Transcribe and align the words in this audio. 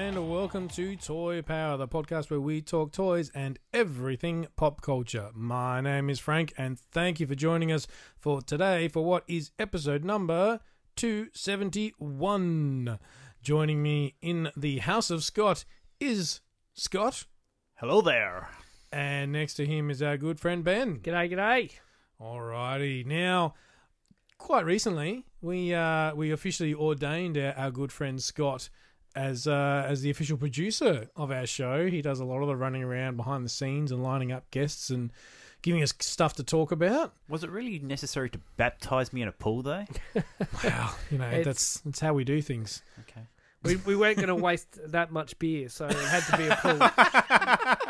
And 0.00 0.30
welcome 0.30 0.66
to 0.66 0.96
Toy 0.96 1.42
Power, 1.42 1.76
the 1.76 1.86
podcast 1.86 2.30
where 2.30 2.40
we 2.40 2.62
talk 2.62 2.90
toys 2.90 3.30
and 3.34 3.58
everything 3.74 4.46
pop 4.56 4.80
culture. 4.80 5.28
My 5.34 5.82
name 5.82 6.08
is 6.08 6.18
Frank, 6.18 6.54
and 6.56 6.78
thank 6.78 7.20
you 7.20 7.26
for 7.26 7.34
joining 7.34 7.70
us 7.70 7.86
for 8.16 8.40
today 8.40 8.88
for 8.88 9.04
what 9.04 9.24
is 9.28 9.50
episode 9.58 10.02
number 10.02 10.60
271. 10.96 12.98
Joining 13.42 13.82
me 13.82 14.14
in 14.22 14.50
the 14.56 14.78
House 14.78 15.10
of 15.10 15.22
Scott 15.22 15.66
is 16.00 16.40
Scott, 16.72 17.26
Hello 17.74 18.00
there. 18.00 18.48
and 18.90 19.32
next 19.32 19.52
to 19.54 19.66
him 19.66 19.90
is 19.90 20.02
our 20.02 20.16
good 20.16 20.40
friend 20.40 20.64
Ben. 20.64 21.00
G'day, 21.00 21.30
g'day. 21.30 21.72
Alrighty, 22.18 23.04
now 23.04 23.52
quite 24.38 24.64
recently 24.64 25.26
we 25.42 25.74
uh, 25.74 26.14
we 26.14 26.30
officially 26.30 26.72
ordained 26.72 27.36
our, 27.36 27.52
our 27.52 27.70
good 27.70 27.92
friend 27.92 28.22
Scott 28.22 28.70
as 29.14 29.46
uh, 29.46 29.84
as 29.88 30.02
the 30.02 30.10
official 30.10 30.36
producer 30.36 31.08
of 31.16 31.30
our 31.30 31.46
show. 31.46 31.86
He 31.88 32.02
does 32.02 32.20
a 32.20 32.24
lot 32.24 32.40
of 32.42 32.48
the 32.48 32.56
running 32.56 32.82
around 32.82 33.16
behind 33.16 33.44
the 33.44 33.48
scenes 33.48 33.90
and 33.92 34.02
lining 34.02 34.32
up 34.32 34.50
guests 34.50 34.90
and 34.90 35.10
giving 35.62 35.82
us 35.82 35.92
stuff 36.00 36.34
to 36.34 36.42
talk 36.44 36.72
about. 36.72 37.12
Was 37.28 37.44
it 37.44 37.50
really 37.50 37.78
necessary 37.80 38.30
to 38.30 38.40
baptize 38.56 39.12
me 39.12 39.22
in 39.22 39.28
a 39.28 39.32
pool, 39.32 39.62
though? 39.62 39.84
Wow, 40.64 40.94
you 41.10 41.18
know 41.18 41.26
It's- 41.28 41.44
that's 41.44 41.80
that's 41.80 42.00
how 42.00 42.14
we 42.14 42.24
do 42.24 42.40
things. 42.40 42.82
Okay. 43.00 43.22
We, 43.62 43.76
we 43.76 43.94
weren't 43.94 44.16
going 44.16 44.28
to 44.28 44.34
waste 44.34 44.78
that 44.90 45.12
much 45.12 45.38
beer, 45.38 45.68
so 45.68 45.84
it 45.86 45.94
had 45.94 46.22
to 46.30 46.36
be 46.38 46.46
a 46.46 46.56
pool. 46.56 47.86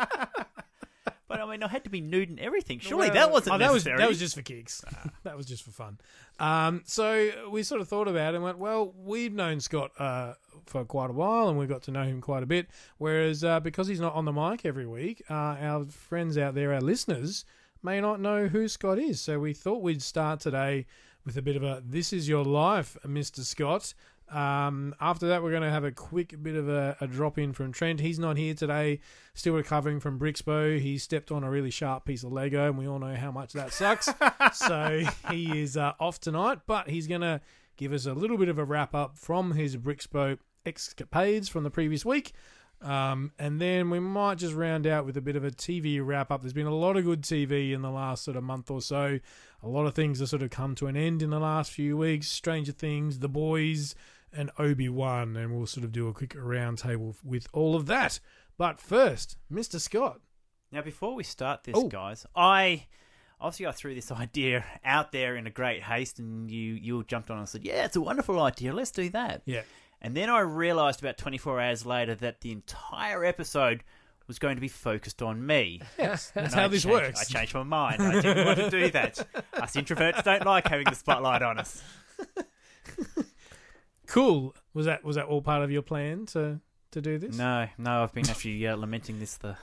Mean, 1.51 1.63
I 1.63 1.67
had 1.67 1.83
to 1.83 1.89
be 1.89 2.01
nude 2.01 2.29
and 2.29 2.39
everything. 2.39 2.79
Surely 2.79 3.07
Well, 3.07 3.13
that 3.13 3.31
wasn't 3.31 3.55
Oh, 3.55 3.57
that 3.59 3.71
was 3.73 3.83
necessary. 3.85 3.97
that 3.99 4.09
was 4.09 4.19
just 4.19 4.35
for 4.35 4.41
kicks. 4.41 4.83
that 5.23 5.35
was 5.37 5.45
just 5.45 5.63
for 5.63 5.71
fun. 5.71 5.97
Um, 6.39 6.81
so 6.85 7.29
we 7.51 7.61
sort 7.63 7.81
of 7.81 7.87
thought 7.87 8.07
about 8.07 8.33
it 8.33 8.37
and 8.37 8.43
went, 8.43 8.57
well, 8.57 8.93
we've 8.97 9.33
known 9.33 9.59
Scott 9.59 9.91
uh, 9.99 10.33
for 10.65 10.85
quite 10.85 11.09
a 11.09 11.13
while, 11.13 11.49
and 11.49 11.57
we 11.59 11.65
got 11.67 11.83
to 11.83 11.91
know 11.91 12.03
him 12.03 12.21
quite 12.21 12.41
a 12.43 12.45
bit. 12.47 12.67
Whereas 12.97 13.43
uh, 13.43 13.59
because 13.59 13.87
he's 13.87 13.99
not 13.99 14.13
on 14.15 14.25
the 14.25 14.31
mic 14.31 14.65
every 14.65 14.87
week, 14.87 15.23
uh, 15.29 15.33
our 15.33 15.85
friends 15.85 16.37
out 16.37 16.55
there, 16.55 16.73
our 16.73 16.81
listeners, 16.81 17.45
may 17.83 17.99
not 18.01 18.19
know 18.19 18.47
who 18.47 18.67
Scott 18.67 18.97
is. 18.97 19.19
So 19.21 19.39
we 19.39 19.53
thought 19.53 19.81
we'd 19.81 20.01
start 20.01 20.39
today 20.39 20.85
with 21.25 21.37
a 21.37 21.41
bit 21.41 21.55
of 21.55 21.63
a 21.63 21.83
"This 21.85 22.13
is 22.13 22.27
your 22.29 22.43
life, 22.45 22.97
Mister 23.05 23.43
Scott." 23.43 23.93
Um, 24.31 24.95
after 25.01 25.27
that, 25.27 25.43
we're 25.43 25.51
going 25.51 25.63
to 25.63 25.69
have 25.69 25.83
a 25.83 25.91
quick 25.91 26.41
bit 26.41 26.55
of 26.55 26.69
a, 26.69 26.95
a 27.01 27.07
drop 27.07 27.37
in 27.37 27.51
from 27.51 27.71
Trent. 27.71 27.99
He's 27.99 28.17
not 28.17 28.37
here 28.37 28.53
today, 28.53 28.99
still 29.33 29.53
recovering 29.53 29.99
from 29.99 30.17
Brixpo. 30.17 30.79
He 30.79 30.97
stepped 30.97 31.31
on 31.31 31.43
a 31.43 31.49
really 31.49 31.71
sharp 31.71 32.05
piece 32.05 32.23
of 32.23 32.31
Lego, 32.31 32.67
and 32.67 32.77
we 32.77 32.87
all 32.87 32.99
know 32.99 33.15
how 33.15 33.31
much 33.31 33.53
that 33.53 33.73
sucks. 33.73 34.09
so 34.53 35.03
he 35.29 35.61
is 35.61 35.75
uh, 35.75 35.93
off 35.99 36.19
tonight, 36.19 36.59
but 36.65 36.89
he's 36.89 37.07
going 37.07 37.21
to 37.21 37.41
give 37.75 37.91
us 37.91 38.05
a 38.05 38.13
little 38.13 38.37
bit 38.37 38.47
of 38.47 38.57
a 38.57 38.63
wrap 38.63 38.95
up 38.95 39.17
from 39.17 39.51
his 39.51 39.75
Brixpo 39.75 40.37
escapades 40.65 41.49
from 41.49 41.63
the 41.63 41.71
previous 41.71 42.05
week. 42.05 42.33
Um, 42.81 43.31
and 43.37 43.61
then 43.61 43.89
we 43.89 43.99
might 43.99 44.39
just 44.39 44.55
round 44.55 44.87
out 44.87 45.05
with 45.05 45.15
a 45.15 45.21
bit 45.21 45.35
of 45.35 45.43
a 45.43 45.51
TV 45.51 45.99
wrap 46.03 46.31
up. 46.31 46.41
There's 46.41 46.53
been 46.53 46.65
a 46.65 46.73
lot 46.73 46.97
of 46.97 47.03
good 47.03 47.21
TV 47.21 47.73
in 47.73 47.81
the 47.81 47.91
last 47.91 48.23
sort 48.23 48.37
of 48.37 48.43
month 48.43 48.71
or 48.71 48.81
so. 48.81 49.19
A 49.61 49.67
lot 49.67 49.85
of 49.85 49.93
things 49.93 50.19
have 50.19 50.29
sort 50.29 50.41
of 50.41 50.49
come 50.49 50.73
to 50.75 50.87
an 50.87 50.97
end 50.97 51.21
in 51.21 51.29
the 51.29 51.39
last 51.39 51.71
few 51.71 51.95
weeks. 51.95 52.27
Stranger 52.27 52.71
Things, 52.71 53.19
The 53.19 53.29
Boys, 53.29 53.93
and 54.33 54.51
Obi 54.57 54.89
Wan, 54.89 55.35
and 55.35 55.55
we'll 55.55 55.65
sort 55.67 55.83
of 55.83 55.91
do 55.91 56.07
a 56.07 56.13
quick 56.13 56.35
roundtable 56.35 57.15
with 57.23 57.47
all 57.53 57.75
of 57.75 57.85
that. 57.87 58.19
But 58.57 58.79
first, 58.79 59.37
Mr. 59.51 59.79
Scott. 59.79 60.19
Now, 60.71 60.81
before 60.81 61.15
we 61.15 61.23
start 61.23 61.63
this, 61.63 61.75
Oh. 61.77 61.87
guys, 61.87 62.25
I 62.35 62.87
obviously 63.39 63.67
I 63.67 63.71
threw 63.71 63.93
this 63.95 64.11
idea 64.11 64.63
out 64.85 65.11
there 65.11 65.35
in 65.35 65.47
a 65.47 65.51
great 65.51 65.83
haste, 65.83 66.19
and 66.19 66.49
you 66.49 66.73
you 66.73 67.03
jumped 67.03 67.29
on 67.31 67.37
and 67.39 67.49
said, 67.49 67.63
"Yeah, 67.65 67.85
it's 67.85 67.95
a 67.95 68.01
wonderful 68.01 68.39
idea. 68.41 68.73
Let's 68.73 68.91
do 68.91 69.09
that." 69.09 69.41
Yeah. 69.45 69.63
And 70.01 70.15
then 70.15 70.29
I 70.29 70.39
realised 70.39 70.99
about 71.01 71.17
24 71.19 71.59
hours 71.61 71.85
later 71.85 72.15
that 72.15 72.41
the 72.41 72.51
entire 72.51 73.23
episode 73.23 73.83
was 74.27 74.39
going 74.39 74.55
to 74.55 74.61
be 74.61 74.67
focused 74.67 75.21
on 75.21 75.45
me. 75.45 75.81
Yes, 75.99 76.31
that's 76.33 76.53
how 76.55 76.65
I 76.65 76.67
this 76.69 76.83
changed- 76.83 76.91
works. 76.93 77.21
I 77.21 77.23
changed 77.25 77.53
my 77.53 77.63
mind. 77.63 78.01
I 78.01 78.21
didn't 78.21 78.45
want 78.45 78.57
to 78.59 78.69
do 78.69 78.89
that. 78.91 79.19
Us 79.53 79.75
introverts 79.75 80.23
don't 80.23 80.45
like 80.45 80.67
having 80.67 80.85
the 80.85 80.95
spotlight 80.95 81.41
on 81.43 81.59
us. 81.59 81.83
Cool. 84.11 84.53
Was 84.73 84.85
that 84.87 85.03
was 85.03 85.15
that 85.15 85.25
all 85.25 85.41
part 85.41 85.63
of 85.63 85.71
your 85.71 85.81
plan 85.81 86.25
to 86.27 86.59
to 86.91 87.01
do 87.01 87.17
this? 87.17 87.37
No, 87.37 87.67
no, 87.77 88.03
I've 88.03 88.13
been 88.13 88.29
actually 88.29 88.67
uh, 88.67 88.75
lamenting 88.75 89.19
this 89.19 89.37
the 89.37 89.55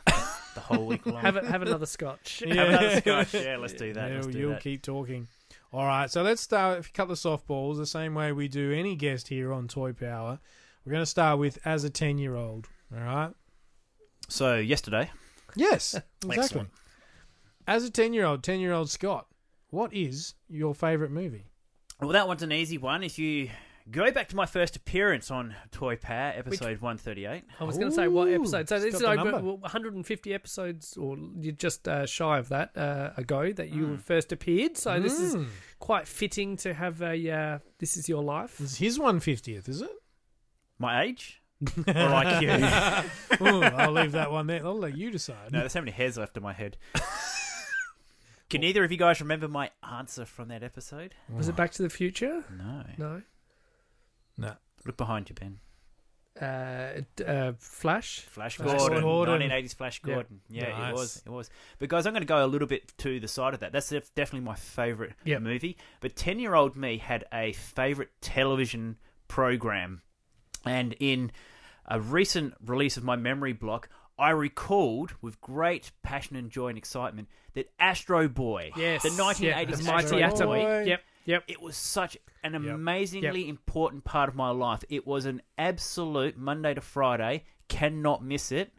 the 0.54 0.60
whole 0.60 0.86
week 0.86 1.04
long. 1.04 1.20
Have, 1.20 1.36
a, 1.36 1.46
have 1.46 1.62
another 1.62 1.84
scotch. 1.86 2.42
Yeah. 2.46 2.54
Have 2.54 2.68
another 2.68 3.00
scotch. 3.00 3.34
Yeah, 3.34 3.56
let's 3.58 3.74
do 3.74 3.92
that. 3.92 4.10
Yeah, 4.10 4.16
let's 4.16 4.26
do 4.28 4.38
you'll 4.38 4.50
that. 4.52 4.62
keep 4.62 4.82
talking. 4.82 5.28
All 5.70 5.84
right, 5.84 6.10
so 6.10 6.22
let's 6.22 6.40
start 6.40 6.78
with 6.78 6.88
a 6.88 6.92
couple 6.92 7.12
of 7.12 7.18
softballs, 7.18 7.76
the 7.76 7.84
same 7.84 8.14
way 8.14 8.32
we 8.32 8.48
do 8.48 8.72
any 8.72 8.96
guest 8.96 9.28
here 9.28 9.52
on 9.52 9.68
Toy 9.68 9.92
Power. 9.92 10.38
We're 10.84 10.92
going 10.92 11.02
to 11.02 11.06
start 11.06 11.38
with 11.38 11.58
as 11.66 11.84
a 11.84 11.90
10 11.90 12.16
year 12.16 12.34
old. 12.34 12.68
All 12.90 13.02
right? 13.02 13.32
So 14.28 14.56
yesterday, 14.56 15.10
Yes, 15.54 15.94
exactly. 16.24 16.38
Excellent. 16.38 16.68
As 17.66 17.84
a 17.84 17.90
10 17.90 18.14
year 18.14 18.24
old, 18.24 18.42
10 18.42 18.60
year 18.60 18.72
old 18.72 18.88
Scott, 18.88 19.26
what 19.68 19.92
is 19.92 20.32
your 20.48 20.74
favourite 20.74 21.12
movie? 21.12 21.44
well, 22.00 22.10
that 22.10 22.26
one's 22.26 22.42
an 22.42 22.52
easy 22.52 22.78
one. 22.78 23.02
If 23.02 23.18
you 23.18 23.50
go 23.90 24.10
back 24.10 24.28
to 24.28 24.36
my 24.36 24.46
first 24.46 24.76
appearance 24.76 25.30
on 25.30 25.54
Toy 25.70 25.96
Power, 25.96 26.32
episode 26.36 26.80
one 26.80 26.98
thirty 26.98 27.26
eight. 27.26 27.44
I 27.60 27.64
was 27.64 27.78
going 27.78 27.90
to 27.90 27.94
say 27.94 28.08
what 28.08 28.28
Ooh, 28.28 28.34
episode. 28.34 28.68
So 28.68 28.76
it's 28.76 28.84
this 28.84 28.94
is 28.94 29.00
got 29.02 29.14
the 29.16 29.20
over 29.22 29.30
number. 29.32 29.52
150 29.54 30.34
episodes, 30.34 30.96
or 30.96 31.16
you're 31.40 31.52
just 31.52 31.86
uh, 31.88 32.06
shy 32.06 32.38
of 32.38 32.48
that 32.50 32.76
uh, 32.76 33.10
ago 33.16 33.52
that 33.52 33.70
you 33.70 33.96
first 33.98 34.32
appeared. 34.32 34.76
So 34.76 34.98
this 35.00 35.18
is 35.18 35.36
Mm. 35.36 35.46
quite 35.78 36.06
fitting 36.08 36.56
to 36.58 36.74
have 36.74 37.00
a 37.02 37.30
uh, 37.30 37.58
"This 37.78 37.96
Is 37.96 38.08
Your 38.08 38.22
Life." 38.22 38.60
It's 38.60 38.76
his 38.76 38.98
150th, 38.98 39.68
is 39.68 39.82
it? 39.82 39.90
My 40.78 41.02
age 41.02 41.42
or 41.76 41.82
IQ? 41.92 43.40
Ooh, 43.40 43.62
I'll 43.62 43.92
leave 43.92 44.12
that 44.12 44.30
one 44.30 44.46
there. 44.46 44.64
I'll 44.64 44.78
let 44.78 44.96
you 44.96 45.10
decide. 45.10 45.50
no, 45.52 45.60
there's 45.60 45.72
so 45.72 45.80
many 45.80 45.90
hairs 45.92 46.16
left 46.16 46.36
in 46.36 46.42
my 46.42 46.52
head. 46.52 46.76
Can 48.50 48.64
either 48.64 48.82
of 48.82 48.90
you 48.90 48.96
guys 48.96 49.20
remember 49.20 49.46
my 49.48 49.70
answer 49.82 50.24
from 50.24 50.48
that 50.48 50.62
episode? 50.62 51.14
Was 51.30 51.48
it 51.48 51.56
Back 51.56 51.72
to 51.72 51.82
the 51.82 51.90
Future? 51.90 52.44
No. 52.56 52.84
No. 52.96 53.22
No. 54.38 54.54
Look 54.86 54.96
behind 54.96 55.28
you, 55.28 55.34
Ben. 55.34 55.58
Uh, 56.40 57.00
uh, 57.26 57.52
Flash. 57.58 58.20
Flash 58.20 58.56
Flash 58.56 58.78
Gordon, 58.78 59.02
Gordon. 59.02 59.40
1980s 59.50 59.74
Flash 59.74 60.00
Yeah. 60.06 60.14
Gordon. 60.14 60.40
Yeah, 60.48 60.68
Nice. 60.68 60.90
it 60.90 60.94
was. 60.94 61.22
It 61.26 61.30
was. 61.30 61.50
But 61.80 61.88
guys, 61.88 62.06
I'm 62.06 62.12
going 62.12 62.22
to 62.22 62.26
go 62.26 62.44
a 62.44 62.46
little 62.46 62.68
bit 62.68 62.92
to 62.98 63.18
the 63.18 63.26
side 63.26 63.54
of 63.54 63.60
that. 63.60 63.72
That's 63.72 63.88
def- 63.88 64.14
definitely 64.14 64.46
my 64.46 64.54
favorite 64.54 65.14
Yep. 65.24 65.42
movie. 65.42 65.76
But 66.00 66.14
10 66.14 66.38
year 66.38 66.54
old 66.54 66.76
me 66.76 66.98
had 66.98 67.24
a 67.32 67.52
favorite 67.54 68.10
television 68.20 68.98
program. 69.26 70.02
And 70.64 70.94
in 71.00 71.32
a 71.86 72.00
recent 72.00 72.54
release 72.64 72.96
of 72.96 73.02
my 73.04 73.16
memory 73.16 73.52
block, 73.52 73.88
I 74.16 74.30
recalled 74.30 75.14
with 75.20 75.40
great 75.40 75.90
passion 76.02 76.36
and 76.36 76.50
joy 76.50 76.68
and 76.68 76.78
excitement 76.78 77.28
that 77.54 77.70
Astro 77.80 78.28
Boy, 78.28 78.70
Yes. 78.76 79.02
the 79.02 79.10
1980s 79.10 79.40
yeah, 79.42 79.64
the 79.64 79.72
Astro 79.72 79.92
Mighty 79.92 80.10
Boy, 80.10 80.22
Atom. 80.22 80.46
Boy. 80.46 80.84
Yep. 80.86 81.02
Yep. 81.28 81.44
it 81.46 81.60
was 81.60 81.76
such 81.76 82.16
an 82.42 82.54
Yep. 82.54 82.74
amazingly 82.74 83.48
important 83.48 84.04
part 84.04 84.28
of 84.28 84.34
my 84.34 84.50
life. 84.50 84.82
It 84.88 85.06
was 85.06 85.26
an 85.26 85.42
absolute 85.58 86.36
Monday 86.36 86.74
to 86.74 86.80
Friday, 86.80 87.44
cannot 87.68 88.24
miss 88.24 88.50
it 88.50 88.72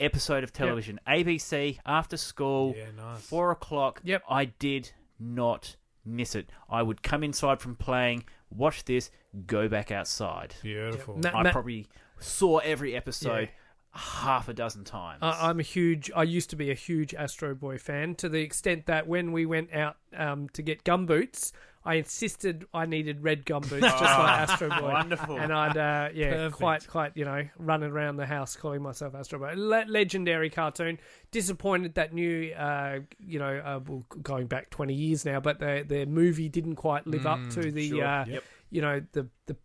episode 0.00 0.42
of 0.44 0.52
television. 0.52 0.98
ABC 1.06 1.78
after 1.86 2.16
school, 2.16 2.74
Yeah, 2.76 2.90
nice. 2.96 3.20
four 3.20 3.50
o'clock. 3.50 4.00
Yep. 4.02 4.22
I 4.28 4.46
did 4.46 4.90
not 5.18 5.76
miss 6.04 6.34
it. 6.34 6.50
I 6.68 6.82
would 6.82 7.02
come 7.02 7.22
inside 7.22 7.60
from 7.60 7.76
playing, 7.76 8.24
watch 8.50 8.84
this, 8.84 9.10
go 9.46 9.68
back 9.68 9.90
outside. 9.92 10.54
Beautiful. 10.62 11.18
Na- 11.18 11.30
I 11.38 11.42
Ma- 11.44 11.52
probably 11.52 11.86
saw 12.18 12.58
every 12.58 12.96
episode 12.96 13.50
half 13.92 14.48
a 14.48 14.54
dozen 14.54 14.84
times. 14.84 15.18
I 15.22 15.48
I'm 15.48 15.60
a 15.60 15.62
huge. 15.64 16.10
I 16.14 16.22
used 16.22 16.50
to 16.50 16.56
be 16.56 16.70
a 16.70 16.74
huge 16.74 17.14
Astro 17.14 17.54
Boy 17.54 17.78
fan 17.78 18.14
to 18.16 18.28
the 18.28 18.40
extent 18.40 18.86
that 18.86 19.06
when 19.06 19.32
we 19.32 19.46
went 19.46 19.72
out 19.74 19.96
um, 20.16 20.48
to 20.50 20.62
get 20.62 20.82
gumboots, 20.84 21.52
I 21.84 21.94
insisted 21.94 22.64
I 22.72 22.86
needed 22.86 23.22
red 23.22 23.44
gumboots 23.44 23.80
just 23.80 24.00
like 24.00 24.00
Astro 24.48 24.68
Boy. 24.70 24.92
Wonderful. 24.92 25.36
And 25.38 25.52
I'd 25.52 25.76
uh, 25.76 26.08
yeah, 26.14 26.30
Perfect. 26.30 26.56
quite 26.56 26.88
quite 26.88 27.16
you 27.16 27.24
know 27.24 27.42
running 27.58 27.90
around 27.90 28.16
the 28.16 28.26
house 28.26 28.56
calling 28.56 28.82
myself 28.82 29.14
Astro 29.14 29.38
Boy. 29.40 29.54
Le- 29.56 29.84
legendary 29.88 30.48
cartoon. 30.48 30.98
Disappointed 31.30 31.94
that 31.94 32.12
new 32.12 32.52
uh, 32.52 33.00
you 33.18 33.38
know 33.38 33.56
uh, 33.64 33.80
well, 33.86 34.04
going 34.22 34.46
back 34.46 34.70
twenty 34.70 34.94
years 34.94 35.24
now, 35.24 35.40
but 35.40 35.58
the 35.58 35.84
the 35.86 36.06
movie 36.06 36.48
didn't 36.48 36.76
quite 36.76 37.06
live 37.06 37.26
up 37.26 37.40
to 37.50 37.70
the 37.72 37.88
sure. 37.90 38.04
uh, 38.04 38.24
Yep. 38.26 38.44
you 38.70 38.80
know 38.82 39.02
the 39.12 39.26
the 39.46 39.56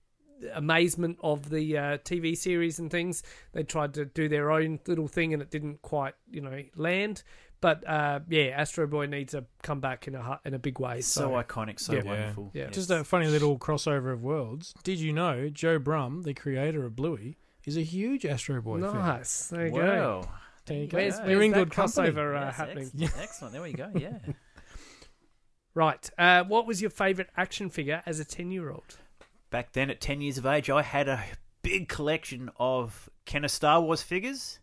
amazement 0.53 1.17
of 1.21 1.49
the 1.49 1.77
uh, 1.77 1.81
TV 1.99 2.37
series 2.37 2.79
and 2.79 2.89
things. 2.91 3.23
They 3.53 3.63
tried 3.63 3.93
to 3.95 4.05
do 4.05 4.27
their 4.29 4.51
own 4.51 4.79
little 4.87 5.07
thing 5.07 5.33
and 5.33 5.41
it 5.41 5.49
didn't 5.51 5.81
quite 5.81 6.13
you 6.31 6.41
know 6.41 6.63
land. 6.75 7.23
But 7.59 7.87
uh, 7.87 8.19
yeah, 8.29 8.53
Astro 8.55 8.85
Boy 8.85 9.07
needs 9.07 9.31
to 9.31 9.45
come 9.63 9.79
back 9.79 10.07
in 10.07 10.13
a 10.15 10.39
in 10.45 10.53
a 10.53 10.59
big 10.59 10.79
way. 10.79 11.01
So 11.01 11.21
So, 11.21 11.29
iconic, 11.31 11.79
so 11.79 11.93
Yeah. 11.93 12.03
wonderful. 12.03 12.51
Yeah. 12.53 12.67
Just 12.69 12.91
a 12.91 13.03
funny 13.03 13.27
little 13.27 13.57
crossover 13.57 14.13
of 14.13 14.21
worlds. 14.21 14.73
Did 14.83 14.99
you 14.99 15.11
know 15.11 15.49
Joe 15.49 15.79
Brumm, 15.79 16.23
the 16.23 16.35
creator 16.35 16.85
of 16.85 16.95
Bluey, 16.95 17.37
is 17.65 17.75
a 17.75 17.81
huge 17.81 18.25
Astro 18.27 18.61
Boy 18.61 18.79
fan? 18.81 18.93
nice. 18.93 19.47
There 19.47 19.65
you 19.65 19.73
go. 19.73 20.27
There 20.67 20.77
you 20.77 20.87
go. 20.87 20.97
Where's, 20.97 21.15
Yeah. 21.15 21.19
where's 21.21 21.31
You're 21.31 21.41
in 21.43 21.51
that 21.51 21.57
good 21.57 21.69
crossover 21.71 22.37
uh, 22.37 22.45
Yes, 22.45 22.55
happening? 22.57 22.91
Excellent. 22.93 23.13
excellent. 23.23 23.53
There 23.53 23.61
we 23.63 23.73
go. 23.73 23.91
Yeah. 23.95 24.19
Right. 25.73 26.09
Uh, 26.17 26.43
what 26.43 26.65
was 26.65 26.81
your 26.81 26.89
favourite 26.89 27.29
action 27.37 27.69
figure 27.69 28.01
as 28.05 28.19
a 28.19 28.25
ten-year-old? 28.25 28.97
Back 29.49 29.73
then, 29.73 29.89
at 29.89 30.01
10 30.01 30.21
years 30.21 30.37
of 30.37 30.45
age, 30.45 30.69
I 30.69 30.81
had 30.81 31.07
a 31.07 31.23
big 31.61 31.87
collection 31.87 32.49
of 32.57 33.09
Kenner 33.25 33.47
Star 33.47 33.81
Wars 33.81 34.01
figures. 34.01 34.59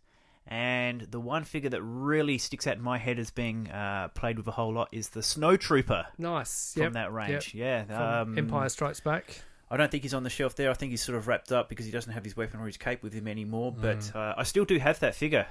And 0.47 1.01
the 1.01 1.19
one 1.19 1.43
figure 1.43 1.71
that 1.71 1.81
really 1.81 2.37
sticks 2.37 2.67
out 2.67 2.77
in 2.77 2.83
my 2.83 2.99
head 2.99 3.17
as 3.17 3.31
being 3.31 3.67
uh, 3.71 4.09
played 4.09 4.37
with 4.37 4.47
a 4.47 4.51
whole 4.51 4.71
lot 4.73 4.89
is 4.91 5.09
the 5.09 5.23
Snow 5.23 5.57
Trooper 5.57 6.05
Nice. 6.19 6.73
from 6.73 6.83
Yep. 6.83 6.93
that 6.93 7.11
range. 7.13 7.55
Yeah. 7.55 7.85
From 7.85 8.31
um, 8.33 8.37
Empire 8.37 8.69
Strikes 8.69 8.99
Back. 8.99 9.41
I 9.71 9.77
don't 9.77 9.89
think 9.89 10.03
he's 10.03 10.13
on 10.13 10.21
the 10.21 10.29
shelf 10.29 10.55
there. 10.55 10.69
I 10.69 10.75
think 10.75 10.91
he's 10.91 11.01
sort 11.03 11.17
of 11.17 11.27
wrapped 11.27 11.51
up 11.51 11.67
because 11.67 11.87
he 11.87 11.91
doesn't 11.91 12.13
have 12.13 12.23
his 12.23 12.37
weapon 12.37 12.59
or 12.59 12.67
his 12.67 12.77
cape 12.77 13.01
with 13.01 13.11
him 13.13 13.27
anymore. 13.27 13.71
But 13.75 14.15
uh, 14.15 14.35
I 14.37 14.43
still 14.43 14.65
do 14.65 14.77
have 14.77 14.99
that 14.99 15.15
figure 15.15 15.47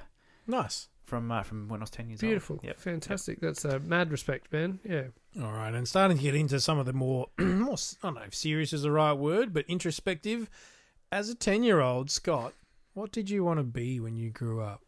Nice. 0.47 0.87
From 1.05 1.31
uh, 1.31 1.43
from 1.43 1.69
when 1.69 1.81
I 1.81 1.83
was 1.85 1.91
10 1.91 2.09
years 2.09 2.21
Beautiful. 2.21 2.55
old. 2.55 2.63
Beautiful, 2.63 2.87
yep. 2.89 3.01
Fantastic. 3.01 3.41
That's 3.41 3.65
a 3.65 3.79
mad 3.81 4.11
respect, 4.11 4.53
man. 4.53 4.81
Yeah. 4.85 5.05
All 5.43 5.53
right, 5.53 5.75
and 5.75 5.87
starting 5.87 6.17
to 6.17 6.23
get 6.23 6.35
into 6.35 6.61
some 6.61 6.79
of 6.79 6.87
the 6.87 6.93
more, 6.93 7.29
more 7.39 7.75
I 7.75 8.07
don't 8.07 8.15
know 8.15 8.23
if 8.23 8.35
serious 8.35 8.73
is 8.73 8.83
the 8.83 8.91
right 8.91 9.13
word, 9.13 9.53
but 9.53 9.65
introspective. 9.69 10.49
As 11.13 11.29
a 11.29 11.35
ten-year-old, 11.35 12.11
Scott, 12.11 12.55
what 12.95 13.13
did 13.13 13.31
you 13.31 13.45
want 13.45 13.59
to 13.61 13.65
be 13.65 14.01
when 14.01 14.17
you 14.17 14.31
grew 14.31 14.61
up? 14.63 14.81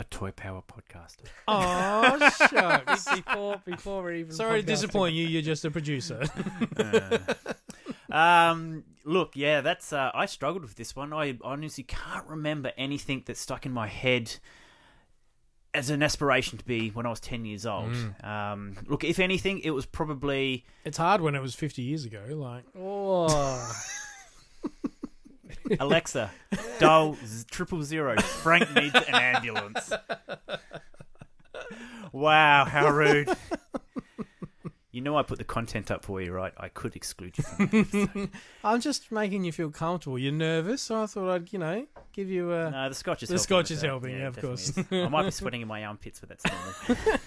A 0.00 0.04
toy 0.04 0.32
power 0.32 0.62
podcaster. 0.62 1.26
Oh, 1.46 2.18
shucks. 2.50 3.04
before 3.14 3.62
before 3.64 4.02
we 4.04 4.20
even 4.20 4.32
Sorry 4.32 4.60
to 4.60 4.66
disappoint 4.66 5.14
you. 5.14 5.26
You're 5.26 5.42
just 5.42 5.64
a 5.64 5.70
producer. 5.70 6.24
Um, 8.12 8.84
look, 9.04 9.32
yeah, 9.34 9.62
that's. 9.62 9.92
Uh, 9.92 10.10
I 10.14 10.26
struggled 10.26 10.62
with 10.62 10.76
this 10.76 10.94
one. 10.94 11.12
I 11.14 11.38
honestly 11.42 11.82
can't 11.84 12.26
remember 12.28 12.70
anything 12.76 13.22
that 13.26 13.38
stuck 13.38 13.64
in 13.64 13.72
my 13.72 13.88
head 13.88 14.36
as 15.74 15.88
an 15.90 16.02
aspiration 16.02 16.58
to 16.58 16.64
be 16.64 16.90
when 16.90 17.06
I 17.06 17.10
was 17.10 17.20
ten 17.20 17.44
years 17.44 17.64
old. 17.66 17.94
Um, 18.22 18.76
look, 18.86 19.04
if 19.04 19.18
anything, 19.18 19.60
it 19.60 19.70
was 19.70 19.86
probably 19.86 20.64
it's 20.84 20.98
hard 20.98 21.20
when 21.20 21.34
it 21.34 21.40
was 21.42 21.54
50 21.54 21.82
years 21.82 22.04
ago. 22.04 22.22
Like, 22.30 22.64
Oh, 22.78 23.72
Alexa, 25.80 26.30
dial 26.78 27.16
triple 27.50 27.82
zero. 27.82 28.16
Frank 28.20 28.74
needs 28.74 28.94
an 28.94 29.14
ambulance. 29.14 29.92
Wow, 32.14 32.66
how 32.66 32.90
rude. 32.90 33.26
You 34.92 35.00
know 35.00 35.16
I 35.16 35.22
put 35.22 35.38
the 35.38 35.44
content 35.44 35.90
up 35.90 36.04
for 36.04 36.20
you, 36.20 36.32
right? 36.32 36.52
I 36.58 36.68
could 36.68 36.94
exclude 36.96 37.38
you 37.38 37.44
from 37.44 37.66
that 37.66 37.74
episode. 37.94 38.30
I'm 38.62 38.80
just 38.80 39.10
making 39.10 39.42
you 39.44 39.50
feel 39.50 39.70
comfortable. 39.70 40.18
You're 40.18 40.32
nervous, 40.32 40.82
so 40.82 41.02
I 41.02 41.06
thought 41.06 41.30
I'd, 41.30 41.50
you 41.52 41.58
know, 41.58 41.86
give 42.12 42.28
you 42.28 42.52
a. 42.52 42.70
No, 42.70 42.88
the 42.90 42.94
scotch 42.94 43.22
is 43.22 43.30
The 43.30 43.34
helping 43.36 43.42
scotch 43.42 43.62
with 43.64 43.70
is 43.70 43.80
that. 43.80 43.86
helping, 43.86 44.10
yeah, 44.18 44.26
of 44.28 44.34
definitely 44.34 44.48
course. 44.50 44.68
is. 44.92 45.04
I 45.06 45.08
might 45.08 45.22
be 45.24 45.30
sweating 45.30 45.62
in 45.62 45.68
my 45.68 45.84
armpits, 45.84 46.20
but 46.20 46.28
that's 46.28 46.44
normal. 46.46 47.18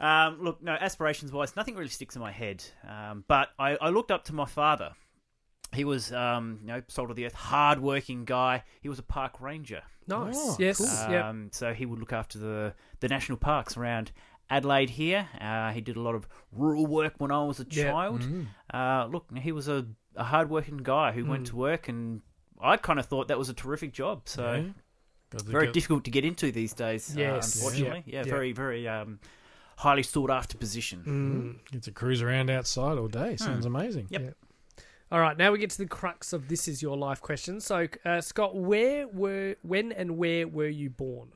um, 0.00 0.42
look, 0.42 0.62
no, 0.62 0.72
aspirations 0.72 1.32
wise, 1.32 1.56
nothing 1.56 1.76
really 1.76 1.88
sticks 1.88 2.14
in 2.16 2.20
my 2.20 2.32
head. 2.32 2.62
Um, 2.86 3.24
but 3.28 3.48
I, 3.58 3.76
I 3.80 3.88
looked 3.88 4.10
up 4.10 4.24
to 4.26 4.34
my 4.34 4.46
father. 4.46 4.92
He 5.74 5.84
was, 5.84 6.12
um, 6.12 6.58
you 6.60 6.66
know, 6.68 6.82
salt 6.88 7.08
of 7.08 7.16
the 7.16 7.24
earth, 7.24 7.32
hard 7.34 7.80
working 7.80 8.26
guy. 8.26 8.64
He 8.82 8.90
was 8.90 8.98
a 8.98 9.02
park 9.02 9.40
ranger. 9.40 9.80
nice. 10.06 10.34
Oh, 10.36 10.56
yes. 10.58 10.76
cool. 10.76 11.10
Yep. 11.12 11.24
Um, 11.24 11.48
So 11.52 11.72
he 11.72 11.86
would 11.86 11.98
look 11.98 12.12
after 12.12 12.38
the, 12.38 12.74
the 13.00 13.08
national 13.08 13.38
parks 13.38 13.78
around 13.78 14.12
Adelaide 14.56 14.90
here. 14.90 15.28
Uh, 15.40 15.70
he 15.72 15.80
did 15.80 15.96
a 15.96 16.00
lot 16.00 16.14
of 16.14 16.28
rural 16.52 16.86
work 16.86 17.14
when 17.18 17.30
I 17.32 17.42
was 17.44 17.58
a 17.60 17.66
Yeah. 17.70 17.90
child. 17.90 18.20
Mm. 18.22 18.46
Uh, 18.72 19.06
look, 19.06 19.26
he 19.38 19.52
was 19.52 19.68
a, 19.68 19.86
a 20.14 20.24
hard 20.24 20.50
working 20.50 20.78
guy 20.78 21.12
who 21.12 21.24
went 21.24 21.44
Mm. 21.44 21.50
to 21.50 21.56
work, 21.56 21.88
and 21.88 22.20
I 22.60 22.76
kind 22.76 22.98
of 22.98 23.06
thought 23.06 23.28
that 23.28 23.38
was 23.38 23.48
a 23.48 23.54
terrific 23.54 23.92
job. 23.92 24.22
So 24.26 24.42
Yeah. 24.54 24.72
Got 25.30 25.42
very 25.42 25.66
got- 25.66 25.74
difficult 25.74 26.04
to 26.04 26.10
get 26.10 26.24
into 26.24 26.52
these 26.52 26.74
days. 26.74 27.14
Yes. 27.16 27.56
uh, 27.56 27.58
unfortunately, 27.58 28.02
Yeah. 28.06 28.18
yeah, 28.20 28.24
Yeah. 28.26 28.30
very, 28.34 28.52
very 28.52 28.86
um, 28.86 29.18
highly 29.78 30.02
sought 30.02 30.30
after 30.30 30.58
position. 30.58 31.02
Mm. 31.64 31.72
Get 31.72 31.82
to 31.84 31.92
cruise 31.92 32.20
around 32.22 32.50
outside 32.50 32.98
all 32.98 33.08
day. 33.08 33.36
Sounds 33.36 33.64
amazing. 33.64 34.06
Yep. 34.10 34.36
All 35.10 35.20
right, 35.20 35.36
now 35.36 35.52
we 35.52 35.58
get 35.58 35.70
to 35.70 35.78
the 35.78 35.86
crux 35.86 36.32
of 36.32 36.48
this 36.48 36.66
is 36.68 36.80
your 36.82 36.96
life 36.96 37.20
question. 37.20 37.60
So, 37.60 37.86
uh, 38.04 38.20
Scott, 38.22 38.54
where 38.56 39.06
were, 39.08 39.56
when, 39.62 39.92
and 39.92 40.16
where 40.16 40.46
were 40.48 40.68
you 40.68 40.88
born? 40.90 41.32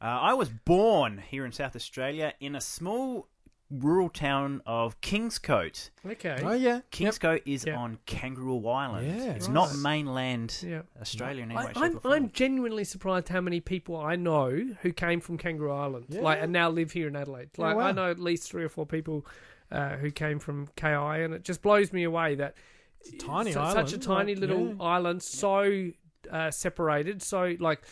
Uh, 0.00 0.04
I 0.04 0.34
was 0.34 0.48
born 0.48 1.18
here 1.18 1.44
in 1.46 1.52
South 1.52 1.74
Australia 1.76 2.34
in 2.40 2.54
a 2.54 2.60
small 2.60 3.28
rural 3.70 4.08
town 4.10 4.60
of 4.66 5.00
Kingscote. 5.00 5.90
Okay. 6.06 6.38
Oh 6.44 6.52
yeah. 6.52 6.74
Yep. 6.74 6.90
Kingscote 6.90 7.42
is 7.46 7.64
Yep. 7.66 7.76
on 7.78 7.98
Kangaroo 8.06 8.68
Island. 8.68 9.06
Yeah. 9.08 9.32
it's 9.32 9.46
Right. 9.48 9.54
not 9.54 9.74
mainland 9.76 10.56
Yeah. 10.64 10.82
Australia 11.00 11.42
in 11.42 11.50
any 11.50 11.58
I, 11.58 11.64
way, 11.64 11.72
shape, 11.72 11.76
I'm, 11.82 11.96
or 11.96 12.00
form. 12.00 12.14
I'm 12.14 12.30
genuinely 12.32 12.84
surprised 12.84 13.28
how 13.30 13.40
many 13.40 13.60
people 13.60 13.96
I 13.96 14.16
know 14.16 14.50
who 14.82 14.92
came 14.92 15.20
from 15.20 15.38
Kangaroo 15.38 15.72
Island, 15.72 16.06
Yeah. 16.10 16.20
like, 16.20 16.40
and 16.42 16.52
now 16.52 16.68
live 16.70 16.92
here 16.92 17.08
in 17.08 17.16
Adelaide. 17.16 17.50
Yeah, 17.58 17.64
Like, 17.66 17.76
wow. 17.76 17.86
I 17.86 17.92
know 17.92 18.10
at 18.10 18.18
least 18.20 18.50
three 18.50 18.62
or 18.64 18.68
four 18.68 18.86
people 18.86 19.26
uh, 19.72 19.96
who 19.96 20.10
came 20.10 20.38
from 20.38 20.68
KI, 20.76 21.22
and 21.24 21.34
it 21.34 21.42
just 21.42 21.62
blows 21.62 21.92
me 21.92 22.04
away 22.04 22.34
that 22.36 22.54
It's 23.00 23.14
a 23.14 23.16
tiny 23.16 23.52
su- 23.52 23.58
island. 23.58 23.88
such 23.88 23.98
a 23.98 24.00
tiny 24.00 24.34
like, 24.34 24.40
little 24.42 24.68
yeah. 24.68 24.74
island, 24.82 25.22
so 25.22 25.90
uh, 26.30 26.50
separated, 26.50 27.22
so 27.22 27.56
like 27.58 27.80
y- 27.82 27.88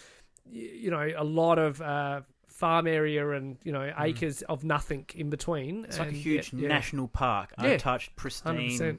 you 0.52 0.90
know, 0.90 1.10
a 1.16 1.25
lot 1.25 1.58
of 1.58 1.81
uh, 1.81 2.20
farm 2.46 2.87
area 2.87 3.28
and 3.31 3.56
you 3.64 3.72
know 3.72 3.93
acres 3.99 4.43
of 4.43 4.62
nothing 4.64 5.06
in 5.14 5.31
between. 5.31 5.84
It's 5.87 5.99
like 5.99 6.08
a 6.10 6.12
huge 6.12 6.52
yet- 6.52 6.62
yeah, 6.62 6.69
national 6.69 7.08
park, 7.08 7.52
untouched, 7.58 8.14
pristine. 8.16 8.70
100%. 8.70 8.99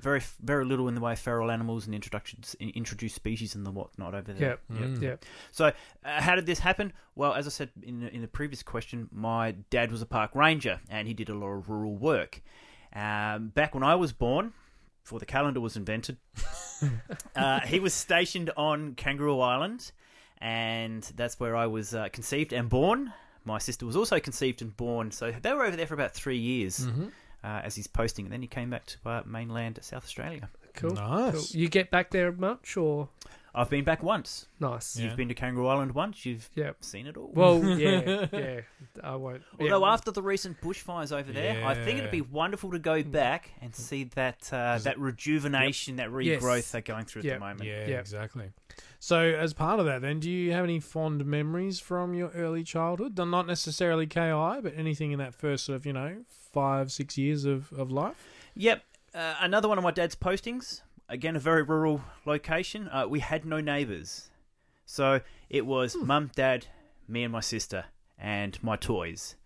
Very, 0.00 0.20
very 0.42 0.64
little 0.66 0.88
in 0.88 0.94
the 0.96 1.00
way 1.00 1.12
of 1.12 1.18
feral 1.20 1.50
animals 1.52 1.86
and 1.86 1.94
introductions, 1.94 2.54
introduced 2.58 3.14
species 3.14 3.54
and 3.54 3.64
the 3.64 3.70
whatnot 3.70 4.14
over 4.14 4.32
there. 4.34 4.58
Yeah, 4.68 4.76
Mm. 4.76 5.00
yeah. 5.00 5.16
So, 5.52 5.66
uh, 5.66 5.72
how 6.20 6.34
did 6.34 6.44
this 6.46 6.58
happen? 6.58 6.92
Well, 7.14 7.32
as 7.32 7.46
I 7.46 7.50
said 7.50 7.70
in 7.82 8.00
the, 8.00 8.12
in 8.14 8.20
the 8.20 8.28
previous 8.28 8.62
question, 8.62 9.08
my 9.12 9.52
dad 9.70 9.92
was 9.92 10.02
a 10.02 10.06
park 10.06 10.34
ranger 10.34 10.80
and 10.90 11.06
he 11.08 11.14
did 11.14 11.28
a 11.30 11.34
lot 11.34 11.46
of 11.52 11.70
rural 11.70 11.96
work. 11.96 12.42
Um, 12.94 13.48
back 13.54 13.72
when 13.72 13.84
I 13.84 13.94
was 13.94 14.12
born, 14.12 14.52
before 15.04 15.20
the 15.20 15.26
calendar 15.26 15.60
was 15.60 15.76
invented, 15.76 16.16
uh, 17.36 17.60
he 17.60 17.80
was 17.80 17.94
stationed 17.94 18.50
on 18.56 18.94
Kangaroo 18.96 19.40
Island, 19.40 19.92
and 20.44 21.02
that's 21.16 21.40
where 21.40 21.56
I 21.56 21.66
was 21.66 21.94
uh, 21.94 22.08
conceived 22.12 22.52
and 22.52 22.68
born. 22.68 23.12
My 23.46 23.58
sister 23.58 23.86
was 23.86 23.96
also 23.96 24.20
conceived 24.20 24.60
and 24.62 24.76
born, 24.76 25.10
so 25.10 25.32
they 25.32 25.52
were 25.54 25.64
over 25.64 25.76
there 25.76 25.86
for 25.86 25.94
about 25.94 26.12
three 26.14 26.38
years. 26.38 26.80
Mm-hmm. 26.86 27.06
Uh, 27.42 27.60
as 27.62 27.74
he's 27.74 27.86
posting, 27.86 28.24
and 28.24 28.32
then 28.32 28.40
he 28.40 28.48
came 28.48 28.70
back 28.70 28.86
to 28.86 28.96
uh, 29.04 29.22
mainland 29.26 29.78
South 29.82 30.02
Australia. 30.02 30.48
Cool. 30.76 30.92
Nice. 30.94 31.32
cool. 31.52 31.60
You 31.60 31.68
get 31.68 31.90
back 31.90 32.10
there 32.10 32.32
much 32.32 32.74
or 32.78 33.10
I've 33.54 33.68
been 33.68 33.84
back 33.84 34.02
once. 34.02 34.46
nice? 34.60 34.96
Yeah. 34.96 35.04
You've 35.08 35.16
been 35.18 35.28
to 35.28 35.34
Kangaroo 35.34 35.66
Island 35.66 35.92
once. 35.94 36.24
You've 36.24 36.48
Yeah. 36.54 36.70
seen 36.80 37.06
it 37.06 37.18
all. 37.18 37.30
Well, 37.34 37.62
yeah, 37.78 38.26
yeah. 38.32 38.60
I 39.02 39.16
won't. 39.16 39.42
Although 39.60 39.84
yeah. 39.86 39.92
after 39.92 40.10
the 40.10 40.22
recent 40.22 40.58
bushfires 40.62 41.12
over 41.12 41.30
there, 41.32 41.66
I 41.66 41.74
think 41.74 41.98
it'd 41.98 42.10
be 42.10 42.22
wonderful 42.22 42.70
to 42.70 42.78
go 42.78 43.02
back 43.02 43.50
and 43.60 43.74
see 43.76 44.04
that 44.14 44.48
uh, 44.50 44.78
that 44.78 44.98
rejuvenation, 44.98 45.96
that 45.96 46.08
regrowth 46.08 46.56
Yes. 46.56 46.70
they're 46.70 46.80
going 46.80 47.04
through 47.04 47.20
at 47.20 47.24
Yep. 47.26 47.34
the 47.34 47.40
moment. 47.40 47.64
Yeah, 47.64 47.86
Yeah. 47.88 47.98
exactly. 48.00 48.50
So, 49.04 49.20
as 49.20 49.52
part 49.52 49.80
of 49.80 49.84
that, 49.84 50.00
then, 50.00 50.18
do 50.18 50.30
you 50.30 50.52
have 50.52 50.64
any 50.64 50.80
fond 50.80 51.26
memories 51.26 51.78
from 51.78 52.14
your 52.14 52.30
early 52.30 52.64
childhood? 52.64 53.18
Not 53.18 53.46
necessarily 53.46 54.06
KI, 54.06 54.60
but 54.62 54.72
anything 54.74 55.12
in 55.12 55.18
that 55.18 55.34
first 55.34 55.66
sort 55.66 55.76
of, 55.76 55.84
you 55.84 55.92
know, 55.92 56.24
five, 56.26 56.90
six 56.90 57.18
years 57.18 57.44
of, 57.44 57.70
of 57.74 57.92
life? 57.92 58.16
Yep. 58.54 58.82
Uh, 59.14 59.34
another 59.42 59.68
one 59.68 59.76
of 59.76 59.84
my 59.84 59.90
dad's 59.90 60.16
postings. 60.16 60.80
Again, 61.06 61.36
a 61.36 61.38
very 61.38 61.62
rural 61.62 62.02
location. 62.24 62.88
Uh, 62.88 63.06
we 63.06 63.20
had 63.20 63.44
no 63.44 63.60
neighbours, 63.60 64.30
so 64.86 65.20
it 65.50 65.66
was 65.66 65.94
mum, 65.96 66.30
dad, 66.34 66.68
me, 67.06 67.24
and 67.24 67.32
my 67.34 67.40
sister, 67.40 67.84
and 68.18 68.58
my 68.62 68.76
toys. 68.76 69.36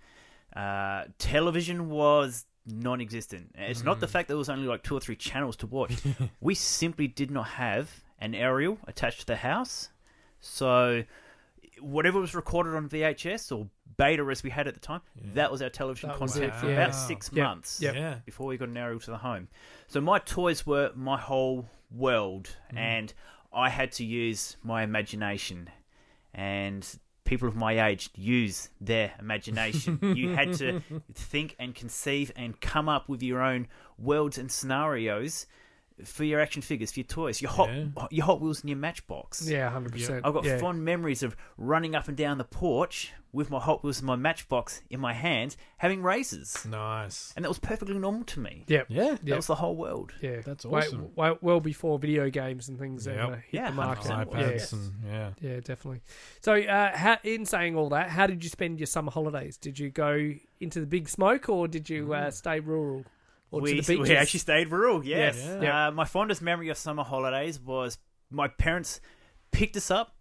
Uh, 0.54 1.06
television 1.18 1.90
was 1.90 2.46
non-existent. 2.64 3.56
It's 3.56 3.82
not 3.82 3.98
the 3.98 4.06
fact 4.06 4.28
that 4.28 4.34
there 4.34 4.38
was 4.38 4.50
only 4.50 4.68
like 4.68 4.84
two 4.84 4.96
or 4.96 5.00
three 5.00 5.16
channels 5.16 5.56
to 5.56 5.66
watch. 5.66 5.96
we 6.40 6.54
simply 6.54 7.08
did 7.08 7.32
not 7.32 7.48
have 7.48 8.04
an 8.18 8.34
aerial 8.34 8.78
attached 8.86 9.20
to 9.20 9.26
the 9.26 9.36
house, 9.36 9.88
so 10.40 11.04
whatever 11.80 12.18
was 12.20 12.34
recorded 12.34 12.74
on 12.74 12.88
VHS 12.88 13.56
or 13.56 13.68
beta 13.96 14.22
as 14.30 14.42
we 14.42 14.50
had 14.50 14.66
at 14.68 14.74
the 14.74 14.80
time, 14.80 15.00
that 15.34 15.50
was 15.50 15.62
our 15.62 15.68
television 15.70 16.08
That 16.10 16.18
content 16.18 16.44
it, 16.46 16.54
for 16.54 16.66
yeah. 16.66 16.72
about 16.72 16.94
six 16.94 17.30
Yep, 17.32 17.44
months 17.44 17.80
yep. 17.80 17.94
Yeah. 17.94 18.14
before 18.24 18.46
we 18.46 18.56
got 18.56 18.68
an 18.68 18.76
aerial 18.76 19.00
to 19.00 19.10
the 19.10 19.18
home. 19.18 19.48
So 19.86 20.00
my 20.00 20.18
toys 20.18 20.66
were 20.66 20.90
my 20.94 21.18
whole 21.18 21.68
world, 21.90 22.50
Mm. 22.72 22.78
and 22.78 23.14
I 23.52 23.70
had 23.70 23.92
to 23.92 24.04
use 24.04 24.56
my 24.62 24.82
imagination. 24.82 25.70
And 26.34 26.86
people 27.24 27.48
of 27.48 27.56
my 27.56 27.88
age 27.88 28.10
use 28.14 28.70
their 28.80 29.12
imagination. 29.18 29.98
you 30.16 30.30
had 30.34 30.52
to 30.54 30.82
think 31.14 31.56
and 31.58 31.74
conceive 31.74 32.32
and 32.36 32.60
come 32.60 32.88
up 32.88 33.08
with 33.08 33.22
your 33.22 33.42
own 33.42 33.66
worlds 33.98 34.38
and 34.38 34.50
scenarios 34.50 35.46
for 36.04 36.24
your 36.24 36.40
action 36.40 36.62
figures, 36.62 36.92
for 36.92 37.00
your 37.00 37.06
toys, 37.06 37.40
your 37.42 37.50
hot 37.50 37.70
Yeah. 37.70 38.06
your 38.10 38.26
Hot 38.26 38.40
Wheels 38.40 38.60
and 38.60 38.70
your 38.70 38.78
Matchbox. 38.78 39.48
Yeah, 39.48 39.68
hundred 39.70 39.92
percent. 39.92 40.24
I've 40.24 40.34
got 40.34 40.44
yeah. 40.44 40.58
fond 40.58 40.84
memories 40.84 41.22
of 41.22 41.36
running 41.56 41.94
up 41.94 42.08
and 42.08 42.16
down 42.16 42.38
the 42.38 42.44
porch 42.44 43.12
with 43.30 43.50
my 43.50 43.60
Hot 43.60 43.84
Wheels 43.84 43.98
and 43.98 44.06
my 44.06 44.16
Matchbox 44.16 44.80
in 44.88 45.00
my 45.00 45.12
hands, 45.12 45.56
having 45.76 46.02
races, 46.02 46.64
Nice. 46.66 47.32
and 47.36 47.44
that 47.44 47.48
was 47.50 47.58
perfectly 47.58 47.98
normal 47.98 48.24
to 48.24 48.40
me. 48.40 48.64
Yeah, 48.68 48.84
Yeah. 48.88 49.16
That 49.22 49.36
was 49.36 49.46
the 49.48 49.56
whole 49.56 49.76
world. 49.76 50.12
yeah, 50.22 50.40
That's 50.40 50.64
Way- 50.64 50.80
awesome. 50.80 51.14
way- 51.14 51.36
well 51.42 51.60
before 51.60 51.98
video 51.98 52.30
games 52.30 52.70
and 52.70 52.78
things 52.78 53.06
Yep. 53.06 53.18
ever 53.18 53.36
hit 53.36 53.44
Yeah, 53.52 53.68
the 53.70 53.76
market. 53.76 54.06
100%. 54.10 54.72
Yeah, 54.72 54.78
and 54.78 54.92
yeah. 55.04 55.30
yeah, 55.50 55.60
definitely. 55.60 56.00
So, 56.40 56.54
uh, 56.54 56.96
how, 56.96 57.18
in 57.22 57.44
saying 57.44 57.76
all 57.76 57.90
that, 57.90 58.08
how 58.08 58.26
did 58.26 58.42
you 58.42 58.48
spend 58.48 58.80
your 58.80 58.86
summer 58.86 59.10
holidays? 59.10 59.58
Did 59.58 59.78
you 59.78 59.90
go 59.90 60.32
into 60.60 60.80
the 60.80 60.86
big 60.86 61.08
smoke, 61.08 61.50
or 61.50 61.68
did 61.68 61.90
you 61.90 62.14
uh, 62.14 62.30
stay 62.30 62.60
rural, 62.60 63.04
or 63.50 63.60
we, 63.60 63.74
to 63.74 63.82
the 63.82 63.86
beaches? 63.96 64.08
we 64.08 64.16
actually 64.16 64.40
stayed 64.40 64.70
rural, 64.70 65.04
yes. 65.04 65.36
Yes. 65.38 65.58
Yeah. 65.62 65.88
Uh, 65.88 65.90
my 65.90 66.04
fondest 66.04 66.42
memory 66.42 66.68
of 66.68 66.76
summer 66.76 67.02
holidays 67.04 67.58
was 67.60 67.98
my 68.30 68.48
parents 68.48 69.00
picked 69.50 69.76
us 69.76 69.90
up 69.90 70.14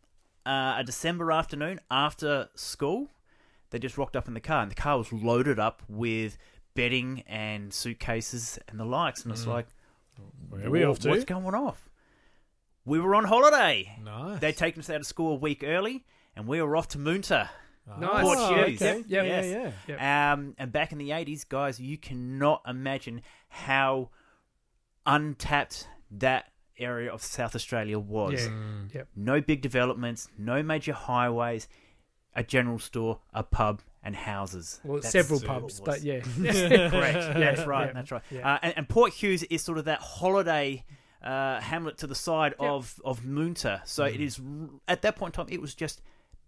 uh, 0.45 0.75
a 0.77 0.83
December 0.85 1.31
afternoon 1.31 1.79
after 1.91 2.49
school. 2.55 3.09
They 3.69 3.79
just 3.79 3.97
rocked 3.97 4.15
up 4.15 4.27
in 4.29 4.33
the 4.33 4.39
car, 4.39 4.61
and 4.61 4.71
the 4.71 4.75
car 4.75 4.97
was 4.97 5.11
loaded 5.11 5.59
up 5.59 5.81
with 5.89 6.37
bedding 6.73 7.23
and 7.27 7.73
suitcases 7.73 8.57
and 8.69 8.79
the 8.79 8.85
likes. 8.85 9.23
And 9.23 9.33
it's 9.33 9.45
like, 9.45 9.67
Where 10.49 10.67
are 10.67 10.69
we 10.69 10.85
"Wha- 10.85 10.91
off 10.91 10.99
to? 10.99 11.09
What's 11.09 11.25
going 11.25 11.53
off? 11.53 11.89
We 12.85 12.99
were 13.01 13.13
on 13.15 13.25
holiday. 13.25 13.97
Nice. 14.01 14.39
They'd 14.39 14.55
taken 14.55 14.79
us 14.79 14.89
out 14.89 15.01
of 15.01 15.05
school 15.05 15.33
a 15.33 15.35
week 15.35 15.63
early, 15.65 16.05
and 16.35 16.47
we 16.47 16.61
were 16.61 16.77
off 16.77 16.87
to 16.89 16.97
Moonta. 16.97 17.49
Nice. 17.99 18.21
Port 18.23 18.37
Oh, 18.39 18.55
Hughes. 18.65 18.81
okay. 18.81 19.03
Yeah, 19.07 19.23
yeah, 19.23 19.41
yes. 19.43 19.73
yeah. 19.87 20.33
Um, 20.33 20.55
and 20.57 20.71
back 20.71 20.91
in 20.91 20.97
the 20.97 21.11
80s, 21.11 21.47
guys, 21.47 21.79
you 21.79 21.97
cannot 21.97 22.61
imagine 22.67 23.21
how 23.49 24.09
untapped 25.05 25.87
that 26.11 26.51
area 26.77 27.11
of 27.11 27.23
South 27.23 27.55
Australia 27.55 27.97
was. 27.99 28.33
Yeah. 28.45 28.49
Mm. 28.51 28.93
Yep. 28.93 29.07
No 29.15 29.41
big 29.41 29.61
developments, 29.61 30.27
no 30.37 30.61
major 30.61 30.93
highways, 30.93 31.67
a 32.35 32.43
general 32.43 32.79
store, 32.79 33.19
a 33.33 33.43
pub, 33.43 33.81
and 34.03 34.15
houses. 34.15 34.79
Well, 34.83 34.99
That's 34.99 35.11
several 35.11 35.39
pubs, 35.39 35.79
but 35.79 36.01
yeah, 36.03 36.19
Correct. 36.37 36.89
That's 36.91 37.65
right. 37.65 37.87
Yeah. 37.87 37.93
That's 37.93 38.11
right. 38.11 38.21
Yeah. 38.31 38.53
Uh, 38.53 38.59
and, 38.61 38.73
and 38.77 38.89
Port 38.89 39.13
Hughes 39.13 39.43
is 39.43 39.63
sort 39.63 39.77
of 39.77 39.85
that 39.85 39.99
holiday 39.99 40.83
uh, 41.23 41.59
hamlet 41.59 41.97
to 41.99 42.07
the 42.07 42.15
side 42.15 42.53
Yep. 42.59 42.69
of 42.69 43.01
of 43.03 43.21
Moonta. 43.21 43.81
So 43.85 44.05
it 44.05 44.21
is 44.21 44.39
at 44.87 45.01
that 45.01 45.15
point 45.15 45.35
in 45.37 45.45
time, 45.45 45.51
it 45.53 45.59
was 45.61 45.73
just 45.73 46.01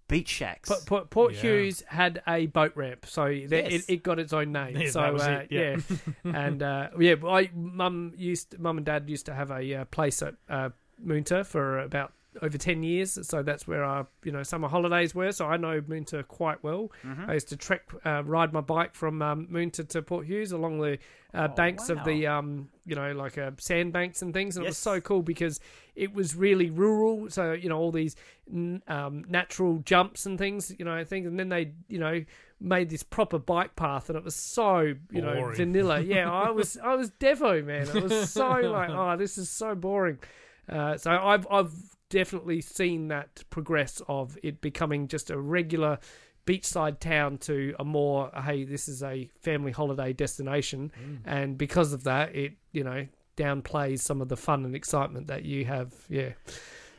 beach 0.09 0.27
shacks. 0.27 0.67
Port, 0.67 0.85
Port, 0.85 1.09
Port 1.09 1.33
Yeah. 1.35 1.41
Hughes 1.41 1.83
had 1.87 2.21
a 2.27 2.47
boat 2.47 2.73
ramp, 2.75 3.05
so 3.05 3.27
th- 3.29 3.49
Yes. 3.49 3.71
it, 3.71 3.85
it 3.93 4.03
got 4.03 4.19
its 4.19 4.33
own 4.33 4.51
name. 4.51 4.75
Yeah, 4.79 4.89
so 4.89 4.99
that 5.01 5.13
was 5.13 5.21
uh, 5.23 5.31
it, 5.43 5.47
yeah. 5.51 5.77
yeah, 6.25 6.31
and 6.45 6.61
uh, 6.61 6.89
yeah, 6.99 7.15
I 7.25 7.49
mum 7.55 8.11
used 8.17 8.59
mum 8.59 8.75
and 8.77 8.85
dad 8.85 9.09
used 9.09 9.25
to 9.27 9.33
have 9.33 9.51
a 9.51 9.73
uh, 9.75 9.85
place 9.85 10.21
at 10.21 10.33
uh, 10.49 10.69
Moonta 11.05 11.45
for 11.45 11.79
about 11.79 12.11
over 12.41 12.57
ten 12.57 12.83
years. 12.83 13.17
So 13.27 13.41
that's 13.43 13.67
where 13.67 13.83
our 13.83 14.07
you 14.23 14.31
know 14.31 14.43
summer 14.43 14.67
holidays 14.67 15.15
were. 15.15 15.31
So 15.31 15.45
I 15.47 15.57
know 15.57 15.81
Moonta 15.81 16.27
quite 16.27 16.63
well. 16.63 16.91
Mm-hmm. 17.05 17.29
I 17.29 17.33
used 17.33 17.49
to 17.49 17.57
trek, 17.57 17.83
uh, 18.05 18.23
ride 18.23 18.53
my 18.53 18.61
bike 18.61 18.93
from 18.95 19.21
um, 19.21 19.47
Moonta 19.51 19.87
to 19.89 20.01
Port 20.01 20.25
Hughes 20.25 20.51
along 20.51 20.79
the 20.79 20.99
uh, 21.33 21.47
Oh, 21.51 21.55
banks 21.55 21.89
of 21.89 22.03
the 22.05 22.27
um, 22.27 22.69
you 22.85 22.95
know 22.95 23.11
like 23.13 23.37
uh, 23.37 23.51
sandbanks 23.57 24.21
and 24.21 24.33
things, 24.33 24.57
and 24.57 24.65
it 24.65 24.69
was 24.69 24.77
so 24.77 24.99
cool 25.01 25.21
because 25.21 25.59
it 25.95 26.13
was 26.13 26.35
really 26.35 26.69
rural. 26.69 27.29
So 27.29 27.53
you 27.53 27.69
know 27.69 27.77
all 27.77 27.91
these 27.91 28.15
n- 28.51 28.81
um, 28.87 29.25
natural 29.27 29.79
jumps 29.79 30.25
and 30.25 30.37
things, 30.37 30.73
you 30.77 30.85
know 30.85 31.03
things, 31.03 31.27
and 31.27 31.39
then 31.39 31.49
they 31.49 31.73
you 31.87 31.99
know 31.99 32.23
made 32.61 32.89
this 32.89 33.03
proper 33.03 33.39
bike 33.39 33.75
path, 33.75 34.09
and 34.09 34.17
it 34.17 34.23
was 34.23 34.35
so 34.35 34.79
you 35.11 35.21
know 35.21 35.51
vanilla. 35.55 35.99
Yeah, 36.09 36.31
I 36.31 36.49
was 36.51 36.77
I 36.77 36.95
was 36.95 37.09
devo 37.11 37.63
man. 37.65 37.87
It 37.95 38.03
was 38.03 38.31
so 38.31 38.49
like 38.49 38.89
oh 38.91 39.15
this 39.17 39.37
is 39.37 39.49
so 39.49 39.75
boring. 39.75 40.19
Uh, 40.67 40.97
so 40.97 41.11
I've 41.11 41.47
I've 41.49 41.73
definitely 42.09 42.61
seen 42.61 43.07
that 43.09 43.43
progress 43.49 44.01
of 44.07 44.37
it 44.43 44.61
becoming 44.61 45.07
just 45.07 45.29
a 45.29 45.39
regular 45.39 45.99
beachside 46.45 46.99
town 46.99 47.37
to 47.37 47.75
a 47.79 47.85
more 47.85 48.31
hey 48.43 48.63
this 48.63 48.87
is 48.87 49.03
a 49.03 49.29
family 49.39 49.71
holiday 49.71 50.11
destination 50.11 50.91
mm. 50.99 51.19
and 51.25 51.57
because 51.57 51.93
of 51.93 52.03
that 52.05 52.35
it 52.35 52.53
you 52.71 52.83
know 52.83 53.05
downplays 53.37 53.99
some 53.99 54.19
of 54.21 54.29
the 54.29 54.37
fun 54.37 54.65
and 54.65 54.75
excitement 54.75 55.27
that 55.27 55.45
you 55.45 55.63
have 55.65 55.93
yeah 56.09 56.29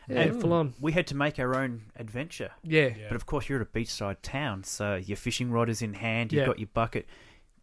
yeah 0.09 0.21
And- 0.21 0.41
full 0.41 0.53
on 0.53 0.75
we 0.81 0.93
had 0.93 1.07
to 1.09 1.17
make 1.17 1.39
our 1.41 1.57
own 1.57 1.83
adventure. 1.97 2.51
yeah 2.63 2.91
Yeah. 2.97 3.07
But 3.09 3.17
of 3.17 3.27
course, 3.27 3.49
you're 3.49 3.61
at 3.61 3.67
a 3.67 3.71
beachside 3.79 4.17
town, 4.23 4.63
so 4.65 4.95
your 4.97 5.17
fishing 5.17 5.51
rod 5.51 5.69
is 5.69 5.83
in 5.83 5.95
hand. 5.95 6.33
You've 6.33 6.41
Yeah. 6.41 6.47
got 6.47 6.59
your 6.59 6.69
bucket. 6.73 7.07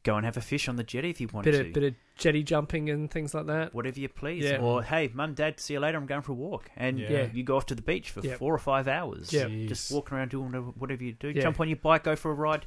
Go 0.07 0.15
and 0.15 0.25
have 0.25 0.37
a 0.37 0.41
fish 0.41 0.69
on 0.69 0.77
the 0.77 0.83
jetty 0.85 1.09
if 1.09 1.19
you 1.19 1.27
want 1.33 1.43
bit 1.43 1.51
to. 1.51 1.67
of 1.67 1.73
bit 1.73 1.83
of 1.83 1.93
jetty 2.15 2.41
jumping 2.41 2.89
and 2.89 3.11
things 3.11 3.33
like 3.33 3.47
that 3.47 3.73
Whatever 3.73 3.99
you 3.99 4.07
please. 4.07 4.45
Yeah. 4.45 4.59
Or 4.61 4.81
hey, 4.81 5.11
mum, 5.13 5.33
dad, 5.33 5.59
see 5.59 5.73
you 5.73 5.81
later. 5.81 5.97
I'm 5.97 6.05
going 6.05 6.21
for 6.21 6.31
a 6.31 6.35
walk, 6.35 6.71
and 6.77 6.97
Yeah. 6.97 7.09
Yeah. 7.11 7.27
you 7.33 7.43
go 7.43 7.57
off 7.57 7.65
to 7.65 7.75
the 7.75 7.81
beach 7.81 8.11
for 8.11 8.21
Yeah. 8.21 8.37
four 8.37 8.53
or 8.53 8.57
five 8.57 8.87
hours. 8.87 9.33
Yeah. 9.33 9.47
Just 9.67 9.91
Jeez. 9.91 9.95
walking 9.95 10.17
around 10.17 10.29
doing 10.29 10.45
whatever, 10.45 10.67
whatever 10.77 11.03
you 11.03 11.11
do. 11.11 11.29
Yeah. 11.29 11.41
Jump 11.41 11.59
on 11.59 11.67
your 11.67 11.75
bike, 11.75 12.05
go 12.05 12.15
for 12.15 12.31
a 12.31 12.33
ride. 12.33 12.65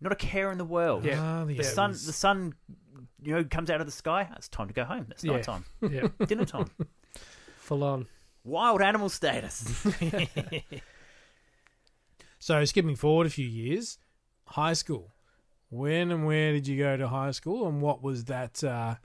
Not 0.00 0.10
a 0.12 0.16
care 0.16 0.50
in 0.50 0.58
the 0.58 0.64
world. 0.64 1.04
Yeah. 1.04 1.20
Ah, 1.22 1.44
the 1.44 1.54
The 1.54 1.62
sun, 1.64 1.92
Emmys. 1.92 2.06
the 2.06 2.12
sun, 2.12 2.54
you 3.22 3.34
know, 3.34 3.44
comes 3.44 3.70
out 3.70 3.80
of 3.80 3.86
the 3.86 3.92
sky. 3.92 4.28
It's 4.34 4.48
time 4.48 4.66
to 4.66 4.74
go 4.74 4.82
home. 4.84 5.06
It's 5.12 5.22
Yeah. 5.22 5.32
night 5.34 5.44
time, 5.44 5.64
yeah 5.88 6.08
dinner 6.26 6.44
time. 6.44 6.70
full 7.58 7.84
on 7.84 8.08
Wild 8.42 8.82
animal 8.82 9.08
status. 9.10 9.86
So 12.38 12.64
skipping 12.64 12.96
forward 12.96 13.26
a 13.26 13.30
few 13.30 13.46
years, 13.46 13.98
high 14.46 14.72
school. 14.72 15.12
When 15.70 16.10
and 16.10 16.26
where 16.26 16.52
did 16.52 16.66
you 16.68 16.76
go 16.78 16.96
to 16.96 17.08
high 17.08 17.30
school, 17.30 17.66
and 17.68 17.80
what 17.80 18.02
was 18.02 18.24
that 18.26 18.62
uh, 18.62 18.96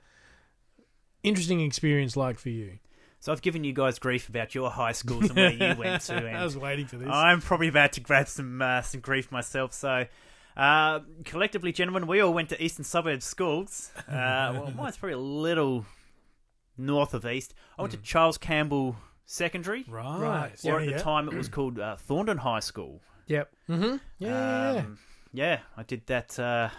interesting 1.22 1.60
experience 1.60 2.16
like 2.16 2.38
for 2.38 2.50
you? 2.50 2.78
so 3.18 3.32
I've 3.32 3.42
given 3.42 3.64
you 3.64 3.72
guys 3.72 3.98
grief 3.98 4.28
about 4.28 4.54
your 4.54 4.70
high 4.70 4.92
schools 4.92 5.30
and 5.30 5.36
where 5.36 5.50
you 5.52 5.74
went 5.78 6.02
to. 6.02 6.14
And 6.26 6.36
I 6.36 6.44
was 6.44 6.56
waiting 6.56 6.86
for 6.86 6.96
this. 6.96 7.08
I'm 7.10 7.40
probably 7.40 7.66
about 7.68 7.92
to 7.92 8.00
grab 8.00 8.28
some 8.28 8.60
uh, 8.62 8.82
some 8.82 9.00
grief 9.00 9.32
myself. 9.32 9.72
So, 9.72 10.06
uh, 10.56 11.00
collectively, 11.24 11.72
gentlemen, 11.72 12.06
we 12.06 12.20
all 12.20 12.32
went 12.32 12.50
to 12.50 12.62
Eastern 12.62 12.84
Suburbs 12.84 13.24
schools. 13.24 13.90
Uh, 14.08 14.52
well, 14.54 14.72
mine's 14.76 14.96
probably 14.96 15.14
a 15.14 15.18
little 15.18 15.84
north 16.78 17.14
of 17.14 17.26
East. 17.26 17.54
I 17.78 17.82
went 17.82 17.92
to 17.92 17.98
Hmm. 17.98 18.04
Charles 18.04 18.38
Campbell 18.38 18.96
Secondary, 19.24 19.84
right. 19.88 20.20
Right. 20.20 20.52
Yeah, 20.62 20.72
or 20.72 20.80
at 20.80 20.88
yeah. 20.88 20.96
the 20.98 21.02
time 21.02 21.28
it 21.28 21.34
was 21.34 21.48
called 21.48 21.80
uh, 21.80 21.96
Thorndon 22.08 22.38
High 22.38 22.60
School. 22.60 23.00
yep 23.26 23.50
Mm-hmm. 23.68 23.96
Yeah, 24.20 24.28
yeah, 24.28 24.72
yeah. 24.74 24.78
Um, 24.80 24.98
yeah, 25.36 25.60
I 25.76 25.82
did 25.82 26.06
that 26.06 26.38
uh, 26.38 26.70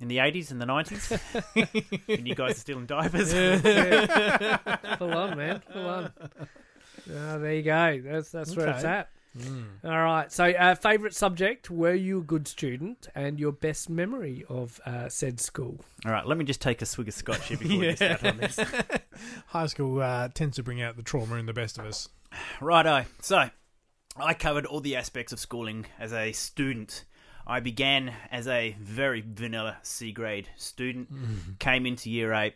in 0.00 0.08
the 0.08 0.16
80s 0.18 0.50
and 0.50 0.60
the 0.60 0.66
90s. 0.66 2.08
and 2.08 2.26
you 2.26 2.34
guys 2.34 2.52
are 2.52 2.54
still 2.54 2.78
in 2.78 2.86
diapers. 2.86 3.32
full 4.98 5.12
on 5.12 5.36
man 5.36 5.62
full 5.72 5.86
on 5.86 6.12
Ah, 7.14 7.38
there 7.38 7.54
you 7.54 7.62
go 7.62 8.00
that's 8.04 8.30
that's 8.30 8.54
where 8.54 8.68
it's 8.68 8.84
at 8.84 9.08
Mm. 9.38 9.64
All 9.84 10.02
right. 10.02 10.30
So, 10.30 10.44
uh, 10.44 10.74
favorite 10.74 11.14
subject? 11.14 11.70
Were 11.70 11.94
you 11.94 12.18
a 12.18 12.22
good 12.22 12.46
student? 12.46 13.08
And 13.14 13.40
your 13.40 13.52
best 13.52 13.88
memory 13.88 14.44
of 14.48 14.80
uh, 14.84 15.08
said 15.08 15.40
school? 15.40 15.80
All 16.04 16.12
right, 16.12 16.26
let 16.26 16.36
me 16.36 16.44
just 16.44 16.60
take 16.60 16.82
a 16.82 16.86
swig 16.86 17.08
of 17.08 17.14
scotch 17.14 17.48
here 17.48 17.56
before 17.56 17.78
we 17.78 17.96
start 17.96 18.24
on 18.24 18.36
this. 18.36 18.58
High 19.46 19.66
school 19.66 20.00
uh, 20.00 20.28
tends 20.28 20.56
to 20.56 20.62
bring 20.62 20.82
out 20.82 20.96
the 20.96 21.02
trauma 21.02 21.36
in 21.36 21.46
the 21.46 21.52
best 21.52 21.78
of 21.78 21.86
us. 21.86 22.08
Righto. 22.60 23.06
So, 23.20 23.48
I 24.16 24.34
covered 24.34 24.66
all 24.66 24.80
the 24.80 24.96
aspects 24.96 25.32
of 25.32 25.40
schooling 25.40 25.86
as 25.98 26.12
a 26.12 26.32
student. 26.32 27.04
I 27.46 27.60
began 27.60 28.12
as 28.30 28.46
a 28.46 28.76
very 28.80 29.24
vanilla 29.26 29.78
C 29.82 30.12
grade 30.12 30.48
student, 30.56 31.12
mm. 31.12 31.58
came 31.58 31.86
into 31.86 32.10
year 32.10 32.32
eight, 32.32 32.54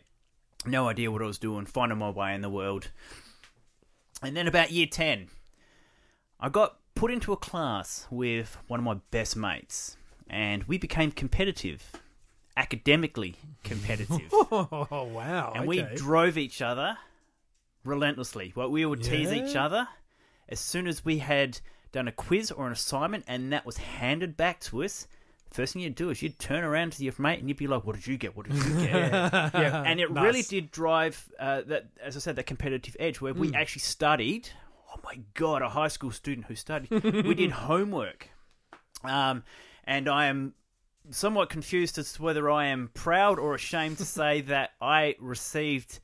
no 0.65 0.87
idea 0.87 1.11
what 1.11 1.21
I 1.21 1.25
was 1.25 1.37
doing, 1.37 1.65
finding 1.65 1.97
my 1.97 2.09
way 2.09 2.33
in 2.33 2.41
the 2.41 2.49
world. 2.49 2.89
And 4.21 4.35
then 4.35 4.47
about 4.47 4.71
year 4.71 4.87
10, 4.87 5.27
I 6.39 6.49
got 6.49 6.77
put 6.95 7.11
into 7.11 7.33
a 7.33 7.37
class 7.37 8.07
with 8.09 8.57
one 8.67 8.79
of 8.79 8.83
my 8.83 8.95
best 9.11 9.35
mates, 9.35 9.97
and 10.29 10.63
we 10.63 10.77
became 10.77 11.11
competitive, 11.11 11.91
academically 12.55 13.35
competitive. 13.63 14.21
Oh 14.49 15.03
wow! 15.11 15.51
and 15.55 15.67
we 15.67 15.81
drove 15.95 16.37
each 16.37 16.61
other 16.61 16.97
relentlessly. 17.83 18.53
Well, 18.55 18.69
we 18.69 18.85
would 18.85 19.03
tease 19.03 19.31
each 19.33 19.55
other 19.55 19.87
as 20.47 20.59
soon 20.59 20.87
as 20.87 21.03
we 21.03 21.17
had 21.17 21.59
done 21.91 22.07
a 22.07 22.11
quiz 22.11 22.51
or 22.51 22.65
an 22.67 22.73
assignment, 22.73 23.23
and 23.27 23.51
that 23.53 23.65
was 23.65 23.77
handed 23.77 24.37
back 24.37 24.59
to 24.61 24.83
us. 24.83 25.07
First 25.51 25.73
thing 25.73 25.81
you'd 25.81 25.95
do 25.95 26.09
is 26.09 26.21
you'd 26.21 26.39
turn 26.39 26.63
around 26.63 26.91
to 26.93 27.03
your 27.03 27.13
mate 27.17 27.39
and 27.39 27.47
you'd 27.47 27.57
be 27.57 27.67
like, 27.67 27.85
"What 27.85 27.95
did 27.95 28.05
you 28.05 28.17
get? 28.17 28.35
What 28.35 28.49
did 28.49 28.55
you 28.57 28.79
get?" 28.85 29.11
Yeah. 29.53 29.83
and 29.85 29.99
it 29.99 30.11
Nice. 30.11 30.23
really 30.23 30.41
did 30.41 30.71
drive 30.71 31.31
uh, 31.39 31.61
that, 31.67 31.85
as 32.01 32.15
I 32.17 32.19
said, 32.19 32.35
that 32.35 32.45
competitive 32.45 32.97
edge 32.99 33.21
where 33.21 33.33
we 33.33 33.53
actually 33.53 33.79
studied. 33.81 34.49
Oh 34.93 34.99
my 35.03 35.19
god, 35.35 35.61
a 35.61 35.69
high 35.69 35.87
school 35.87 36.11
student 36.11 36.47
who 36.47 36.55
studied. 36.55 36.89
we 36.91 37.33
did 37.33 37.51
homework, 37.69 38.29
um, 39.03 39.43
and 39.85 40.09
I 40.09 40.25
am 40.25 40.53
somewhat 41.11 41.49
confused 41.49 41.97
as 41.97 42.11
to 42.13 42.21
whether 42.21 42.49
I 42.49 42.65
am 42.65 42.89
proud 42.93 43.39
or 43.39 43.55
ashamed 43.55 43.97
to 43.99 44.05
say 44.05 44.41
that 44.41 44.71
I 44.81 45.15
received 45.19 45.99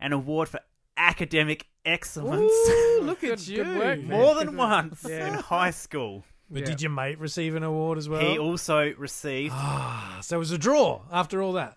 an 0.00 0.12
award 0.12 0.48
for 0.48 0.58
academic 0.98 1.66
excellence 1.84 2.50
Ooh, 2.52 3.00
look 3.04 3.24
at 3.24 3.46
you. 3.48 3.64
good 3.64 3.78
work, 3.78 3.98
man. 4.00 4.08
more 4.08 4.34
than 4.34 4.56
once 4.56 5.06
Yeah. 5.08 5.28
in 5.28 5.34
high 5.34 5.70
school. 5.70 6.24
But 6.50 6.60
Yeah. 6.60 6.66
did 6.66 6.82
your 6.82 6.90
mate 6.90 7.18
receive 7.18 7.54
an 7.54 7.62
award 7.62 7.96
as 7.98 8.08
well? 8.08 8.20
He 8.20 8.38
also 8.38 8.92
received 8.98 9.54
Ah, 9.56 10.18
so 10.22 10.36
it 10.36 10.38
was 10.38 10.50
a 10.50 10.58
draw 10.58 11.02
after 11.12 11.42
all 11.42 11.52
that. 11.54 11.76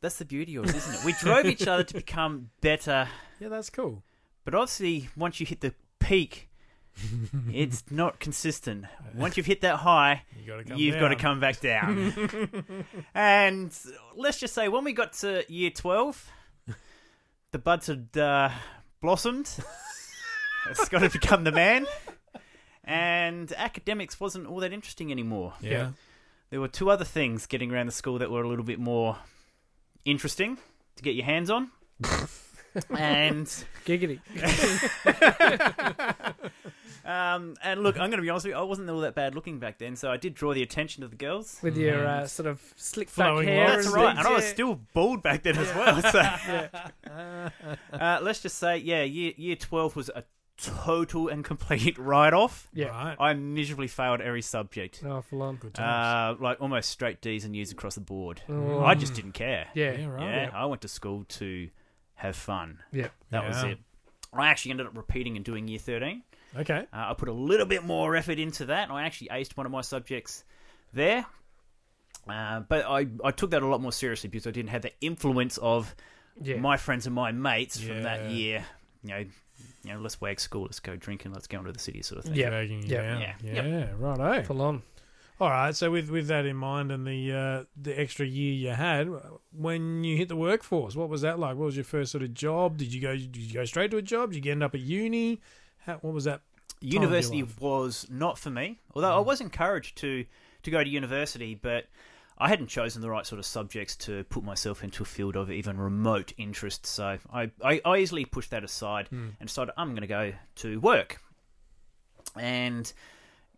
that's 0.00 0.16
the 0.18 0.24
beauty 0.24 0.56
of 0.56 0.64
it, 0.64 0.74
isn't 0.74 0.94
it? 0.94 1.04
We 1.04 1.12
drove 1.20 1.46
each 1.46 1.66
other 1.66 1.84
to 1.84 1.94
become 1.94 2.50
better, 2.60 3.08
Yeah, 3.38 3.48
that's 3.48 3.70
cool. 3.70 4.02
but 4.44 4.54
obviously, 4.54 5.08
once 5.16 5.38
you 5.40 5.46
hit 5.46 5.60
the 5.60 5.74
peak, 6.00 6.48
it's 7.50 7.84
not 7.90 8.18
consistent. 8.20 8.84
Once 9.14 9.36
you've 9.36 9.46
hit 9.46 9.60
that 9.62 9.76
high, 9.76 10.24
You 10.40 10.46
got 10.46 10.56
to 10.58 10.64
come. 10.64 10.78
you've 10.78 10.98
got 10.98 11.08
to 11.08 11.14
down. 11.14 11.20
come 11.20 11.40
back 11.40 11.60
down. 11.60 12.84
and 13.14 13.78
let's 14.16 14.38
just 14.38 14.54
say, 14.54 14.68
when 14.68 14.84
we 14.84 14.92
got 14.92 15.12
to 15.14 15.44
year 15.48 15.70
12, 15.70 16.30
the 17.52 17.58
buds 17.58 17.86
had 17.86 18.16
uh, 18.16 18.50
blossomed. 19.00 19.48
it's 20.70 20.88
got 20.88 21.00
to 21.00 21.10
become 21.10 21.44
the 21.44 21.52
man. 21.52 21.86
And 22.84 23.52
academics 23.56 24.18
wasn't 24.18 24.46
all 24.46 24.60
that 24.60 24.72
interesting 24.72 25.12
anymore. 25.12 25.54
Yeah. 25.60 25.90
There 26.50 26.60
were 26.60 26.68
two 26.68 26.90
other 26.90 27.04
things 27.04 27.46
getting 27.46 27.72
around 27.72 27.86
the 27.86 27.92
school 27.92 28.18
that 28.18 28.30
were 28.30 28.42
a 28.42 28.48
little 28.48 28.64
bit 28.64 28.80
more 28.80 29.18
interesting 30.04 30.58
to 30.96 31.02
get 31.02 31.14
your 31.14 31.24
hands 31.24 31.48
on. 31.48 31.70
and 32.90 33.46
Giggity. 33.84 34.20
um, 37.04 37.54
and 37.62 37.82
look, 37.82 37.96
I'm 37.96 38.10
going 38.10 38.18
to 38.18 38.22
be 38.22 38.30
honest 38.30 38.46
with 38.46 38.54
you, 38.54 38.58
I 38.58 38.62
wasn't 38.62 38.88
all 38.90 39.00
that 39.00 39.14
bad 39.14 39.34
looking 39.34 39.58
back 39.58 39.78
then, 39.78 39.96
so 39.96 40.10
I 40.10 40.16
did 40.16 40.34
draw 40.34 40.54
the 40.54 40.62
attention 40.62 41.02
of 41.02 41.10
the 41.10 41.16
girls. 41.16 41.58
With 41.62 41.76
your 41.76 42.06
uh, 42.06 42.26
sort 42.26 42.46
of 42.46 42.60
slick 42.76 43.08
back 43.08 43.14
Flowing 43.14 43.48
hair. 43.48 43.68
locks. 43.68 43.76
That's 43.76 43.86
and 43.86 43.94
right, 43.94 44.14
things, 44.14 44.18
and 44.18 44.28
I 44.28 44.36
was 44.36 44.44
yeah. 44.44 44.50
still 44.52 44.80
bald 44.94 45.22
back 45.22 45.42
then 45.42 45.58
as 45.58 45.74
well. 45.74 46.02
So, 46.12 47.48
uh, 47.92 48.18
let's 48.22 48.40
just 48.40 48.58
say, 48.58 48.78
yeah, 48.78 49.02
year 49.02 49.32
year 49.36 49.56
twelve 49.56 49.96
was 49.96 50.08
a 50.14 50.24
total 50.58 51.28
and 51.28 51.44
complete 51.44 51.98
write 51.98 52.32
off. 52.34 52.68
Yeah. 52.72 52.88
Right. 52.88 53.16
I 53.18 53.34
miserably 53.34 53.88
failed 53.88 54.20
every 54.20 54.42
subject, 54.42 55.02
Oh, 55.04 55.20
full 55.22 55.42
on. 55.42 55.56
Good 55.56 55.74
times. 55.74 56.38
uh, 56.38 56.42
like 56.42 56.60
almost 56.60 56.90
straight 56.90 57.20
D's 57.20 57.44
and 57.44 57.56
U's 57.56 57.72
across 57.72 57.96
the 57.96 58.00
board. 58.00 58.42
Oh. 58.48 58.84
I 58.84 58.94
just 58.94 59.14
didn't 59.14 59.32
care. 59.32 59.68
Yeah. 59.74 59.92
yeah, 59.92 60.06
right. 60.06 60.22
Yeah, 60.22 60.50
I 60.54 60.66
went 60.66 60.82
to 60.82 60.88
school 60.88 61.24
to 61.30 61.68
have 62.22 62.36
fun. 62.36 62.78
Yeah. 62.92 63.08
That 63.30 63.46
was 63.46 63.62
Yeah. 63.62 63.70
it. 63.70 63.78
I 64.32 64.48
actually 64.48 64.70
ended 64.72 64.86
up 64.86 64.96
repeating 64.96 65.36
and 65.36 65.44
doing 65.44 65.68
year 65.68 65.78
thirteen. 65.78 66.22
Okay. 66.56 66.86
Uh, 66.92 67.10
I 67.10 67.14
put 67.14 67.28
a 67.28 67.32
little 67.32 67.66
bit 67.66 67.82
more 67.84 68.14
effort 68.16 68.38
into 68.38 68.66
that. 68.66 68.88
and 68.88 68.92
I 68.92 69.04
actually 69.04 69.28
aced 69.28 69.56
one 69.56 69.66
of 69.66 69.72
my 69.72 69.80
subjects 69.80 70.44
there. 70.92 71.26
Uh, 72.28 72.60
but 72.60 72.84
I, 72.86 73.06
I 73.24 73.30
took 73.32 73.50
that 73.50 73.62
a 73.62 73.66
lot 73.66 73.80
more 73.80 73.92
seriously 73.92 74.28
because 74.28 74.46
I 74.46 74.50
didn't 74.52 74.70
have 74.70 74.82
the 74.82 74.92
influence 75.00 75.58
of 75.58 75.94
Yeah. 76.40 76.56
my 76.58 76.76
friends 76.76 77.06
and 77.06 77.14
my 77.14 77.32
mates 77.32 77.80
from 77.80 78.04
that 78.04 78.22
Yeah. 78.24 78.28
year. 78.28 78.64
You 79.02 79.10
know, 79.10 79.18
you 79.84 79.94
know, 79.94 79.98
let's 80.00 80.20
wag 80.20 80.38
school, 80.38 80.62
let's 80.62 80.78
go 80.78 80.94
drinking, 80.94 81.32
let's 81.32 81.48
go 81.48 81.58
into 81.58 81.72
the 81.72 81.78
city, 81.80 82.02
sort 82.02 82.20
of 82.20 82.26
thing. 82.26 82.34
Yeah. 82.36 82.50
Dragging 82.50 82.82
you 82.84 82.88
Yeah. 82.94 83.02
down. 83.02 83.20
Yeah. 83.20 83.34
Yeah. 83.42 83.78
Yep. 83.78 83.94
Right. 83.98 84.46
Full 84.46 84.62
on. 84.62 84.82
All 85.40 85.50
right. 85.50 85.74
So 85.74 85.90
with 85.90 86.10
with 86.10 86.28
that 86.28 86.46
in 86.46 86.56
mind 86.56 86.92
and 86.92 87.06
the 87.06 87.32
uh, 87.32 87.64
the 87.80 87.98
extra 87.98 88.26
year 88.26 88.52
you 88.52 88.70
had 88.70 89.08
when 89.50 90.04
you 90.04 90.16
hit 90.16 90.28
the 90.28 90.36
workforce, 90.36 90.94
what 90.94 91.08
was 91.08 91.22
that 91.22 91.38
like? 91.38 91.56
What 91.56 91.66
was 91.66 91.76
your 91.76 91.84
first 91.84 92.12
sort 92.12 92.22
of 92.22 92.34
job? 92.34 92.78
Did 92.78 92.92
you 92.92 93.00
go? 93.00 93.16
Did 93.16 93.36
you 93.36 93.54
go 93.54 93.64
straight 93.64 93.90
to 93.90 93.96
a 93.96 94.02
job? 94.02 94.32
Did 94.32 94.44
you 94.44 94.52
end 94.52 94.62
up 94.62 94.74
at 94.74 94.80
uni? 94.80 95.40
How, 95.84 95.94
what 95.94 96.14
was 96.14 96.24
that? 96.24 96.42
University 96.80 97.44
was 97.60 98.06
not 98.10 98.38
for 98.38 98.50
me, 98.50 98.80
although 98.94 99.16
I 99.16 99.20
was 99.20 99.40
encouraged 99.40 99.96
to 99.98 100.24
to 100.62 100.70
go 100.70 100.82
to 100.82 100.88
university, 100.88 101.54
but 101.54 101.86
I 102.38 102.48
hadn't 102.48 102.68
chosen 102.68 103.02
the 103.02 103.10
right 103.10 103.26
sort 103.26 103.38
of 103.38 103.46
subjects 103.46 103.94
to 103.96 104.24
put 104.24 104.42
myself 104.42 104.82
into 104.82 105.02
a 105.02 105.06
field 105.06 105.36
of 105.36 105.50
even 105.50 105.78
remote 105.78 106.32
interest. 106.38 106.86
So 106.86 107.18
I, 107.32 107.50
I, 107.62 107.80
I 107.84 107.98
easily 107.98 108.24
pushed 108.24 108.50
that 108.50 108.64
aside 108.64 109.08
and 109.10 109.46
decided 109.46 109.74
I'm 109.76 109.90
going 109.90 110.00
to 110.02 110.06
go 110.08 110.32
to 110.56 110.80
work. 110.80 111.20
And 112.36 112.92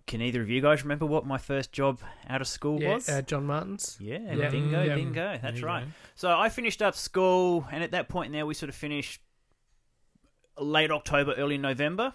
can 0.06 0.20
either 0.20 0.42
of 0.42 0.50
you 0.50 0.60
guys 0.60 0.82
remember 0.82 1.06
what 1.06 1.24
my 1.26 1.38
first 1.38 1.72
job 1.72 2.00
out 2.28 2.40
of 2.40 2.46
school 2.46 2.80
Yeah. 2.82 2.94
was? 2.94 3.08
Uh, 3.08 3.22
John 3.22 3.46
Martin's. 3.46 3.96
yeah, 4.00 4.18
Yeah. 4.34 4.50
bingo, 4.50 4.82
Yeah. 4.84 4.94
bingo. 4.94 5.38
That's 5.42 5.60
you 5.60 5.66
right. 5.66 5.84
go. 5.84 5.90
So 6.14 6.38
I 6.38 6.48
finished 6.50 6.82
up 6.82 6.94
school, 6.94 7.66
and 7.72 7.82
at 7.82 7.92
that 7.92 8.08
point 8.08 8.32
now 8.32 8.44
we 8.46 8.54
sort 8.54 8.68
of 8.68 8.74
finished 8.74 9.20
late 10.58 10.90
October, 10.90 11.32
early 11.34 11.58
November, 11.58 12.12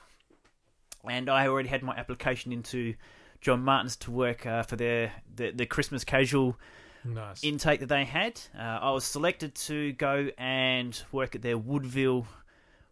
and 1.09 1.29
I 1.29 1.47
already 1.47 1.69
had 1.69 1.83
my 1.83 1.95
application 1.95 2.51
into 2.51 2.93
John 3.41 3.63
Martin's 3.63 3.95
to 3.97 4.11
work 4.11 4.45
uh, 4.45 4.63
for 4.63 4.75
their 4.75 5.11
the, 5.33 5.51
the 5.51 5.65
Christmas 5.65 6.03
casual 6.03 6.57
Nice. 7.03 7.43
intake 7.43 7.79
that 7.79 7.87
they 7.87 8.05
had. 8.05 8.39
Uh, 8.57 8.61
I 8.61 8.91
was 8.91 9.05
selected 9.05 9.55
to 9.55 9.93
go 9.93 10.29
and 10.37 11.01
work 11.11 11.35
at 11.35 11.41
their 11.41 11.57
Woodville 11.57 12.27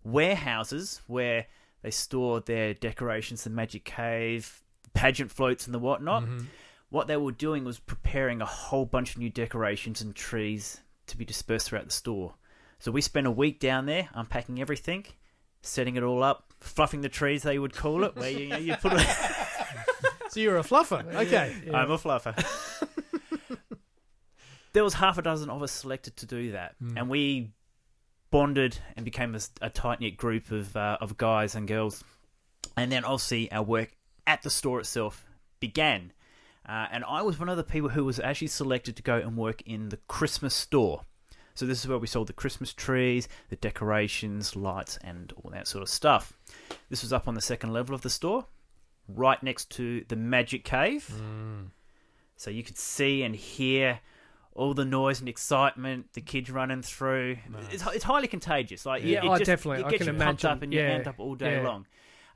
warehouses 0.04 1.02
where 1.08 1.46
they 1.82 1.92
store 1.92 2.40
their 2.42 2.74
decorations, 2.74 3.44
the 3.44 3.50
Magic 3.50 3.84
Cave, 3.86 4.64
pageant 4.98 5.32
floats, 5.32 5.66
and 5.66 5.74
the 5.74 5.80
whatnot. 5.80 6.24
Mm-hmm. 6.24 6.46
What 6.90 7.08
they 7.08 7.18
were 7.18 7.32
doing 7.32 7.66
was 7.66 7.80
preparing 7.80 8.42
a 8.42 8.46
whole 8.46 8.86
bunch 8.86 9.12
of 9.12 9.18
new 9.18 9.30
decorations 9.30 10.02
and 10.02 10.16
trees 10.16 10.80
to 11.08 11.18
be 11.18 11.26
dispersed 11.26 11.68
throughout 11.68 11.86
the 11.86 11.92
store. 11.92 12.36
So 12.80 12.92
we 12.92 13.02
spent 13.02 13.28
a 13.28 13.32
week 13.32 13.60
down 13.60 13.86
there 13.86 14.10
unpacking 14.14 14.62
everything, 14.62 15.06
setting 15.62 15.96
it 15.96 16.04
all 16.04 16.24
up, 16.24 16.54
fluffing 16.60 17.02
the 17.02 17.10
trees, 17.10 17.44
they 17.44 17.60
would 17.60 17.74
call 17.74 18.04
it, 18.04 18.16
where 18.16 18.30
you, 18.30 18.56
you 18.58 18.76
put 18.76 18.94
it. 18.94 19.08
so 20.30 20.40
you're 20.40 20.58
a 20.58 20.64
fluffer. 20.64 21.14
Okay. 21.14 21.56
Yeah. 21.66 21.78
I'm 21.78 21.92
a 21.92 21.98
fluffer. 21.98 22.36
there 24.74 24.84
was 24.84 24.94
half 24.94 25.18
a 25.18 25.22
dozen 25.22 25.50
of 25.50 25.62
us 25.62 25.72
selected 25.72 26.18
to 26.18 26.26
do 26.26 26.52
that, 26.52 26.76
and 26.96 27.10
we 27.10 27.50
bonded 28.30 28.78
and 28.96 29.04
became 29.04 29.36
a, 29.36 29.40
a 29.62 29.70
tight 29.70 30.00
knit 30.00 30.18
group 30.18 30.52
of 30.52 30.76
uh, 30.76 30.98
of 31.02 31.18
guys 31.18 31.56
and 31.56 31.68
girls. 31.68 32.04
And 32.76 32.92
then 32.92 33.04
obviously 33.04 33.52
our 33.52 33.64
work 33.64 33.97
at 34.28 34.44
the 34.44 34.50
store 34.52 34.80
itself 34.80 35.26
began, 35.60 36.12
uh, 36.68 36.86
and 36.92 37.04
I 37.08 37.22
was 37.24 37.40
one 37.40 37.50
of 37.50 37.58
the 37.58 37.64
people 37.64 37.90
who 37.90 38.06
was 38.06 38.20
actually 38.20 38.48
selected 38.48 38.96
to 38.98 39.02
go 39.04 39.16
and 39.18 39.36
work 39.36 39.62
in 39.66 39.90
the 39.90 39.98
Christmas 40.08 40.54
store. 40.54 41.02
So 41.56 41.66
this 41.66 41.80
is 41.80 41.88
where 41.88 41.98
we 41.98 42.06
sold 42.06 42.28
the 42.28 42.34
Christmas 42.34 42.72
trees, 42.74 43.28
the 43.50 43.56
decorations, 43.56 44.56
lights, 44.56 45.00
and 45.04 45.34
all 45.42 45.50
that 45.52 45.68
sort 45.68 45.82
of 45.82 45.90
stuff. 45.90 46.34
This 46.90 47.02
was 47.02 47.12
up 47.12 47.28
on 47.28 47.34
the 47.34 47.42
second 47.42 47.74
level 47.74 47.96
of 47.96 48.02
the 48.02 48.12
store, 48.12 48.46
right 49.08 49.42
next 49.42 49.72
to 49.72 50.06
the 50.08 50.16
Magic 50.16 50.64
Cave. 50.64 51.10
So 52.36 52.52
you 52.52 52.62
could 52.62 52.78
see 52.78 53.24
and 53.24 53.36
hear 53.36 54.02
all 54.54 54.74
the 54.76 54.86
noise 54.86 55.20
and 55.20 55.30
excitement, 55.30 56.14
the 56.14 56.22
kids 56.22 56.52
running 56.52 56.82
through. 56.84 57.38
It's, 57.72 57.86
it's 57.88 58.04
highly 58.04 58.28
contagious. 58.28 58.86
Like 58.86 59.04
Yeah, 59.04 59.20
it, 59.20 59.26
it 59.26 59.28
oh, 59.28 59.38
just, 59.38 59.46
definitely. 59.46 59.82
It 59.82 59.86
I 59.86 59.90
gets 59.92 60.04
can 60.06 60.14
you 60.16 60.20
pumped 60.22 60.44
imagine. 60.44 60.58
up 60.58 60.62
and 60.64 60.74
you 60.74 60.80
Yeah, 60.80 60.86
end 60.90 61.08
up 61.08 61.20
all 61.20 61.36
day 61.36 61.56
yeah. 61.62 61.68
long. 61.68 61.86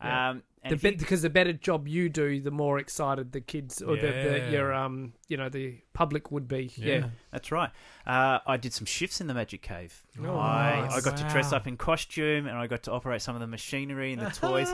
Yeah. 0.04 0.30
Um, 0.32 0.44
and 0.64 0.72
The 0.72 0.76
if 0.76 0.84
you- 0.84 0.92
bit, 0.92 1.00
because 1.00 1.22
the 1.24 1.30
better 1.32 1.54
job 1.54 1.88
you 1.88 2.08
do, 2.08 2.40
the 2.40 2.52
more 2.52 2.78
excited 2.78 3.32
the 3.32 3.42
kids 3.42 3.82
or 3.82 3.96
the, 3.96 4.02
the 4.12 4.50
your 4.52 4.72
um 4.74 5.14
you 5.28 5.36
know 5.38 5.50
the 5.50 5.78
public 5.94 6.32
would 6.32 6.48
be. 6.48 6.72
Yeah. 6.76 7.10
That's 7.32 7.52
right. 7.52 7.72
Uh, 8.06 8.40
I 8.46 8.58
did 8.58 8.72
some 8.74 8.86
shifts 8.86 9.22
in 9.22 9.28
the 9.28 9.34
Magic 9.34 9.62
Cave. 9.64 10.04
Oh, 10.24 10.38
I, 10.38 10.82
nice. 10.82 10.98
I 10.98 11.02
got 11.10 11.18
to 11.18 11.28
dress 11.30 11.52
up 11.52 11.66
in 11.68 11.78
costume 11.78 12.46
and 12.48 12.58
I 12.58 12.68
got 12.68 12.84
to 12.84 12.92
operate 12.92 13.22
some 13.24 13.36
of 13.36 13.42
the 13.42 13.48
machinery 13.48 14.14
and 14.14 14.22
the 14.22 14.30
toys. 14.48 14.72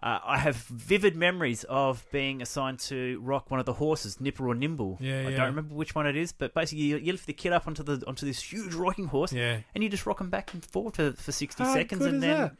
Uh, 0.00 0.18
I 0.24 0.38
have 0.38 0.54
vivid 0.56 1.16
memories 1.16 1.64
of 1.64 2.06
being 2.12 2.40
assigned 2.40 2.78
to 2.80 3.20
rock 3.20 3.50
one 3.50 3.58
of 3.58 3.66
the 3.66 3.72
horses, 3.72 4.20
Nipper 4.20 4.46
or 4.48 4.54
Nimble. 4.54 4.96
Yeah, 5.00 5.18
I 5.26 5.30
yeah. 5.30 5.36
don't 5.38 5.46
remember 5.46 5.74
which 5.74 5.94
one 5.94 6.06
it 6.06 6.16
is, 6.16 6.30
but 6.32 6.54
basically 6.54 6.84
you, 6.84 6.96
you 6.98 7.10
lift 7.12 7.26
the 7.26 7.32
kid 7.32 7.52
up 7.52 7.66
onto 7.66 7.82
the 7.82 8.06
onto 8.06 8.24
this 8.24 8.40
huge 8.40 8.74
rocking 8.74 9.06
horse, 9.08 9.32
Yeah. 9.32 9.58
and 9.74 9.82
you 9.82 9.90
just 9.90 10.06
rock 10.06 10.20
him 10.20 10.30
back 10.30 10.54
and 10.54 10.64
forth 10.64 10.96
for, 10.96 11.12
for 11.14 11.32
sixty 11.32 11.64
How 11.64 11.74
seconds, 11.74 11.98
good 12.00 12.14
and 12.14 12.16
is 12.16 12.20
then 12.22 12.38
that? 12.38 12.56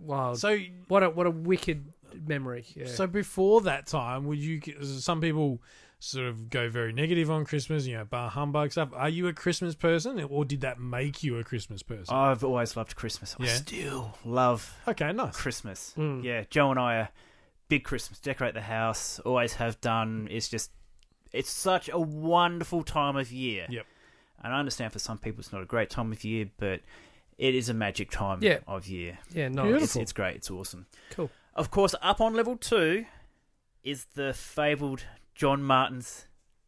Wow. 0.00 0.34
So 0.34 0.58
what 0.88 1.02
a 1.02 1.10
what 1.10 1.26
a 1.26 1.30
wicked 1.30 1.92
memory. 2.26 2.64
Yeah. 2.74 2.86
So 2.86 3.06
before 3.06 3.62
that 3.62 3.86
time, 3.86 4.26
would 4.26 4.38
you? 4.38 4.60
Some 4.82 5.20
people 5.20 5.60
sort 6.00 6.26
of 6.26 6.48
go 6.48 6.68
very 6.68 6.92
negative 6.92 7.28
on 7.28 7.44
Christmas, 7.44 7.84
you 7.86 7.96
know, 7.96 8.04
bar 8.04 8.30
humbug 8.30 8.70
stuff. 8.70 8.90
Are 8.94 9.08
you 9.08 9.26
a 9.26 9.32
Christmas 9.32 9.74
person, 9.74 10.22
or 10.22 10.44
did 10.44 10.60
that 10.60 10.78
make 10.78 11.24
you 11.24 11.38
a 11.38 11.44
Christmas 11.44 11.82
person? 11.82 12.14
I've 12.14 12.44
always 12.44 12.76
loved 12.76 12.94
Christmas. 12.94 13.34
I 13.38 13.44
Yeah. 13.44 13.54
still 13.54 14.18
love 14.24 14.76
okay, 14.86 15.12
nice. 15.12 15.36
Christmas. 15.36 15.94
Mm. 15.96 16.22
Yeah, 16.22 16.44
Joe 16.50 16.70
and 16.70 16.78
I 16.78 16.96
are 16.96 17.08
big 17.68 17.82
Christmas. 17.84 18.20
Decorate 18.20 18.54
the 18.54 18.62
house. 18.62 19.18
Always 19.20 19.54
have 19.54 19.80
done. 19.80 20.28
It's 20.30 20.48
just, 20.48 20.70
it's 21.32 21.50
such 21.50 21.90
a 21.92 21.98
wonderful 21.98 22.84
time 22.84 23.16
of 23.16 23.32
year. 23.32 23.66
Yep. 23.68 23.84
And 24.44 24.54
I 24.54 24.58
understand 24.60 24.92
for 24.92 25.00
some 25.00 25.18
people 25.18 25.40
it's 25.40 25.52
not 25.52 25.62
a 25.62 25.66
great 25.66 25.90
time 25.90 26.12
of 26.12 26.22
year, 26.22 26.48
but 26.58 26.80
it 27.38 27.54
is 27.54 27.68
a 27.68 27.74
magic 27.74 28.10
time 28.10 28.38
Yeah. 28.42 28.58
of 28.66 28.86
year. 28.86 29.18
yeah, 29.32 29.48
no. 29.48 29.62
Beautiful. 29.62 29.84
It's, 29.84 29.96
it's 29.96 30.12
great. 30.12 30.36
It's 30.36 30.50
awesome. 30.50 30.86
Cool. 31.10 31.30
Of 31.54 31.70
course, 31.70 31.94
up 32.02 32.20
on 32.20 32.34
level 32.34 32.56
two 32.56 33.04
is 33.82 34.06
the 34.14 34.32
fabled 34.34 35.04
John 35.34 35.62
Martin's 35.62 36.26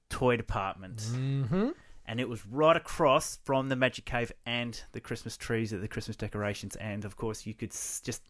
toy 0.08 0.36
department. 0.36 0.98
Mm-hmm. 0.98 1.70
and 2.06 2.18
it 2.20 2.28
was 2.28 2.44
right 2.46 2.76
across 2.76 3.38
from 3.44 3.68
the 3.68 3.76
magic 3.76 4.04
cave 4.04 4.32
and 4.44 4.80
the 4.90 5.00
christmas 5.00 5.36
trees 5.36 5.72
at 5.72 5.80
the 5.80 5.86
christmas 5.86 6.16
decorations 6.16 6.74
and 6.76 7.04
of 7.04 7.16
course 7.16 7.46
you 7.46 7.54
could 7.54 7.70
just 7.70 8.20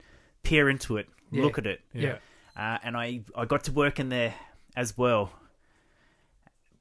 peer 0.42 0.68
into 0.68 0.98
it 0.98 1.08
Yeah. 1.30 1.42
look 1.44 1.56
at 1.56 1.66
it 1.66 1.80
Yeah. 1.94 2.16
uh, 2.56 2.76
and 2.82 2.94
i 2.98 3.20
i 3.34 3.46
got 3.46 3.64
to 3.64 3.72
work 3.72 3.98
in 3.98 4.10
there 4.10 4.34
as 4.76 4.98
well 4.98 5.32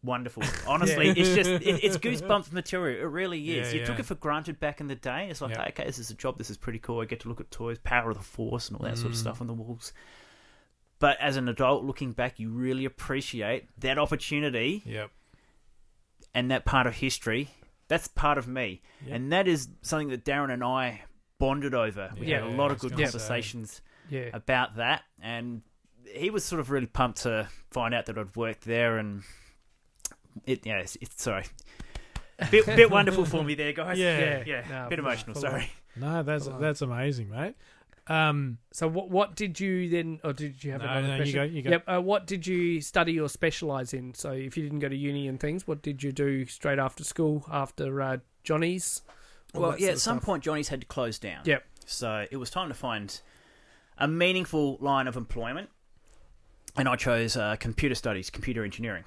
wonderful 0.03 0.43
honestly 0.67 1.07
Yeah. 1.07 1.13
it's 1.17 1.35
just 1.35 1.49
it, 1.49 1.83
it's 1.83 1.97
goosebumps 1.97 2.51
material 2.53 3.01
it 3.01 3.05
really 3.09 3.57
is 3.57 3.73
Yeah, 3.73 3.81
you 3.81 3.85
took 3.85 3.99
it 3.99 4.05
for 4.05 4.15
granted 4.15 4.59
back 4.59 4.79
in 4.79 4.87
the 4.87 4.95
day 4.95 5.27
it's 5.29 5.41
like 5.41 5.51
Yeah. 5.51 5.65
okay 5.67 5.83
this 5.85 5.99
is 5.99 6.09
a 6.09 6.13
job 6.13 6.37
this 6.37 6.49
is 6.49 6.55
pretty 6.57 6.79
cool 6.79 7.01
i 7.01 7.05
get 7.05 7.19
to 7.21 7.27
look 7.27 7.41
at 7.41 7.51
toys 7.51 7.77
power 7.83 8.11
of 8.11 8.17
the 8.17 8.23
force 8.23 8.69
and 8.69 8.77
all 8.79 8.85
that 8.85 8.97
sort 8.97 9.11
of 9.11 9.17
Mm. 9.17 9.21
stuff 9.21 9.41
on 9.41 9.47
the 9.47 9.53
walls 9.53 9.91
but 10.99 11.17
as 11.19 11.35
an 11.37 11.49
adult 11.49 11.83
looking 11.83 12.13
back 12.13 12.39
you 12.39 12.49
really 12.49 12.85
appreciate 12.85 13.67
that 13.79 13.97
opportunity 13.97 14.81
Yep. 14.85 15.11
and 16.33 16.51
that 16.51 16.65
part 16.65 16.87
of 16.87 16.95
history 16.95 17.49
That's 17.89 18.07
part 18.07 18.37
of 18.37 18.47
me, 18.47 18.81
Yep. 19.05 19.15
and 19.15 19.31
that 19.33 19.47
is 19.47 19.67
something 19.81 20.09
that 20.09 20.23
Darren 20.23 20.53
and 20.53 20.63
I 20.63 21.01
bonded 21.39 21.73
over. 21.73 22.11
We 22.19 22.29
had 22.29 22.43
a 22.43 22.47
lot 22.49 22.69
of 22.71 22.77
good 22.79 22.91
conversations 22.91 23.81
Yeah. 24.11 24.29
about 24.31 24.75
that, 24.75 25.01
and 25.19 25.63
he 26.05 26.29
was 26.29 26.45
sort 26.45 26.59
of 26.59 26.69
really 26.69 26.85
pumped 26.85 27.23
to 27.23 27.49
find 27.71 27.95
out 27.95 28.05
that 28.05 28.15
I'd 28.17 28.35
worked 28.35 28.65
there, 28.65 28.97
and 28.99 29.23
it 30.45 30.65
yeah, 30.65 30.77
it's, 30.79 30.97
it's 31.01 31.21
sorry, 31.21 31.45
bit 32.51 32.65
bit 32.65 32.89
wonderful 32.91 33.25
for 33.25 33.43
me 33.43 33.55
there, 33.55 33.73
guys. 33.73 33.97
Yeah. 33.97 34.19
Yeah. 34.19 34.43
yeah, 34.45 34.83
No, 34.83 34.89
bit 34.89 34.99
emotional. 34.99 35.35
full 35.35 35.45
on. 35.45 35.51
Sorry. 35.51 35.71
No, 35.95 36.23
that's 36.23 36.47
that's 36.59 36.81
amazing, 36.81 37.29
mate. 37.29 37.55
Um, 38.07 38.57
So 38.71 38.87
what 38.87 39.09
what 39.09 39.35
did 39.35 39.59
you 39.59 39.89
then, 39.89 40.19
or 40.23 40.33
did 40.33 40.63
you 40.63 40.71
have 40.71 40.81
No, 40.81 40.87
another 40.87 41.07
no, 41.07 41.13
you 41.13 41.17
question? 41.19 41.35
go, 41.35 41.43
you 41.43 41.61
go. 41.61 41.69
Yep. 41.71 41.83
Uh, 41.87 42.01
what 42.01 42.25
did 42.25 42.47
you 42.47 42.81
study 42.81 43.19
or 43.19 43.29
specialize 43.29 43.93
in? 43.93 44.13
So 44.15 44.31
if 44.31 44.57
you 44.57 44.63
didn't 44.63 44.79
go 44.79 44.89
to 44.89 44.95
uni 44.95 45.27
and 45.27 45.39
things, 45.39 45.67
what 45.67 45.81
did 45.81 46.01
you 46.01 46.11
do 46.11 46.45
straight 46.47 46.79
after 46.79 47.03
school 47.03 47.45
after 47.51 48.01
uh, 48.01 48.17
Johnny's? 48.43 49.03
Well, 49.53 49.75
yeah, 49.79 49.89
at 49.89 49.99
some 49.99 50.17
stuff. 50.17 50.25
point 50.25 50.43
Johnny's 50.43 50.69
had 50.69 50.81
to 50.81 50.87
close 50.87 51.19
down. 51.19 51.41
Yep. 51.45 51.63
So 51.85 52.25
it 52.31 52.37
was 52.37 52.49
time 52.49 52.67
to 52.69 52.73
find 52.75 53.19
a 53.97 54.07
meaningful 54.07 54.77
line 54.79 55.07
of 55.07 55.15
employment, 55.17 55.69
and 56.77 56.87
I 56.87 56.95
chose 56.95 57.35
uh, 57.35 57.57
computer 57.59 57.95
studies, 57.95 58.29
computer 58.29 58.63
engineering. 58.63 59.03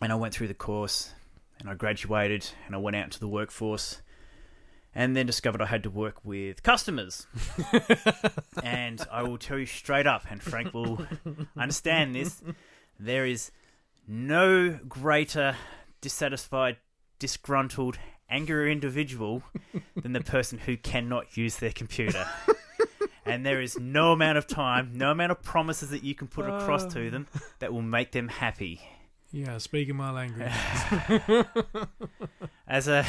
And 0.00 0.12
I 0.12 0.14
went 0.16 0.34
through 0.34 0.48
the 0.48 0.54
course, 0.54 1.12
and 1.60 1.68
I 1.68 1.74
graduated, 1.74 2.46
and 2.66 2.74
I 2.74 2.78
went 2.78 2.96
out 2.96 3.04
into 3.04 3.20
the 3.20 3.28
workforce, 3.28 4.02
and 4.94 5.16
then 5.16 5.26
discovered 5.26 5.62
I 5.62 5.66
had 5.66 5.82
to 5.84 5.90
work 5.90 6.24
with 6.24 6.62
customers. 6.62 7.26
and 8.62 9.04
I 9.10 9.22
will 9.22 9.38
tell 9.38 9.58
you 9.58 9.66
straight 9.66 10.06
up, 10.06 10.24
and 10.30 10.42
Frank 10.42 10.74
will 10.74 11.06
understand 11.56 12.14
this: 12.14 12.42
there 12.98 13.26
is 13.26 13.52
no 14.08 14.78
greater 14.88 15.56
dissatisfied, 16.00 16.76
disgruntled, 17.18 17.98
angry 18.28 18.72
individual 18.72 19.42
than 19.96 20.12
the 20.12 20.20
person 20.20 20.58
who 20.58 20.76
cannot 20.76 21.36
use 21.36 21.56
their 21.56 21.72
computer. 21.72 22.26
and 23.24 23.46
there 23.46 23.60
is 23.60 23.78
no 23.78 24.12
amount 24.12 24.38
of 24.38 24.46
time, 24.46 24.92
no 24.94 25.10
amount 25.10 25.30
of 25.30 25.42
promises 25.42 25.90
that 25.90 26.02
you 26.02 26.14
can 26.14 26.26
put 26.26 26.46
across 26.46 26.84
to 26.92 27.06
oh. 27.06 27.10
them 27.10 27.26
that 27.60 27.72
will 27.72 27.82
make 27.82 28.12
them 28.12 28.28
happy. 28.28 28.80
Yeah, 29.32 29.58
speaking 29.58 29.96
my 29.96 30.10
language. 30.12 30.52
As 32.66 32.88
a 32.88 33.04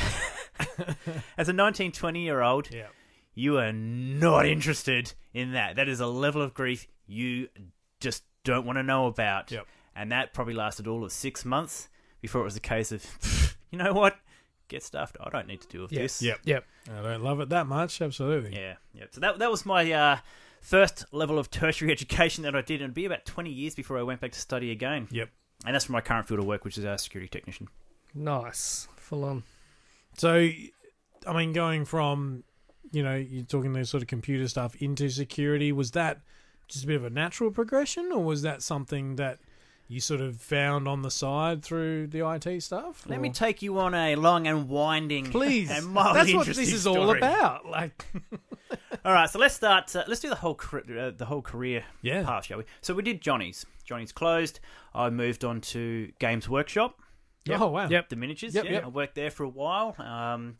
as 1.37 1.47
a 1.49 1.53
19, 1.53 1.91
20 1.93 2.21
year 2.21 2.41
old, 2.41 2.69
yeah. 2.73 2.87
you 3.33 3.57
are 3.57 3.71
not 3.71 4.45
interested 4.45 5.13
in 5.33 5.53
that. 5.53 5.77
That 5.77 5.87
is 5.87 5.99
a 6.01 6.07
level 6.07 6.41
of 6.41 6.53
grief 6.53 6.87
you 7.07 7.47
just 8.01 8.23
don't 8.43 8.65
want 8.65 8.77
to 8.77 8.83
know 8.83 9.05
about. 9.07 9.51
Yep. 9.51 9.65
And 9.95 10.11
that 10.11 10.33
probably 10.33 10.53
lasted 10.53 10.87
all 10.87 11.03
of 11.05 11.11
six 11.11 11.45
months 11.45 11.87
before 12.21 12.41
it 12.41 12.45
was 12.45 12.57
a 12.57 12.61
case 12.61 12.91
of, 12.91 13.55
you 13.71 13.77
know 13.77 13.93
what? 13.93 14.17
Get 14.67 14.83
stuffed. 14.83 15.17
I 15.21 15.29
don't 15.29 15.47
need 15.47 15.61
to 15.61 15.67
deal 15.67 15.81
with 15.83 15.93
Yeah. 15.93 16.01
this. 16.01 16.21
Yep. 16.21 16.39
Yep. 16.43 16.65
I 16.97 17.01
don't 17.01 17.23
love 17.23 17.39
it 17.39 17.49
that 17.49 17.67
much. 17.67 18.01
Absolutely. 18.01 18.53
Yeah, 18.55 18.75
yeah. 18.93 19.05
So 19.11 19.21
that 19.21 19.39
that 19.39 19.51
was 19.51 19.65
my 19.65 19.89
uh, 19.91 20.17
first 20.61 21.05
level 21.13 21.39
of 21.39 21.49
tertiary 21.51 21.91
education 21.91 22.43
that 22.43 22.55
I 22.55 22.61
did, 22.61 22.75
and 22.75 22.83
it'd 22.83 22.93
be 22.95 23.05
about 23.05 23.25
twenty 23.25 23.51
years 23.51 23.75
before 23.75 23.97
I 23.97 24.03
went 24.03 24.19
back 24.19 24.31
to 24.33 24.39
study 24.39 24.71
again. 24.71 25.07
Yep. 25.11 25.29
And 25.65 25.73
that's 25.75 25.85
for 25.85 25.91
my 25.93 26.01
current 26.01 26.27
field 26.27 26.39
of 26.39 26.45
work, 26.45 26.65
which 26.65 26.77
is 26.77 26.85
our 26.85 26.97
security 26.97 27.29
technician. 27.29 27.67
Nice. 28.13 28.87
Full 28.97 29.23
on. 29.23 29.43
So, 30.17 30.49
I 31.25 31.33
mean, 31.33 31.53
going 31.53 31.85
from, 31.85 32.43
you 32.91 33.01
know, 33.03 33.15
you're 33.15 33.45
talking 33.45 33.73
this 33.73 33.89
sort 33.89 34.03
of 34.03 34.07
computer 34.07 34.47
stuff 34.47 34.75
into 34.75 35.09
security, 35.09 35.71
was 35.71 35.91
that 35.91 36.19
just 36.67 36.83
a 36.83 36.87
bit 36.87 36.95
of 36.97 37.05
a 37.05 37.09
natural 37.09 37.51
progression, 37.51 38.11
or 38.11 38.23
was 38.23 38.41
that 38.43 38.61
something 38.61 39.15
that 39.15 39.39
you 39.87 39.99
sort 39.99 40.21
of 40.21 40.39
found 40.39 40.87
on 40.87 41.01
the 41.01 41.11
side 41.11 41.63
through 41.63 42.07
the 42.07 42.27
IT 42.27 42.61
stuff? 42.61 43.05
Let 43.07 43.19
or- 43.19 43.21
me 43.21 43.29
take 43.29 43.61
you 43.61 43.77
on 43.79 43.93
a 43.93 44.15
long 44.15 44.47
and 44.47 44.69
winding, 44.69 45.25
please. 45.31 45.69
and 45.71 45.87
mildly 45.87 46.33
That's 46.33 46.33
what 46.33 46.47
this 46.55 46.71
is 46.73 46.85
all 46.87 47.15
about. 47.15 47.65
Like, 47.65 48.05
All 49.05 49.11
right, 49.11 49.29
so 49.29 49.37
let's 49.37 49.53
start. 49.55 49.93
Uh, 49.95 50.03
let's 50.07 50.21
do 50.21 50.29
the 50.29 50.35
whole 50.35 50.55
car- 50.55 50.83
uh, 50.97 51.11
the 51.11 51.25
whole 51.25 51.41
career 51.41 51.83
yeah, 52.01 52.23
path, 52.23 52.45
shall 52.45 52.59
we? 52.59 52.63
So 52.81 52.93
we 52.93 53.03
did 53.03 53.21
Johnny's. 53.21 53.65
Johnny's 53.83 54.13
closed. 54.13 54.61
I 54.95 55.09
moved 55.09 55.43
on 55.43 55.59
to 55.61 56.09
Games 56.19 56.47
Workshop. 56.47 56.99
Yep. 57.45 57.59
Oh 57.59 57.67
wow. 57.67 57.89
Yep. 57.89 58.07
the 58.09 58.15
miniatures. 58.15 58.55
Yep, 58.55 58.63
yeah, 58.65 58.71
yep. 58.71 58.85
I 58.85 58.87
worked 58.87 59.15
there 59.15 59.29
for 59.29 59.43
a 59.43 59.49
while. 59.49 59.93
Um, 59.99 60.55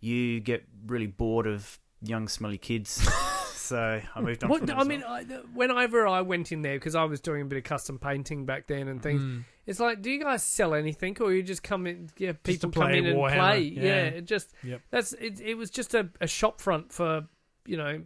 you 0.00 0.38
get 0.38 0.64
really 0.86 1.08
bored 1.08 1.48
of 1.48 1.80
young, 2.00 2.28
smelly 2.28 2.58
kids, 2.58 2.90
so 3.54 4.00
I 4.14 4.20
moved 4.20 4.44
on. 4.44 4.50
What, 4.50 4.60
from 4.60 4.70
I 4.70 4.80
as 4.82 4.86
mean. 4.86 5.02
I, 5.02 5.22
whenever 5.52 6.06
I 6.06 6.20
went 6.20 6.52
in 6.52 6.62
there, 6.62 6.74
because 6.76 6.94
I 6.94 7.02
was 7.04 7.20
doing 7.20 7.42
a 7.42 7.44
bit 7.46 7.58
of 7.58 7.64
custom 7.64 7.98
painting 7.98 8.46
back 8.46 8.68
then 8.68 8.86
and 8.86 9.02
things, 9.02 9.20
Mm. 9.22 9.44
it's 9.66 9.80
like, 9.80 10.00
do 10.00 10.10
you 10.12 10.22
guys 10.22 10.44
sell 10.44 10.74
anything, 10.74 11.16
or 11.20 11.32
you 11.32 11.42
just 11.42 11.64
come 11.64 11.88
in? 11.88 12.08
Yeah, 12.18 12.32
people 12.44 12.70
to 12.70 12.78
come 12.78 12.86
play 12.88 12.98
in 12.98 13.06
and 13.06 13.18
play. 13.18 13.60
yeah. 13.62 13.82
Yeah, 13.82 14.02
it 14.04 14.26
just 14.26 14.52
Yep. 14.62 14.80
that's 14.92 15.12
it. 15.14 15.40
It 15.40 15.54
was 15.56 15.70
just 15.70 15.94
a, 15.94 16.10
a 16.20 16.28
shop 16.28 16.60
front 16.60 16.92
for 16.92 17.26
you 17.66 17.76
know 17.76 18.02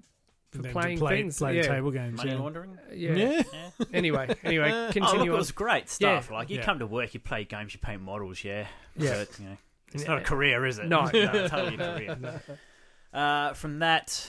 for 0.50 0.58
Then 0.58 0.72
to 0.72 0.72
playing 0.80 0.98
play, 0.98 1.16
things. 1.22 1.38
play 1.38 1.56
yeah. 1.56 1.62
table 1.62 1.90
games. 1.90 2.16
money 2.16 2.30
yeah. 2.30 2.38
laundering. 2.38 2.78
yeah. 2.92 3.12
Yeah. 3.14 3.42
Yeah. 3.52 3.86
Anyway, 3.92 4.34
anyway, 4.44 4.70
Oh, 4.72 4.90
continue 4.92 5.18
look, 5.18 5.26
it 5.26 5.32
on. 5.32 5.36
was 5.38 5.50
great 5.52 5.88
stuff. 5.90 6.28
Yeah. 6.30 6.36
Like 6.36 6.48
you 6.50 6.56
Yeah. 6.58 6.64
come 6.64 6.78
to 6.78 6.86
work, 6.86 7.12
you 7.12 7.20
play 7.20 7.44
games, 7.44 7.74
you 7.74 7.80
paint 7.80 8.00
models. 8.00 8.42
Yeah, 8.42 8.66
Yeah. 8.96 9.24
But, 9.26 9.38
you 9.38 9.44
know, 9.46 9.56
it's 9.92 10.02
Yeah. 10.04 10.08
not 10.08 10.18
a 10.18 10.24
career, 10.24 10.64
is 10.64 10.78
it? 10.78 10.86
No. 10.86 11.02
no 11.12 11.48
totally 11.48 11.74
a 11.74 12.16
career. 12.16 12.42
Uh, 13.12 13.52
from 13.52 13.80
that, 13.80 14.26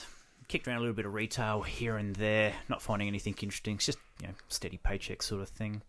kicked 0.48 0.68
around 0.68 0.76
a 0.76 0.80
little 0.80 0.94
bit 0.94 1.06
of 1.06 1.14
retail 1.14 1.62
here 1.62 1.96
and 1.96 2.14
there, 2.16 2.52
not 2.68 2.82
finding 2.82 3.08
anything 3.08 3.34
interesting. 3.40 3.76
It's 3.76 3.86
just 3.86 3.98
you 4.20 4.28
know 4.28 4.34
steady 4.48 4.76
paycheck 4.76 5.22
sort 5.22 5.40
of 5.40 5.48
thing. 5.48 5.80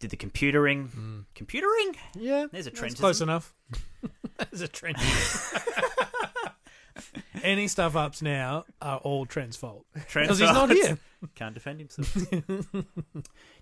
Did 0.00 0.08
the 0.10 0.16
computering, 0.16 0.88
Mm. 0.90 1.24
computering? 1.36 1.96
Yeah, 2.14 2.46
There's 2.50 2.66
a 2.66 2.70
that's 2.70 2.78
trend. 2.80 2.96
close 2.96 3.20
enough. 3.20 3.54
There's 4.50 4.62
a 4.62 4.68
trend. 4.68 4.96
Any 7.42 7.68
stuff 7.68 7.96
ups 7.96 8.22
now 8.22 8.64
are 8.80 8.98
all 8.98 9.26
Trent's 9.26 9.56
fault 9.56 9.84
because 9.94 10.38
he's 10.38 10.48
not 10.50 10.70
here. 10.70 10.98
Can't 11.34 11.54
defend 11.54 11.80
himself. 11.80 12.14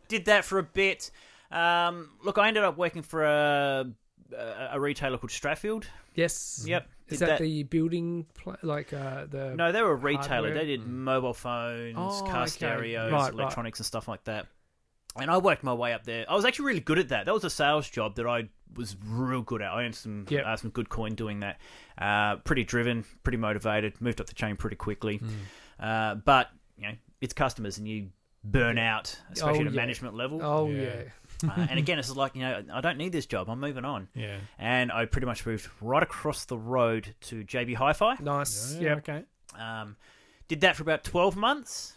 Did 0.09 0.25
that 0.27 0.45
for 0.45 0.59
a 0.59 0.63
bit. 0.63 1.11
Um, 1.51 2.11
look, 2.25 2.39
I 2.39 2.49
ended 2.49 2.65
up 2.65 2.77
working 2.77 3.03
for 3.03 3.25
a 3.25 3.87
a, 4.37 4.69
a 4.73 4.81
retailer 4.81 5.19
called 5.19 5.31
Strathfield. 5.31 5.85
Yes. 6.15 6.65
Yep. 6.67 6.89
Is 7.09 7.19
did 7.19 7.29
that, 7.29 7.41
the 7.41 7.63
building, 7.65 8.27
pla 8.35 8.57
like 8.63 8.93
uh, 8.93 9.27
the? 9.27 9.55
No, 9.55 9.71
they 9.73 9.83
were 9.83 9.93
a 9.93 9.97
retailer. 9.97 10.29
hardware? 10.49 10.55
They 10.55 10.67
did 10.67 10.87
mobile 10.87 11.35
phones, 11.35 11.95
Oh, 11.99 12.23
car 12.27 12.43
okay. 12.43 12.51
stereos, 12.51 13.13
Right, 13.13 13.21
right. 13.25 13.33
electronics, 13.33 13.81
and 13.81 13.87
stuff 13.87 14.09
like 14.09 14.25
that. 14.25 14.47
And 15.17 15.31
I 15.31 15.37
worked 15.39 15.63
my 15.63 15.75
way 15.75 15.93
up 15.93 16.05
there. 16.05 16.25
I 16.29 16.35
was 16.35 16.47
actually 16.47 16.67
really 16.67 16.81
good 16.81 16.99
at 16.99 17.09
that. 17.11 17.27
That 17.27 17.35
was 17.35 17.45
a 17.45 17.51
sales 17.51 17.89
job 17.89 18.15
that 18.17 18.27
I 18.27 18.49
was 18.77 18.97
real 19.05 19.43
good 19.43 19.63
at. 19.63 19.71
I 19.73 19.85
earned 19.85 19.95
some 19.95 20.27
Yep. 20.29 20.45
uh, 20.47 20.57
some 20.57 20.71
good 20.71 20.89
coin 20.89 21.15
doing 21.15 21.41
that. 21.41 21.61
Uh, 21.99 22.37
pretty 22.37 22.65
driven, 22.65 23.05
pretty 23.23 23.39
motivated. 23.39 24.01
Moved 24.01 24.21
up 24.21 24.27
the 24.27 24.35
chain 24.35 24.57
pretty 24.57 24.77
quickly. 24.77 25.21
Uh, 25.79 26.15
but 26.17 26.49
you 26.77 26.89
know, 26.89 26.95
it's 27.21 27.33
customers, 27.35 27.79
and 27.79 27.87
you 27.89 28.09
burn 28.45 28.77
out, 28.79 29.17
especially 29.33 29.59
Oh, 29.59 29.63
at 29.63 29.67
a 29.69 29.71
yeah. 29.71 29.77
management 29.77 30.15
level. 30.15 30.41
Oh 30.43 30.69
Yeah. 30.69 30.83
yeah. 31.45 31.51
Uh, 31.51 31.67
and 31.71 31.79
again, 31.79 31.99
it's 31.99 32.15
like 32.15 32.35
you 32.35 32.43
know, 32.43 32.63
I 32.73 32.81
don't 32.81 32.99
need 32.99 33.13
this 33.13 33.27
job. 33.27 33.49
I'm 33.49 33.61
moving 33.61 33.85
on. 33.85 34.09
Yeah. 34.15 34.39
And 34.59 34.91
I 34.93 35.05
pretty 35.07 35.27
much 35.27 35.45
moved 35.47 35.69
right 35.81 36.03
across 36.03 36.45
the 36.45 36.59
road 36.59 37.15
to 37.23 37.45
JB 37.45 37.75
Hi-Fi. 37.75 38.17
Nice. 38.21 38.75
Yeah. 38.77 38.81
Yeah. 38.83 38.95
Okay. 38.97 39.23
Um, 39.59 39.97
did 40.49 40.61
that 40.63 40.77
for 40.77 40.83
about 40.83 41.05
12 41.05 41.37
months. 41.37 41.95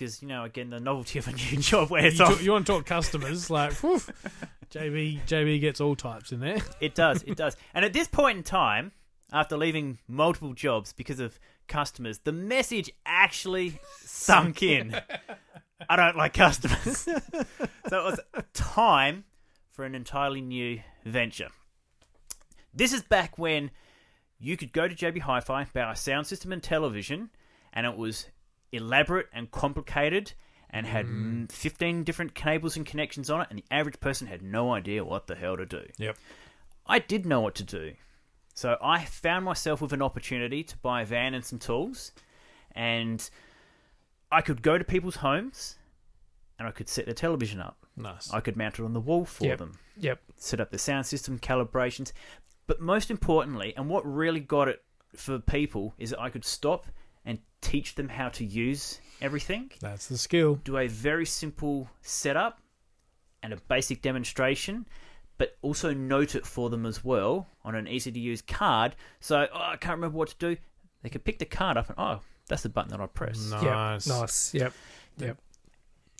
Because, 0.00 0.22
you 0.22 0.28
know, 0.28 0.44
again, 0.44 0.70
the 0.70 0.80
novelty 0.80 1.18
of 1.18 1.28
a 1.28 1.32
new 1.32 1.56
job 1.60 1.90
wears 1.90 2.18
You, 2.18 2.24
off. 2.24 2.30
talk, 2.32 2.42
you 2.42 2.52
want 2.52 2.66
to 2.66 2.72
talk 2.72 2.86
customers? 2.86 3.50
Like, 3.50 3.74
whew, 3.74 4.00
JB, 4.70 5.26
JB 5.26 5.60
gets 5.60 5.78
all 5.78 5.94
types 5.94 6.32
in 6.32 6.40
there. 6.40 6.56
It 6.80 6.94
does, 6.94 7.22
it 7.24 7.36
does. 7.36 7.54
And 7.74 7.84
at 7.84 7.92
this 7.92 8.08
point 8.08 8.38
in 8.38 8.42
time, 8.42 8.92
after 9.30 9.58
leaving 9.58 9.98
multiple 10.08 10.54
jobs 10.54 10.94
because 10.94 11.20
of 11.20 11.38
customers, 11.68 12.20
the 12.20 12.32
message 12.32 12.90
actually 13.04 13.78
sunk 13.98 14.62
in. 14.62 14.98
I 15.86 15.96
don't 15.96 16.16
like 16.16 16.32
customers. 16.32 16.96
so 17.02 17.18
it 17.18 17.92
was 17.92 18.20
time 18.54 19.24
for 19.68 19.84
an 19.84 19.94
entirely 19.94 20.40
new 20.40 20.80
venture. 21.04 21.48
This 22.72 22.94
is 22.94 23.02
back 23.02 23.36
when 23.36 23.70
you 24.38 24.56
could 24.56 24.72
go 24.72 24.88
to 24.88 24.94
JB 24.94 25.20
Hi 25.20 25.40
Fi, 25.40 25.66
buy 25.74 25.92
a 25.92 25.94
sound 25.94 26.26
system 26.26 26.52
and 26.52 26.62
television, 26.62 27.28
and 27.74 27.84
it 27.84 27.98
was 27.98 28.28
elaborate 28.72 29.26
and 29.32 29.50
complicated 29.50 30.32
and 30.70 30.86
had 30.86 31.06
mm. 31.06 31.50
15 31.50 32.04
different 32.04 32.34
cables 32.34 32.76
and 32.76 32.86
connections 32.86 33.28
on 33.28 33.40
it, 33.40 33.48
and 33.50 33.58
the 33.58 33.64
average 33.70 33.98
person 34.00 34.26
had 34.28 34.42
no 34.42 34.72
idea 34.72 35.04
what 35.04 35.26
the 35.26 35.34
hell 35.34 35.56
to 35.56 35.66
do. 35.66 35.84
Yep. 35.98 36.16
I 36.86 36.98
did 37.00 37.26
know 37.26 37.40
what 37.40 37.54
to 37.56 37.64
do. 37.64 37.94
So 38.54 38.76
I 38.82 39.04
found 39.04 39.44
myself 39.44 39.80
with 39.80 39.92
an 39.92 40.02
opportunity 40.02 40.62
to 40.64 40.76
buy 40.78 41.02
a 41.02 41.06
van 41.06 41.34
and 41.34 41.44
some 41.44 41.58
tools, 41.58 42.12
and 42.72 43.28
I 44.30 44.42
could 44.42 44.62
go 44.62 44.78
to 44.78 44.84
people's 44.84 45.16
homes 45.16 45.76
and 46.58 46.68
I 46.68 46.70
could 46.70 46.88
set 46.88 47.06
their 47.06 47.14
television 47.14 47.60
up. 47.60 47.86
Nice. 47.96 48.32
I 48.32 48.40
could 48.40 48.56
mount 48.56 48.78
it 48.78 48.84
on 48.84 48.92
the 48.92 49.00
wall 49.00 49.24
for 49.24 49.44
Yep. 49.44 49.58
them, 49.58 49.78
Yep. 49.96 50.20
set 50.36 50.60
up 50.60 50.70
the 50.70 50.78
sound 50.78 51.06
system, 51.06 51.38
calibrations. 51.38 52.12
But 52.66 52.80
most 52.80 53.10
importantly, 53.10 53.74
and 53.76 53.88
what 53.88 54.04
really 54.06 54.40
got 54.40 54.68
it 54.68 54.84
for 55.16 55.38
people, 55.40 55.94
is 55.98 56.10
that 56.10 56.20
I 56.20 56.28
could 56.30 56.44
stop 56.44 56.86
teach 57.60 57.94
them 57.94 58.08
how 58.08 58.28
to 58.30 58.44
use 58.44 59.00
everything 59.20 59.70
That's 59.80 60.06
the 60.08 60.18
skill. 60.18 60.60
do 60.64 60.78
a 60.78 60.86
very 60.86 61.26
simple 61.26 61.88
setup 62.02 62.60
and 63.42 63.52
a 63.52 63.56
basic 63.68 64.02
demonstration, 64.02 64.86
but 65.38 65.56
also 65.62 65.92
note 65.92 66.34
it 66.34 66.46
for 66.46 66.70
them 66.70 66.86
as 66.86 67.04
well 67.04 67.46
on 67.64 67.74
an 67.74 67.88
easy 67.88 68.12
to 68.12 68.18
use 68.18 68.42
card. 68.42 68.96
So 69.20 69.46
oh, 69.52 69.58
I 69.58 69.76
can't 69.76 69.96
remember 69.96 70.16
what 70.16 70.28
to 70.30 70.36
do. 70.38 70.56
They 71.02 71.08
could 71.08 71.24
pick 71.24 71.38
the 71.38 71.46
card 71.46 71.76
up 71.76 71.88
and 71.88 71.98
oh, 71.98 72.20
that's 72.48 72.62
the 72.62 72.68
button 72.68 72.90
that 72.90 73.00
I 73.00 73.06
press. 73.06 73.50
Nice. 73.50 74.06
Yep. 74.06 74.18
Nice. 74.20 74.54
Yep. 74.54 74.72
Yep. 75.18 75.38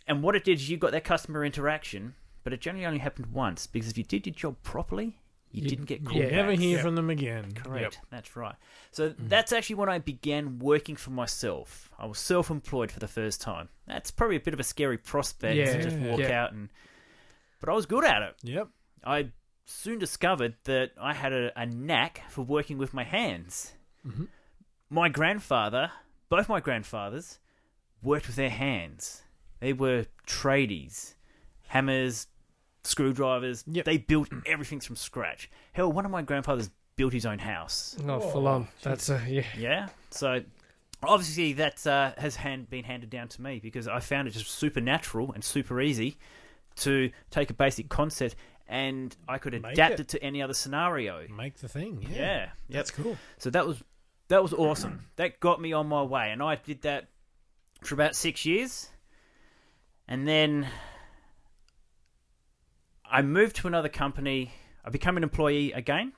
And 0.07 0.23
what 0.23 0.35
it 0.35 0.45
did 0.45 0.59
is 0.59 0.69
you 0.69 0.77
got 0.77 0.93
that 0.93 1.05
customer 1.05 1.45
interaction, 1.45 2.15
but 2.43 2.53
it 2.53 2.61
generally 2.61 2.87
only 2.87 2.99
happened 2.99 3.33
once 3.33 3.67
because 3.67 3.91
if 3.91 3.99
you 3.99 4.05
did 4.05 4.27
your 4.27 4.35
job 4.35 4.57
properly, 4.63 5.20
you, 5.53 5.63
You- 5.63 5.69
didn't 5.69 5.87
get 5.87 6.05
called. 6.05 6.17
yeah. 6.17 6.25
back. 6.27 6.33
Never 6.33 6.53
hear 6.53 6.77
Yep. 6.77 6.81
from 6.85 6.95
them 6.97 7.11
again. 7.11 7.53
Correct. 7.53 7.95
Yep. 7.97 8.07
That's 8.11 8.37
right. 8.37 8.55
So 8.93 9.15
that's 9.19 9.53
actually 9.53 9.77
when 9.77 9.89
I 9.89 9.99
began 9.99 10.59
working 10.59 10.97
for 10.97 11.11
myself. 11.11 11.91
I 11.99 12.07
was 12.07 12.19
self-employed 12.19 12.91
for 12.93 13.01
the 13.01 13.09
first 13.09 13.41
time. 13.41 13.69
That's 13.87 14.11
probably 14.11 14.37
a 14.37 14.41
bit 14.41 14.55
of 14.55 14.61
a 14.61 14.65
scary 14.65 14.97
prospect 14.99 15.57
Yeah. 15.57 15.73
to 15.73 15.83
just 15.83 15.97
walk 15.97 16.21
Yeah. 16.21 16.43
out 16.45 16.53
and. 16.53 16.69
But 17.61 17.69
I 17.69 17.73
was 17.75 17.87
good 17.87 18.05
at 18.05 18.23
it. 18.23 18.37
Yep. 18.43 18.69
I 19.05 19.31
soon 19.67 19.99
discovered 19.99 20.55
that 20.65 20.93
I 21.01 21.13
had 21.15 21.33
a, 21.33 21.53
a 21.61 21.67
knack 21.67 22.23
for 22.31 22.43
working 22.43 22.79
with 22.79 22.95
my 22.95 23.05
hands. 23.05 23.75
Mhm. 24.07 24.29
My 24.89 25.09
grandfather, 25.09 25.93
both 26.29 26.49
my 26.49 26.61
grandfathers, 26.61 27.39
worked 28.03 28.27
with 28.29 28.37
their 28.37 28.51
hands. 28.51 29.23
They 29.61 29.73
were 29.75 30.07
tradies, 30.27 31.15
hammers, 31.69 32.27
screwdrivers. 32.85 33.65
Yep. 33.67 33.85
They 33.85 33.99
built 33.99 34.29
everything 34.47 34.81
from 34.81 34.97
scratch. 34.97 35.51
Hell, 35.73 35.93
one 35.93 36.05
of 36.05 36.11
my 36.11 36.23
grandfathers 36.23 36.71
built 36.97 37.13
his 37.13 37.27
own 37.27 37.39
house. 37.39 37.97
Oh, 38.07 38.21
full 38.21 38.47
on. 38.49 38.69
That's 38.83 39.09
a 39.09 39.23
yeah. 39.29 39.45
Yeah. 39.57 39.89
So 40.11 40.43
obviously 41.03 41.55
that 41.55 41.87
uh, 41.87 42.13
has 42.19 42.37
hand, 42.37 42.69
been 42.69 42.85
handed 42.85 43.11
down 43.11 43.29
to 43.29 43.43
me 43.43 43.59
because 43.63 43.89
I 43.89 44.01
found 44.01 44.29
it 44.29 44.33
just 44.33 44.51
super 44.51 44.81
natural 44.81 45.33
and 45.33 45.43
super 45.43 45.81
easy 45.81 46.19
to 46.77 47.11
take 47.31 47.51
a 47.51 47.55
basic 47.55 47.89
concept 47.89 48.37
and 48.69 49.15
I 49.29 49.39
could 49.39 49.53
Make 49.61 49.73
adapt 49.73 49.95
it. 49.95 50.01
it. 50.01 50.09
to 50.09 50.23
any 50.23 50.43
other 50.43 50.55
scenario. 50.55 51.27
Make 51.29 51.57
the 51.57 51.69
thing. 51.69 52.07
Yeah. 52.09 52.17
Yeah. 52.17 52.39
Yep. 52.39 52.51
That's 52.69 52.91
cool. 52.93 53.17
So 53.39 53.51
that 53.51 53.67
was 53.67 53.83
that 54.29 54.43
was 54.43 54.53
awesome. 54.53 55.07
That 55.17 55.41
got 55.41 55.61
me 55.61 55.73
on 55.73 55.89
my 55.89 56.03
way, 56.05 56.31
and 56.31 56.41
I 56.41 56.55
did 56.55 56.83
that 56.83 57.09
for 57.83 57.95
about 57.95 58.15
six 58.15 58.47
years, 58.47 58.89
and 60.07 60.29
then 60.29 60.69
I 63.11 63.23
moved 63.23 63.57
to 63.57 63.67
another 63.69 63.89
company. 63.89 64.53
I 64.85 64.91
became 64.91 65.17
an 65.17 65.23
employee 65.23 65.73
again. 65.73 66.13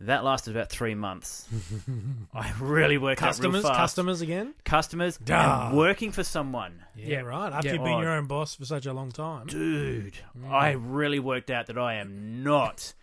That 0.00 0.24
lasted 0.24 0.56
about 0.56 0.68
three 0.68 0.96
months. 0.96 1.48
I 2.34 2.52
really 2.58 2.98
worked 2.98 3.22
out 3.22 3.26
real 3.26 3.30
Customers, 3.52 3.62
fast. 3.62 3.76
customers 3.76 4.20
again. 4.20 4.54
customers, 4.64 5.16
Duh. 5.16 5.66
and 5.68 5.76
working 5.76 6.10
for 6.10 6.24
someone. 6.24 6.82
Yeah, 6.96 7.06
Yeah. 7.06 7.20
right. 7.20 7.52
After 7.52 7.68
Yeah. 7.68 7.74
you've 7.74 7.84
been 7.84 7.92
Oh. 7.94 8.00
your 8.00 8.10
own 8.10 8.26
boss 8.26 8.56
for 8.56 8.64
such 8.64 8.84
a 8.86 8.92
long 8.92 9.12
time. 9.12 9.46
Dude, 9.46 10.14
Mm. 10.36 10.50
I 10.50 10.72
really 10.72 11.20
worked 11.20 11.50
out 11.52 11.66
that 11.66 11.78
I 11.78 11.94
am 11.94 12.42
not 12.42 12.94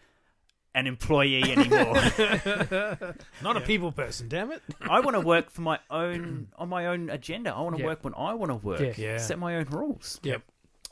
an 0.75 0.88
employee 0.88 1.41
anymore. 1.43 1.95
Not 3.41 3.56
a 3.58 3.62
people 3.62 3.91
person, 3.93 4.28
damn 4.28 4.52
it. 4.52 4.62
I 4.82 4.99
want 4.99 5.15
to 5.15 5.21
work 5.21 5.49
for 5.52 5.62
my 5.62 5.80
own 5.89 6.49
on 6.58 6.67
my 6.69 6.88
own 6.88 7.10
agenda. 7.10 7.54
I 7.56 7.62
want 7.62 7.75
to 7.78 7.82
Yeah. 7.82 7.88
work 7.88 8.04
when 8.04 8.13
I 8.13 8.34
want 8.34 8.52
to 8.52 8.56
work. 8.56 8.82
Yeah. 8.82 8.93
Yeah. 8.97 9.17
Set 9.17 9.39
my 9.39 9.56
own 9.56 9.65
rules. 9.71 10.19
Yep. 10.23 10.41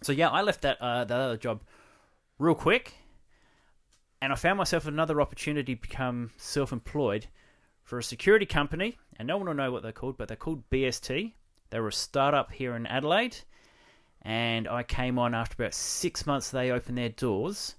So 0.03 0.13
yeah, 0.13 0.29
I 0.29 0.41
left 0.41 0.61
that 0.61 0.81
uh, 0.81 1.03
that 1.05 1.19
other 1.19 1.37
job 1.37 1.61
real 2.39 2.55
quick, 2.55 2.93
and 4.21 4.31
I 4.33 4.35
found 4.35 4.57
myself 4.57 4.85
another 4.85 5.21
opportunity 5.21 5.75
to 5.75 5.81
become 5.81 6.31
self-employed 6.37 7.27
for 7.83 7.97
a 7.97 8.03
security 8.03 8.45
company. 8.45 8.97
And 9.17 9.27
no 9.27 9.37
one 9.37 9.47
will 9.47 9.53
know 9.53 9.71
what 9.71 9.83
they're 9.83 9.91
called, 9.91 10.17
but 10.17 10.27
they're 10.27 10.37
called 10.37 10.69
BST. 10.69 11.33
They 11.69 11.79
were 11.79 11.87
a 11.87 11.93
startup 11.93 12.51
here 12.51 12.75
in 12.75 12.85
Adelaide, 12.85 13.37
and 14.21 14.67
I 14.67 14.83
came 14.83 15.17
on 15.17 15.33
after 15.33 15.55
about 15.61 15.73
six 15.73 16.25
months. 16.25 16.51
They 16.51 16.71
opened 16.71 16.97
their 16.97 17.09
doors, 17.09 17.75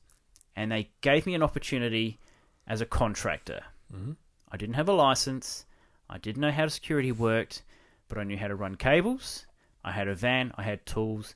and 0.57 0.73
they 0.73 0.90
gave 1.01 1.27
me 1.27 1.35
an 1.35 1.42
opportunity 1.42 2.18
as 2.66 2.81
a 2.81 2.87
contractor. 2.87 3.64
Mhm. 3.92 4.16
I 4.51 4.57
didn't 4.57 4.75
have 4.75 4.88
a 4.88 4.92
license. 4.92 5.64
I 6.11 6.18
didn't 6.18 6.40
know 6.40 6.53
how 6.53 6.66
security 6.68 7.12
worked, 7.12 7.62
but 8.09 8.18
I 8.18 8.25
knew 8.25 8.37
how 8.38 8.49
to 8.49 8.57
run 8.57 8.77
cables. 8.77 9.47
I 9.85 9.92
had 9.92 10.09
a 10.09 10.14
van. 10.14 10.53
I 10.57 10.62
had 10.62 10.85
tools, 10.87 11.35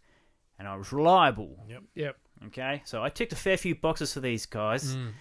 and 0.59 0.67
I 0.67 0.77
was 0.77 0.93
reliable. 0.93 1.65
Yep. 1.69 1.83
Yep. 1.95 2.19
Okay, 2.49 2.83
so 2.85 3.03
I 3.03 3.09
ticked 3.09 3.33
a 3.33 3.37
fair 3.37 3.57
few 3.57 3.75
boxes 3.75 4.13
for 4.13 4.21
these 4.21 4.47
guys, 4.47 4.97
Mm. 4.97 5.13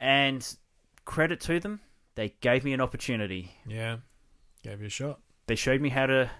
and 0.00 0.56
credit 1.04 1.40
to 1.42 1.58
them, 1.60 1.80
they 2.14 2.34
gave 2.40 2.64
me 2.64 2.72
an 2.72 2.80
opportunity. 2.80 3.52
Yeah. 3.66 3.98
Gave 4.62 4.80
you 4.80 4.86
a 4.86 4.90
shot. 4.90 5.20
They 5.46 5.54
showed 5.56 5.80
me 5.80 5.88
how 5.88 6.06
to 6.06 6.30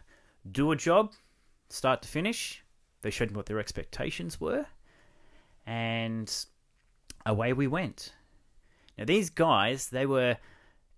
do 0.50 0.70
a 0.72 0.76
job, 0.76 1.12
start 1.68 2.02
to 2.02 2.08
finish. 2.08 2.62
They 3.02 3.10
showed 3.10 3.30
me 3.30 3.36
what 3.36 3.46
their 3.46 3.58
expectations 3.60 4.40
were, 4.40 4.66
and 5.66 6.32
away 7.26 7.52
we 7.52 7.66
went. 7.66 8.12
Now 8.96 9.04
these 9.04 9.30
guys, 9.30 9.88
they 9.90 10.06
were 10.06 10.36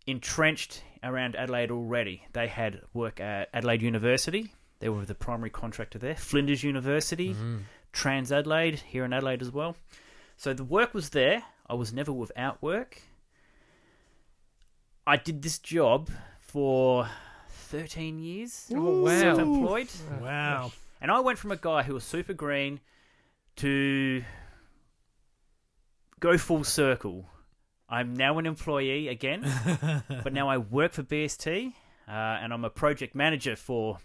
entrenched 0.07 0.83
around 1.03 1.37
Adelaide 1.37 1.71
already. 1.71 2.27
They 2.33 2.49
had 2.49 2.83
work 2.95 3.21
at 3.21 3.49
Adelaide 3.53 3.83
University. 3.83 4.53
They 4.81 4.89
were 4.89 5.05
the 5.05 5.15
primary 5.15 5.51
contractor 5.51 5.99
there. 5.99 6.17
Flinders 6.17 6.63
University, 6.65 7.37
TransAdelaide 7.93 8.81
here 8.81 9.05
in 9.05 9.13
Adelaide 9.13 9.43
as 9.43 9.51
well. 9.51 9.77
So 10.37 10.55
the 10.55 10.65
work 10.65 10.95
was 10.95 11.11
there. 11.11 11.45
I 11.67 11.75
was 11.75 11.93
never 11.93 12.13
without 12.13 12.63
work. 12.63 13.03
I 15.07 15.17
did 15.17 15.43
this 15.43 15.59
job 15.59 16.11
for 16.41 17.09
13 17.49 18.19
years. 18.19 18.71
Oh, 18.75 19.03
wow. 19.03 19.21
Self-employed. 19.21 19.89
Wow. 20.21 20.73
And 21.01 21.11
I 21.11 21.21
went 21.21 21.39
from 21.39 21.53
a 21.53 21.57
guy 21.57 21.83
who 21.83 21.95
was 21.95 22.05
super 22.05 22.33
green 22.33 22.81
to 23.57 24.23
go 26.21 26.39
full 26.39 26.65
circle. 26.65 27.27
I'm 27.89 28.15
now 28.15 28.39
an 28.39 28.47
employee 28.47 29.09
again, 29.09 29.45
but 30.23 30.33
now 30.33 30.49
I 30.49 30.59
work 30.59 30.93
for 30.93 31.03
BST, 31.03 31.73
uh, 32.07 32.11
and 32.11 32.53
I'm 32.53 32.65
a 32.65 32.71
project 32.71 33.15
manager 33.15 33.57
for 33.57 33.99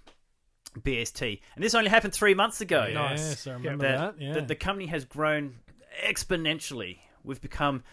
BST. 0.82 1.40
And 1.56 1.64
this 1.64 1.74
only 1.76 1.90
happened 1.90 2.14
three 2.14 2.34
months 2.34 2.62
ago. 2.62 2.86
Yes, 2.92 3.48
I 3.48 3.54
remember 3.54 3.88
That, 3.88 4.18
that. 4.18 4.24
Yeah. 4.24 4.34
that 4.34 4.48
the 4.48 4.56
company 4.56 4.88
has 4.88 5.06
grown 5.06 5.56
exponentially. 6.04 6.98
We've 7.24 7.42
become 7.42 7.84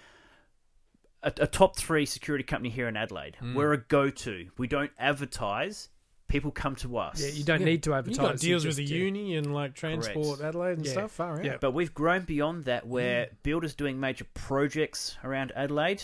a, 1.22 1.28
a 1.38 1.46
top 1.46 1.76
three 1.76 2.06
security 2.06 2.44
company 2.44 2.70
here 2.70 2.88
in 2.88 2.96
Adelaide. 2.96 3.36
Hmm. 3.36 3.54
We're 3.54 3.72
a 3.72 3.78
go-to. 3.78 4.48
We 4.58 4.66
don't 4.66 4.90
advertise. 4.98 5.88
People 6.28 6.50
come 6.50 6.76
to 6.76 6.96
us. 6.96 7.22
Yeah, 7.22 7.28
you 7.32 7.44
don't 7.44 7.60
Yeah. 7.60 7.66
need 7.66 7.82
to 7.84 7.94
advertise. 7.94 8.16
you 8.18 8.22
advertise. 8.24 8.40
got 8.40 8.46
deals 8.46 8.64
with 8.64 8.76
the 8.76 8.86
do- 8.86 8.94
uni 8.96 9.36
and 9.36 9.52
like 9.54 9.74
transport 9.74 10.40
Adelaide 10.40 10.78
and 10.78 10.86
Yeah. 10.86 10.92
stuff. 10.92 11.10
Far 11.12 11.38
out. 11.38 11.44
Yeah. 11.44 11.56
But 11.60 11.72
we've 11.72 11.92
grown 11.92 12.22
beyond 12.24 12.64
that 12.64 12.86
where 12.86 13.28
builders 13.42 13.74
doing 13.74 14.00
major 14.00 14.24
projects 14.34 15.16
around 15.22 15.52
Adelaide 15.54 16.02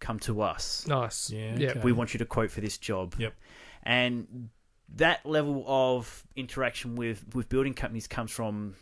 come 0.00 0.18
to 0.20 0.40
us. 0.42 0.86
Nice. 0.86 1.30
Yeah, 1.30 1.56
Yeah. 1.56 1.70
okay. 1.70 1.80
We 1.80 1.92
want 1.92 2.14
you 2.14 2.18
to 2.18 2.24
quote 2.26 2.50
for 2.50 2.60
this 2.62 2.78
job. 2.78 3.14
Yep. 3.18 3.34
And 3.82 4.48
that 4.94 5.26
level 5.26 5.64
of 5.66 6.24
interaction 6.36 6.94
with, 6.96 7.24
with 7.34 7.48
building 7.48 7.74
companies 7.74 8.06
comes 8.06 8.30
from 8.30 8.76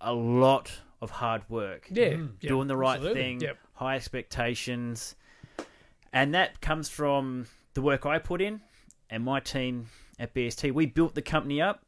a 0.00 0.12
lot 0.12 0.70
of 1.00 1.10
hard 1.10 1.42
work. 1.48 1.86
Yeah. 1.90 2.10
Mm. 2.10 2.32
yeah. 2.40 2.48
Doing 2.48 2.68
the 2.68 2.76
right 2.76 2.96
absolutely. 2.96 3.22
thing, 3.22 3.40
Yep. 3.40 3.58
high 3.74 3.96
expectations. 3.96 5.16
And 6.12 6.34
that 6.34 6.60
comes 6.60 6.88
from 6.88 7.46
the 7.74 7.82
work 7.82 8.04
I 8.06 8.18
put 8.18 8.40
in 8.42 8.60
and 9.08 9.24
my 9.24 9.40
team 9.40 9.86
at 10.18 10.34
BST. 10.34 10.72
We 10.72 10.86
built 10.86 11.14
the 11.14 11.22
company 11.22 11.60
up 11.62 11.84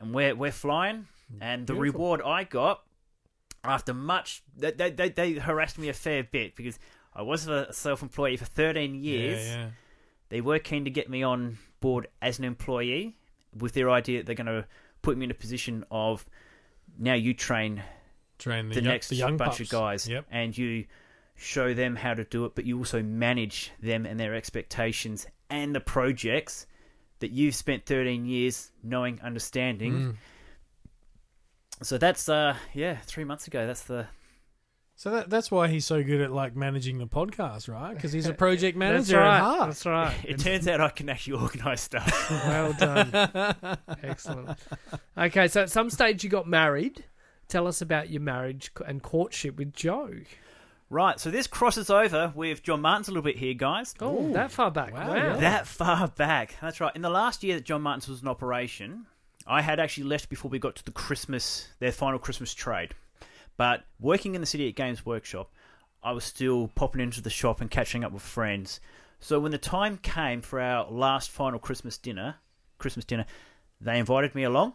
and 0.00 0.14
we're, 0.14 0.34
we're 0.34 0.52
flying. 0.52 1.06
And 1.40 1.66
the 1.66 1.74
Beautiful. 1.74 2.00
reward 2.00 2.22
I 2.22 2.44
got 2.44 2.82
after 3.62 3.92
much, 3.92 4.42
they, 4.56 4.70
they, 4.70 4.90
they, 4.90 5.08
they 5.10 5.32
harassed 5.34 5.78
me 5.78 5.90
a 5.90 5.92
fair 5.92 6.24
bit 6.24 6.56
because 6.56 6.78
I 7.14 7.22
was 7.22 7.46
a 7.48 7.70
self 7.72 8.00
employee 8.02 8.38
for 8.38 8.46
13 8.46 8.94
years. 8.94 9.46
Yeah, 9.46 9.56
yeah. 9.56 9.68
They 10.30 10.40
were 10.40 10.58
keen 10.58 10.84
to 10.84 10.90
get 10.90 11.08
me 11.08 11.22
on 11.22 11.58
board 11.80 12.08
as 12.20 12.38
an 12.38 12.44
employee 12.44 13.16
with 13.58 13.72
their 13.72 13.90
idea 13.90 14.18
that 14.18 14.26
they're 14.26 14.34
going 14.34 14.46
to 14.46 14.66
put 15.02 15.16
me 15.16 15.24
in 15.24 15.30
a 15.30 15.34
position 15.34 15.84
of 15.90 16.26
now 16.98 17.14
you 17.14 17.34
train 17.34 17.82
Train 18.38 18.68
the, 18.68 18.76
the 18.76 18.82
young, 18.82 18.92
next 18.92 19.08
the 19.08 19.16
young 19.16 19.36
bunch 19.36 19.50
pups. 19.58 19.60
of 19.60 19.68
guys 19.70 20.08
Yep. 20.08 20.26
and 20.30 20.56
you 20.56 20.84
show 21.36 21.72
them 21.74 21.96
how 21.96 22.14
to 22.14 22.24
do 22.24 22.44
it, 22.44 22.54
but 22.54 22.64
you 22.64 22.78
also 22.78 23.02
manage 23.02 23.70
them 23.80 24.06
and 24.06 24.18
their 24.18 24.34
expectations 24.34 25.26
and 25.50 25.74
the 25.74 25.80
projects 25.80 26.66
that 27.20 27.30
you've 27.30 27.54
spent 27.54 27.86
13 27.86 28.26
years 28.26 28.70
knowing, 28.82 29.20
understanding. 29.22 29.92
Mm. 29.92 30.16
So 31.82 31.96
that's, 31.98 32.28
uh, 32.28 32.56
yeah, 32.74 32.96
three 33.06 33.24
months 33.24 33.46
ago. 33.46 33.66
That's 33.66 33.82
the. 33.84 34.06
So 34.98 35.12
that, 35.12 35.30
that's 35.30 35.48
why 35.48 35.68
he's 35.68 35.86
so 35.86 36.02
good 36.02 36.20
at 36.20 36.32
like 36.32 36.56
managing 36.56 36.98
the 36.98 37.06
podcast, 37.06 37.72
right? 37.72 37.94
Because 37.94 38.10
he's 38.12 38.26
a 38.26 38.34
project 38.46 38.76
That's 38.76 39.08
manager 39.08 39.18
right. 39.18 39.36
at 39.36 39.40
heart. 39.42 39.68
That's 39.68 39.86
right. 39.86 40.12
It 40.24 40.40
turns 40.40 40.66
out 40.66 40.80
I 40.80 40.88
can 40.88 41.08
actually 41.08 41.40
organise 41.40 41.82
stuff. 41.82 42.30
Well 42.48 42.72
done. 42.72 43.78
Excellent. 44.02 44.58
Okay, 45.16 45.46
so 45.46 45.62
at 45.62 45.70
some 45.70 45.88
stage 45.88 46.24
you 46.24 46.30
got 46.30 46.48
married. 46.48 47.04
Tell 47.46 47.68
us 47.68 47.80
about 47.80 48.10
your 48.10 48.20
marriage 48.22 48.72
and 48.88 49.00
courtship 49.00 49.56
with 49.56 49.72
Joe. 49.72 50.10
right, 50.90 51.20
so 51.20 51.30
this 51.30 51.46
crosses 51.46 51.90
over 51.90 52.32
with 52.34 52.64
John 52.64 52.80
Martin's 52.80 53.06
a 53.06 53.12
little 53.12 53.22
bit 53.22 53.36
here, 53.36 53.54
guys. 53.54 53.94
Oh, 54.00 54.32
that 54.32 54.50
far 54.50 54.72
back. 54.72 54.92
Wow, 54.94 55.14
Wow. 55.14 55.36
That 55.36 55.68
far 55.68 56.08
back. 56.08 56.56
That's 56.60 56.80
right. 56.80 56.94
In 56.96 57.02
the 57.02 57.08
last 57.08 57.44
year 57.44 57.54
that 57.54 57.64
John 57.64 57.82
Martin's 57.82 58.08
was 58.08 58.20
in 58.22 58.26
operation, 58.26 59.06
I 59.46 59.62
had 59.62 59.78
actually 59.78 60.08
left 60.08 60.28
before 60.28 60.50
we 60.50 60.58
got 60.58 60.74
to 60.74 60.84
the 60.84 60.90
Christmas, 60.90 61.68
their 61.78 61.92
final 61.92 62.18
Christmas 62.18 62.52
trade. 62.52 62.94
But 63.58 63.84
working 64.00 64.34
in 64.34 64.40
the 64.40 64.46
City 64.46 64.68
at 64.68 64.76
Games 64.76 65.04
Workshop, 65.04 65.50
I 66.02 66.12
was 66.12 66.24
still 66.24 66.68
popping 66.68 67.02
into 67.02 67.20
the 67.20 67.28
shop 67.28 67.60
and 67.60 67.70
catching 67.70 68.04
up 68.04 68.12
with 68.12 68.22
friends. 68.22 68.80
So 69.18 69.40
when 69.40 69.50
the 69.50 69.58
time 69.58 69.98
came 69.98 70.40
for 70.40 70.60
our 70.60 70.88
last 70.88 71.28
final 71.28 71.58
Christmas 71.58 71.98
dinner, 71.98 72.36
Christmas 72.78 73.04
dinner, 73.04 73.26
they 73.80 73.98
invited 73.98 74.34
me 74.34 74.44
along. 74.44 74.74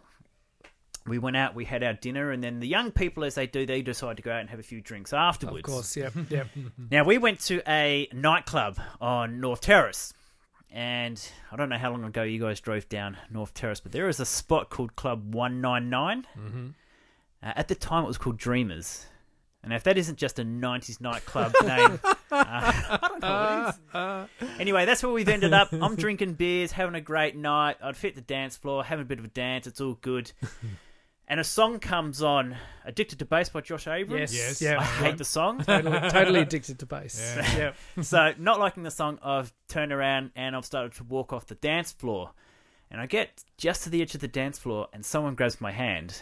We 1.06 1.18
went 1.18 1.36
out, 1.36 1.56
we 1.56 1.66
had 1.66 1.82
our 1.84 1.94
dinner, 1.94 2.32
and 2.32 2.44
then 2.44 2.60
the 2.60 2.68
young 2.68 2.92
people, 2.92 3.24
as 3.24 3.36
they 3.36 3.48
do, 3.48 3.66
they 3.66 3.82
decide 3.82 4.18
to 4.18 4.24
go 4.24 4.32
out 4.32 4.42
and 4.42 4.50
have 4.50 4.60
a 4.60 4.64
few 4.64 4.82
drinks 4.82 5.12
afterwards. 5.12 5.68
Of 5.68 5.74
course, 5.74 5.98
yeah, 5.98 6.10
yep. 6.30 6.48
Now 6.92 7.04
we 7.04 7.18
went 7.18 7.40
to 7.42 7.62
a 7.70 8.08
nightclub 8.14 8.80
on 9.02 9.42
North 9.42 9.62
Terrace, 9.62 10.14
and 10.72 11.22
I 11.52 11.58
don't 11.58 11.68
know 11.68 11.78
how 11.78 11.92
long 11.92 12.06
ago 12.06 12.24
you 12.24 12.40
guys 12.40 12.62
drove 12.62 12.88
down 12.88 13.18
North 13.30 13.54
Terrace, 13.54 13.82
but 13.82 13.92
there 13.92 14.08
is 14.08 14.22
a 14.22 14.26
spot 14.26 14.70
called 14.70 14.96
Club 14.96 15.36
One 15.36 15.60
Nine 15.60 15.90
mm-hmm. 15.90 16.68
Uh, 17.44 17.52
at 17.56 17.68
the 17.68 17.76
time, 17.76 18.04
it 18.04 18.08
was 18.08 18.18
called 18.18 18.38
Dreamers, 18.38 19.06
and 19.64 19.74
if 19.74 19.84
that 19.84 19.98
isn't 19.98 20.18
just 20.18 20.40
a 20.40 20.44
'90s 20.44 21.02
nightclub 21.02 21.52
name, 21.64 22.00
uh, 22.04 22.16
I 22.32 23.00
don't 23.02 23.22
know 23.22 23.78
what 23.92 24.30
is. 24.42 24.60
Anyway, 24.60 24.86
that's 24.86 25.04
where 25.04 25.12
we've 25.12 25.28
ended 25.30 25.54
up. 25.54 25.72
I'm 25.74 25.96
drinking 25.96 26.34
beers, 26.34 26.72
having 26.72 26.96
a 26.96 27.02
great 27.02 27.36
night. 27.36 27.78
I'd 27.84 27.98
fit 27.98 28.16
the 28.16 28.22
dance 28.22 28.56
floor, 28.56 28.84
having 28.84 29.04
a 29.04 29.06
bit 29.08 29.20
of 29.20 29.26
a 29.26 29.30
dance. 29.30 29.68
It's 29.68 29.82
all 29.82 29.96
good. 30.02 30.32
And 31.26 31.40
a 31.40 31.44
song 31.44 31.80
comes 31.80 32.22
on, 32.22 32.58
"Addicted 32.84 33.20
to 33.20 33.26
Bass" 33.26 33.48
by 33.48 33.62
Josh 33.62 33.88
Abrams. 33.88 34.36
Yes, 34.36 34.62
Yes. 34.62 34.62
yeah. 34.62 34.80
I 34.80 34.84
hate 34.84 35.18
the 35.18 35.24
song. 35.24 35.60
totally, 35.64 36.10
totally 36.10 36.40
addicted 36.42 36.80
to 36.80 36.86
bass. 36.86 37.34
Yeah. 37.38 37.58
Yep. 37.98 38.06
so 38.06 38.34
not 38.38 38.60
liking 38.60 38.84
the 38.84 38.92
song, 38.92 39.20
I've 39.24 39.54
turned 39.70 39.94
around 39.94 40.32
and 40.36 40.54
I've 40.54 40.66
started 40.66 40.92
to 40.96 41.06
walk 41.06 41.32
off 41.32 41.48
the 41.48 41.56
dance 41.56 41.94
floor. 41.94 42.32
And 42.92 43.00
I 43.00 43.06
get 43.06 43.42
just 43.58 43.84
to 43.86 43.90
the 43.90 44.02
edge 44.02 44.14
of 44.16 44.22
the 44.22 44.28
dance 44.28 44.60
floor 44.60 44.90
and 44.92 45.04
someone 45.06 45.34
grabs 45.36 45.62
my 45.62 45.72
hand, 45.72 46.22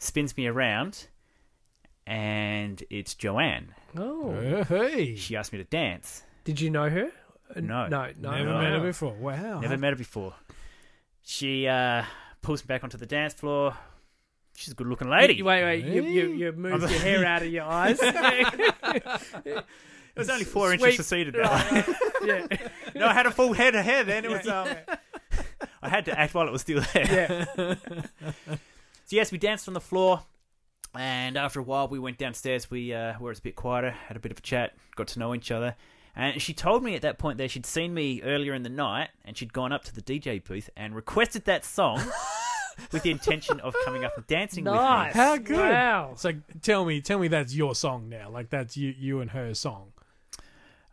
spins 0.00 0.36
me 0.36 0.48
around, 0.48 1.06
and 2.06 2.82
it's 2.90 3.14
Joanne. 3.14 3.74
Oh, 3.96 4.64
Hey, 4.64 5.14
She 5.14 5.36
asked 5.36 5.52
me 5.52 5.58
to 5.58 5.64
dance. 5.64 6.24
did 6.44 6.60
you 6.60 6.70
know 6.70 6.88
her? 6.90 7.12
Uh, 7.54 7.60
No. 7.60 7.86
no, 7.86 8.10
no. 8.18 8.30
never 8.32 8.44
no. 8.50 8.58
met 8.60 8.72
her 8.72 8.80
before. 8.80 9.12
Wow. 9.14 9.60
Never 9.60 9.78
met 9.78 9.90
her 9.90 9.96
before. 9.96 10.34
She 11.22 11.68
uh, 11.68 12.02
pulls 12.42 12.64
me 12.64 12.66
back 12.66 12.82
onto 12.82 12.96
the 12.98 13.06
dance 13.06 13.34
floor. 13.34 13.76
She's 14.56 14.72
a 14.72 14.74
good 14.74 14.88
looking 14.88 15.08
lady. 15.08 15.40
Wait, 15.42 15.62
wait. 15.62 15.84
You, 15.84 16.02
you, 16.04 16.28
you 16.32 16.52
moved 16.52 16.82
your 16.90 17.00
hair 17.00 17.24
out 17.24 17.42
of 17.42 17.48
your 17.48 17.64
eyes. 17.64 17.98
It 18.02 19.64
was 20.16 20.28
only 20.28 20.44
four 20.44 20.72
inches 20.72 20.82
Sweet. 20.96 20.98
receded. 20.98 21.34
That 21.34 21.72
way. 21.72 22.26
yeah, 22.26 22.46
no, 22.96 23.06
I 23.06 23.12
had 23.14 23.26
a 23.26 23.30
full 23.30 23.52
head 23.52 23.74
of 23.76 23.84
hair 23.84 24.02
then. 24.04 24.24
It 24.24 24.30
was 24.30 24.46
um, 24.48 24.68
I 25.82 25.88
had 25.88 26.04
to 26.06 26.18
act 26.18 26.34
while 26.34 26.46
it 26.48 26.50
was 26.50 26.62
still 26.62 26.82
there. 26.92 27.46
yeah. 27.56 28.56
So 29.10 29.16
yes, 29.16 29.32
we 29.32 29.38
danced 29.38 29.66
on 29.66 29.74
the 29.74 29.80
floor, 29.80 30.22
and 30.94 31.36
after 31.36 31.58
a 31.58 31.64
while, 31.64 31.88
we 31.88 31.98
went 31.98 32.16
downstairs. 32.16 32.70
We 32.70 32.94
uh, 32.94 33.14
where 33.14 33.32
it's 33.32 33.40
a 33.40 33.42
bit 33.42 33.56
quieter, 33.56 33.90
had 33.90 34.16
a 34.16 34.20
bit 34.20 34.30
of 34.30 34.38
a 34.38 34.40
chat, 34.40 34.76
got 34.94 35.08
to 35.08 35.18
know 35.18 35.34
each 35.34 35.50
other. 35.50 35.74
And 36.14 36.40
she 36.40 36.54
told 36.54 36.84
me 36.84 36.94
at 36.94 37.02
that 37.02 37.18
point 37.18 37.38
that 37.38 37.50
she'd 37.50 37.66
seen 37.66 37.92
me 37.92 38.22
earlier 38.22 38.54
in 38.54 38.62
the 38.62 38.68
night, 38.68 39.08
and 39.24 39.36
she'd 39.36 39.52
gone 39.52 39.72
up 39.72 39.82
to 39.86 39.92
the 39.92 40.00
DJ 40.00 40.44
booth 40.44 40.70
and 40.76 40.94
requested 40.94 41.44
that 41.46 41.64
song 41.64 42.00
with 42.92 43.02
the 43.02 43.10
intention 43.10 43.58
of 43.58 43.74
coming 43.84 44.04
up 44.04 44.16
and 44.16 44.28
dancing 44.28 44.62
Nice. 44.62 45.08
with 45.08 45.16
me. 45.16 45.20
How 45.20 45.36
good. 45.38 45.58
Wow. 45.58 46.12
So 46.14 46.30
tell 46.62 46.84
me, 46.84 47.00
tell 47.00 47.18
me 47.18 47.26
that's 47.26 47.52
your 47.52 47.74
song 47.74 48.08
now. 48.08 48.30
Like 48.30 48.50
that's 48.50 48.76
you, 48.76 48.94
you 48.96 49.20
and 49.20 49.32
her 49.32 49.54
song. 49.54 49.90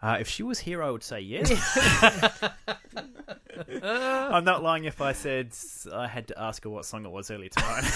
Uh, 0.02 0.18
if 0.20 0.28
she 0.28 0.44
was 0.44 0.60
here, 0.60 0.84
I 0.84 0.92
would 0.92 1.04
say 1.04 1.20
yes. 1.20 1.52
I'm 3.84 4.44
not 4.44 4.64
lying 4.64 4.86
if 4.86 5.02
I 5.02 5.14
said 5.14 5.56
I 5.92 6.08
had 6.08 6.28
to 6.30 6.40
ask 6.40 6.64
her 6.64 6.70
what 6.70 6.86
song 6.86 7.06
it 7.06 7.12
was 7.12 7.32
earlier 7.32 7.50
tonight. 7.50 7.92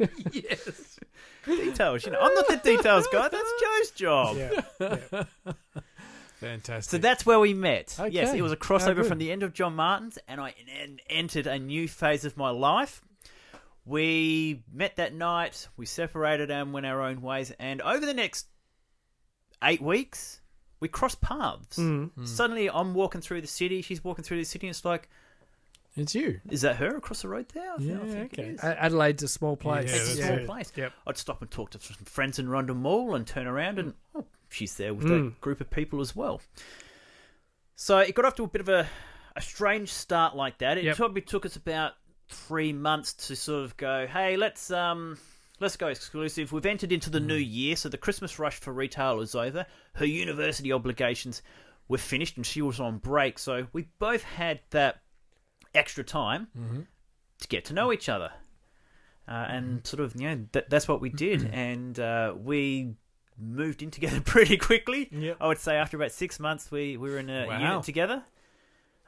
yes. 0.32 0.98
details, 1.44 2.06
you 2.06 2.12
know. 2.12 2.20
I'm 2.20 2.34
not 2.34 2.48
the 2.48 2.56
details 2.56 3.06
guy. 3.12 3.28
That's 3.28 3.52
Joe's 3.60 3.90
job. 3.90 4.36
Yeah. 4.36 5.24
Fantastic. 6.36 6.90
So 6.90 6.98
that's 6.98 7.24
where 7.24 7.40
we 7.40 7.54
met. 7.54 7.96
Okay. 7.98 8.10
Yes, 8.10 8.34
it 8.34 8.42
was 8.42 8.52
a 8.52 8.56
crossover 8.56 8.96
good. 8.96 9.06
from 9.06 9.18
the 9.18 9.32
end 9.32 9.42
of 9.42 9.54
John 9.54 9.74
Martin's, 9.74 10.18
and 10.28 10.40
I 10.40 10.54
en- 10.82 11.00
entered 11.08 11.46
a 11.46 11.58
new 11.58 11.88
phase 11.88 12.24
of 12.24 12.36
my 12.36 12.50
life. 12.50 13.02
We 13.86 14.62
met 14.72 14.96
that 14.96 15.14
night, 15.14 15.68
we 15.76 15.86
separated 15.86 16.50
and 16.50 16.72
went 16.72 16.86
our 16.86 17.02
own 17.02 17.20
ways, 17.20 17.52
and 17.58 17.82
over 17.82 18.04
the 18.04 18.14
next 18.14 18.46
eight 19.64 19.80
weeks, 19.82 20.40
we 20.80 20.88
crossed 20.88 21.20
paths. 21.20 21.78
Mm. 21.78 22.10
Suddenly, 22.26 22.68
I'm 22.70 22.94
walking 22.94 23.20
through 23.20 23.40
the 23.40 23.46
city, 23.46 23.82
she's 23.82 24.04
walking 24.04 24.22
through 24.24 24.38
the 24.38 24.44
city, 24.44 24.66
and 24.66 24.74
it's 24.74 24.84
like, 24.84 25.08
it's 25.96 26.14
you. 26.14 26.40
is 26.50 26.62
that 26.62 26.76
her 26.76 26.96
across 26.96 27.22
the 27.22 27.28
road 27.28 27.46
there? 27.54 27.70
I 27.72 27.76
Yeah, 27.78 27.98
think 27.98 28.32
it 28.38 28.40
okay. 28.40 28.48
is. 28.50 28.60
Adelaide's 28.64 29.22
a 29.22 29.28
small 29.28 29.56
place. 29.56 29.90
Yeah, 29.90 29.96
It's 29.96 30.14
a 30.14 30.22
small 30.22 30.38
it. 30.38 30.46
place. 30.46 30.72
Yep. 30.76 30.92
I'd 31.06 31.16
stop 31.16 31.40
and 31.40 31.50
talk 31.50 31.70
to 31.70 31.78
some 31.80 31.96
friends 32.04 32.38
in 32.38 32.48
Rundle 32.48 32.74
Mall 32.76 33.14
and 33.14 33.24
turn 33.26 33.46
around 33.46 33.78
and 33.78 33.94
oh, 34.14 34.24
she's 34.50 34.76
there 34.76 34.92
with 34.92 35.06
Mm. 35.06 35.08
that 35.34 35.40
group 35.40 35.60
of 35.60 35.70
people 35.70 36.00
as 36.00 36.14
well. 36.16 36.40
So 37.76 37.98
it 37.98 38.14
got 38.14 38.24
off 38.24 38.34
to 38.36 38.44
a 38.44 38.48
bit 38.48 38.60
of 38.60 38.68
a, 38.68 38.88
a 39.36 39.40
strange 39.40 39.92
start 39.92 40.34
like 40.36 40.58
that. 40.58 40.78
It 40.78 40.84
Yep. 40.84 40.96
probably 40.96 41.22
took 41.22 41.46
us 41.46 41.56
about 41.56 41.92
three 42.28 42.72
months 42.72 43.12
to 43.28 43.36
sort 43.36 43.64
of 43.64 43.76
go, 43.76 44.06
hey, 44.06 44.36
let's 44.36 44.70
um 44.70 45.18
let's 45.60 45.76
go 45.76 45.88
exclusive. 45.88 46.52
We've 46.52 46.66
entered 46.66 46.92
into 46.92 47.10
the 47.10 47.20
new 47.20 47.34
year, 47.36 47.76
so 47.76 47.88
the 47.88 47.98
Christmas 47.98 48.38
rush 48.38 48.58
for 48.60 48.72
retail 48.72 49.20
is 49.20 49.34
over. 49.34 49.66
Her 49.94 50.04
university 50.06 50.72
obligations 50.72 51.42
were 51.88 51.98
finished 51.98 52.36
and 52.36 52.44
she 52.46 52.62
was 52.62 52.80
on 52.80 52.98
break, 52.98 53.38
so 53.38 53.66
we 53.72 53.88
both 53.98 54.22
had 54.22 54.60
that 54.70 55.00
extra 55.74 56.04
time 56.04 56.48
to 57.40 57.48
get 57.48 57.64
to 57.66 57.74
know 57.74 57.92
each 57.92 58.08
other. 58.08 58.30
Uh, 59.26 59.46
and 59.48 59.86
sort 59.86 60.00
of, 60.00 60.14
you 60.20 60.28
know, 60.28 60.44
that, 60.52 60.68
that's 60.68 60.86
what 60.86 61.00
we 61.00 61.08
did. 61.08 61.44
and 61.52 61.98
uh, 61.98 62.34
we 62.36 62.94
moved 63.38 63.82
in 63.82 63.90
together 63.90 64.20
pretty 64.24 64.56
quickly. 64.58 65.08
Yep. 65.10 65.36
I 65.40 65.46
would 65.48 65.58
say 65.58 65.76
after 65.76 65.96
about 65.96 66.12
six 66.12 66.38
months, 66.38 66.70
we, 66.70 66.96
we 66.98 67.10
were 67.10 67.18
in 67.18 67.30
a 67.30 67.46
Wow. 67.46 67.58
unit 67.58 67.82
together. 67.84 68.22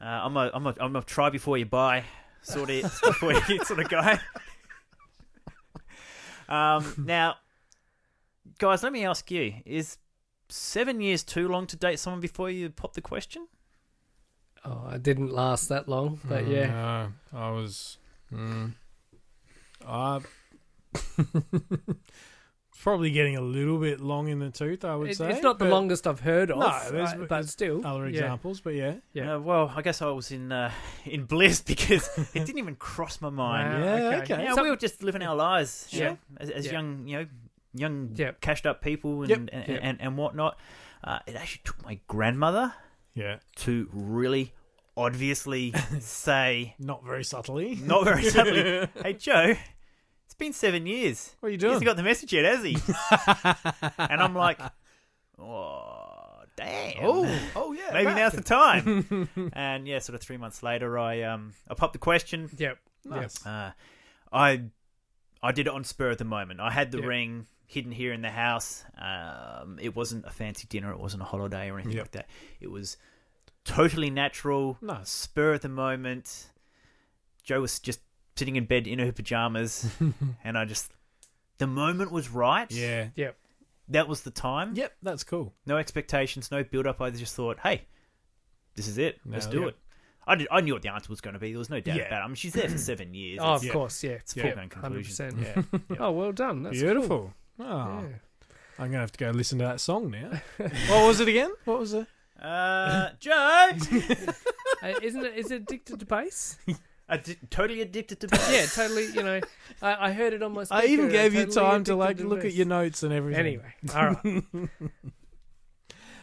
Uh, 0.01 0.05
I'm 0.05 0.37
a 0.37 0.51
I'm 0.53 0.67
a 0.67 0.75
I'm 0.79 0.95
a 0.97 1.03
try 1.03 1.31
before 1.31 1.57
you 1.57 1.65
buy 1.65 2.05
sort 2.43 2.69
of 2.69 2.83
before 3.03 3.33
you 3.49 3.65
sort 3.65 3.81
of 3.81 3.89
guy. 3.89 4.21
Um, 6.49 7.05
now, 7.07 7.37
guys, 8.59 8.83
let 8.83 8.93
me 8.93 9.05
ask 9.05 9.31
you: 9.31 9.55
Is 9.65 9.99
seven 10.49 11.01
years 11.01 11.23
too 11.23 11.49
long 11.49 11.67
to 11.69 11.77
date 11.77 11.99
someone 11.99 12.21
before 12.21 12.51
you 12.51 12.71
pop 12.71 12.95
the 12.95 13.01
question? 13.01 13.49
Oh, 14.65 14.85
I 14.89 14.99
didn't 14.99 15.33
last 15.33 15.69
that 15.69 15.89
long, 15.89 16.21
but 16.25 16.47
yeah. 16.49 16.67
No, 16.67 17.39
I 17.39 17.51
was. 17.51 17.99
Mm, 18.33 18.73
I 19.87 20.21
probably 22.81 23.11
getting 23.11 23.37
a 23.37 23.41
little 23.41 23.79
bit 23.79 24.01
long 24.01 24.29
in 24.29 24.39
the 24.39 24.51
tooth. 24.51 24.85
I 24.85 24.95
would 24.97 25.11
It- 25.11 25.17
say 25.17 25.31
it's 25.31 25.43
not 25.43 25.59
the 25.59 25.65
but 25.67 25.71
longest 25.73 26.07
I've 26.07 26.21
heard 26.21 26.51
of, 26.51 26.59
No, 26.59 26.67
uh, 26.67 27.17
but 27.17 27.29
there's 27.29 27.51
still. 27.51 27.87
Other 27.87 28.05
yeah. 28.05 28.11
examples, 28.11 28.61
but 28.61 28.75
yeah. 28.75 28.95
Yeah. 29.13 29.35
Uh, 29.37 29.39
well, 29.41 29.73
I 29.75 29.83
guess 29.83 30.01
I 30.03 30.07
was 30.11 30.31
in 30.31 30.53
uh, 30.53 30.71
in 31.05 31.25
bliss 31.25 31.61
because 31.63 32.09
it 32.35 32.47
didn't 32.47 32.59
even 32.59 32.77
cross 32.77 33.21
my 33.21 33.31
mind. 33.31 33.83
Wow, 33.83 33.97
Yeah, 33.97 34.17
okay. 34.23 34.45
Yeah, 34.45 34.55
So- 34.55 34.63
we 34.63 34.71
were 34.71 34.77
just 34.77 35.03
living 35.03 35.23
our 35.23 35.35
lives, 35.37 35.89
you 35.91 35.99
Sure. 35.99 36.11
know, 36.11 36.19
as, 36.39 36.51
as 36.51 36.67
Yeah. 36.67 36.73
young, 36.73 37.07
you 37.09 37.17
know, 37.19 37.27
young, 37.75 38.11
Yep. 38.15 38.41
cashed 38.41 38.67
up 38.67 38.81
people 38.83 39.21
and 39.23 39.31
Yep. 39.31 39.39
and, 39.53 39.69
Yep. 39.69 39.81
and, 39.83 40.01
and 40.01 40.17
whatnot. 40.17 40.59
Uh, 41.05 41.19
it 41.27 41.37
actually 41.37 41.63
took 41.65 41.85
my 41.85 41.99
grandmother 42.09 42.75
Yeah. 43.15 43.37
to 43.57 43.89
really 43.93 44.55
obviously 44.97 45.73
say, 46.01 46.75
Not 46.79 47.05
very 47.05 47.23
subtly. 47.23 47.75
not 47.77 48.05
very 48.05 48.25
subtly, 48.25 48.89
"Hey 49.03 49.13
Joe, 49.13 49.51
it's 49.51 49.61
been 50.39 50.53
seven 50.53 50.87
years. 50.87 51.35
What 51.41 51.49
are 51.49 51.53
you 51.53 51.59
doing? 51.59 51.71
He 51.71 51.75
hasn't 51.75 51.87
got 51.87 51.97
the 51.97 52.03
message 52.03 52.33
yet, 52.33 52.45
has 52.45 52.63
he?" 52.65 52.77
and 53.99 54.21
I'm 54.23 54.35
like, 54.35 54.61
"Oh, 55.39 56.43
damn." 56.57 56.95
oh, 57.05 57.39
oh 57.55 57.73
yeah. 57.73 57.91
Maybe 57.93 58.15
now's 58.15 58.33
the 58.33 58.43
time. 58.43 59.29
and 59.53 59.87
yeah, 59.87 59.99
sort 59.99 60.15
of 60.15 60.23
three 60.23 60.37
months 60.37 60.63
later, 60.63 60.99
I 60.99 61.23
um 61.23 61.53
I 61.69 61.75
popped 61.75 61.93
the 61.93 61.99
question. 61.99 62.51
Yep. 62.57 62.79
Nice. 63.05 63.45
Uh, 63.47 63.73
I 64.33 64.63
I 65.43 65.53
did 65.53 65.67
it 65.67 65.73
on 65.73 65.85
spur 65.85 66.11
of 66.11 66.19
the 66.19 66.25
moment. 66.25 66.61
I 66.61 66.71
had 66.71 66.91
the 66.91 66.99
Yeah. 67.01 67.07
ring 67.07 67.47
hidden 67.67 67.93
here 67.93 68.13
in 68.13 68.23
the 68.23 68.31
house. 68.31 68.85
Um, 68.97 69.79
it 69.81 69.95
wasn't 69.97 70.25
a 70.25 70.31
fancy 70.31 70.67
dinner. 70.69 70.93
It 70.93 70.99
wasn't 71.01 71.23
a 71.23 71.27
holiday 71.27 71.71
or 71.71 71.75
anything 71.79 71.97
Yep. 71.97 72.05
like 72.05 72.11
that. 72.13 72.29
It 72.61 72.71
was 72.71 72.97
totally 73.65 74.09
natural, 74.11 74.79
Nice. 74.81 75.11
spur 75.11 75.55
of 75.55 75.63
the 75.63 75.69
moment. 75.69 76.47
Joe 77.43 77.61
was 77.61 77.79
just 77.81 78.01
sitting 78.37 78.57
in 78.57 78.67
bed 78.67 78.87
in 78.87 78.99
her 78.99 79.13
pajamas, 79.13 79.89
and 80.45 80.57
I 80.59 80.65
just 80.65 80.93
the 81.59 81.67
moment 81.67 82.13
was 82.13 82.29
right. 82.31 82.71
Yeah. 82.71 83.09
Yep. 83.17 83.37
that 83.89 84.09
was 84.09 84.23
the 84.23 84.31
time. 84.31 84.75
Yep. 84.75 84.93
That's 85.03 85.25
cool. 85.25 85.55
No 85.67 85.77
expectations, 85.79 86.51
no 86.51 86.63
build 86.65 86.87
up. 86.87 87.01
I 87.01 87.11
just 87.11 87.35
thought, 87.35 87.59
hey, 87.63 87.87
this 88.75 88.89
is 88.89 88.99
it. 88.99 89.19
Let's 89.25 89.47
No, 89.47 89.53
do 89.53 89.61
yeah. 89.63 89.67
it. 89.69 89.77
I, 90.29 90.35
did, 90.35 90.49
I 90.51 90.61
knew 90.61 90.73
what 90.73 90.83
the 90.83 90.89
answer 90.93 91.09
was 91.09 91.21
going 91.21 91.35
to 91.35 91.41
be. 91.41 91.53
There 91.53 91.59
was 91.59 91.71
no 91.71 91.79
doubt 91.81 91.97
Yeah. 91.97 92.03
about 92.09 92.21
it. 92.23 92.25
I 92.25 92.27
mean, 92.27 92.35
she's 92.35 92.53
there 92.53 92.69
for 92.69 92.79
seven 92.79 93.15
years. 93.15 93.39
Oh, 93.43 93.45
of 93.55 93.57
It's- 93.63 93.65
Yeah. 93.65 93.73
course, 93.73 94.03
yeah. 94.05 94.11
It's 94.13 94.37
a 94.37 94.41
yeah. 94.41 94.43
foregone 94.47 94.69
conclusion. 94.69 95.31
100%. 95.33 95.65
Yeah. 95.91 95.97
Oh, 96.01 96.11
well 96.11 96.33
done. 96.33 96.65
That's 96.65 96.81
Beautiful. 96.81 97.33
Oh, 97.61 97.65
Yeah. 97.65 98.03
I'm 98.79 98.89
gonna 98.91 98.99
have 98.99 99.13
to 99.13 99.19
go 99.19 99.31
listen 99.31 99.59
to 99.61 99.65
that 99.65 99.81
song 99.81 100.11
now. 100.11 100.31
what 100.59 101.07
was 101.07 101.21
it 101.21 101.29
again? 101.29 101.51
What 101.65 101.79
was 101.79 101.95
it? 101.95 102.07
Uh, 102.43 103.11
Joe. 103.19 103.71
Uh, 104.83 104.93
isn't 105.01 105.25
it? 105.25 105.35
Is 105.39 105.51
it 105.51 105.63
addicted 105.63 106.01
to 106.01 106.05
bass? 106.07 106.59
Addi- 107.11 107.37
totally 107.51 107.81
addicted 107.83 108.21
to 108.21 108.29
bees. 108.29 108.51
Yeah, 108.51 108.67
totally. 108.67 109.07
You 109.07 109.23
know, 109.23 109.41
I, 109.81 110.09
I 110.09 110.13
heard 110.13 110.33
it 110.33 110.43
on 110.43 110.53
my. 110.53 110.65
Speaker, 110.65 110.83
I 110.83 110.87
even 110.87 111.09
gave 111.09 111.35
you 111.35 111.47
totally 111.47 111.55
time 111.71 111.85
to 111.85 112.03
addicted 112.03 112.25
like 112.25 112.31
look 112.31 112.45
at 112.45 112.53
your 112.53 112.67
notes 112.67 113.03
and 113.05 113.13
everything. 113.13 113.39
Anyway, 113.47 113.75
all 113.95 114.07
right. 114.09 114.69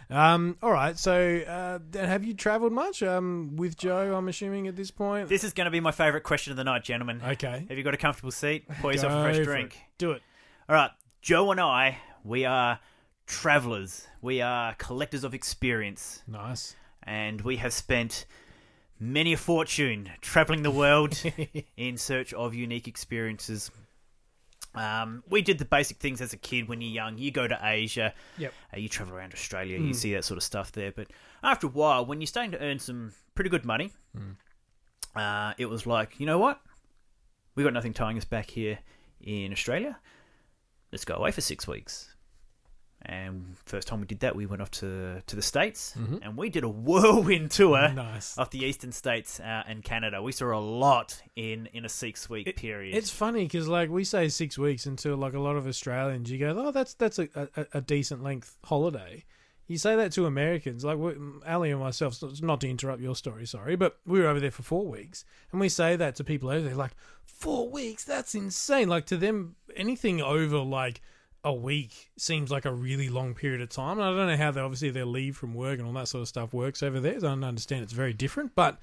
Um, 0.10 0.58
all 0.62 0.72
right. 0.72 0.98
So, 1.00 1.38
uh, 1.40 1.80
have 1.98 2.24
you 2.24 2.34
travelled 2.36 2.74
much? 2.74 3.02
Um, 3.02 3.56
with 3.56 3.78
Joe, 3.78 4.14
I'm 4.16 4.28
assuming 4.28 4.68
at 4.68 4.76
this 4.76 4.92
point. 4.92 5.28
This 5.30 5.44
is 5.44 5.54
going 5.54 5.66
to 5.66 5.72
be 5.72 5.80
my 5.80 5.92
favourite 5.92 6.24
question 6.24 6.52
of 6.52 6.58
the 6.58 6.64
night, 6.64 6.84
gentlemen. 6.84 7.22
okay. 7.26 7.66
Have 7.68 7.78
you 7.78 7.84
got 7.84 7.94
a 7.94 7.98
comfortable 7.98 8.32
seat? 8.32 8.68
Pour 8.82 8.92
yourself 8.92 9.14
a 9.14 9.24
fresh 9.24 9.44
drink. 9.44 9.74
it. 9.76 9.80
Do 9.98 10.12
it. 10.12 10.22
All 10.70 10.76
right, 10.76 10.92
Joe 11.22 11.50
and 11.52 11.60
I, 11.60 11.98
we 12.24 12.46
are 12.46 12.80
travelers. 13.26 14.06
We 14.22 14.42
are 14.42 14.76
collectors 14.76 15.24
of 15.24 15.34
experience, 15.34 16.22
Nice. 16.28 16.76
and 17.04 17.42
we 17.42 17.58
have 17.58 17.74
spent 17.74 18.26
many 19.04 19.34
a 19.34 19.38
fortune 19.38 20.10
traveling 20.22 20.64
the 20.64 20.72
world 20.72 21.22
in 21.78 21.98
search 21.98 22.34
of 22.34 22.54
unique 22.56 22.88
experiences. 22.88 23.70
Um, 24.76 25.24
we 25.30 25.42
did 25.44 25.60
the 25.60 25.66
basic 25.66 25.98
things 25.98 26.20
as 26.22 26.34
a 26.34 26.38
kid 26.38 26.68
when 26.68 26.82
you're 26.82 26.90
young. 26.92 27.18
You 27.18 27.30
go 27.30 27.48
to 27.48 27.60
Asia, 27.62 28.14
Yep. 28.38 28.54
uh, 28.74 28.78
you 28.78 28.90
travel 28.90 29.14
around 29.14 29.34
Australia, 29.34 29.78
you 29.80 29.94
see 29.94 30.14
that 30.14 30.24
sort 30.26 30.38
of 30.38 30.44
stuff 30.44 30.72
there. 30.72 30.92
But 30.92 31.08
after 31.44 31.68
a 31.68 31.70
while, 31.70 32.06
when 32.06 32.22
you're 32.22 32.28
starting 32.28 32.52
to 32.54 32.60
earn 32.60 32.80
some 32.80 33.12
pretty 33.36 33.50
good 33.52 33.66
money, 33.66 33.92
uh, 35.16 35.54
it 35.58 35.68
was 35.68 35.86
like, 35.86 36.20
you 36.20 36.26
know 36.26 36.40
what? 36.40 36.60
We've 37.56 37.64
got 37.66 37.74
nothing 37.74 37.94
tying 37.94 38.18
us 38.18 38.26
back 38.26 38.50
here 38.50 38.80
in 39.22 39.52
Australia. 39.52 40.00
Let's 40.92 41.06
go 41.06 41.16
away 41.16 41.32
for 41.32 41.42
six 41.42 41.68
weeks. 41.68 42.13
And 43.06 43.58
first 43.66 43.88
time 43.90 44.00
we 44.00 44.06
did 44.08 44.22
that, 44.22 44.34
we 44.36 44.46
went 44.46 44.62
off 44.62 44.72
to 44.72 45.22
to 45.28 45.36
the 45.36 45.42
states, 45.42 45.94
and 46.22 46.38
we 46.38 46.50
did 46.50 46.64
a 46.64 46.70
whirlwind 46.70 47.52
tour 47.60 47.92
Nice. 47.92 48.38
of 48.38 48.50
the 48.52 48.64
eastern 48.64 48.94
states 48.94 49.40
uh, 49.42 49.64
and 49.68 49.84
Canada. 49.84 50.22
We 50.22 50.32
saw 50.32 50.58
a 50.58 50.60
lot 50.60 51.22
in 51.36 51.68
in 51.74 51.84
a 51.84 51.90
six 51.90 52.30
week 52.30 52.48
It- 52.48 52.56
period. 52.56 52.96
It's 52.96 53.10
funny 53.10 53.44
because 53.44 53.68
like 53.68 53.90
we 53.90 54.04
say 54.06 54.30
six 54.30 54.58
weeks 54.58 54.86
until 54.86 55.18
like 55.18 55.34
a 55.34 55.40
lot 55.40 55.58
of 55.58 55.68
Australians, 55.68 56.32
you 56.32 56.38
go, 56.40 56.56
oh, 56.58 56.72
that's 56.72 56.94
that's 56.94 57.20
a, 57.20 57.28
a, 57.58 57.66
a 57.74 57.82
decent 57.82 58.24
length 58.24 58.58
holiday. 58.64 59.26
You 59.68 59.78
say 59.78 59.96
that 59.96 60.12
to 60.14 60.26
Americans, 60.26 60.84
like 60.86 60.98
Ali 61.48 61.72
and 61.72 61.80
myself. 61.80 62.18
Not 62.42 62.62
to 62.62 62.70
interrupt 62.70 63.02
your 63.02 63.16
story, 63.16 63.46
sorry, 63.46 63.76
but 63.76 63.98
we 64.06 64.20
were 64.20 64.28
over 64.28 64.40
there 64.40 64.52
for 64.52 64.62
four 64.64 64.88
weeks, 64.88 65.26
and 65.52 65.60
we 65.60 65.68
say 65.70 65.96
that 65.98 66.16
to 66.18 66.24
people 66.24 66.50
over 66.50 66.66
there, 66.68 66.76
like 66.76 66.92
four 67.26 67.70
weeks. 67.70 68.04
That's 68.04 68.36
insane. 68.36 68.88
Like 68.90 69.06
to 69.08 69.18
them, 69.18 69.56
anything 69.76 70.22
over 70.22 70.58
like 70.60 71.02
a 71.44 71.54
week 71.54 72.10
seems 72.18 72.50
like 72.52 72.66
a 72.66 72.74
really 72.74 73.10
long 73.10 73.34
period 73.36 73.62
of 73.62 73.70
time. 73.70 74.00
And 74.00 74.04
I 74.08 74.12
don't 74.16 74.28
know 74.28 74.38
how 74.38 74.52
they 74.52 74.62
obviously 74.62 74.90
their 74.92 75.06
leave 75.06 75.36
from 75.36 75.54
work 75.54 75.78
and 75.80 75.88
all 75.88 75.94
that 75.94 76.08
sort 76.08 76.22
of 76.22 76.28
stuff 76.28 76.54
works 76.54 76.82
over 76.82 77.00
there. 77.00 77.16
I 77.18 77.20
don't 77.20 77.44
understand. 77.44 77.84
It's 77.84 77.92
very 77.94 78.14
different, 78.14 78.56
but 78.56 78.80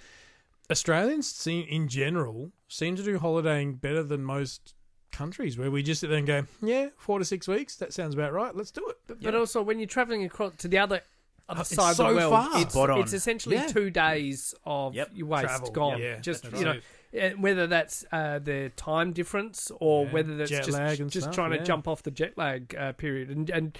Australians 0.71 1.27
seem, 1.31 1.67
in 1.69 1.89
general, 1.89 2.53
seem 2.69 2.97
to 2.97 3.03
do 3.03 3.19
holidaying 3.19 3.75
better 3.77 4.03
than 4.03 4.23
most 4.23 4.75
countries, 5.11 5.59
where 5.59 5.71
we 5.71 5.83
just 5.83 6.01
sit 6.01 6.09
there 6.11 6.19
and 6.19 6.27
go, 6.27 6.47
"Yeah, 6.63 6.91
four 6.97 7.19
to 7.19 7.25
six 7.25 7.49
weeks. 7.49 7.75
That 7.77 7.93
sounds 7.93 8.15
about 8.15 8.33
right. 8.33 8.55
Let's 8.55 8.71
do 8.71 8.87
it." 8.89 8.99
But, 9.09 9.21
but 9.23 9.35
also, 9.35 9.63
when 9.63 9.79
you're 9.81 9.89
traveling 9.89 10.25
across 10.25 10.53
to 10.59 10.69
the 10.69 10.79
other 10.79 11.01
other 11.49 11.63
It's 11.63 11.75
side 11.75 11.97
so 11.97 12.07
of 12.07 12.15
the 12.15 12.21
world, 12.31 12.33
fast. 12.53 12.67
it's, 12.77 12.77
it's 12.77 13.13
essentially 13.13 13.57
Yeah. 13.57 13.67
two 13.67 13.91
days 13.91 14.55
of 14.65 14.95
Yep. 14.95 15.11
your 15.15 15.27
waste 15.27 15.47
Travel, 15.47 15.71
gone. 15.73 16.01
yeah, 16.01 16.21
just 16.21 16.45
that's 16.45 16.57
you 16.61 16.65
know, 16.65 16.71
right. 16.75 16.83
Uh, 17.19 17.31
whether 17.31 17.67
that's 17.67 18.05
uh, 18.13 18.39
the 18.39 18.71
time 18.77 19.13
difference 19.13 19.71
or 19.81 20.05
Yeah, 20.07 20.13
whether 20.13 20.37
that's 20.37 20.51
just 20.51 20.69
just 21.11 21.21
stuff, 21.23 21.35
trying 21.35 21.53
yeah. 21.53 21.59
to 21.59 21.65
jump 21.65 21.89
off 21.89 22.03
the 22.03 22.11
jet 22.11 22.37
lag 22.37 22.75
uh, 22.77 22.93
period, 22.93 23.31
and 23.31 23.49
and 23.51 23.79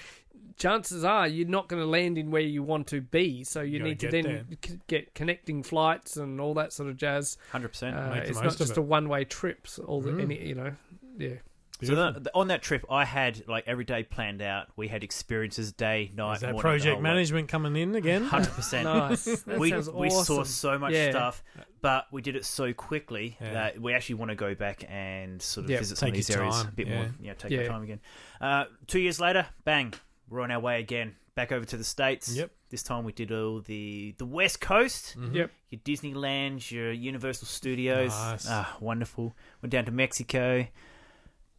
chances 0.57 1.05
are 1.05 1.27
you're 1.27 1.49
not 1.49 1.69
going 1.69 1.81
to 1.83 1.87
land 1.89 2.19
in 2.19 2.31
where 2.31 2.43
you 2.43 2.63
want 2.63 2.87
to 2.89 3.01
be, 3.01 3.45
so 3.45 3.61
you, 3.63 3.79
You 3.79 3.83
need 3.85 4.01
to 4.01 4.09
then 4.11 4.47
c- 4.65 4.79
get 4.89 5.15
connecting 5.15 5.63
flights 5.63 6.17
and 6.17 6.41
all 6.41 6.55
that 6.55 6.73
sort 6.73 6.89
of 6.91 6.97
jazz. 6.97 7.39
Hundred 7.53 7.69
percent. 7.69 7.97
Uh, 7.97 8.13
it's 8.25 8.41
not 8.41 8.57
just 8.57 8.77
a 8.77 8.83
one 8.83 9.09
way 9.09 9.25
trip. 9.25 9.67
so 9.67 9.85
All 9.85 10.01
the 10.01 10.11
Mm. 10.13 10.23
any 10.23 10.47
you 10.49 10.55
know, 10.55 10.73
yeah. 11.19 11.37
So 11.83 11.95
the, 11.95 12.21
the- 12.21 12.35
on 12.35 12.49
that 12.49 12.63
trip, 12.63 12.85
I 12.91 13.05
had 13.05 13.47
like 13.49 13.65
every 13.67 13.85
day 13.85 14.03
planned 14.03 14.43
out. 14.43 14.69
We 14.77 14.89
had 14.89 15.03
experiences, 15.05 15.73
day, 15.73 16.11
night, 16.15 16.35
Is 16.37 16.41
that 16.41 16.47
morning, 16.53 16.61
project 16.61 17.01
management 17.01 17.49
coming 17.49 17.77
in 17.77 17.95
again? 17.95 18.25
Hundred 18.27 18.53
percent. 18.53 18.85
Nice. 18.85 19.25
That 19.25 19.59
we 19.59 19.71
sounds 19.71 19.91
we 19.91 20.11
saw 20.11 20.43
so 20.45 20.79
much 20.79 20.93
Yeah. 20.93 21.11
stuff, 21.11 21.43
but 21.81 22.07
we 22.13 22.23
did 22.23 22.37
it 22.37 22.45
so 22.45 22.73
quickly 22.73 23.37
Yeah. 23.41 23.53
that 23.53 23.81
we 23.81 23.95
actually 23.95 24.17
want 24.17 24.31
to 24.31 24.35
go 24.35 24.55
back 24.55 24.85
and 24.89 25.41
sort 25.41 25.65
of 25.65 25.71
Yeah, 25.71 25.79
visit 25.79 25.99
some 25.99 26.09
of 26.09 26.15
these 26.15 26.31
areas 26.31 26.57
time, 26.57 26.69
a 26.69 26.73
bit 26.73 26.87
yeah. 26.89 26.97
more. 26.97 27.11
Yeah, 27.21 27.35
take 27.35 27.51
Yeah. 27.53 27.61
our 27.61 27.67
time 27.69 27.83
again. 27.83 28.01
Uh, 28.41 28.65
two 28.87 29.01
years 29.01 29.21
later, 29.21 29.47
bang, 29.65 29.95
we're 30.29 30.41
on 30.41 30.51
our 30.51 30.61
way 30.61 30.81
again, 30.81 31.17
back 31.35 31.53
over 31.53 31.65
to 31.65 31.77
the 31.77 31.85
states. 31.85 32.35
Yep. 32.35 32.51
This 32.71 32.83
time 32.85 33.03
we 33.05 33.13
did 33.13 33.33
all 33.33 33.61
the 33.61 34.15
the 34.19 34.25
West 34.27 34.61
Coast. 34.61 35.17
Mhm. 35.19 35.35
Yep. 35.35 35.51
Your 35.71 35.81
Disneyland, 35.81 36.71
your 36.71 36.93
Universal 36.93 37.47
Studios. 37.49 38.11
Nice. 38.11 38.47
Ah, 38.49 38.77
wonderful. 38.81 39.35
Went 39.61 39.73
down 39.73 39.85
to 39.87 39.91
Mexico. 39.91 40.67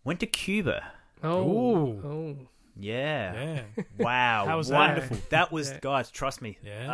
Went 0.04 0.20
to 0.22 0.26
Cuba. 0.26 0.92
Oh, 1.24 1.44
Ooh. 1.48 2.02
oh. 2.06 2.36
Yeah. 2.80 3.34
Yeah, 3.78 3.84
Wow. 4.00 4.46
How 4.48 4.58
was 4.58 4.70
that? 4.70 4.78
wonderful. 4.78 5.18
That, 5.30 5.52
was, 5.52 5.70
Yeah. 5.72 5.80
guys, 5.82 6.10
trust 6.10 6.42
me. 6.42 6.58
Yeah. 6.64 6.92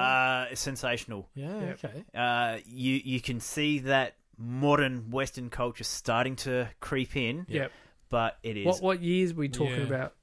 Uh, 0.49 0.55
sensational. 0.55 1.29
yeah, 1.35 1.59
Yep. 1.61 1.83
okay. 1.85 2.03
Uh, 2.13 2.57
you 2.65 2.99
you 3.05 3.21
can 3.21 3.39
see 3.39 3.79
that 3.79 4.15
modern 4.37 5.09
Western 5.11 5.49
culture 5.49 5.83
starting 5.83 6.35
to 6.37 6.67
creep 6.79 7.15
in, 7.15 7.45
Yep. 7.47 7.71
but 8.09 8.37
it 8.43 8.57
is. 8.57 8.65
What 8.65 8.81
what 8.81 9.01
years 9.01 9.33
we 9.33 9.47
talking 9.49 9.87
Yeah. 9.87 9.93
about? 9.93 10.13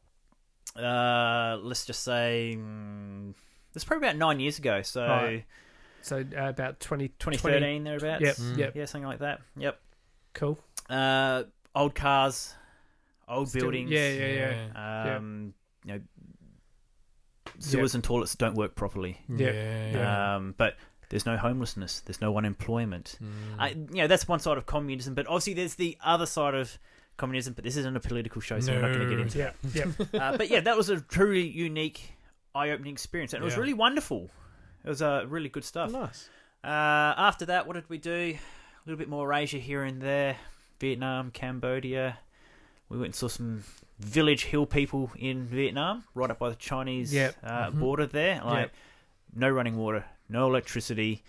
Uh, 0.76 1.58
let's 1.62 1.86
just 1.86 2.02
say 2.02 2.56
mm, 2.58 3.32
it's 3.74 3.84
probably 3.84 4.08
about 4.08 4.16
nine 4.18 4.40
years 4.40 4.58
ago. 4.58 4.82
So 4.82 5.06
Right. 5.06 5.44
So 6.02 6.18
uh, 6.18 6.48
about 6.48 6.80
20, 6.80 7.08
2013 7.08 7.84
thereabouts. 7.84 8.20
Yep. 8.22 8.36
Mm. 8.36 8.58
Yep. 8.58 8.76
Yeah, 8.76 8.84
something 8.84 9.08
like 9.08 9.20
that. 9.20 9.40
Yep. 9.56 9.80
Cool. 10.34 10.58
Uh, 10.90 11.44
old 11.74 11.94
cars, 11.94 12.54
old 13.28 13.48
Still- 13.48 13.62
buildings. 13.62 13.90
Yeah, 13.90 14.08
yeah, 14.12 14.54
yeah. 14.74 15.16
Um, 15.16 15.54
you 15.84 15.92
know, 15.94 16.00
sewers 17.58 17.94
and 17.94 18.02
toilets 18.02 18.34
don't 18.34 18.54
work 18.54 18.74
properly. 18.74 19.18
Yeah, 19.28 19.50
Yeah. 19.52 19.90
yeah. 19.92 20.36
Um, 20.36 20.54
but 20.56 20.76
there's 21.10 21.26
no 21.26 21.36
homelessness. 21.36 22.00
There's 22.00 22.20
no 22.20 22.36
unemployment. 22.36 23.18
Mm. 23.22 23.28
I, 23.58 23.68
you 23.70 23.86
know, 24.02 24.06
that's 24.06 24.26
one 24.26 24.40
side 24.40 24.58
of 24.58 24.66
communism. 24.66 25.14
But 25.14 25.26
obviously, 25.26 25.54
there's 25.54 25.74
the 25.76 25.96
other 26.02 26.26
side 26.26 26.54
of 26.54 26.76
communism. 27.16 27.52
But 27.54 27.64
this 27.64 27.76
isn't 27.76 27.96
a 27.96 28.00
political 28.00 28.40
show, 28.40 28.58
so 28.60 28.72
we're 28.72 28.80
not 28.80 28.92
going 28.96 29.00
to 29.00 29.06
get 29.08 29.16
No. 29.16 29.22
into. 29.22 29.38
Yeah. 29.38 29.52
Yeah. 30.12 30.20
Uh, 30.32 30.36
but 30.36 30.50
yeah, 30.50 30.60
that 30.60 30.76
was 30.76 30.88
a 30.88 31.00
truly 31.00 31.46
unique, 31.46 32.12
eye-opening 32.54 32.92
experience, 32.92 33.32
and 33.34 33.42
it 33.42 33.44
was 33.44 33.56
really 33.56 33.74
wonderful. 33.74 34.30
It 34.84 34.88
was 34.88 35.02
uh, 35.02 35.24
really 35.28 35.48
good 35.48 35.64
stuff. 35.64 35.90
nice. 35.92 36.28
Uh, 36.64 36.66
after 37.18 37.46
that, 37.46 37.66
what 37.66 37.74
did 37.74 37.88
we 37.90 37.98
do? 37.98 38.34
A 38.36 38.38
little 38.86 38.98
bit 38.98 39.08
more 39.08 39.32
Asia 39.32 39.58
here 39.58 39.82
and 39.84 40.00
there. 40.00 40.36
Vietnam, 40.80 41.30
Cambodia. 41.30 42.18
We 42.88 42.98
went 42.98 43.06
and 43.08 43.14
saw 43.14 43.28
some 43.28 43.64
village 43.98 44.44
hill 44.44 44.66
people 44.66 45.10
in 45.16 45.44
Vietnam, 45.46 46.04
right 46.14 46.30
up 46.30 46.38
by 46.38 46.50
the 46.50 46.56
Chinese 46.56 47.12
Yep. 47.14 47.36
uh, 47.42 47.70
Mhm. 47.70 47.78
border 47.80 48.06
there. 48.06 48.42
Like, 48.44 48.72
no 49.34 49.48
running 49.50 49.76
water, 49.76 50.04
no 50.28 50.46
electricity. 50.48 51.22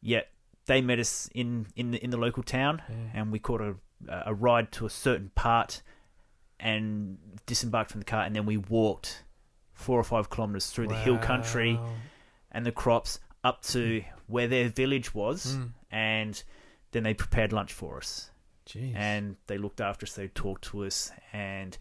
Yet 0.00 0.30
they 0.66 0.80
met 0.80 0.98
us 0.98 1.28
in 1.34 1.66
in 1.76 1.92
the, 1.92 2.02
in 2.04 2.10
the 2.10 2.16
local 2.16 2.42
town, 2.42 2.82
Yeah. 2.88 2.94
and 3.14 3.32
we 3.32 3.38
caught 3.38 3.60
a 3.60 3.76
a 4.08 4.34
ride 4.34 4.72
to 4.72 4.84
a 4.84 4.90
certain 4.90 5.30
part, 5.36 5.80
and 6.58 7.18
disembarked 7.46 7.90
from 7.92 8.00
the 8.00 8.04
car, 8.04 8.24
and 8.24 8.34
then 8.34 8.44
we 8.46 8.56
walked 8.56 9.22
four 9.74 9.98
or 9.98 10.02
five 10.04 10.28
kilometers 10.28 10.70
through 10.70 10.88
the 10.88 10.96
hill 10.96 11.18
country 11.18 11.78
and 12.50 12.66
the 12.66 12.72
crops 12.72 13.20
up 13.44 13.62
to 13.62 14.02
where 14.26 14.48
their 14.48 14.68
village 14.68 15.14
was, 15.14 15.56
Mm. 15.56 15.70
and 15.92 16.42
then 16.90 17.04
they 17.04 17.14
prepared 17.14 17.52
lunch 17.52 17.72
for 17.72 17.96
us, 17.98 18.31
Jeez. 18.66 18.94
and 18.94 19.36
they 19.46 19.58
looked 19.58 19.80
after 19.80 20.04
us, 20.04 20.14
they 20.14 20.28
talked 20.28 20.64
to 20.66 20.84
us, 20.84 21.10
and 21.32 21.76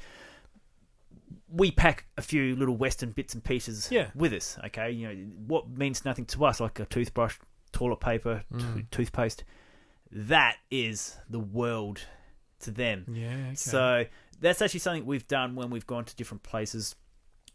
we 1.48 1.72
pack 1.72 2.06
a 2.18 2.22
few 2.22 2.56
little 2.56 2.76
Western 2.76 3.12
bits 3.12 3.34
and 3.34 3.44
pieces 3.44 3.90
Yeah. 3.92 4.10
with 4.16 4.34
us. 4.34 4.58
Okay, 4.66 4.92
you 4.92 5.08
know 5.08 5.16
what 5.48 5.70
means 5.70 6.06
nothing 6.06 6.26
to 6.28 6.46
us, 6.46 6.60
like 6.60 6.80
a 6.80 6.86
toothbrush, 6.86 7.38
toilet 7.72 8.00
paper, 8.00 8.44
to- 8.52 8.56
Mm. 8.66 8.90
toothpaste. 8.90 9.44
That 10.12 10.58
is 10.70 11.18
the 11.30 11.40
world 11.40 12.06
to 12.60 12.72
them. 12.72 13.06
yeah. 13.10 13.34
Okay. 13.48 13.56
So 13.56 14.06
that's 14.40 14.62
actually 14.62 14.82
something 14.82 15.06
we've 15.06 15.28
done 15.28 15.56
when 15.56 15.70
we've 15.70 15.88
gone 15.88 16.06
to 16.06 16.16
different 16.16 16.44
places 16.44 16.96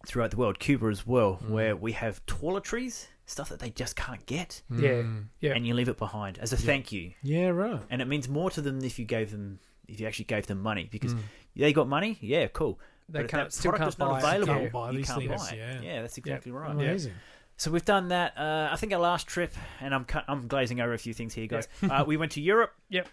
throughout 0.06 0.30
the 0.30 0.36
world, 0.36 0.58
Cuba 0.58 0.86
as 0.88 1.06
well, 1.06 1.38
Mm. 1.38 1.48
where 1.50 1.76
we 1.76 1.92
have 1.92 2.24
toiletries, 2.26 3.06
stuff 3.26 3.48
that 3.50 3.58
they 3.58 3.70
just 3.70 3.96
can't 3.96 4.24
get, 4.26 4.62
Yeah. 4.70 5.02
Mm. 5.02 5.24
Yeah. 5.40 5.52
and 5.54 5.66
you 5.66 5.74
leave 5.74 5.88
it 5.88 5.98
behind 5.98 6.38
as 6.38 6.52
a 6.52 6.56
thank 6.56 6.92
you. 6.92 7.12
Yeah. 7.22 7.48
Right. 7.48 7.80
And 7.90 8.00
it 8.00 8.06
means 8.06 8.28
more 8.28 8.50
to 8.50 8.60
them 8.62 8.82
if 8.84 8.98
you 8.98 9.04
gave 9.04 9.30
them 9.30 9.58
if 9.88 10.00
you 10.00 10.06
actually 10.06 10.24
gave 10.24 10.46
them 10.48 10.60
money 10.62 10.88
because 10.90 11.14
Mm. 11.14 11.20
they 11.54 11.72
got 11.72 11.86
money, 11.88 12.18
yeah, 12.20 12.46
cool. 12.48 12.80
They 13.08 13.20
but 13.20 13.30
can't 13.30 13.44
that 13.44 13.52
still 13.52 13.70
product 13.70 13.82
can't 13.84 13.94
is 13.94 13.98
not 14.00 14.08
buy 14.10 14.16
it. 14.36 14.42
available, 14.42 14.54
Can't 14.62 14.72
buy 14.72 14.90
you 14.90 14.96
these 14.98 15.06
can't 15.06 15.18
things, 15.20 15.48
buy 15.50 15.56
it. 15.56 15.84
yeah. 15.84 16.02
that's 16.02 16.18
exactly 16.18 16.50
right. 16.52 16.70
Amazing. 16.72 17.12
So 17.56 17.70
we've 17.70 17.84
done 17.84 18.08
that. 18.08 18.36
Uh, 18.36 18.68
I 18.70 18.76
think 18.76 18.92
our 18.92 18.98
last 18.98 19.26
trip, 19.28 19.54
and 19.80 19.94
I'm 19.94 20.04
cu- 20.04 20.26
I'm 20.28 20.46
glazing 20.48 20.80
over 20.80 20.92
a 20.92 20.98
few 20.98 21.14
things 21.14 21.32
here, 21.34 21.46
guys. 21.46 21.68
uh, 21.88 22.04
we 22.06 22.16
went 22.16 22.32
to 22.32 22.40
Europe. 22.40 22.72
Yep. 22.90 23.08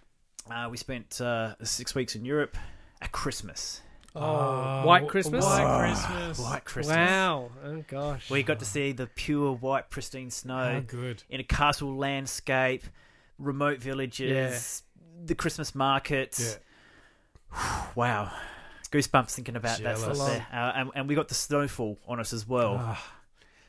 Uh, 0.51 0.67
we 0.69 0.75
spent 0.77 1.21
uh, 1.21 1.55
six 1.63 1.95
weeks 1.95 2.15
in 2.15 2.25
Europe 2.25 2.57
at 3.01 3.11
Christmas. 3.13 3.81
Oh, 4.15 4.21
Uh, 4.21 4.83
White 4.83 5.07
Christmas. 5.07 5.43
White 5.43 5.79
Christmas. 5.79 6.39
White 6.39 6.65
Christmas. 6.65 6.95
Wow. 6.95 7.49
Oh 7.63 7.83
gosh. 7.87 8.29
We 8.29 8.43
got 8.43 8.59
to 8.59 8.65
see 8.65 8.91
the 8.91 9.07
pure 9.07 9.53
white, 9.53 9.89
pristine 9.89 10.25
How 10.25 10.29
snow 10.29 10.83
good. 10.85 11.23
in 11.29 11.39
a 11.39 11.43
castle 11.43 11.95
landscape, 11.95 12.83
remote 13.39 13.79
villages, 13.79 14.83
the 15.25 15.35
Christmas 15.35 15.73
markets. 15.75 16.57
Yeah. 17.51 17.89
Wow. 17.95 18.31
Goosebumps 18.91 19.31
thinking 19.31 19.55
about 19.55 19.79
that 19.79 19.97
stuff 19.97 20.17
there. 20.17 20.45
Uh, 20.51 20.71
and, 20.75 20.91
and 20.95 21.07
we 21.07 21.15
got 21.15 21.27
the 21.27 21.33
snowfall 21.35 21.97
on 22.07 22.19
us 22.19 22.31
as 22.33 22.47
well. 22.47 22.77
Ah. 22.79 23.13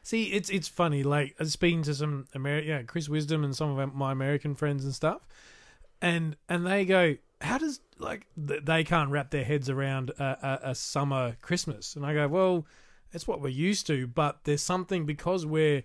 See, 0.02 0.24
it's 0.24 0.50
it's 0.50 0.68
funny. 0.68 1.02
Like 1.02 1.34
I 1.40 1.44
was 1.44 1.52
speaking 1.52 1.82
to 1.84 1.94
some 1.94 2.26
Ameri- 2.34 2.66
yeah, 2.66 2.82
Chris 2.82 3.08
Wisdom 3.08 3.42
and 3.42 3.56
some 3.56 3.78
of 3.78 3.94
my 3.94 4.12
American 4.12 4.54
friends 4.54 4.84
and 4.84 4.94
stuff, 4.94 5.26
and 6.02 6.36
and 6.46 6.66
they 6.66 6.84
go, 6.84 7.16
"How 7.44 7.58
does 7.58 7.80
like 7.98 8.26
th- 8.48 8.64
they 8.64 8.84
can't 8.84 9.10
wrap 9.10 9.30
their 9.30 9.44
heads 9.44 9.70
around 9.70 10.10
a, 10.10 10.60
a, 10.64 10.70
a 10.70 10.74
summer 10.74 11.36
Christmas?" 11.40 11.96
And 11.96 12.04
I 12.04 12.14
go, 12.14 12.28
"Well, 12.28 12.66
it's 13.12 13.28
what 13.28 13.40
we're 13.40 13.48
used 13.48 13.86
to, 13.88 14.06
but 14.06 14.44
there's 14.44 14.62
something 14.62 15.06
because 15.06 15.46
we're 15.46 15.82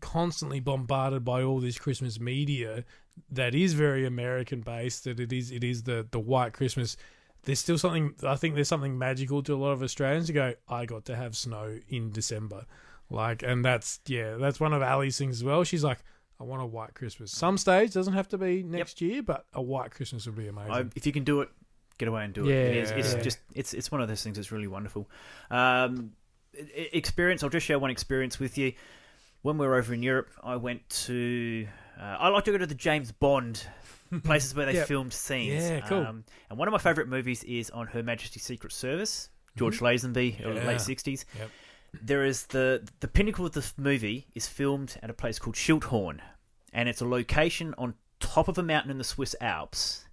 constantly 0.00 0.60
bombarded 0.60 1.24
by 1.24 1.42
all 1.42 1.60
this 1.60 1.78
Christmas 1.78 2.20
media 2.20 2.84
that 3.30 3.54
is 3.54 3.74
very 3.74 4.06
American 4.06 4.60
based. 4.60 5.04
That 5.04 5.20
it 5.20 5.32
is 5.32 5.50
it 5.50 5.64
is 5.64 5.82
the 5.82 6.06
the 6.10 6.20
white 6.20 6.52
Christmas." 6.52 6.96
There's 7.42 7.60
still 7.60 7.76
something. 7.76 8.14
I 8.22 8.36
think 8.36 8.54
there's 8.54 8.68
something 8.68 8.96
magical 8.96 9.42
to 9.42 9.54
a 9.54 9.56
lot 9.56 9.72
of 9.72 9.82
Australians 9.82 10.28
to 10.28 10.32
go. 10.32 10.54
I 10.66 10.86
got 10.86 11.04
to 11.06 11.16
have 11.16 11.36
snow 11.36 11.78
in 11.90 12.10
December. 12.10 12.64
Like, 13.10 13.42
and 13.42 13.62
that's 13.62 14.00
yeah, 14.06 14.36
that's 14.36 14.60
one 14.60 14.72
of 14.72 14.82
Ali's 14.82 15.18
things 15.18 15.36
as 15.36 15.44
well. 15.44 15.62
She's 15.62 15.84
like, 15.84 15.98
I 16.40 16.44
want 16.44 16.62
a 16.62 16.66
white 16.66 16.94
Christmas. 16.94 17.30
Some 17.32 17.56
stage 17.58 17.92
doesn't 17.92 18.12
have 18.14 18.28
to 18.28 18.38
be 18.38 18.62
next 18.62 19.00
year, 19.00 19.22
but 19.22 19.46
a 19.54 19.62
white 19.62 19.90
Christmas 19.92 20.26
would 20.26 20.36
be 20.36 20.48
amazing. 20.48 20.72
I, 20.72 20.84
if 20.96 21.06
you 21.06 21.12
can 21.12 21.24
do 21.24 21.40
it, 21.42 21.48
get 21.98 22.08
away 22.08 22.24
and 22.24 22.34
do 22.34 22.44
it. 22.44 22.48
Yeah, 22.48 22.54
it 22.54 22.76
is, 22.76 22.90
it's 22.90 23.14
yeah. 23.14 23.22
just 23.22 23.38
it's 23.54 23.72
it's 23.74 23.92
one 23.92 24.00
of 24.00 24.08
those 24.08 24.22
things 24.22 24.36
that's 24.36 24.50
really 24.52 24.66
wonderful. 24.66 25.08
Um, 25.50 26.12
experience. 26.74 27.42
I'll 27.42 27.50
just 27.50 27.66
share 27.66 27.78
one 27.78 27.90
experience 27.90 28.38
with 28.38 28.58
you. 28.58 28.72
When 29.42 29.58
we 29.58 29.66
were 29.66 29.76
over 29.76 29.92
in 29.92 30.02
Europe, 30.02 30.30
I 30.42 30.56
went 30.56 30.88
to. 31.06 31.66
Uh, 31.98 32.02
I 32.02 32.28
like 32.28 32.44
to 32.44 32.50
go 32.52 32.58
to 32.58 32.66
the 32.66 32.74
James 32.74 33.12
Bond 33.12 33.64
places 34.24 34.54
where 34.54 34.66
they 34.66 34.74
Yep. 34.74 34.88
filmed 34.88 35.12
scenes. 35.12 35.62
Yeah, 35.64 35.80
cool. 35.80 35.98
Um, 36.00 36.24
and 36.50 36.58
one 36.58 36.66
of 36.66 36.72
my 36.72 36.78
favourite 36.78 37.08
movies 37.08 37.44
is 37.44 37.70
on 37.70 37.86
Her 37.88 38.02
Majesty's 38.02 38.42
Secret 38.42 38.72
Service. 38.72 39.28
George 39.56 39.78
Lazenby, 39.78 40.44
uh, 40.44 40.50
Yeah. 40.50 40.66
late 40.66 40.80
sixties. 40.80 41.24
Yep. 41.38 41.50
There 42.02 42.24
is 42.24 42.46
the 42.46 42.86
the 43.00 43.08
pinnacle 43.08 43.46
of 43.46 43.52
the 43.52 43.72
movie 43.76 44.26
is 44.34 44.46
filmed 44.46 44.96
at 45.02 45.10
a 45.10 45.14
place 45.14 45.38
called 45.38 45.56
Schilthorn, 45.56 46.20
and 46.72 46.88
it's 46.88 47.00
a 47.00 47.06
location 47.06 47.74
on 47.78 47.94
top 48.20 48.48
of 48.48 48.58
a 48.58 48.62
mountain 48.62 48.90
in 48.90 48.98
the 48.98 49.04
Swiss 49.04 49.34
Alps. 49.40 50.04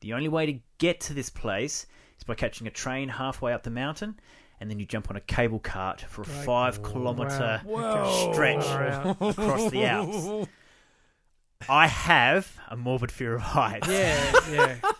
The 0.00 0.12
only 0.12 0.28
way 0.28 0.46
to 0.46 0.60
get 0.78 1.00
to 1.02 1.14
this 1.14 1.30
place 1.30 1.86
is 2.18 2.24
by 2.24 2.34
catching 2.34 2.66
a 2.66 2.70
train 2.70 3.08
halfway 3.08 3.52
up 3.52 3.62
the 3.62 3.70
mountain, 3.70 4.18
and 4.60 4.70
then 4.70 4.78
you 4.78 4.86
jump 4.86 5.10
on 5.10 5.16
a 5.16 5.20
cable 5.20 5.58
cart 5.58 6.02
for 6.02 6.22
a 6.22 6.26
five 6.26 6.82
kilometer 6.82 7.60
Whoa. 7.64 8.30
stretch 8.32 8.64
Far 8.64 8.88
out. 8.88 9.16
across 9.20 9.70
the 9.70 9.84
Alps. 9.84 10.50
I 11.68 11.86
have 11.86 12.54
a 12.68 12.76
morbid 12.76 13.10
fear 13.10 13.34
of 13.34 13.40
heights. 13.40 13.88
Yeah, 13.88 14.32
yeah. 14.50 14.76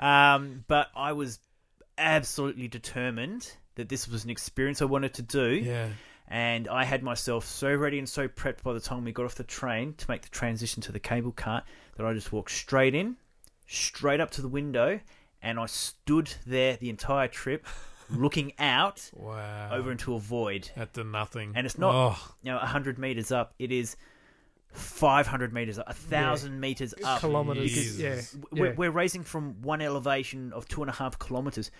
Um, 0.00 0.64
but 0.66 0.88
I 0.94 1.12
was 1.12 1.38
absolutely 1.98 2.68
determined 2.68 3.52
that 3.76 3.88
this 3.88 4.08
was 4.08 4.24
an 4.24 4.30
experience 4.30 4.82
I 4.82 4.86
wanted 4.86 5.14
to 5.14 5.22
do. 5.22 5.50
Yeah. 5.54 5.88
And 6.28 6.68
I 6.68 6.84
had 6.84 7.02
myself 7.02 7.44
so 7.44 7.74
ready 7.74 7.98
and 7.98 8.08
so 8.08 8.28
prepped 8.28 8.62
by 8.62 8.72
the 8.72 8.80
time 8.80 9.04
we 9.04 9.10
got 9.12 9.24
off 9.24 9.34
the 9.34 9.42
train 9.44 9.94
to 9.94 10.06
make 10.08 10.22
the 10.22 10.28
transition 10.28 10.80
to 10.82 10.92
the 10.92 11.00
cable 11.00 11.32
cart 11.32 11.64
that 11.96 12.06
I 12.06 12.12
just 12.14 12.32
walked 12.32 12.52
straight 12.52 12.94
in, 12.94 13.16
straight 13.66 14.20
up 14.20 14.30
to 14.32 14.42
the 14.42 14.48
window, 14.48 15.00
and 15.42 15.58
I 15.58 15.66
stood 15.66 16.32
there 16.46 16.76
the 16.76 16.88
entire 16.88 17.26
trip 17.26 17.66
looking 18.10 18.52
out 18.60 19.10
Wow. 19.12 19.70
over 19.72 19.90
into 19.90 20.14
a 20.14 20.20
void. 20.20 20.70
at 20.76 20.92
the 20.94 21.02
nothing. 21.02 21.52
And 21.56 21.66
it's 21.66 21.78
not- 21.78 21.94
Oh, 21.94 22.32
You 22.42 22.52
know, 22.52 22.58
100 22.58 22.96
meters 22.98 23.32
up, 23.32 23.54
it 23.58 23.72
is 23.72 23.96
500 24.72 25.52
meters 25.52 25.78
up, 25.78 25.88
1,000 25.88 26.60
meters 26.60 26.94
up. 27.02 27.20
Kilometers. 27.20 27.72
Jesus. 27.72 27.98
Yeah. 28.34 28.40
We're, 28.52 28.66
yeah. 28.68 28.74
we're 28.76 28.90
raising 28.90 29.24
from 29.24 29.60
one 29.62 29.80
elevation 29.80 30.52
of 30.52 30.68
two 30.68 30.82
and 30.82 30.90
a 30.90 30.94
half 30.94 31.18
kilometers. 31.18 31.70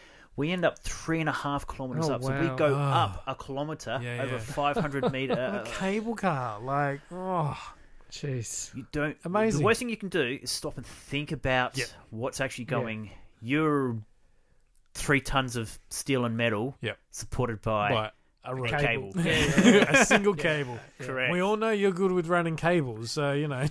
We 0.41 0.51
end 0.53 0.65
up 0.65 0.79
three 0.79 1.21
and 1.21 1.29
a 1.29 1.33
half 1.33 1.67
kilometers 1.67 2.09
Oh, 2.09 2.15
up. 2.15 2.23
So 2.23 2.41
we 2.41 2.49
go 2.57 2.75
Ah. 2.77 3.05
up 3.05 3.23
a 3.27 3.35
kilometer 3.35 4.01
Yeah, 4.03 4.23
over 4.23 4.37
yeah. 4.37 4.39
500 4.41 5.13
meter. 5.19 5.35
a 5.35 5.69
cable 5.69 6.17
car. 6.17 6.59
Like, 6.61 7.01
oh, 7.13 7.57
Jeez. 8.11 8.75
you 8.75 8.87
don't. 8.91 9.17
Amazing. 9.25 9.61
The 9.61 9.65
worst 9.67 9.81
thing 9.81 9.91
you 9.91 9.97
can 9.99 10.09
do 10.09 10.39
is 10.43 10.51
stop 10.51 10.77
and 10.79 10.87
think 10.87 11.31
about 11.33 11.77
Yep. 11.77 11.89
what's 12.11 12.41
actually 12.41 12.65
Yeah. 12.65 12.71
going. 12.71 13.11
You're 13.43 13.99
three 14.95 15.21
tons 15.21 15.57
of 15.57 15.79
steel 15.91 16.25
and 16.25 16.37
metal, 16.37 16.77
Yep. 16.81 16.99
supported 17.11 17.61
by 17.63 17.91
but 17.91 18.15
a 18.45 18.55
rope. 18.55 18.69
cable. 18.71 19.13
a 19.19 20.05
single 20.07 20.35
cable. 20.35 20.79
Correct. 21.01 21.33
We 21.33 21.41
all 21.41 21.57
know 21.59 21.71
you're 21.71 21.93
good 21.93 22.13
with 22.13 22.29
running 22.29 22.57
cables, 22.57 23.11
so 23.13 23.33
you 23.33 23.47
know. 23.47 23.67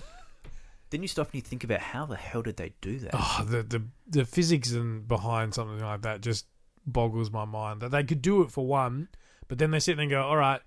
Then 0.90 1.02
you 1.02 1.08
stop 1.08 1.26
and 1.28 1.34
you 1.36 1.40
think 1.42 1.62
about 1.64 1.80
how 1.80 2.06
the 2.06 2.16
hell 2.16 2.42
did 2.42 2.56
they 2.56 2.72
do 2.80 2.98
that? 3.00 3.10
Oh, 3.14 3.44
the 3.44 3.62
the 3.62 3.82
the 4.08 4.24
physics 4.24 4.72
and 4.72 5.06
behind 5.06 5.52
something 5.54 5.80
like 5.84 6.02
that 6.02 6.20
just 6.20 6.46
boggles 6.92 7.30
my 7.30 7.44
mind. 7.44 7.80
That 7.80 7.90
they 7.90 8.04
could 8.04 8.22
do 8.22 8.42
it 8.42 8.50
for 8.50 8.66
one, 8.66 9.08
but 9.48 9.58
then 9.58 9.70
they 9.70 9.80
sit 9.80 9.96
there 9.96 10.02
and 10.02 10.10
go, 10.10 10.22
"All 10.22 10.36
right, 10.36 10.60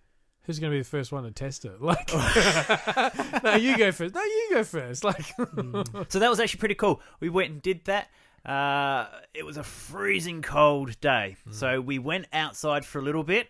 who's 0.43 0.59
going 0.59 0.71
to 0.71 0.75
be 0.75 0.81
the 0.81 0.87
first 0.87 1.11
one 1.11 1.23
to 1.23 1.31
test 1.31 1.65
it?" 1.65 1.73
Like, 1.81 2.13
no, 3.43 3.55
you 3.55 3.77
go 3.77 3.91
first. 3.91 4.15
No, 4.15 4.21
you 4.21 4.47
go 4.51 4.63
first. 4.63 5.03
Like, 5.05 5.25
So 6.09 6.19
that 6.19 6.29
was 6.29 6.39
actually 6.39 6.59
pretty 6.59 6.75
cool. 6.75 7.01
We 7.19 7.29
went 7.29 7.51
and 7.51 7.61
did 7.61 7.85
that. 7.85 8.09
Uh, 8.45 9.07
it 9.33 9.45
was 9.45 9.55
a 9.57 9.63
freezing 9.63 10.41
cold 10.41 10.99
day, 10.99 11.37
so 11.51 11.79
we 11.79 11.97
went 11.99 12.25
outside 12.33 12.85
for 12.85 12.99
a 12.99 13.01
little 13.01 13.23
bit. 13.23 13.47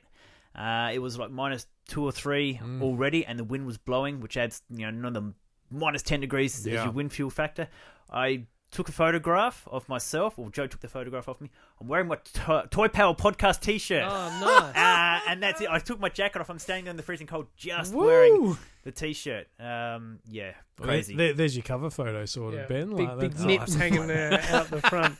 Uh, 0.55 0.91
it 0.93 0.99
was 0.99 1.17
like 1.17 1.31
minus 1.31 1.65
two 1.87 2.03
or 2.03 2.11
three 2.11 2.59
already, 2.79 3.25
and 3.25 3.39
the 3.39 3.43
wind 3.43 3.65
was 3.65 3.79
blowing, 3.79 4.19
which 4.19 4.37
adds 4.37 4.61
you 4.69 4.79
know 4.83 4.89
another 4.89 5.33
minus 5.71 6.03
ten 6.03 6.19
degrees 6.19 6.59
as 6.59 6.67
your 6.83 6.91
wind 6.91 7.11
fuel 7.11 7.31
factor. 7.31 7.67
I 8.11 8.45
took 8.73 8.89
a 8.89 8.91
photograph 8.91 9.67
of 9.71 9.87
myself, 9.87 10.37
or 10.37 10.49
Joe 10.49 10.67
took 10.67 10.81
the 10.81 10.87
photograph 10.87 11.27
of 11.29 11.39
me. 11.39 11.49
I'm 11.79 11.87
wearing 11.87 12.07
my 12.07 12.17
to- 12.33 12.67
Toy 12.69 12.87
Power 12.89 13.13
podcast 13.13 13.61
T-shirt. 13.61 14.03
Oh, 14.05 14.09
nice. 14.73 14.75
Uh, 14.75 15.29
and 15.31 15.41
that's 15.41 15.61
it. 15.61 15.69
I 15.69 15.79
took 15.79 15.99
my 15.99 16.09
jacket 16.09 16.39
off. 16.41 16.49
I'm 16.49 16.59
standing 16.59 16.87
in 16.87 16.97
the 16.97 17.03
freezing 17.03 17.27
cold, 17.27 17.47
just 17.55 17.93
wearing 17.93 18.57
the 18.83 18.91
T-shirt. 18.91 19.47
Um, 19.59 20.19
yeah, 20.29 20.51
crazy. 20.81 21.15
there- 21.15 21.33
there's 21.33 21.55
your 21.55 21.63
cover 21.63 21.89
photo, 21.89 22.25
sort 22.25 22.55
of, 22.55 22.59
Yeah. 22.61 22.65
Ben. 22.67 22.89
Big, 22.95 23.07
like, 23.07 23.19
big 23.19 23.31
that's- 23.31 23.45
nips 23.45 23.75
hanging 23.75 24.07
there 24.07 24.33
out 24.49 24.67
the 24.69 24.81
front. 24.81 25.15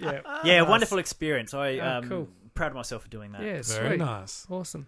Yeah. 0.00 0.20
yeah, 0.44 0.60
Nice. 0.60 0.68
wonderful 0.68 0.98
experience. 0.98 1.54
I 1.54 1.78
Oh, 1.78 1.98
um, 1.98 2.08
cool. 2.08 2.28
proud 2.54 2.68
of 2.68 2.74
myself 2.76 3.02
for 3.02 3.08
doing 3.08 3.32
that. 3.32 3.42
Yeah, 3.42 3.62
Very 3.62 3.88
sweet. 3.90 3.98
nice. 3.98 4.46
Awesome. 4.50 4.86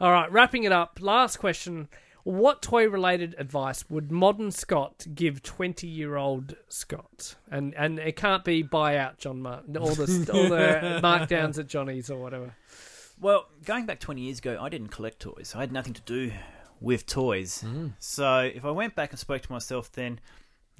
All 0.00 0.12
right, 0.12 0.30
wrapping 0.30 0.64
it 0.64 0.72
up. 0.72 0.98
Last 1.00 1.38
question. 1.38 1.88
What 2.26 2.60
toy 2.60 2.88
related 2.88 3.36
advice 3.38 3.88
would 3.88 4.10
modern 4.10 4.50
Scott 4.50 5.06
give 5.14 5.44
20 5.44 5.86
year 5.86 6.16
old 6.16 6.56
Scott? 6.68 7.36
And 7.52 7.72
and 7.76 8.00
it 8.00 8.16
can't 8.16 8.42
be 8.44 8.62
buy 8.62 8.96
out 8.96 9.18
John 9.18 9.42
Martin, 9.42 9.76
all 9.76 9.94
the, 9.94 10.30
all 10.34 10.48
the 10.48 11.00
markdowns 11.04 11.56
at 11.56 11.68
Johnny's 11.68 12.10
or 12.10 12.18
whatever. 12.18 12.56
Well, 13.20 13.46
going 13.64 13.86
back 13.86 14.00
20 14.00 14.22
years 14.22 14.40
ago, 14.40 14.58
I 14.60 14.68
didn't 14.68 14.88
collect 14.88 15.20
toys. 15.20 15.52
I 15.54 15.60
had 15.60 15.70
nothing 15.70 15.94
to 15.94 16.02
do 16.02 16.32
with 16.80 17.06
toys. 17.06 17.62
Mm. 17.64 17.92
So 18.00 18.40
if 18.40 18.64
I 18.64 18.72
went 18.72 18.96
back 18.96 19.10
and 19.10 19.20
spoke 19.20 19.42
to 19.42 19.52
myself 19.52 19.92
then, 19.92 20.18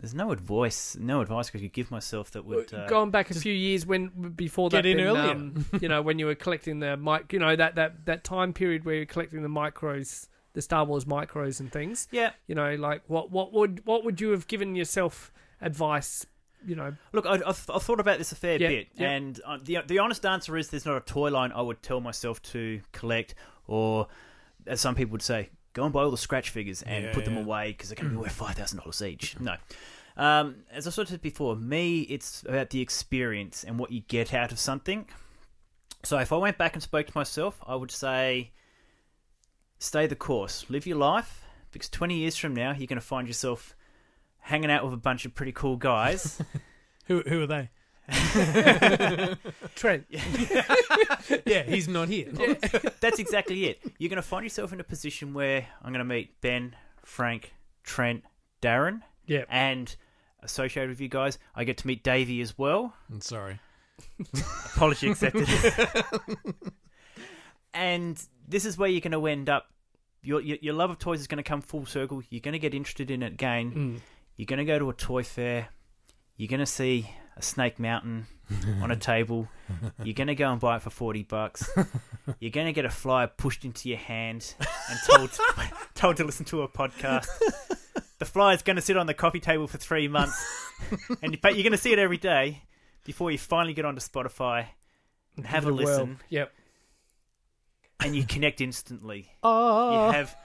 there's 0.00 0.14
no 0.14 0.32
advice, 0.32 0.96
no 0.98 1.20
advice 1.20 1.52
I 1.54 1.60
could 1.60 1.72
give 1.72 1.92
myself 1.92 2.32
that 2.32 2.44
would. 2.44 2.74
Uh, 2.74 2.88
Going 2.88 3.12
back 3.12 3.30
a 3.30 3.34
few 3.34 3.54
years 3.54 3.86
when 3.86 4.08
before 4.34 4.68
that, 4.70 4.82
Get 4.82 4.86
in 4.86 4.96
then, 4.96 5.06
earlier. 5.06 5.30
um, 5.30 5.66
you 5.80 5.88
know, 5.88 6.02
when 6.02 6.18
you 6.18 6.26
were 6.26 6.34
collecting 6.34 6.80
the 6.80 6.96
mic, 6.96 7.32
you 7.32 7.38
know 7.38 7.54
that, 7.54 7.76
that, 7.76 8.04
that 8.06 8.24
time 8.24 8.52
period 8.52 8.84
where 8.84 8.96
you're 8.96 9.06
collecting 9.06 9.42
the 9.42 9.48
micros, 9.48 10.26
the 10.56 10.62
Star 10.62 10.84
Wars 10.84 11.04
micros 11.04 11.60
and 11.60 11.70
things. 11.70 12.08
yeah, 12.10 12.30
You 12.48 12.54
know, 12.54 12.74
like 12.76 13.02
what 13.06 13.30
what 13.30 13.52
would 13.52 13.82
what 13.84 14.04
would 14.04 14.20
you 14.20 14.30
have 14.30 14.46
given 14.48 14.74
yourself 14.74 15.30
advice? 15.60 16.26
You 16.66 16.74
know, 16.74 16.94
look, 17.12 17.26
I, 17.26 17.34
I've, 17.34 17.68
I've 17.72 17.82
thought 17.82 18.00
about 18.00 18.16
this 18.18 18.32
a 18.32 18.36
fair 18.36 18.58
Yeah, 18.58 18.68
bit, 18.68 18.88
yeah. 18.94 19.10
and 19.10 19.38
uh, 19.46 19.58
the 19.62 19.78
the 19.86 19.98
honest 20.00 20.24
answer 20.26 20.56
is 20.56 20.70
there's 20.70 20.86
not 20.86 20.96
a 20.96 21.00
toy 21.00 21.30
line 21.30 21.52
I 21.52 21.60
would 21.62 21.82
tell 21.82 22.00
myself 22.00 22.42
to 22.54 22.80
collect, 22.92 23.34
or 23.68 24.08
as 24.66 24.80
some 24.80 24.94
people 24.94 25.12
would 25.12 25.22
say, 25.22 25.50
go 25.74 25.84
and 25.84 25.92
buy 25.92 26.02
all 26.02 26.10
the 26.10 26.16
scratch 26.16 26.48
figures 26.50 26.80
and 26.82 27.04
Yeah, 27.04 27.12
put 27.12 27.24
them 27.26 27.36
away 27.36 27.72
because 27.72 27.90
they're 27.90 27.96
going 27.96 28.08
to 28.08 28.16
be 28.16 28.20
worth 28.20 28.32
five 28.32 28.54
thousand 28.56 28.78
dollars 28.78 29.02
each. 29.02 29.38
No. 29.38 29.56
Um, 30.16 30.64
as 30.72 30.86
I 30.86 30.90
sort 30.90 31.08
of 31.08 31.10
said 31.10 31.20
before, 31.22 31.54
me, 31.54 32.00
it's 32.00 32.42
about 32.48 32.70
the 32.70 32.80
experience 32.80 33.62
and 33.62 33.78
what 33.78 33.92
you 33.92 34.00
get 34.08 34.32
out 34.32 34.50
of 34.50 34.58
something. 34.58 35.06
So 36.02 36.18
if 36.18 36.32
I 36.32 36.36
went 36.36 36.56
back 36.56 36.72
and 36.72 36.82
spoke 36.82 37.06
to 37.08 37.12
myself, 37.14 37.60
I 37.66 37.74
would 37.74 37.90
say, 37.90 38.50
stay 39.78 40.06
the 40.06 40.16
course, 40.16 40.64
live 40.68 40.86
your 40.86 40.98
life, 40.98 41.44
because 41.72 41.88
20 41.88 42.16
years 42.16 42.36
from 42.36 42.54
now, 42.54 42.70
you're 42.72 42.86
going 42.86 43.00
to 43.00 43.06
find 43.06 43.26
yourself 43.28 43.74
hanging 44.40 44.70
out 44.70 44.84
with 44.84 44.92
a 44.94 44.98
bunch 44.98 45.24
of 45.24 45.34
pretty 45.34 45.52
cool 45.52 45.76
guys. 45.76 46.40
Who 47.06 47.20
who 47.22 47.42
are 47.42 47.46
they? 47.46 47.70
Trent. 49.76 50.06
Yeah, 51.44 51.62
he's 51.62 51.86
not 51.88 52.08
here. 52.08 52.30
That's 53.00 53.18
exactly 53.20 53.66
it. 53.66 53.80
You're 53.98 54.08
going 54.10 54.16
to 54.16 54.22
find 54.22 54.44
yourself 54.44 54.72
in 54.72 54.80
a 54.80 54.84
position 54.84 55.34
where 55.34 55.66
I'm 55.82 55.92
going 55.92 55.98
to 56.00 56.04
meet 56.04 56.40
Ben, 56.40 56.74
Frank, 57.04 57.52
Trent, 57.84 58.24
Darren, 58.62 59.02
Yeah. 59.26 59.44
and 59.48 59.94
associated 60.42 60.88
with 60.90 61.00
you 61.00 61.08
guys, 61.08 61.38
I 61.54 61.64
get 61.64 61.78
to 61.78 61.86
meet 61.86 62.02
Davey 62.04 62.40
as 62.40 62.56
well. 62.58 62.94
I'm 63.10 63.20
sorry. 63.20 63.58
Apology 64.74 65.10
accepted. 65.10 65.48
and 67.74 68.20
this 68.48 68.64
is 68.64 68.76
where 68.78 68.88
you're 68.88 69.00
going 69.00 69.12
to 69.12 69.26
end 69.26 69.48
up. 69.48 69.66
Your, 70.22 70.40
your 70.40 70.58
your 70.60 70.74
love 70.74 70.90
of 70.90 70.98
toys 70.98 71.20
is 71.20 71.26
going 71.28 71.36
to 71.42 71.48
come 71.48 71.60
full 71.60 71.86
circle. 71.86 72.22
You're 72.30 72.40
going 72.40 72.52
to 72.54 72.58
get 72.58 72.74
interested 72.74 73.10
in 73.10 73.22
it 73.22 73.34
again. 73.34 73.72
Mm. 73.72 74.00
You're 74.36 74.46
going 74.46 74.58
to 74.58 74.64
go 74.64 74.78
to 74.78 74.90
a 74.90 74.92
toy 74.94 75.22
fair. 75.22 75.68
you're 76.36 76.48
going 76.48 76.60
to 76.60 76.66
see 76.66 77.08
a 77.36 77.42
snake 77.42 77.78
mountain 77.78 78.26
on 78.82 78.90
a 78.90 78.96
table. 79.12 79.48
You're 80.02 80.14
going 80.14 80.26
to 80.28 80.34
go 80.34 80.50
and 80.50 80.60
buy 80.60 80.76
it 80.76 80.82
for 80.82 80.90
40 80.90 81.22
bucks. 81.24 81.68
You're 82.40 82.50
going 82.50 82.66
to 82.66 82.72
get 82.72 82.84
a 82.84 82.90
flyer 82.90 83.26
pushed 83.28 83.64
into 83.64 83.88
your 83.88 83.98
hand 83.98 84.54
and 84.90 84.98
told, 85.06 85.30
told 85.94 86.16
to 86.16 86.24
listen 86.24 86.44
to 86.46 86.62
a 86.62 86.68
podcast. 86.68 87.28
The 88.18 88.24
flyer's 88.24 88.62
going 88.62 88.76
to 88.76 88.82
sit 88.82 88.96
on 88.96 89.06
the 89.06 89.14
coffee 89.14 89.40
table 89.40 89.66
for 89.66 89.78
three 89.78 90.08
months, 90.08 90.42
and 91.22 91.38
but 91.40 91.54
you're 91.54 91.62
going 91.62 91.72
to 91.72 91.78
see 91.78 91.92
it 91.92 91.98
every 91.98 92.16
day 92.16 92.62
before 93.04 93.30
you 93.30 93.38
finally 93.38 93.74
get 93.74 93.84
onto 93.84 94.00
Spotify 94.00 94.66
and 95.36 95.46
have 95.46 95.66
a 95.66 95.70
listen, 95.70 96.18
Yep. 96.30 96.52
And 98.00 98.14
you 98.16 98.24
connect 98.24 98.60
instantly. 98.60 99.30
Oh, 99.42 100.06
You 100.08 100.12
have 100.12 100.36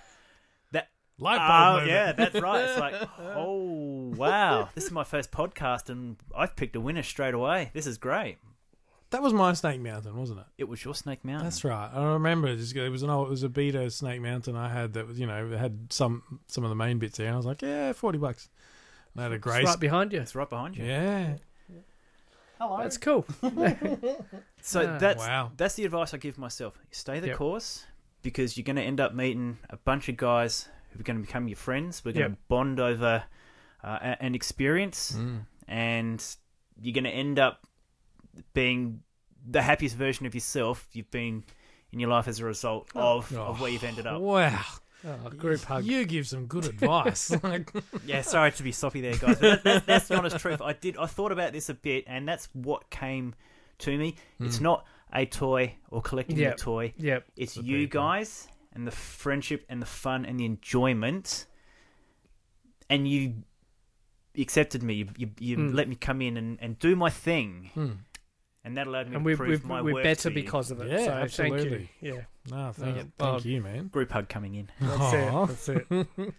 that 0.72 0.90
light 1.20 1.38
bulb 1.38 1.52
Oh 1.52 1.72
moment. 1.74 1.90
yeah, 1.92 2.12
that's 2.14 2.40
right. 2.42 2.62
It's 2.64 2.80
like, 2.80 2.94
oh 3.20 4.14
wow, 4.16 4.70
this 4.76 4.86
is 4.86 4.92
my 4.92 5.04
first 5.04 5.32
podcast, 5.32 5.90
and 5.90 6.18
I've 6.36 6.56
picked 6.56 6.76
a 6.76 6.82
winner 6.82 7.04
straight 7.04 7.34
away. 7.34 7.72
This 7.74 7.88
is 7.88 7.98
great. 7.98 8.38
That 9.12 9.22
was 9.22 9.34
my 9.34 9.52
Snake 9.52 9.82
Mountain, 9.82 10.16
wasn't 10.16 10.40
it? 10.40 10.46
It 10.58 10.70
was 10.70 10.86
your 10.86 10.96
Snake 10.96 11.26
Mountain. 11.26 11.44
That's 11.44 11.66
right. 11.66 11.90
I 11.94 12.14
remember 12.14 12.48
it. 12.48 12.56
Just- 12.56 12.74
It 12.78 12.88
was 12.90 13.04
an 13.04 13.10
old, 13.10 13.28
it 13.28 13.30
was 13.32 13.44
a 13.44 13.50
beta 13.50 13.90
Snake 13.92 14.22
Mountain 14.22 14.56
I 14.56 14.70
had 14.70 14.94
that 14.94 15.06
was, 15.06 15.20
you 15.20 15.28
know, 15.28 15.52
it 15.52 15.58
had 15.58 15.92
some 15.92 16.40
some 16.48 16.64
of 16.64 16.70
the 16.70 16.78
main 16.78 16.98
bits 16.98 17.18
there. 17.18 17.28
And 17.28 17.34
I 17.34 17.38
was 17.38 17.46
like, 17.46 17.62
yeah, 17.62 17.92
forty 17.92 18.18
bucks. 18.18 18.48
And 19.14 19.20
I 19.20 19.24
had 19.24 19.32
a 19.34 19.36
It's 19.36 19.44
grace. 19.44 19.66
right 19.66 19.78
behind 19.80 20.14
you. 20.14 20.22
It's 20.22 20.34
right 20.34 20.50
behind 20.50 20.78
you. 20.78 20.86
yeah. 20.86 21.36
That's 22.80 22.98
cool. 22.98 23.26
So 24.64 24.82
Ah. 24.88 24.98
that's 25.00 25.20
Wow. 25.20 25.52
that's 25.58 25.74
the 25.76 25.86
advice 25.86 26.14
I 26.14 26.18
give 26.18 26.38
myself. 26.38 26.78
Stay 26.92 27.20
the 27.20 27.28
Yep. 27.30 27.38
course 27.38 27.86
because 28.22 28.56
you're 28.58 28.64
going 28.64 28.76
to 28.76 28.84
end 28.84 29.00
up 29.00 29.14
meeting 29.16 29.58
a 29.72 29.78
bunch 29.78 30.08
of 30.10 30.18
guys 30.18 30.70
who 30.92 31.00
are 31.00 31.04
going 31.04 31.20
to 31.20 31.26
become 31.26 31.48
your 31.48 31.58
friends. 31.58 32.04
We're 32.06 32.12
going 32.12 32.24
Yep. 32.24 32.32
to 32.34 32.38
bond 32.48 32.80
over 32.80 33.24
uh, 33.84 33.98
a- 34.02 34.22
an 34.24 34.36
experience, 34.36 35.14
Mm. 35.14 35.48
and 35.68 36.24
you're 36.80 36.94
going 36.94 37.06
to 37.06 37.10
end 37.10 37.40
up 37.40 37.66
being 38.54 39.02
the 39.44 39.64
happiest 39.64 39.96
version 39.96 40.28
of 40.28 40.36
yourself 40.36 40.88
you've 40.94 41.10
been 41.10 41.44
in 41.92 42.00
your 42.00 42.10
life 42.12 42.28
as 42.28 42.40
a 42.40 42.46
result 42.46 42.90
of, 42.94 43.34
Oh. 43.36 43.42
of 43.46 43.60
where 43.60 43.72
you've 43.72 43.84
ended 43.84 44.06
up. 44.06 44.22
Wow. 44.22 44.64
Oh, 45.06 45.30
group 45.32 45.62
hug. 45.62 45.84
You 45.84 46.06
give 46.06 46.28
some 46.28 46.46
good 46.46 46.66
advice. 46.66 47.32
Like, 47.44 47.72
Yeah, 48.06 48.22
sorry 48.22 48.52
to 48.52 48.64
be 48.64 48.72
soppy 48.72 49.02
there, 49.02 49.16
guys. 49.16 49.38
But 49.40 49.42
that, 49.42 49.64
that, 49.64 49.86
that's 49.88 50.08
the 50.08 50.18
honest 50.18 50.38
truth. 50.40 50.62
I 50.62 50.74
did. 50.74 50.96
I 50.98 51.06
thought 51.08 51.32
about 51.32 51.54
this 51.54 51.70
a 51.70 51.74
bit, 51.74 52.04
and 52.08 52.28
that's 52.28 52.48
what 52.54 52.90
came 52.90 53.34
to 53.80 53.98
me. 53.98 54.16
It's 54.40 54.60
not 54.60 54.86
a 55.14 55.26
toy 55.26 55.76
or 55.90 56.02
collecting 56.02 56.38
Yep. 56.38 56.54
a 56.54 56.58
toy. 56.58 56.94
Yep. 56.98 57.26
It's 57.36 57.56
the 57.56 57.64
you 57.64 57.78
people. 57.88 58.02
guys 58.02 58.48
and 58.74 58.86
the 58.86 58.92
friendship 58.92 59.66
and 59.70 59.82
the 59.82 59.86
fun 59.88 60.26
and 60.26 60.40
the 60.40 60.46
enjoyment. 60.46 61.46
And 62.90 63.08
you 63.08 63.44
accepted 64.38 64.84
me. 64.84 64.94
You, 64.96 65.08
you, 65.18 65.30
you 65.40 65.58
Mm. 65.58 65.74
let 65.74 65.90
me 65.90 65.96
come 65.96 66.22
in 66.22 66.38
and, 66.38 66.58
and 66.62 66.78
do 66.80 66.96
my 66.96 67.10
thing, 67.10 67.72
Hmm. 67.74 67.92
And 68.64 68.78
that 68.78 68.88
allowed 68.88 69.10
me 69.10 69.16
And 69.16 69.24
to 69.24 69.26
we're, 69.26 69.38
prove 69.38 69.64
we're, 69.64 69.68
my 69.68 69.82
we're 69.82 69.94
worth 69.96 70.04
better 70.04 70.30
to 70.30 70.30
you. 70.30 70.36
because 70.36 70.72
of 70.72 70.82
it. 70.82 70.90
Yeah, 70.92 70.98
so 70.98 71.06
thank 71.06 71.54
absolutely. 71.56 71.90
you. 72.02 72.14
Yeah. 72.14 72.22
no, 72.56 72.72
thank, 72.74 72.96
Yeah. 72.96 73.02
thank 73.04 73.20
Well, 73.20 73.42
you, 73.42 73.62
man. 73.62 73.88
Group 73.88 74.12
hug 74.12 74.30
coming 74.30 74.56
in. 74.56 74.70
That's 74.80 75.02
Aw. 75.02 75.44
it. 75.44 75.48
That's 75.48 75.70
it. 75.70 75.88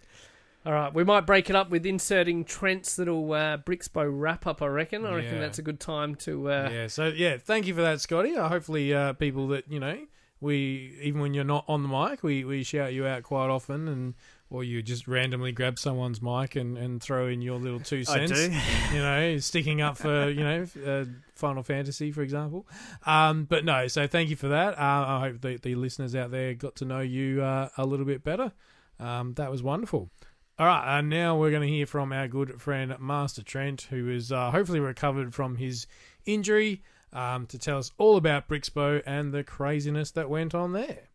All 0.65 0.71
right, 0.71 0.93
we 0.93 1.03
might 1.03 1.25
break 1.25 1.49
it 1.49 1.57
up 1.57 1.69
with 1.69 1.85
inserting 1.85 2.45
Trent's 2.45 2.97
little 2.97 3.33
uh, 3.33 3.57
Brixpo 3.57 4.05
wrap 4.09 4.47
up. 4.47 4.61
I 4.61 4.67
reckon. 4.67 5.05
I 5.05 5.15
reckon 5.15 5.33
Yeah. 5.35 5.39
that's 5.41 5.59
a 5.59 5.61
good 5.61 5.81
time 5.81 6.15
to. 6.15 6.49
Uh, 6.49 6.69
yeah. 6.71 6.87
So 6.87 7.07
yeah, 7.07 7.35
thank 7.37 7.67
you 7.67 7.73
for 7.75 7.81
that, 7.81 7.99
Scotty. 7.99 8.33
Uh, 8.37 8.47
hopefully, 8.47 8.93
uh, 8.93 9.11
people 9.11 9.49
that 9.49 9.69
you 9.69 9.81
know, 9.81 9.97
we 10.39 10.97
even 11.01 11.19
when 11.19 11.33
you're 11.33 11.43
not 11.43 11.65
on 11.67 11.83
the 11.83 11.89
mic, 11.89 12.23
we, 12.23 12.45
we 12.45 12.63
shout 12.63 12.93
you 12.93 13.05
out 13.05 13.23
quite 13.23 13.49
often, 13.49 13.89
and 13.89 14.13
or 14.53 14.63
you 14.63 14.83
just 14.83 15.07
randomly 15.07 15.51
grab 15.51 15.79
someone's 15.79 16.21
mic 16.21 16.55
and, 16.55 16.77
and 16.77 17.01
throw 17.01 17.27
in 17.27 17.41
your 17.41 17.57
little 17.57 17.79
two 17.79 18.01
I 18.07 18.27
cents. 18.27 18.31
do. 18.31 18.51
you 18.93 18.99
know, 18.99 19.37
sticking 19.39 19.81
up 19.81 19.97
for 19.97 20.29
you 20.29 20.43
know 20.43 20.67
uh, 20.85 21.05
Final 21.33 21.63
Fantasy, 21.63 22.11
for 22.11 22.21
example. 22.21 22.67
Um, 23.05 23.45
but 23.45 23.65
no, 23.65 23.87
so 23.87 24.05
thank 24.05 24.29
you 24.29 24.35
for 24.35 24.49
that. 24.49 24.77
Uh, 24.77 25.05
I 25.07 25.19
hope 25.21 25.41
the, 25.41 25.57
the 25.57 25.73
listeners 25.73 26.15
out 26.15 26.29
there 26.29 26.53
got 26.53 26.75
to 26.77 26.85
know 26.85 26.99
you 26.99 27.41
uh, 27.41 27.69
a 27.77 27.85
little 27.85 28.05
bit 28.05 28.23
better. 28.23 28.51
Um, 28.99 29.33
that 29.33 29.49
was 29.49 29.63
wonderful. 29.63 30.11
All 30.59 30.67
right, 30.67 30.99
and 30.99 31.09
now 31.09 31.35
we're 31.35 31.49
going 31.49 31.63
to 31.63 31.67
hear 31.67 31.87
from 31.87 32.13
our 32.13 32.27
good 32.27 32.61
friend 32.61 32.95
Master 32.99 33.41
Trent, 33.41 33.87
who 33.89 34.07
is 34.07 34.31
uh, 34.31 34.51
hopefully 34.51 34.79
recovered 34.79 35.33
from 35.33 35.55
his 35.55 35.87
injury, 36.27 36.83
um, 37.11 37.47
to 37.47 37.57
tell 37.57 37.79
us 37.79 37.91
all 37.97 38.17
about 38.17 38.47
Brixpo 38.47 39.01
and 39.03 39.33
the 39.33 39.43
craziness 39.43 40.11
that 40.11 40.29
went 40.29 40.53
on 40.53 40.73
there. 40.73 41.09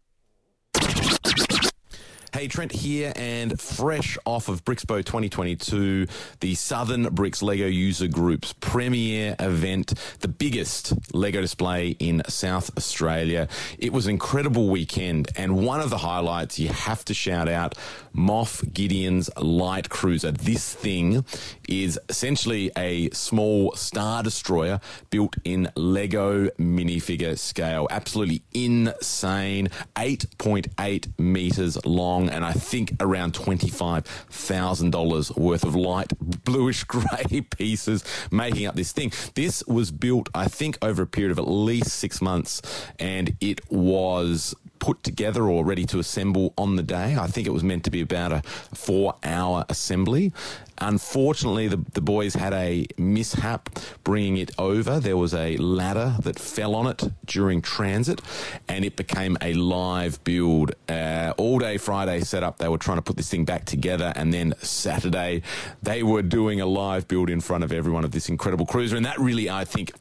Hey, 2.39 2.47
Trent 2.47 2.71
here, 2.71 3.13
and 3.17 3.61
fresh 3.61 4.17
off 4.25 4.49
of 4.49 4.65
Brixpo 4.65 5.05
2022, 5.05 6.07
the 6.39 6.55
Southern 6.55 7.13
Bricks 7.13 7.43
Lego 7.43 7.67
User 7.67 8.07
Group's 8.07 8.53
premier 8.53 9.35
event, 9.41 9.95
the 10.21 10.29
biggest 10.29 10.93
Lego 11.13 11.41
display 11.41 11.97
in 11.99 12.23
South 12.29 12.71
Australia. 12.77 13.49
It 13.77 13.93
was 13.93 14.07
an 14.07 14.13
incredible 14.13 14.69
weekend, 14.69 15.31
and 15.35 15.67
one 15.67 15.81
of 15.81 15.91
the 15.91 15.99
highlights 15.99 16.61
you 16.61 16.69
have 16.69 17.05
to 17.07 17.15
shout 17.15 17.49
out 17.49 17.75
Moff 18.15 18.73
Gideon's 18.73 19.29
Light 19.37 19.89
Cruiser. 19.89 20.31
This 20.31 20.73
thing 20.73 21.25
is 21.69 21.99
essentially 22.09 22.71
a 22.77 23.11
small 23.11 23.75
Star 23.75 24.23
Destroyer 24.23 24.79
built 25.11 25.35
in 25.43 25.73
Lego 25.75 26.51
minifigure 26.51 27.37
scale. 27.37 27.89
Absolutely 27.91 28.43
insane. 28.55 29.71
8.8 29.97 31.19
meters 31.19 31.85
long, 31.85 32.28
and 32.29 32.45
I 32.45 32.53
think 32.53 32.95
around 33.01 33.35
$25,000 33.35 35.37
worth 35.37 35.65
of 35.65 35.75
light 35.75 36.13
bluish 36.21 36.85
grey 36.85 37.41
pieces 37.57 38.05
making 38.31 38.67
up 38.67 38.75
this 38.75 38.93
thing. 38.93 39.13
This 39.35 39.65
was 39.67 39.91
built, 39.91 40.29
I 40.35 40.47
think, 40.47 40.79
over 40.83 41.03
a 41.03 41.07
period 41.07 41.33
of 41.33 41.39
at 41.39 41.49
least 41.49 41.91
six 41.91 42.23
months, 42.23 42.63
and 42.99 43.37
it 43.41 43.61
was 43.71 44.55
put 44.79 45.03
together 45.03 45.45
or 45.45 45.65
ready 45.65 45.85
to 45.87 45.99
assemble 45.99 46.55
on 46.57 46.77
the 46.77 46.83
day. 46.83 47.17
I 47.17 47.27
think 47.27 47.47
it 47.47 47.53
was 47.53 47.65
meant 47.65 47.85
to 47.85 47.91
be 47.91 48.01
about 48.01 48.33
a 48.33 48.43
four 48.43 49.15
hour 49.23 49.65
assembly. 49.69 50.33
Unfortunately, 50.81 51.67
the, 51.67 51.85
the 51.95 52.01
boys 52.01 52.35
had 52.35 52.53
a 52.53 52.87
mishap 52.97 53.69
bringing 54.05 54.37
it 54.37 54.53
over. 54.59 55.01
There 55.01 55.17
was 55.17 55.35
a 55.35 55.57
ladder 55.57 56.15
that 56.23 56.39
fell 56.39 56.75
on 56.75 56.87
it 56.87 57.03
during 57.27 57.61
transit 57.61 58.21
and 58.69 58.85
it 58.85 58.97
became 58.97 59.37
a 59.43 59.55
live 59.55 60.23
build. 60.23 60.73
Uh, 60.89 61.35
all 61.37 61.59
day 61.59 61.79
Friday 61.79 62.21
setup, 62.21 62.59
they 62.59 62.69
were 62.69 62.79
trying 62.79 62.99
to 62.99 63.03
put 63.03 63.17
this 63.17 63.29
thing 63.29 63.45
back 63.45 63.65
together. 63.65 64.13
And 64.15 64.33
then 64.33 64.55
Saturday, 64.61 65.43
they 65.83 66.03
were 66.03 66.23
doing 66.23 66.61
a 66.61 66.67
live 66.67 67.09
build 67.09 67.29
in 67.29 67.41
front 67.41 67.65
of 67.65 67.73
everyone 67.73 68.05
of 68.05 68.13
this 68.13 68.29
incredible 68.29 68.67
cruiser. 68.67 68.97
And 68.97 69.05
that 69.05 69.19
really, 69.19 69.51
I 69.51 69.65
think, 69.65 69.93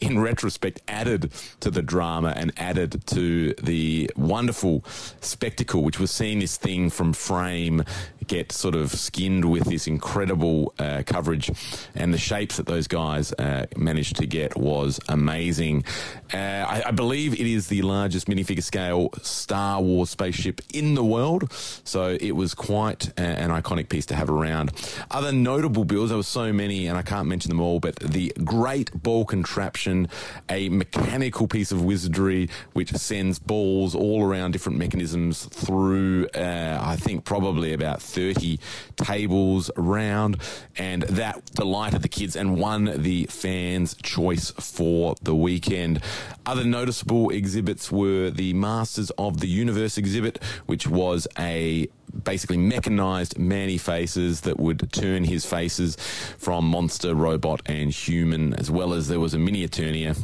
in 0.00 0.18
retrospect, 0.18 0.80
added 0.88 1.32
to 1.60 1.70
the 1.70 1.82
drama 1.82 2.32
and 2.36 2.52
added 2.56 3.06
to 3.06 3.54
the 3.54 4.10
wonderful 4.16 4.84
spectacle, 5.20 5.82
which 5.82 5.98
was 5.98 6.10
seeing 6.10 6.38
this 6.38 6.56
thing 6.56 6.90
from 6.90 7.12
frame 7.12 7.84
get 8.28 8.52
sort 8.52 8.74
of 8.74 8.92
skinned 8.92 9.44
with 9.50 9.64
this 9.64 9.86
incredible 9.86 10.72
uh, 10.78 11.02
coverage. 11.06 11.50
And 11.94 12.12
the 12.14 12.18
shapes 12.18 12.56
that 12.58 12.66
those 12.66 12.86
guys 12.86 13.32
uh, 13.32 13.66
managed 13.76 14.16
to 14.16 14.26
get 14.26 14.56
was 14.56 15.00
amazing. 15.08 15.84
Uh, 16.32 16.36
I, 16.36 16.82
I 16.86 16.90
believe 16.92 17.32
it 17.34 17.46
is 17.46 17.68
the 17.68 17.82
largest 17.82 18.26
minifigure 18.28 18.62
scale 18.62 19.10
Star 19.22 19.80
Wars 19.80 20.10
spaceship 20.10 20.60
in 20.72 20.94
the 20.94 21.04
world. 21.04 21.50
So 21.84 22.16
it 22.20 22.32
was 22.32 22.54
quite 22.54 23.08
a- 23.18 23.22
an 23.22 23.50
iconic 23.50 23.88
piece 23.88 24.06
to 24.06 24.14
have 24.14 24.30
around. 24.30 24.70
Other 25.10 25.32
notable 25.32 25.84
builds, 25.84 26.10
there 26.10 26.16
were 26.18 26.22
so 26.22 26.52
many, 26.52 26.86
and 26.86 26.96
I 26.98 27.02
can't 27.02 27.26
mention 27.28 27.48
them 27.48 27.60
all, 27.60 27.80
but 27.80 27.96
the 27.96 28.32
Great 28.44 28.92
Ball 29.02 29.24
Contraption, 29.24 30.08
a 30.50 30.68
mechanical 30.68 31.48
piece 31.48 31.72
of 31.72 31.82
wizardry 31.84 32.48
which 32.74 32.92
sends 32.92 33.38
balls 33.38 33.94
all 33.94 34.22
around 34.22 34.52
different 34.52 34.78
mechanisms 34.78 35.46
through, 35.46 36.26
uh, 36.34 36.78
I 36.80 36.96
think, 36.96 37.24
probably 37.24 37.72
about 37.72 38.02
30 38.18 38.58
tables 38.96 39.70
around. 39.76 40.38
And 40.76 41.02
that 41.02 41.44
delighted 41.52 42.02
the 42.02 42.08
kids 42.08 42.34
and 42.34 42.58
won 42.58 42.90
the 42.96 43.24
fans' 43.26 43.94
choice 44.02 44.50
for 44.50 45.14
the 45.22 45.34
weekend. 45.34 46.02
Other 46.44 46.64
noticeable 46.64 47.30
exhibits 47.30 47.92
were 47.92 48.30
the 48.30 48.54
Masters 48.54 49.10
of 49.18 49.38
the 49.38 49.46
Universe 49.46 49.98
exhibit, 49.98 50.42
which 50.66 50.88
was 50.88 51.28
a 51.38 51.88
basically 52.24 52.56
mechanized 52.56 53.38
Man-E-Faces 53.38 54.40
that 54.40 54.58
would 54.58 54.90
turn 54.92 55.24
his 55.24 55.44
faces 55.44 55.96
from 56.38 56.64
monster, 56.64 57.14
robot, 57.14 57.60
and 57.66 57.92
human, 57.92 58.54
as 58.54 58.70
well 58.70 58.94
as 58.94 59.08
there 59.08 59.20
was 59.20 59.34
a 59.34 59.38
mini 59.38 59.66
Eternia 59.66 60.16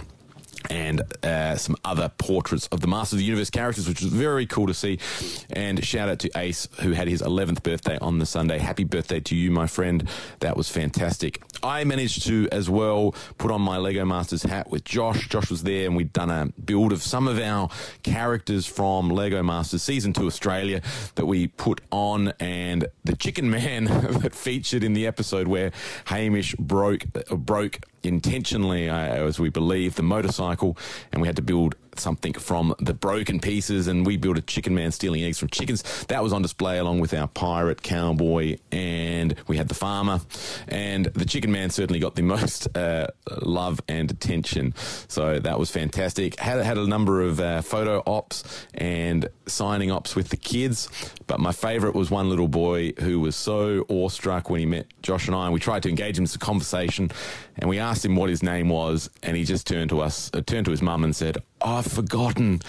and 0.70 1.02
uh, 1.24 1.56
some 1.56 1.76
other 1.84 2.10
portraits 2.18 2.66
of 2.68 2.80
the 2.80 2.86
Masters 2.86 3.14
of 3.14 3.18
the 3.18 3.24
Universe 3.24 3.50
characters, 3.50 3.88
which 3.88 4.02
was 4.02 4.12
very 4.12 4.46
cool 4.46 4.66
to 4.66 4.74
see. 4.74 4.98
And 5.50 5.84
shout 5.84 6.08
out 6.08 6.18
to 6.20 6.30
Ace, 6.36 6.68
who 6.80 6.92
had 6.92 7.08
his 7.08 7.22
11th 7.22 7.62
birthday 7.62 7.98
on 7.98 8.18
the 8.18 8.26
Sunday. 8.26 8.58
Happy 8.58 8.84
birthday 8.84 9.20
to 9.20 9.36
you, 9.36 9.50
my 9.50 9.66
friend. 9.66 10.08
That 10.40 10.56
was 10.56 10.68
fantastic. 10.68 11.42
I 11.62 11.84
managed 11.84 12.26
to, 12.26 12.48
as 12.52 12.68
well, 12.68 13.14
put 13.38 13.50
on 13.50 13.62
my 13.62 13.78
Lego 13.78 14.04
Masters 14.04 14.42
hat 14.42 14.70
with 14.70 14.84
Josh. 14.84 15.28
Josh 15.28 15.50
was 15.50 15.62
there, 15.62 15.86
and 15.86 15.96
we'd 15.96 16.12
done 16.12 16.30
a 16.30 16.46
build 16.60 16.92
of 16.92 17.02
some 17.02 17.28
of 17.28 17.38
our 17.38 17.68
characters 18.02 18.66
from 18.66 19.10
Lego 19.10 19.42
Masters 19.42 19.82
Season 19.82 20.12
2 20.12 20.26
Australia 20.26 20.82
that 21.14 21.26
we 21.26 21.48
put 21.48 21.80
on. 21.90 22.32
And 22.40 22.86
the 23.04 23.16
Chicken 23.16 23.50
Man 23.50 23.84
that 24.22 24.34
featured 24.34 24.84
in 24.84 24.94
the 24.94 25.06
episode 25.06 25.48
where 25.48 25.72
Hamish 26.06 26.54
broke, 26.56 27.04
uh, 27.30 27.36
broke 27.36 27.80
intentionally, 28.02 28.88
uh, 28.88 28.96
as 28.96 29.40
we 29.40 29.48
believe, 29.48 29.94
the 29.94 30.02
motorcycle, 30.02 30.53
and 31.12 31.20
we 31.20 31.28
had 31.28 31.36
to 31.36 31.42
build 31.42 31.74
something 32.00 32.32
from 32.34 32.74
the 32.80 32.94
broken 32.94 33.40
pieces, 33.40 33.86
and 33.86 34.06
we 34.06 34.16
built 34.16 34.38
a 34.38 34.42
chicken 34.42 34.74
man 34.74 34.92
stealing 34.92 35.22
eggs 35.22 35.38
from 35.38 35.48
chickens. 35.48 35.82
That 36.06 36.22
was 36.22 36.32
on 36.32 36.42
display 36.42 36.78
along 36.78 37.00
with 37.00 37.14
our 37.14 37.28
pirate, 37.28 37.82
cowboy, 37.82 38.58
and 38.72 39.34
we 39.46 39.56
had 39.56 39.68
the 39.68 39.74
farmer. 39.74 40.20
And 40.68 41.06
the 41.06 41.24
chicken 41.24 41.52
man 41.52 41.70
certainly 41.70 42.00
got 42.00 42.14
the 42.14 42.22
most 42.34 42.76
uh, 42.76 43.08
love 43.42 43.80
and 43.88 44.10
attention. 44.10 44.74
So 45.08 45.38
that 45.38 45.58
was 45.58 45.70
fantastic. 45.70 46.38
Had, 46.38 46.64
had 46.64 46.78
a 46.78 46.86
number 46.86 47.22
of 47.22 47.40
uh, 47.40 47.62
photo 47.62 48.02
ops 48.06 48.66
and 48.74 49.28
signing 49.46 49.90
ops 49.90 50.16
with 50.16 50.28
the 50.28 50.36
kids, 50.36 50.88
but 51.26 51.40
my 51.40 51.52
favourite 51.52 51.94
was 51.94 52.10
one 52.10 52.28
little 52.28 52.48
boy 52.48 52.92
who 53.00 53.20
was 53.20 53.36
so 53.36 53.84
awestruck 53.88 54.50
when 54.50 54.60
he 54.60 54.66
met 54.66 54.86
Josh 55.02 55.26
and 55.26 55.36
I, 55.36 55.44
and 55.44 55.54
we 55.54 55.60
tried 55.60 55.82
to 55.84 55.88
engage 55.88 56.18
him 56.18 56.24
in 56.24 56.28
some 56.28 56.40
conversation, 56.40 57.10
and 57.56 57.68
we 57.68 57.78
asked 57.78 58.04
him 58.04 58.16
what 58.16 58.30
his 58.30 58.42
name 58.42 58.68
was, 58.68 59.10
and 59.22 59.36
he 59.36 59.44
just 59.44 59.66
turned 59.66 59.90
to 59.90 60.00
us, 60.00 60.30
uh, 60.34 60.40
turned 60.40 60.64
to 60.66 60.70
his 60.70 60.82
mum 60.82 61.04
and 61.04 61.14
said, 61.14 61.38
I've 61.64 61.86
forgotten. 61.86 62.60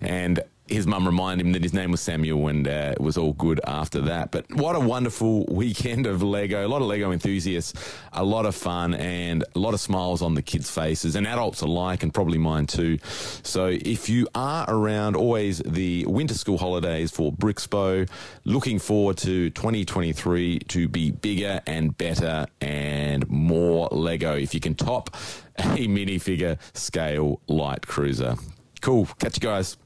And 0.00 0.42
his 0.70 0.86
mum 0.86 1.06
reminded 1.06 1.46
him 1.46 1.52
that 1.52 1.62
his 1.62 1.74
name 1.74 1.90
was 1.90 2.00
Samuel, 2.00 2.48
and 2.48 2.66
uh, 2.66 2.92
it 2.92 3.00
was 3.00 3.16
all 3.16 3.32
good 3.32 3.60
after 3.66 4.00
that. 4.02 4.30
But 4.30 4.46
what 4.54 4.76
a 4.76 4.80
wonderful 4.80 5.44
weekend 5.48 6.06
of 6.06 6.22
Lego! 6.22 6.66
A 6.66 6.68
lot 6.68 6.80
of 6.80 6.88
Lego 6.88 7.12
enthusiasts, 7.12 7.74
a 8.12 8.24
lot 8.24 8.46
of 8.46 8.54
fun, 8.54 8.94
and 8.94 9.44
a 9.54 9.58
lot 9.58 9.74
of 9.74 9.80
smiles 9.80 10.22
on 10.22 10.34
the 10.34 10.42
kids' 10.42 10.70
faces, 10.70 11.16
and 11.16 11.26
adults 11.26 11.60
alike, 11.60 12.02
and 12.02 12.14
probably 12.14 12.38
mine 12.38 12.66
too. 12.66 12.98
So 13.42 13.66
if 13.66 14.08
you 14.08 14.28
are 14.34 14.64
around, 14.68 15.16
always 15.16 15.58
the 15.58 16.06
winter 16.06 16.34
school 16.34 16.58
holidays 16.58 17.10
for 17.10 17.32
Brixpo, 17.32 18.08
looking 18.44 18.78
forward 18.78 19.16
to 19.18 19.50
2023 19.50 20.60
to 20.60 20.88
be 20.88 21.10
bigger 21.10 21.60
and 21.66 21.96
better 21.96 22.46
and 22.60 23.28
more 23.28 23.88
Lego. 23.90 24.36
If 24.36 24.54
you 24.54 24.60
can 24.60 24.74
top 24.74 25.16
a 25.58 25.62
minifigure 25.88 26.58
scale 26.74 27.40
light 27.48 27.86
cruiser. 27.86 28.36
Cool. 28.80 29.06
Catch 29.18 29.36
you 29.36 29.40
guys. 29.40 29.76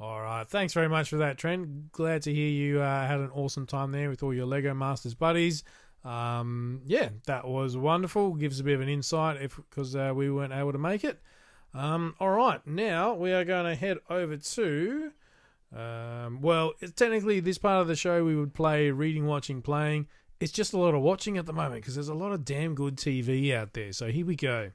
All 0.00 0.20
right. 0.20 0.46
Thanks 0.48 0.74
very 0.74 0.88
much 0.88 1.08
for 1.08 1.16
that, 1.16 1.38
Trent. 1.38 1.92
Glad 1.92 2.22
to 2.22 2.34
hear 2.34 2.48
you 2.48 2.80
uh, 2.80 3.06
had 3.06 3.20
an 3.20 3.30
awesome 3.34 3.66
time 3.66 3.92
there 3.92 4.10
with 4.10 4.22
all 4.22 4.34
your 4.34 4.46
Lego 4.46 4.74
Masters 4.74 5.14
buddies. 5.14 5.64
Um, 6.04 6.82
yeah, 6.84 7.08
that 7.26 7.46
was 7.48 7.76
wonderful. 7.76 8.34
Gives 8.34 8.60
a 8.60 8.64
bit 8.64 8.74
of 8.74 8.80
an 8.80 8.88
insight 8.88 9.40
if 9.40 9.56
because 9.56 9.96
uh, 9.96 10.12
we 10.14 10.30
weren't 10.30 10.52
able 10.52 10.72
to 10.72 10.78
make 10.78 11.04
it. 11.04 11.20
Um, 11.72 12.14
all 12.20 12.30
right. 12.30 12.64
Now 12.66 13.14
we 13.14 13.32
are 13.32 13.44
going 13.44 13.64
to 13.64 13.74
head 13.74 13.98
over 14.10 14.36
to. 14.36 15.12
Um, 15.74 16.40
well, 16.40 16.74
technically 16.94 17.40
this 17.40 17.58
part 17.58 17.80
of 17.80 17.88
the 17.88 17.96
show 17.96 18.24
we 18.24 18.36
would 18.36 18.54
play 18.54 18.90
reading, 18.90 19.26
watching, 19.26 19.62
playing. 19.62 20.06
It's 20.40 20.52
just 20.52 20.72
a 20.72 20.78
lot 20.78 20.94
of 20.94 21.02
watching 21.02 21.38
at 21.38 21.46
the 21.46 21.52
moment 21.52 21.76
because 21.76 21.94
there's 21.94 22.08
a 22.08 22.14
lot 22.14 22.32
of 22.32 22.44
damn 22.44 22.74
good 22.74 22.96
TV 22.96 23.54
out 23.54 23.72
there. 23.72 23.92
So 23.92 24.08
here 24.08 24.26
we 24.26 24.36
go. 24.36 24.70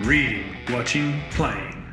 Reading, 0.00 0.56
watching, 0.70 1.20
playing. 1.30 1.92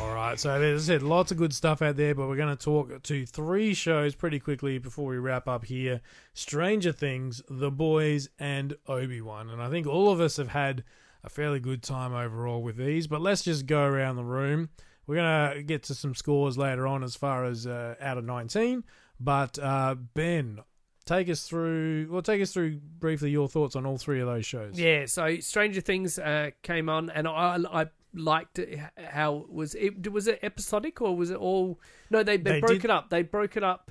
All 0.00 0.14
right, 0.14 0.40
so 0.40 0.50
as 0.50 0.84
I 0.84 0.94
said, 0.94 1.02
lots 1.02 1.30
of 1.30 1.36
good 1.36 1.52
stuff 1.52 1.82
out 1.82 1.96
there, 1.96 2.14
but 2.14 2.26
we're 2.26 2.36
going 2.36 2.56
to 2.56 2.64
talk 2.64 3.02
to 3.02 3.26
three 3.26 3.74
shows 3.74 4.14
pretty 4.14 4.40
quickly 4.40 4.78
before 4.78 5.04
we 5.04 5.18
wrap 5.18 5.46
up 5.46 5.66
here 5.66 6.00
Stranger 6.32 6.90
Things, 6.90 7.42
The 7.50 7.70
Boys, 7.70 8.30
and 8.38 8.74
Obi 8.86 9.20
Wan. 9.20 9.50
And 9.50 9.60
I 9.60 9.68
think 9.68 9.86
all 9.86 10.10
of 10.10 10.22
us 10.22 10.38
have 10.38 10.48
had 10.48 10.84
a 11.22 11.28
fairly 11.28 11.60
good 11.60 11.82
time 11.82 12.14
overall 12.14 12.62
with 12.62 12.78
these, 12.78 13.06
but 13.06 13.20
let's 13.20 13.42
just 13.42 13.66
go 13.66 13.82
around 13.82 14.16
the 14.16 14.24
room. 14.24 14.70
We're 15.06 15.16
going 15.16 15.54
to 15.54 15.62
get 15.64 15.82
to 15.84 15.94
some 15.94 16.14
scores 16.14 16.56
later 16.56 16.86
on 16.86 17.04
as 17.04 17.14
far 17.14 17.44
as 17.44 17.66
uh, 17.66 17.96
out 18.00 18.16
of 18.16 18.24
19, 18.24 18.84
but 19.20 19.58
uh, 19.58 19.96
Ben, 20.14 20.60
take 21.04 21.28
us 21.28 21.46
through, 21.48 22.08
well, 22.10 22.22
take 22.22 22.40
us 22.42 22.52
through 22.52 22.78
briefly 22.98 23.30
your 23.30 23.48
thoughts 23.48 23.76
on 23.76 23.86
all 23.86 23.98
three 23.98 24.20
of 24.20 24.26
those 24.26 24.46
shows. 24.46 24.78
Yeah, 24.78 25.06
so 25.06 25.38
Stranger 25.40 25.80
Things 25.80 26.18
uh, 26.18 26.50
came 26.62 26.88
on, 26.88 27.10
and 27.10 27.26
I, 27.28 27.58
I 27.72 27.86
liked 28.14 28.60
how 28.98 29.36
it 29.38 29.50
was 29.50 29.74
it 29.74 30.12
was 30.12 30.26
it 30.28 30.38
episodic 30.42 31.00
or 31.00 31.16
was 31.16 31.30
it 31.30 31.36
all? 31.38 31.80
No, 32.10 32.22
they 32.22 32.36
they, 32.36 32.52
They 32.54 32.60
broke 32.60 32.72
did- 32.72 32.84
it 32.86 32.90
up. 32.90 33.10
They 33.10 33.22
broke 33.22 33.56
it 33.56 33.64
up. 33.64 33.90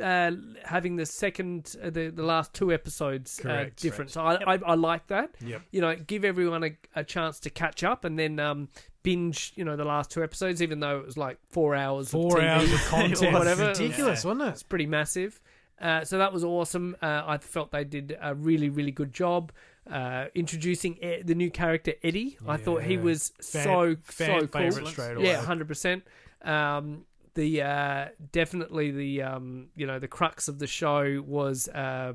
Uh, 0.00 0.30
having 0.64 0.94
the 0.94 1.04
second, 1.04 1.74
uh, 1.82 1.90
the 1.90 2.10
the 2.10 2.22
last 2.22 2.54
two 2.54 2.72
episodes 2.72 3.40
uh, 3.40 3.42
Correct. 3.42 3.82
different, 3.82 4.10
so 4.12 4.22
I, 4.22 4.54
I 4.54 4.58
I 4.64 4.74
like 4.74 5.08
that. 5.08 5.30
Yep. 5.44 5.62
You 5.72 5.80
know, 5.80 5.96
give 5.96 6.24
everyone 6.24 6.62
a, 6.62 6.70
a 6.94 7.02
chance 7.02 7.40
to 7.40 7.50
catch 7.50 7.82
up, 7.82 8.04
and 8.04 8.16
then 8.16 8.38
um, 8.38 8.68
binge. 9.02 9.52
You 9.56 9.64
know, 9.64 9.74
the 9.76 9.84
last 9.84 10.10
two 10.12 10.22
episodes, 10.22 10.62
even 10.62 10.78
though 10.78 11.00
it 11.00 11.06
was 11.06 11.18
like 11.18 11.38
four 11.50 11.74
hours, 11.74 12.10
Four 12.12 12.38
of 12.38 12.44
TV 12.44 12.48
hours 12.48 12.72
of 12.72 12.80
or 12.86 12.88
content. 12.88 13.32
whatever. 13.32 13.66
Ridiculous, 13.66 14.24
wasn't 14.24 14.42
it? 14.42 14.48
It's 14.50 14.62
pretty 14.62 14.86
massive. 14.86 15.40
Uh, 15.80 16.04
so 16.04 16.18
that 16.18 16.32
was 16.32 16.44
awesome. 16.44 16.96
Uh, 17.00 17.22
I 17.26 17.38
felt 17.38 17.70
they 17.70 17.84
did 17.84 18.16
a 18.20 18.34
really, 18.34 18.68
really 18.68 18.90
good 18.90 19.12
job 19.12 19.50
uh, 19.90 20.26
introducing 20.34 20.96
e- 21.02 21.22
the 21.22 21.34
new 21.34 21.50
character 21.50 21.94
Eddie. 22.02 22.36
I 22.46 22.56
thought 22.58 22.82
he 22.82 22.94
Yeah. 22.94 23.00
was 23.00 23.32
Fan- 23.40 23.64
so 23.64 23.96
fan 24.04 24.40
so 24.40 24.46
cool. 24.46 24.60
favourite 24.60 24.88
straight 24.88 25.16
away. 25.16 25.26
Yeah, 25.26 25.42
hundred 25.42 25.68
percent. 25.68 26.04
Um, 26.42 27.04
the 27.34 27.62
uh, 27.62 28.08
definitely 28.32 28.90
the 28.90 29.22
um, 29.22 29.68
you 29.76 29.86
know 29.86 29.98
the 29.98 30.08
crux 30.08 30.48
of 30.48 30.58
the 30.58 30.66
show 30.66 31.22
was 31.26 31.68
uh, 31.68 32.12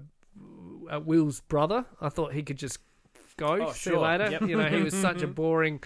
uh, 0.92 1.00
Will's 1.00 1.40
brother. 1.42 1.86
I 2.02 2.10
thought 2.10 2.34
he 2.34 2.44
could 2.44 2.58
just 2.58 2.80
go. 3.38 3.54
Oh, 3.54 3.72
see 3.72 3.90
you 3.90 3.96
sure. 3.96 4.00
later. 4.00 4.30
Yep. 4.32 4.42
You 4.44 4.58
know, 4.58 4.68
he 4.70 4.82
was 4.84 4.94
such 4.94 5.22
a 5.22 5.28
boring. 5.42 5.82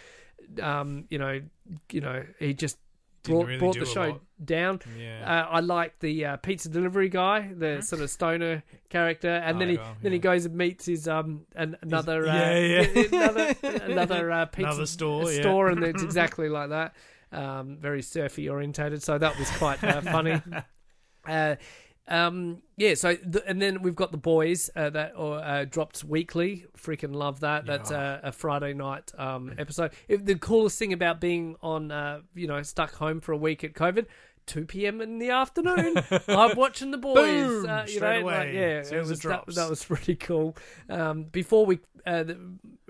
Um, 0.61 1.05
you 1.09 1.17
know, 1.19 1.41
you 1.91 2.01
know, 2.01 2.25
he 2.39 2.53
just 2.53 2.77
Didn't 2.77 2.88
brought, 3.23 3.47
really 3.47 3.59
brought 3.59 3.73
do 3.73 3.79
the 3.81 3.85
show 3.85 4.09
lot. 4.09 4.21
down. 4.43 4.79
Yeah. 4.97 5.23
Uh, 5.25 5.47
I 5.49 5.59
like 5.59 5.99
the 5.99 6.25
uh, 6.25 6.37
pizza 6.37 6.69
delivery 6.69 7.09
guy, 7.09 7.51
the 7.55 7.81
sort 7.81 8.01
of 8.01 8.09
stoner 8.09 8.63
character, 8.89 9.29
and 9.29 9.59
then 9.59 9.67
Oh, 9.67 9.71
he 9.71 9.77
well, 9.77 9.95
then 10.01 10.11
he 10.11 10.19
goes 10.19 10.45
and 10.45 10.55
meets 10.55 10.85
his 10.85 11.07
um 11.07 11.45
an, 11.55 11.77
another 11.81 12.27
uh, 12.27 12.33
yeah, 12.35 12.59
yeah. 12.59 13.03
another 13.11 13.55
another 13.83 14.31
uh, 14.31 14.45
pizza 14.45 14.69
Another 14.69 14.85
store, 14.85 15.31
yeah. 15.31 15.41
store, 15.41 15.69
and 15.69 15.83
it's 15.83 16.03
exactly 16.09 16.49
like 16.49 16.69
that. 16.69 16.95
Um, 17.31 17.77
very 17.79 18.01
surfy 18.01 18.49
orientated, 18.49 19.03
so 19.03 19.17
that 19.17 19.37
was 19.37 19.49
quite 19.51 19.83
uh, 19.83 20.01
funny. 20.01 20.41
Um, 22.09 22.63
yeah, 22.75 22.95
so 22.95 23.15
and 23.47 23.61
then 23.61 23.83
we've 23.83 23.95
got 23.95 24.11
the 24.11 24.17
boys 24.17 24.69
uh, 24.75 24.89
that 24.89 25.13
or 25.15 25.37
uh, 25.37 25.65
dropped 25.65 26.03
weekly. 26.03 26.65
Freaking 26.75 27.13
love 27.13 27.41
that. 27.41 27.65
That's 27.65 27.91
uh, 27.91 28.19
a 28.23 28.31
Friday 28.31 28.73
night 28.73 29.11
um, 29.17 29.53
episode. 29.57 29.91
If, 30.07 30.25
the 30.25 30.35
coolest 30.35 30.79
thing 30.79 30.91
about 30.91 31.21
being 31.21 31.55
on, 31.61 31.91
uh, 31.91 32.21
you 32.33 32.47
know, 32.47 32.61
stuck 32.63 32.95
home 32.95 33.21
for 33.21 33.31
a 33.31 33.37
week 33.37 33.63
at 33.63 33.73
COVID. 33.73 34.07
2 34.47 34.65
p.m. 34.65 34.99
in 34.99 35.19
the 35.19 35.29
afternoon. 35.29 35.93
I'm 36.27 36.57
watching 36.57 36.89
the 36.89 36.97
boys. 36.97 37.15
Boom! 37.15 37.69
uh, 37.69 37.83
you 37.83 37.97
Straight 37.97 38.21
know, 38.21 38.25
like, 38.25 38.47
away, 38.47 38.55
yeah, 38.55 38.97
it 38.97 38.99
was 38.99 39.09
that, 39.09 39.19
drops. 39.19 39.55
that 39.55 39.69
was 39.69 39.85
pretty 39.85 40.15
cool. 40.15 40.57
Um, 40.89 41.25
before 41.25 41.67
we, 41.67 41.79
uh, 42.05 42.23
the, 42.23 42.39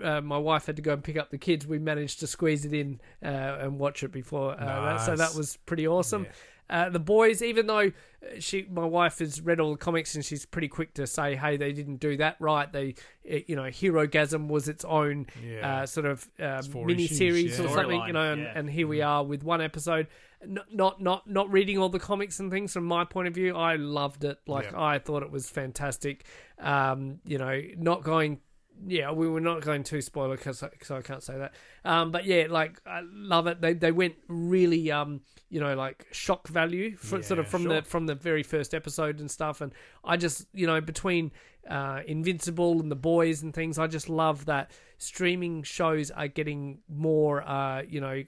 uh, 0.02 0.20
my 0.22 0.38
wife 0.38 0.64
had 0.64 0.76
to 0.76 0.82
go 0.82 0.94
and 0.94 1.04
pick 1.04 1.18
up 1.18 1.28
the 1.28 1.36
kids. 1.36 1.66
We 1.66 1.78
managed 1.78 2.20
to 2.20 2.26
squeeze 2.26 2.64
it 2.64 2.72
in 2.72 2.98
uh, 3.22 3.58
and 3.60 3.78
watch 3.78 4.02
it 4.02 4.10
before 4.10 4.52
uh, 4.52 4.64
that, 4.64 5.04
so 5.04 5.16
that 5.16 5.34
was 5.34 5.58
pretty 5.66 5.86
awesome. 5.86 6.26
Uh, 6.70 6.88
the 6.88 7.00
boys, 7.00 7.42
even 7.42 7.66
though 7.66 7.88
uh, 7.88 7.90
she, 8.38 8.64
my 8.70 8.84
wife 8.84 9.18
has 9.18 9.40
read 9.40 9.58
all 9.58 9.72
the 9.72 9.76
comics 9.76 10.14
and 10.14 10.24
she's 10.24 10.46
pretty 10.46 10.68
quick 10.68 10.94
to 10.94 11.06
say, 11.06 11.34
"Hey, 11.34 11.56
they 11.56 11.72
didn't 11.72 11.96
do 11.96 12.16
that 12.18 12.36
right." 12.38 12.72
They, 12.72 12.94
uh, 13.30 13.38
you 13.48 13.56
know, 13.56 13.64
Herogasm 13.64 14.46
was 14.48 14.68
its 14.68 14.84
own 14.84 15.26
Yeah. 15.44 15.82
uh, 15.82 15.86
sort 15.86 16.06
of 16.06 16.28
four 16.70 16.86
mini 16.86 17.08
series 17.08 17.58
yeah. 17.58 17.64
or 17.66 17.68
something, 17.74 18.02
you 18.06 18.12
know. 18.12 18.32
And, 18.32 18.42
yeah. 18.42 18.52
and 18.54 18.70
here 18.70 18.86
we 18.86 19.02
are 19.02 19.24
with 19.24 19.42
one 19.42 19.60
episode. 19.60 20.06
N- 20.42 20.60
Not 20.72 21.02
not 21.02 21.28
not 21.28 21.50
reading 21.50 21.76
all 21.76 21.88
the 21.88 21.98
comics 21.98 22.38
and 22.40 22.50
things 22.50 22.72
from 22.72 22.84
my 22.84 23.04
point 23.04 23.26
of 23.28 23.34
view. 23.34 23.56
I 23.56 23.76
loved 23.76 24.24
it. 24.24 24.38
Like. 24.46 24.72
I 24.72 24.98
thought 24.98 25.22
it 25.22 25.30
was 25.30 25.50
fantastic. 25.50 26.24
Um, 26.58 27.18
you 27.24 27.38
know, 27.38 27.60
not 27.76 28.04
going 28.04 28.40
yeah, 28.86 29.12
we 29.12 29.28
were 29.28 29.40
not 29.40 29.60
going 29.60 29.82
too 29.82 30.00
spoiler 30.00 30.36
because 30.36 30.62
I 30.62 31.02
can't 31.02 31.22
say 31.22 31.38
that. 31.38 31.54
Um, 31.84 32.10
but 32.10 32.24
yeah, 32.24 32.46
like 32.48 32.80
I 32.86 33.02
love 33.04 33.46
it. 33.46 33.60
They 33.60 33.74
they 33.74 33.92
went 33.92 34.14
really 34.28 34.90
um 34.90 35.20
you 35.48 35.60
know 35.60 35.74
like 35.74 36.06
shock 36.12 36.48
value 36.48 36.96
for, 36.96 37.22
sort 37.22 37.40
of 37.40 37.48
from 37.48 37.62
sure. 37.62 37.74
the 37.74 37.82
from 37.82 38.06
the 38.06 38.14
very 38.14 38.42
first 38.42 38.74
episode 38.74 39.20
and 39.20 39.30
stuff. 39.30 39.60
And 39.60 39.72
I 40.04 40.16
just 40.16 40.46
you 40.52 40.66
know 40.66 40.80
between 40.80 41.32
uh, 41.68 42.00
Invincible 42.06 42.80
and 42.80 42.90
the 42.90 42.96
boys 42.96 43.42
and 43.42 43.52
things, 43.52 43.78
I 43.78 43.86
just 43.86 44.08
love 44.08 44.46
that 44.46 44.70
streaming 44.98 45.62
shows 45.62 46.10
are 46.10 46.28
getting 46.28 46.78
more 46.88 47.42
uh 47.42 47.82
you 47.82 48.00
know. 48.00 48.22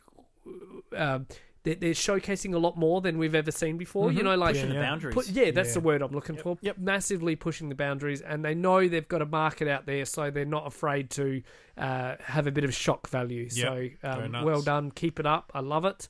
Uh, 0.96 1.20
they're, 1.64 1.76
they're 1.76 1.92
showcasing 1.92 2.54
a 2.54 2.58
lot 2.58 2.76
more 2.76 3.00
than 3.00 3.18
we've 3.18 3.34
ever 3.34 3.50
seen 3.52 3.76
before. 3.76 4.10
You 4.10 4.22
know, 4.22 4.34
like 4.36 4.54
Pushing 4.54 4.70
the 4.70 4.74
yeah. 4.76 4.82
boundaries. 4.82 5.14
Put, 5.14 5.28
yeah, 5.28 5.50
that's 5.50 5.70
Yeah. 5.70 5.74
the 5.74 5.80
word 5.80 6.02
I'm 6.02 6.12
looking 6.12 6.36
for. 6.36 6.58
Yep. 6.60 6.78
Massively 6.78 7.36
pushing 7.36 7.68
the 7.68 7.74
boundaries, 7.74 8.20
and 8.20 8.44
they 8.44 8.54
know 8.54 8.88
they've 8.88 9.06
got 9.06 9.22
a 9.22 9.26
market 9.26 9.68
out 9.68 9.86
there, 9.86 10.04
so 10.04 10.30
they're 10.30 10.44
not 10.44 10.66
afraid 10.66 11.10
to 11.10 11.42
uh, 11.78 12.16
have 12.24 12.46
a 12.46 12.50
bit 12.50 12.64
of 12.64 12.74
shock 12.74 13.08
value. 13.08 13.48
So, 13.48 13.88
um, 14.02 14.32
well 14.44 14.62
done, 14.62 14.90
keep 14.90 15.20
it 15.20 15.26
up. 15.26 15.50
I 15.54 15.60
love 15.60 15.84
it. 15.84 16.08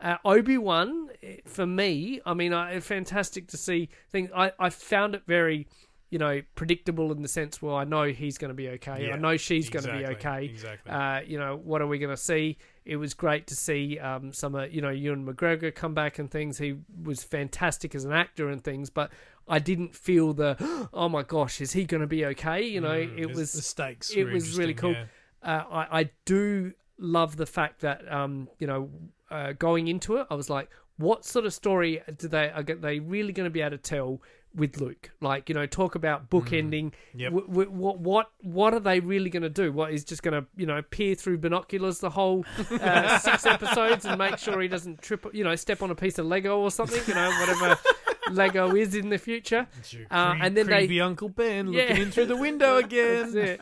Uh, 0.00 0.16
Obi 0.24 0.58
Wan, 0.58 1.08
for 1.46 1.66
me, 1.66 2.20
I 2.26 2.34
mean, 2.34 2.52
I, 2.52 2.80
fantastic 2.80 3.48
to 3.48 3.56
see 3.56 3.88
things. 4.10 4.30
I, 4.34 4.52
I 4.58 4.68
found 4.70 5.14
it 5.14 5.22
very, 5.26 5.66
you 6.10 6.18
know, 6.18 6.42
predictable 6.56 7.12
in 7.12 7.22
the 7.22 7.28
sense 7.28 7.62
where 7.62 7.74
I 7.74 7.84
know 7.84 8.04
he's 8.04 8.36
going 8.36 8.50
to 8.50 8.54
be 8.54 8.68
okay. 8.70 9.06
Yeah, 9.06 9.14
I 9.14 9.18
know 9.18 9.36
she's 9.36 9.70
going 9.70 9.84
to 9.86 9.96
be 9.96 10.04
okay. 10.06 10.46
exactly. 10.46 10.90
Uh, 10.92 11.20
you 11.20 11.38
know, 11.38 11.56
what 11.56 11.80
are 11.80 11.86
we 11.86 11.98
going 11.98 12.10
to 12.14 12.20
see? 12.20 12.58
It 12.84 12.96
was 12.96 13.14
great 13.14 13.46
to 13.48 13.56
see 13.56 13.98
um, 13.98 14.32
some, 14.32 14.54
uh, 14.54 14.64
you 14.64 14.80
know, 14.82 14.90
Ewan 14.90 15.24
McGregor 15.26 15.74
come 15.74 15.94
back 15.94 16.18
and 16.18 16.30
things. 16.30 16.58
He 16.58 16.76
was 17.02 17.22
fantastic 17.24 17.94
as 17.94 18.04
an 18.04 18.12
actor 18.12 18.50
and 18.50 18.62
things, 18.62 18.90
but 18.90 19.10
I 19.48 19.58
didn't 19.58 19.94
feel 19.94 20.34
the, 20.34 20.56
oh 20.92 21.08
my 21.08 21.22
gosh, 21.22 21.60
is 21.60 21.72
he 21.72 21.84
going 21.84 22.02
to 22.02 22.06
be 22.06 22.24
okay? 22.26 22.62
You 22.62 22.80
know, 22.80 22.88
Mm, 22.94 23.18
it 23.18 23.34
was 23.34 23.52
the 23.52 23.62
stakes. 23.62 24.10
it 24.10 24.24
was 24.24 24.58
really 24.58 24.74
cool. 24.74 24.92
yeah. 24.92 25.04
uh, 25.42 25.64
I, 25.70 26.00
I 26.00 26.10
do 26.24 26.72
love 26.98 27.36
the 27.36 27.46
fact 27.46 27.80
that 27.80 28.10
um, 28.12 28.48
you 28.58 28.66
know 28.66 28.90
uh, 29.30 29.52
going 29.52 29.88
into 29.88 30.16
it, 30.16 30.26
I 30.30 30.34
was 30.34 30.48
like, 30.50 30.68
what 30.96 31.24
sort 31.24 31.44
of 31.46 31.52
story 31.52 32.02
do 32.18 32.28
they 32.28 32.50
are 32.50 32.62
they 32.62 33.00
really 33.00 33.32
going 33.32 33.46
to 33.46 33.50
be 33.50 33.60
able 33.62 33.70
to 33.72 33.78
tell 33.78 34.20
with 34.54 34.80
Luke? 34.80 35.10
Like 35.20 35.48
you 35.48 35.54
know, 35.54 35.66
talk 35.66 35.94
about 35.94 36.30
bookending. 36.30 36.92
Yep. 37.14 37.32
W- 37.32 37.46
w- 37.48 37.70
what 37.70 37.98
what 37.98 38.30
what 38.40 38.74
are 38.74 38.80
they 38.80 39.00
really 39.00 39.30
going 39.30 39.42
to 39.42 39.48
do? 39.50 39.72
What 39.72 39.92
is 39.92 40.04
just 40.04 40.22
going 40.22 40.40
to 40.40 40.46
you 40.56 40.66
know 40.66 40.82
peer 40.82 41.14
through 41.14 41.38
binoculars 41.38 41.98
the 42.00 42.10
whole 42.10 42.44
uh, 42.70 43.18
six 43.18 43.46
episodes 43.46 44.04
and 44.04 44.18
make 44.18 44.38
sure 44.38 44.60
he 44.60 44.68
doesn't 44.68 45.02
trip 45.02 45.26
you 45.32 45.44
know 45.44 45.56
step 45.56 45.82
on 45.82 45.90
a 45.90 45.94
piece 45.94 46.18
of 46.18 46.26
Lego 46.26 46.58
or 46.60 46.70
something? 46.70 47.02
You 47.06 47.14
know 47.14 47.30
whatever 47.40 47.78
Lego 48.30 48.74
is 48.74 48.94
in 48.94 49.08
the 49.10 49.18
future. 49.18 49.66
Uh, 50.10 50.36
and 50.40 50.56
then 50.56 50.66
they- 50.66 50.72
creepy 50.86 51.00
Uncle 51.00 51.28
Ben 51.28 51.72
Yeah. 51.72 51.82
looking 51.82 52.02
in 52.04 52.10
through 52.10 52.26
the 52.26 52.36
window 52.36 52.76
again. 52.84 53.58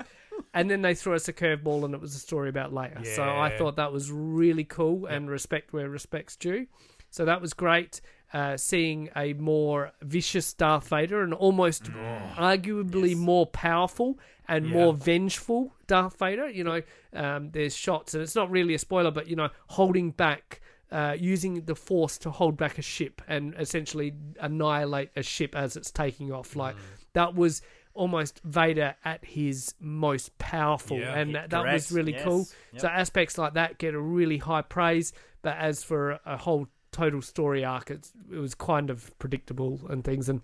And 0.54 0.70
then 0.70 0.80
they 0.82 0.94
threw 0.94 1.14
us 1.14 1.28
a 1.28 1.32
curveball, 1.32 1.84
and 1.84 1.94
it 1.94 2.00
was 2.00 2.14
a 2.14 2.18
story 2.18 2.48
about 2.48 2.72
Leia. 2.72 3.06
So 3.14 3.22
I 3.22 3.54
thought 3.58 3.76
that 3.76 3.92
was 3.92 4.10
really 4.10 4.64
cool, 4.64 5.04
and 5.06 5.28
respect 5.30 5.72
where 5.74 5.88
respect's 5.90 6.36
due. 6.36 6.66
So 7.10 7.26
that 7.26 7.40
was 7.42 7.52
great. 7.52 8.00
Uh, 8.32 8.56
seeing 8.56 9.10
a 9.14 9.34
more 9.34 9.92
vicious 10.00 10.54
Darth 10.54 10.88
Vader 10.88 11.22
and 11.22 11.34
almost 11.34 11.90
arguably 12.36 13.16
more 13.16 13.46
powerful 13.46 14.18
and 14.48 14.66
Yeah. 14.66 14.72
more 14.72 14.94
vengeful 14.94 15.74
Darth 15.86 16.18
Vader. 16.18 16.48
You 16.48 16.64
know, 16.64 16.82
um, 17.12 17.50
there's 17.50 17.76
shots, 17.76 18.14
and 18.14 18.22
it's 18.22 18.34
not 18.34 18.50
really 18.50 18.74
a 18.74 18.78
spoiler, 18.78 19.10
but 19.10 19.28
you 19.28 19.36
know, 19.36 19.50
holding 19.68 20.10
back. 20.10 20.60
Uh, 20.90 21.16
using 21.18 21.64
the 21.64 21.74
force 21.74 22.18
to 22.18 22.30
hold 22.30 22.54
back 22.58 22.76
a 22.76 22.82
ship 22.82 23.22
and 23.26 23.54
essentially 23.58 24.12
annihilate 24.38 25.08
a 25.16 25.22
ship 25.22 25.56
as 25.56 25.74
it's 25.74 25.90
taking 25.90 26.30
off. 26.30 26.54
Like 26.54 26.76
that 27.14 27.34
was 27.34 27.62
almost 27.94 28.42
Vader 28.44 28.94
at 29.02 29.24
his 29.24 29.74
most 29.80 30.36
powerful, 30.36 30.98
Yeah. 30.98 31.14
and 31.18 31.34
that, 31.34 31.48
that 31.48 31.64
was 31.64 31.90
really 31.92 32.12
yes, 32.12 32.22
cool. 32.24 32.46
yep. 32.72 32.82
So 32.82 32.88
aspects 32.88 33.38
like 33.38 33.54
that 33.54 33.78
get 33.78 33.94
a 33.94 33.98
really 33.98 34.36
high 34.36 34.60
praise, 34.60 35.14
but 35.40 35.56
as 35.56 35.82
for 35.82 36.20
a 36.26 36.36
whole 36.36 36.68
total 36.92 37.20
story 37.22 37.64
arc, 37.64 37.90
it's, 37.90 38.12
it 38.32 38.38
was 38.38 38.54
kind 38.54 38.90
of 38.90 39.16
predictable 39.18 39.80
and 39.88 40.04
things, 40.04 40.28
and 40.28 40.42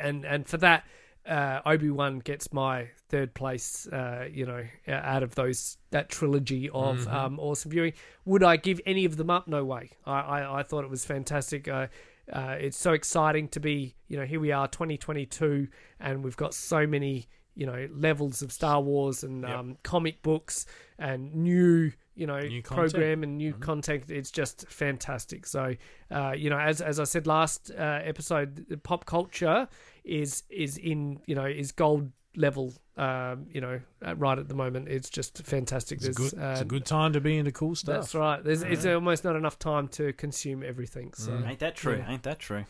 and 0.00 0.24
and 0.24 0.46
for 0.48 0.56
that. 0.58 0.84
Uh, 1.24 1.60
Obi 1.64 1.88
Wan 1.88 2.18
gets 2.18 2.52
my 2.52 2.88
third 3.08 3.32
place, 3.32 3.86
uh, 3.86 4.26
you 4.28 4.44
know, 4.44 4.64
out 4.88 5.22
of 5.22 5.36
those 5.36 5.76
that 5.92 6.08
trilogy 6.08 6.68
of 6.70 6.96
Mm-hmm. 6.98 7.14
um, 7.14 7.38
awesome 7.38 7.70
viewing. 7.70 7.92
Would 8.24 8.42
I 8.42 8.56
give 8.56 8.80
any 8.86 9.04
of 9.04 9.16
them 9.16 9.30
up? 9.30 9.46
No 9.46 9.64
way. 9.64 9.90
I, 10.04 10.18
I, 10.18 10.58
I 10.58 10.62
thought 10.64 10.82
it 10.82 10.90
was 10.90 11.04
fantastic. 11.04 11.68
Uh, 11.68 11.86
uh, 12.32 12.56
it's 12.58 12.76
so 12.76 12.92
exciting 12.92 13.46
to 13.50 13.60
be, 13.60 13.94
you 14.08 14.16
know, 14.16 14.24
here 14.24 14.40
we 14.40 14.50
are, 14.50 14.66
2022, 14.66 15.68
and 16.00 16.24
we've 16.24 16.36
got 16.36 16.54
so 16.54 16.88
many, 16.88 17.28
you 17.54 17.66
know, 17.66 17.86
levels 17.94 18.42
of 18.42 18.50
Star 18.50 18.80
Wars 18.80 19.22
and 19.22 19.42
Yep. 19.42 19.50
um, 19.56 19.76
comic 19.84 20.22
books 20.22 20.66
and 20.98 21.32
new, 21.36 21.92
you 22.14 22.26
know, 22.26 22.40
New 22.40 22.62
program 22.62 23.22
and 23.22 23.38
new 23.38 23.54
content. 23.54 24.04
It's 24.10 24.30
just 24.30 24.66
fantastic. 24.68 25.46
So, 25.46 25.74
uh, 26.10 26.32
you 26.36 26.50
know, 26.50 26.58
as 26.58 26.80
as 26.80 27.00
I 27.00 27.04
said 27.04 27.26
last 27.26 27.70
uh, 27.70 28.00
episode, 28.02 28.66
the 28.68 28.76
pop 28.76 29.06
culture 29.06 29.68
is 30.04 30.42
is 30.50 30.76
in, 30.76 31.20
you 31.26 31.34
know, 31.34 31.46
is 31.46 31.72
gold 31.72 32.10
level. 32.36 32.72
Um, 32.96 33.46
you 33.50 33.62
know, 33.62 33.80
uh, 34.06 34.14
right 34.16 34.38
at 34.38 34.48
the 34.48 34.54
moment, 34.54 34.88
it's 34.88 35.08
just 35.08 35.42
fantastic. 35.44 35.98
It's 35.98 36.04
a, 36.04 36.12
There's, 36.12 36.16
good, 36.32 36.40
it's 36.42 36.60
a 36.60 36.64
uh, 36.64 36.64
good 36.64 36.84
time 36.84 37.14
to 37.14 37.20
be 37.20 37.38
into 37.38 37.52
cool 37.52 37.74
stuff. 37.74 38.00
that's 38.02 38.14
right. 38.14 38.44
There's 38.44 38.62
it's 38.62 38.84
almost 38.84 39.24
not 39.24 39.34
enough 39.36 39.58
time 39.58 39.88
to 39.88 40.12
consume 40.12 40.62
everything. 40.62 41.14
So 41.14 41.32
Mm. 41.32 41.48
Ain't 41.48 41.58
that 41.60 41.74
true? 41.76 41.96
Yeah. 41.96 42.10
Ain't 42.10 42.22
that 42.24 42.38
true? 42.38 42.64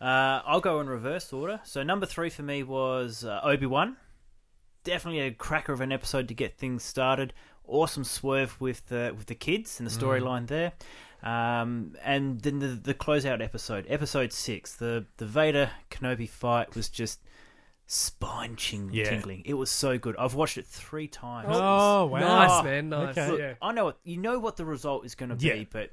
Uh, 0.00 0.40
I'll 0.46 0.60
go 0.60 0.80
in 0.80 0.88
reverse 0.88 1.32
order. 1.32 1.60
So 1.62 1.82
number 1.82 2.06
three 2.06 2.30
for 2.30 2.42
me 2.42 2.62
was 2.62 3.24
uh, 3.24 3.40
Obi 3.44 3.66
Wan. 3.66 3.96
Definitely 4.82 5.20
a 5.20 5.30
cracker 5.30 5.74
of 5.74 5.82
an 5.82 5.92
episode 5.92 6.26
to 6.28 6.34
get 6.34 6.56
things 6.56 6.82
started. 6.82 7.34
Awesome 7.70 8.04
swerve 8.04 8.60
with 8.60 8.86
the 8.88 9.14
with 9.16 9.26
the 9.26 9.34
kids 9.34 9.78
and 9.80 9.88
the 9.88 9.92
storyline 9.92 10.46
there. 10.48 10.72
Um, 11.22 11.96
and 12.02 12.40
then 12.40 12.58
the 12.60 12.68
the 12.68 12.94
closeout 12.94 13.42
episode, 13.42 13.86
episode 13.88 14.32
six, 14.32 14.74
the 14.74 15.06
the 15.18 15.26
Vader 15.26 15.70
Kenobi 15.90 16.28
fight 16.28 16.74
was 16.74 16.88
just 16.88 17.20
spine 17.86 18.56
ching- 18.56 18.90
Yeah. 18.92 19.10
tingling. 19.10 19.42
It 19.44 19.54
was 19.54 19.70
so 19.70 19.98
good. 19.98 20.16
I've 20.16 20.34
watched 20.34 20.58
it 20.58 20.66
three 20.66 21.08
times. 21.08 21.48
Oh, 21.50 22.06
wow. 22.06 22.18
nice, 22.20 22.64
man. 22.64 22.88
Nice. 22.88 23.18
Okay. 23.18 23.30
Look, 23.30 23.40
Yeah. 23.40 23.54
I 23.60 23.72
know 23.72 23.84
what 23.86 23.98
you 24.04 24.16
know 24.16 24.38
what 24.38 24.56
the 24.56 24.64
result 24.64 25.04
is 25.04 25.14
going 25.14 25.30
to 25.30 25.34
be, 25.36 25.46
Yeah. 25.48 25.64
but 25.70 25.90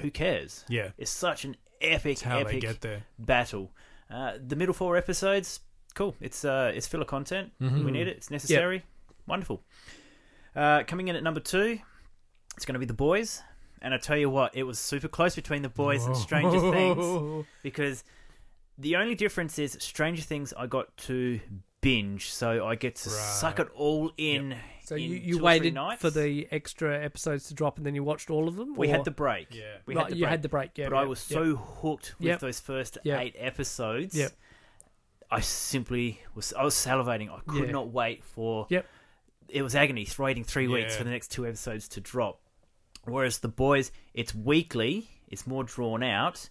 who 0.00 0.10
cares? 0.10 0.64
Yeah. 0.68 0.90
It's 0.96 1.10
such 1.10 1.44
an 1.44 1.56
epic, 1.80 2.20
how 2.20 2.38
epic 2.38 2.60
get 2.60 2.80
there. 2.80 3.02
battle. 3.18 3.70
Uh, 4.10 4.34
the 4.46 4.54
middle 4.56 4.74
four 4.74 4.96
episodes, 4.96 5.60
cool. 5.94 6.14
It's 6.20 6.44
uh, 6.44 6.72
it's 6.74 6.86
filler 6.86 7.04
content. 7.04 7.52
Mm-hmm. 7.60 7.84
We 7.84 7.90
need 7.90 8.06
it. 8.08 8.16
It's 8.16 8.30
necessary. 8.30 8.84
Wonderful. 9.26 9.62
Uh, 10.54 10.82
coming 10.86 11.08
in 11.08 11.16
at 11.16 11.22
number 11.22 11.40
two, 11.40 11.78
it's 12.56 12.64
going 12.64 12.74
to 12.74 12.78
be 12.78 12.86
the 12.86 12.92
boys. 12.94 13.42
And 13.82 13.92
I 13.92 13.98
tell 13.98 14.16
you 14.16 14.30
what, 14.30 14.56
it 14.56 14.62
was 14.62 14.78
super 14.78 15.08
close 15.08 15.34
between 15.34 15.62
the 15.62 15.68
boys 15.68 16.06
and 16.06 16.16
Stranger 16.16 16.58
Things 16.72 17.46
because 17.62 18.02
the 18.78 18.96
only 18.96 19.14
difference 19.14 19.58
is 19.58 19.76
Stranger 19.80 20.22
Things 20.22 20.54
I 20.56 20.66
got 20.66 20.96
to 20.98 21.38
binge, 21.82 22.32
so 22.32 22.66
I 22.66 22.76
get 22.76 22.96
to 22.96 23.10
suck 23.10 23.58
it 23.60 23.68
all 23.74 24.10
in. 24.16 24.56
So 24.84 24.94
in 24.96 25.02
you, 25.02 25.16
you 25.16 25.38
waited 25.42 25.76
for 25.98 26.08
the 26.08 26.48
extra 26.50 27.02
episodes 27.04 27.48
to 27.48 27.54
drop, 27.54 27.76
and 27.76 27.84
then 27.84 27.94
you 27.94 28.02
watched 28.02 28.30
all 28.30 28.48
of 28.48 28.56
them. 28.56 28.74
We 28.74 28.88
or- 28.88 28.92
had 28.92 29.04
the 29.04 29.10
break. 29.10 29.48
Yeah. 29.54 29.64
we 29.84 29.94
right, 29.94 30.04
had 30.04 30.12
the 30.12 30.16
you 30.16 30.22
break. 30.22 30.30
had 30.30 30.42
the 30.42 30.48
break. 30.48 30.78
Yeah, 30.78 30.88
but 30.88 30.94
yeah, 30.96 31.02
I 31.02 31.04
was 31.04 31.30
yeah. 31.30 31.34
so 31.36 31.56
hooked 31.56 32.14
with 32.18 32.26
Yep. 32.28 32.40
those 32.40 32.60
first 32.60 32.96
Yep. 33.04 33.20
eight 33.20 33.36
episodes. 33.38 34.16
Yep. 34.16 34.32
I 35.30 35.40
simply 35.40 36.20
was 36.34 36.54
I 36.54 36.64
was 36.64 36.74
salivating. 36.74 37.30
I 37.30 37.40
could 37.46 37.66
Yeah. 37.66 37.72
not 37.72 37.88
wait 37.90 38.24
for. 38.24 38.66
Yep. 38.70 38.86
It 39.54 39.62
was 39.62 39.74
agony 39.76 40.06
waiting 40.18 40.42
three 40.42 40.66
weeks 40.66 40.92
Yeah. 40.92 40.98
for 40.98 41.04
the 41.04 41.10
next 41.10 41.28
two 41.30 41.46
episodes 41.46 41.86
to 41.90 42.00
drop. 42.00 42.40
Whereas 43.04 43.38
the 43.38 43.48
boys, 43.48 43.92
it's 44.12 44.34
weekly. 44.34 45.08
It's 45.28 45.46
more 45.46 45.62
drawn 45.62 46.02
out. 46.02 46.50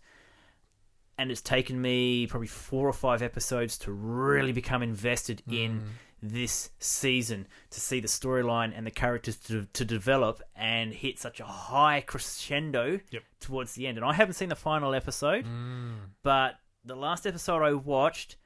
And 1.18 1.30
it's 1.30 1.42
taken 1.42 1.82
me 1.82 2.26
probably 2.28 2.48
four 2.48 2.88
or 2.88 2.94
five 2.94 3.22
episodes 3.22 3.78
to 3.80 3.92
really 3.92 4.54
become 4.54 4.82
invested 4.82 5.44
in 5.48 5.82
Mm. 5.82 5.88
this 6.22 6.70
season 6.80 7.46
to 7.72 7.82
see 7.82 8.00
the 8.00 8.08
storyline 8.08 8.72
and 8.76 8.88
the 8.88 8.92
characters 8.92 9.36
to, 9.38 9.66
to 9.74 9.84
develop 9.84 10.42
and 10.56 10.94
hit 10.94 11.20
such 11.20 11.42
a 11.42 11.46
high 11.46 12.00
crescendo 12.02 13.02
Yep. 13.12 13.24
towards 13.42 13.74
the 13.74 13.86
end. 13.86 13.98
And 13.98 14.06
I 14.06 14.14
haven't 14.14 14.36
seen 14.36 14.48
the 14.50 14.56
final 14.56 14.96
episode, 14.96 15.44
Mm. 15.46 15.96
but 16.24 16.56
the 16.86 16.96
last 16.96 17.28
episode 17.28 17.62
I 17.62 17.74
watched, 17.74 18.38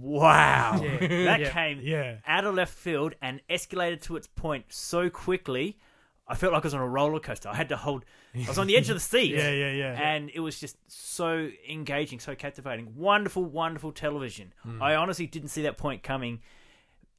wow, 0.00 0.80
Yeah. 0.82 0.98
that 1.24 1.40
Yeah. 1.40 1.50
came 1.50 1.80
Yeah. 1.82 2.16
out 2.26 2.44
of 2.44 2.54
left 2.54 2.74
field 2.74 3.14
and 3.22 3.40
escalated 3.48 4.02
to 4.02 4.16
its 4.16 4.26
point 4.26 4.66
so 4.68 5.08
quickly. 5.10 5.78
I 6.26 6.34
felt 6.34 6.54
like 6.54 6.64
I 6.64 6.66
was 6.66 6.74
on 6.74 6.80
a 6.80 6.88
roller 6.88 7.20
coaster. 7.20 7.50
I 7.50 7.54
had 7.54 7.68
to 7.68 7.76
hold. 7.76 8.04
I 8.34 8.48
was 8.48 8.58
on 8.58 8.66
the 8.66 8.76
edge 8.76 8.88
of 8.88 8.96
the 8.96 9.00
seat. 9.14 9.32
Yeah, 9.34 9.50
yeah, 9.50 9.72
yeah. 9.72 9.92
And 9.92 10.30
it 10.34 10.40
was 10.40 10.58
just 10.58 10.76
so 10.88 11.50
engaging, 11.68 12.18
so 12.18 12.34
captivating. 12.34 12.94
Wonderful, 12.96 13.44
wonderful 13.44 13.92
television. 13.92 14.54
Hmm. 14.62 14.82
I 14.82 14.94
honestly 14.96 15.26
didn't 15.26 15.48
see 15.50 15.62
that 15.62 15.76
point 15.76 16.02
coming. 16.02 16.40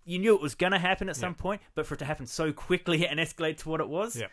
You 0.06 0.18
knew 0.20 0.36
it 0.36 0.42
was 0.42 0.56
going 0.56 0.72
to 0.72 0.80
happen 0.80 1.08
at 1.08 1.16
some 1.16 1.36
point, 1.36 1.62
but 1.76 1.86
for 1.86 1.94
it 1.94 1.98
to 1.98 2.06
happen 2.06 2.26
so 2.26 2.52
quickly 2.52 3.08
and 3.08 3.20
escalate 3.20 3.58
to 3.60 3.70
what 3.70 3.80
it 3.80 3.88
was, 3.90 4.16
Yeah. 4.16 4.28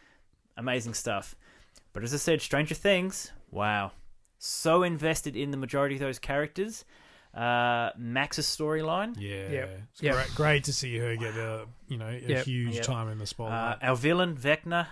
amazing 0.57 0.95
stuff. 0.95 1.35
But 1.93 2.03
as 2.03 2.15
I 2.15 2.17
said, 2.19 2.41
Stranger 2.41 2.75
Things, 2.75 3.31
wow. 3.51 3.93
So 4.39 4.83
invested 4.83 5.37
in 5.37 5.51
the 5.51 5.57
majority 5.59 5.97
of 5.97 6.01
those 6.01 6.19
characters. 6.19 6.85
Uh, 7.35 7.91
Max's 7.97 8.47
storyline. 8.47 9.15
Yeah. 9.19 9.49
Yep. 9.51 9.81
It's 9.93 10.03
Yep. 10.03 10.15
Great, 10.15 10.35
great 10.35 10.65
to 10.65 10.73
see 10.73 10.99
her 10.99 11.17
get 11.17 11.35
a 11.37 11.67
you 11.89 11.97
know 11.97 12.09
a 12.09 12.19
Yep. 12.21 12.45
huge 12.45 12.75
Yep. 12.77 12.85
time 12.85 13.09
in 13.09 13.19
the 13.19 13.23
Uh, 13.23 13.27
spotlight. 13.27 13.79
our 13.83 13.97
villain, 13.97 14.37
Vecna. 14.37 14.89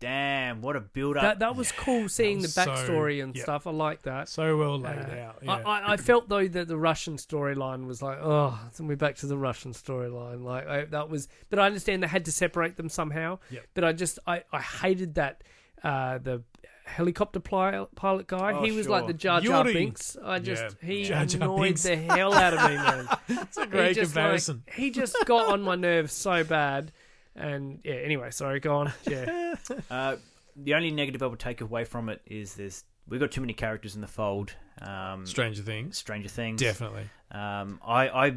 Damn, 0.00 0.62
what 0.62 0.76
a 0.76 0.80
build 0.80 1.16
up. 1.16 1.22
That 1.22 1.38
that 1.40 1.56
was 1.56 1.72
cool 1.72 2.08
seeing 2.08 2.38
the 2.38 2.42
was 2.42 2.54
so- 2.54 2.66
backstory 2.66 3.20
and 3.22 3.34
yep. 3.34 3.42
stuff. 3.42 3.66
I 3.66 3.72
like 3.72 4.02
that. 4.02 4.28
so 4.28 4.56
well 4.56 4.78
laid 4.78 4.96
Uh, 4.96 5.24
out. 5.24 5.38
Yeah. 5.42 5.52
I, 5.54 5.60
I, 5.62 5.92
I 5.94 5.96
felt 5.96 6.28
though 6.28 6.46
that 6.46 6.68
the 6.68 6.76
Russian 6.78 7.16
storyline 7.16 7.86
was 7.86 8.00
like, 8.00 8.18
oh, 8.22 8.56
then 8.76 8.86
we're 8.86 8.96
back 8.96 9.16
to 9.16 9.26
the 9.26 9.36
Russian 9.36 9.72
storyline. 9.72 10.44
Like 10.44 10.68
I, 10.68 10.84
that 10.84 11.10
was, 11.10 11.26
but 11.50 11.58
I 11.58 11.66
understand 11.66 12.04
they 12.04 12.06
had 12.06 12.24
to 12.26 12.32
separate 12.32 12.76
them 12.76 12.88
somehow. 12.88 13.40
Yep. 13.50 13.66
But 13.74 13.82
I 13.84 13.92
just 13.92 14.20
I, 14.24 14.44
I 14.52 14.60
hated 14.60 15.16
that 15.16 15.42
uh, 15.82 16.18
the 16.18 16.44
helicopter 16.88 17.40
pilot, 17.40 17.94
pilot 17.94 18.26
guy. 18.26 18.52
Oh, 18.52 18.62
he 18.64 18.72
was 18.72 18.86
sure. 18.86 18.92
like 18.92 19.06
the 19.06 19.12
Jar 19.14 19.40
Jar 19.40 19.62
Yuri. 19.64 19.74
Binks. 19.74 20.16
I 20.22 20.38
just 20.38 20.62
Yeah. 20.82 20.88
he 20.88 21.04
Jar 21.04 21.26
Jar 21.26 21.42
annoyed 21.42 21.62
Binks. 21.62 21.82
the 21.84 21.96
hell 21.96 22.34
out 22.34 22.54
of 22.54 22.70
me, 22.70 22.76
man. 22.76 23.08
It's 23.42 23.56
a 23.56 23.60
He 23.62 23.66
great 23.66 23.94
just, 23.94 24.14
like, 24.16 24.24
comparison. 24.24 24.62
he 24.74 24.90
just 24.90 25.16
got 25.26 25.52
on 25.52 25.62
my 25.62 25.74
nerves 25.76 26.12
so 26.12 26.42
bad. 26.44 26.92
And 27.36 27.80
yeah, 27.84 27.94
anyway, 27.94 28.30
sorry, 28.30 28.58
go 28.60 28.76
on. 28.76 28.92
Yeah, 29.06 29.54
Uh, 29.90 30.16
the 30.56 30.74
only 30.74 30.90
negative 30.90 31.22
I 31.22 31.26
would 31.26 31.38
take 31.38 31.60
away 31.60 31.84
from 31.84 32.08
it 32.08 32.20
is 32.26 32.54
there's 32.54 32.82
we've 33.06 33.20
got 33.20 33.30
too 33.30 33.40
many 33.40 33.52
characters 33.52 33.94
in 33.94 34.00
the 34.00 34.08
fold. 34.08 34.54
Um, 34.82 35.24
Stranger 35.24 35.62
Things. 35.62 35.96
Stranger 35.98 36.28
Things. 36.28 36.60
Definitely. 36.60 37.04
Um, 37.30 37.80
I, 37.86 38.08
I, 38.08 38.34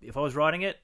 if 0.00 0.16
I 0.16 0.20
was 0.20 0.34
writing 0.36 0.62
it, 0.62 0.76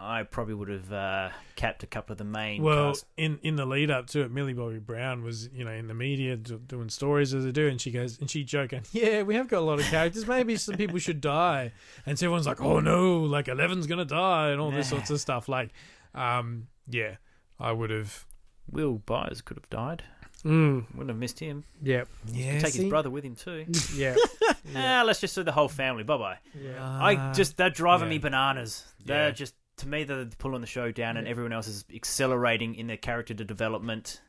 I 0.00 0.22
probably 0.22 0.54
would 0.54 0.68
have 0.68 0.92
uh, 0.92 1.30
capped 1.56 1.82
a 1.82 1.86
couple 1.86 2.12
of 2.12 2.18
the 2.18 2.24
main. 2.24 2.62
Well, 2.62 2.90
cast. 2.92 3.06
in 3.16 3.38
in 3.42 3.56
the 3.56 3.66
lead 3.66 3.90
up 3.90 4.06
to 4.10 4.20
it, 4.20 4.30
Millie 4.30 4.52
Bobby 4.52 4.78
Brown 4.78 5.24
was 5.24 5.48
you 5.52 5.64
know 5.64 5.72
in 5.72 5.88
the 5.88 5.94
media 5.94 6.36
do, 6.36 6.58
doing 6.58 6.88
stories 6.88 7.34
as 7.34 7.44
they 7.44 7.50
do, 7.50 7.66
and 7.66 7.80
she 7.80 7.90
goes 7.90 8.18
and 8.20 8.30
she 8.30 8.44
joking, 8.44 8.82
yeah, 8.92 9.22
we 9.22 9.34
have 9.34 9.48
got 9.48 9.58
a 9.58 9.64
lot 9.64 9.80
of 9.80 9.86
characters. 9.86 10.26
Maybe 10.26 10.56
some 10.56 10.76
people 10.76 10.98
should 11.00 11.20
die, 11.20 11.72
and 12.06 12.16
so 12.18 12.26
everyone's 12.26 12.46
like, 12.46 12.60
oh 12.60 12.78
no, 12.78 13.20
like 13.22 13.48
Eleven's 13.48 13.86
gonna 13.88 14.04
die, 14.04 14.50
and 14.50 14.60
all 14.60 14.70
this 14.70 14.88
sorts 14.88 15.10
of 15.10 15.20
stuff. 15.20 15.48
Like, 15.48 15.70
um, 16.14 16.68
yeah, 16.88 17.16
I 17.58 17.72
would 17.72 17.90
have. 17.90 18.24
Will 18.70 18.98
Byers 18.98 19.40
could 19.40 19.56
have 19.56 19.70
died. 19.70 20.02
mm, 20.44 20.84
Wouldn't 20.92 21.08
have 21.08 21.16
missed 21.16 21.40
him. 21.40 21.64
yeah, 21.82 22.04
Yeah, 22.26 22.58
Take 22.60 22.74
his 22.74 22.84
brother 22.84 23.08
with 23.10 23.24
him 23.24 23.34
too. 23.34 23.64
yeah, 23.94 24.14
Ah, 24.76 25.02
let's 25.06 25.20
just 25.20 25.34
do 25.34 25.42
the 25.42 25.52
whole 25.52 25.68
family. 25.68 26.02
Bye 26.04 26.18
bye. 26.18 26.38
yeah. 26.54 26.76
I 27.02 27.32
just 27.32 27.56
they're 27.56 27.70
driving 27.70 28.08
yeah. 28.08 28.10
me 28.10 28.18
bananas. 28.18 28.84
They're 29.04 29.28
Yeah. 29.28 29.30
just 29.32 29.54
to 29.78 29.88
me 29.88 30.04
they're 30.04 30.26
pulling 30.38 30.60
the 30.60 30.66
show 30.66 30.92
down, 30.92 31.16
and 31.16 31.26
everyone 31.28 31.52
else 31.52 31.68
is 31.68 31.84
accelerating 31.94 32.74
in 32.74 32.86
their 32.86 32.96
character 32.96 33.34
development. 33.34 34.20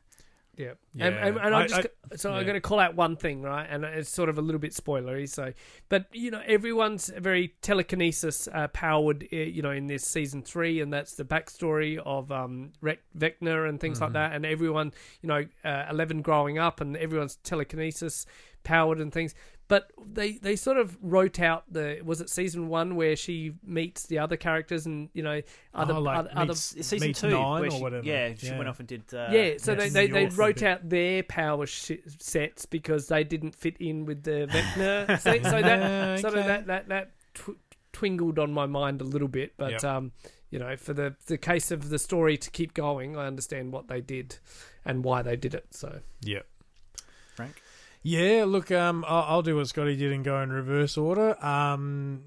Yeah, 0.56 0.72
Yeah. 0.94 1.06
and, 1.06 1.16
and, 1.16 1.36
and 1.38 1.54
I- 1.54 1.60
I'm 1.62 1.68
just 1.68 1.86
I- 2.12 2.16
so 2.16 2.32
I'm 2.34 2.42
going 2.44 2.54
to 2.54 2.60
call 2.60 2.80
out 2.80 2.94
one 2.94 3.16
thing, 3.16 3.40
right? 3.40 3.66
And 3.70 3.82
it's 3.84 4.10
sort 4.10 4.28
of 4.28 4.36
a 4.36 4.42
little 4.42 4.58
bit 4.58 4.72
spoilery. 4.72 5.26
So, 5.28 5.52
but 5.88 6.06
you 6.12 6.30
know, 6.30 6.42
everyone's 6.44 7.08
very 7.16 7.54
telekinesis 7.62 8.46
uh, 8.52 8.68
powered, 8.68 9.26
uh, 9.32 9.36
you 9.36 9.62
know, 9.62 9.70
in 9.70 9.86
this 9.86 10.04
season 10.04 10.42
three, 10.42 10.80
and 10.80 10.92
that's 10.92 11.14
the 11.14 11.24
backstory 11.24 11.98
of 12.04 12.30
um, 12.32 12.72
Rec- 12.82 12.98
Vecna 13.16 13.68
and 13.68 13.80
things 13.80 13.98
Mm-hmm. 13.98 14.04
like 14.04 14.12
that. 14.14 14.32
And 14.34 14.44
everyone, 14.44 14.92
you 15.22 15.28
know, 15.28 15.46
uh, 15.64 15.86
Eleven 15.88 16.20
growing 16.20 16.58
up, 16.58 16.80
and 16.82 16.96
everyone's 16.96 17.36
telekinesis 17.36 18.26
powered 18.64 18.98
and 18.98 19.12
things. 19.12 19.34
But 19.70 19.90
they 20.04 20.32
they 20.32 20.56
sort 20.56 20.76
of 20.78 20.98
wrote 21.00 21.38
out 21.40 21.62
the 21.72 22.00
was 22.04 22.20
it 22.20 22.28
season 22.28 22.68
one 22.68 22.96
where 22.96 23.14
she 23.16 23.52
meets 23.64 24.06
the 24.06 24.18
other 24.18 24.36
characters 24.36 24.84
and 24.84 25.08
you 25.14 25.22
know 25.22 25.40
other 25.72 25.94
Oh, 25.94 26.00
like 26.00 26.18
other, 26.18 26.30
other 26.34 26.46
meets- 26.48 26.74
It's 26.74 26.88
season 26.88 27.08
Meets 27.08 27.20
two, 27.20 27.30
nine 27.30 27.60
where 27.60 27.68
or 27.68 27.70
she, 27.70 27.80
whatever. 27.80 28.04
yeah, 28.06 28.34
she 28.36 28.46
Yeah. 28.48 28.56
went 28.58 28.68
off 28.68 28.80
and 28.80 28.88
did. 28.88 29.02
Uh, 29.14 29.28
yeah, 29.30 29.54
so 29.58 29.72
yes, 29.72 29.92
they, 29.92 30.06
they, 30.06 30.06
they 30.08 30.26
wrote 30.34 30.62
out 30.64 30.88
their 30.88 31.22
power 31.22 31.64
sh- 31.66 31.92
sets 32.18 32.66
because 32.66 33.06
they 33.06 33.22
didn't 33.24 33.54
fit 33.54 33.76
in 33.78 34.04
with 34.06 34.24
the 34.24 34.46
Vecna. 34.50 35.18
so, 35.20 35.30
so 35.50 35.58
Yeah, 35.58 35.62
that 35.62 36.20
sort 36.20 36.34
of 36.34 36.44
that 36.46 36.66
that 36.66 36.88
that 36.88 37.10
tw- 37.34 37.56
twingled 37.92 38.38
on 38.40 38.52
my 38.52 38.66
mind 38.66 39.00
a 39.00 39.04
little 39.04 39.28
bit, 39.28 39.52
but 39.56 39.70
Yep. 39.70 39.84
um, 39.84 40.12
you 40.50 40.58
know, 40.58 40.76
for 40.76 40.92
the 40.94 41.14
the 41.26 41.38
case 41.38 41.70
of 41.70 41.90
the 41.90 41.98
story 42.00 42.36
to 42.38 42.50
keep 42.50 42.74
going, 42.74 43.16
I 43.16 43.26
understand 43.28 43.72
what 43.72 43.86
they 43.86 44.00
did 44.00 44.36
and 44.84 45.04
why 45.04 45.22
they 45.22 45.36
did 45.36 45.54
it. 45.54 45.66
So 45.70 46.00
Yeah. 46.22 46.40
Frank. 47.36 47.62
Yeah, 48.02 48.44
look, 48.46 48.70
um, 48.70 49.04
I'll, 49.06 49.24
I'll 49.24 49.42
do 49.42 49.56
what 49.56 49.68
Scotty 49.68 49.96
did 49.96 50.12
and 50.12 50.24
go 50.24 50.40
in 50.40 50.50
reverse 50.50 50.96
order. 50.96 51.42
Um, 51.44 52.22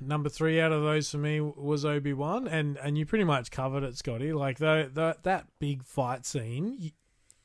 number 0.00 0.28
three 0.28 0.60
out 0.60 0.72
of 0.72 0.82
those 0.82 1.10
for 1.10 1.18
me 1.18 1.40
was 1.40 1.84
Obi 1.84 2.12
Wan, 2.12 2.46
and 2.46 2.76
and 2.76 2.98
you 2.98 3.06
pretty 3.06 3.24
much 3.24 3.50
covered 3.50 3.84
it, 3.84 3.96
Scotty. 3.96 4.32
Like 4.32 4.58
the, 4.58 4.90
the 4.92 5.16
that 5.22 5.46
big 5.58 5.82
fight 5.84 6.26
scene. 6.26 6.92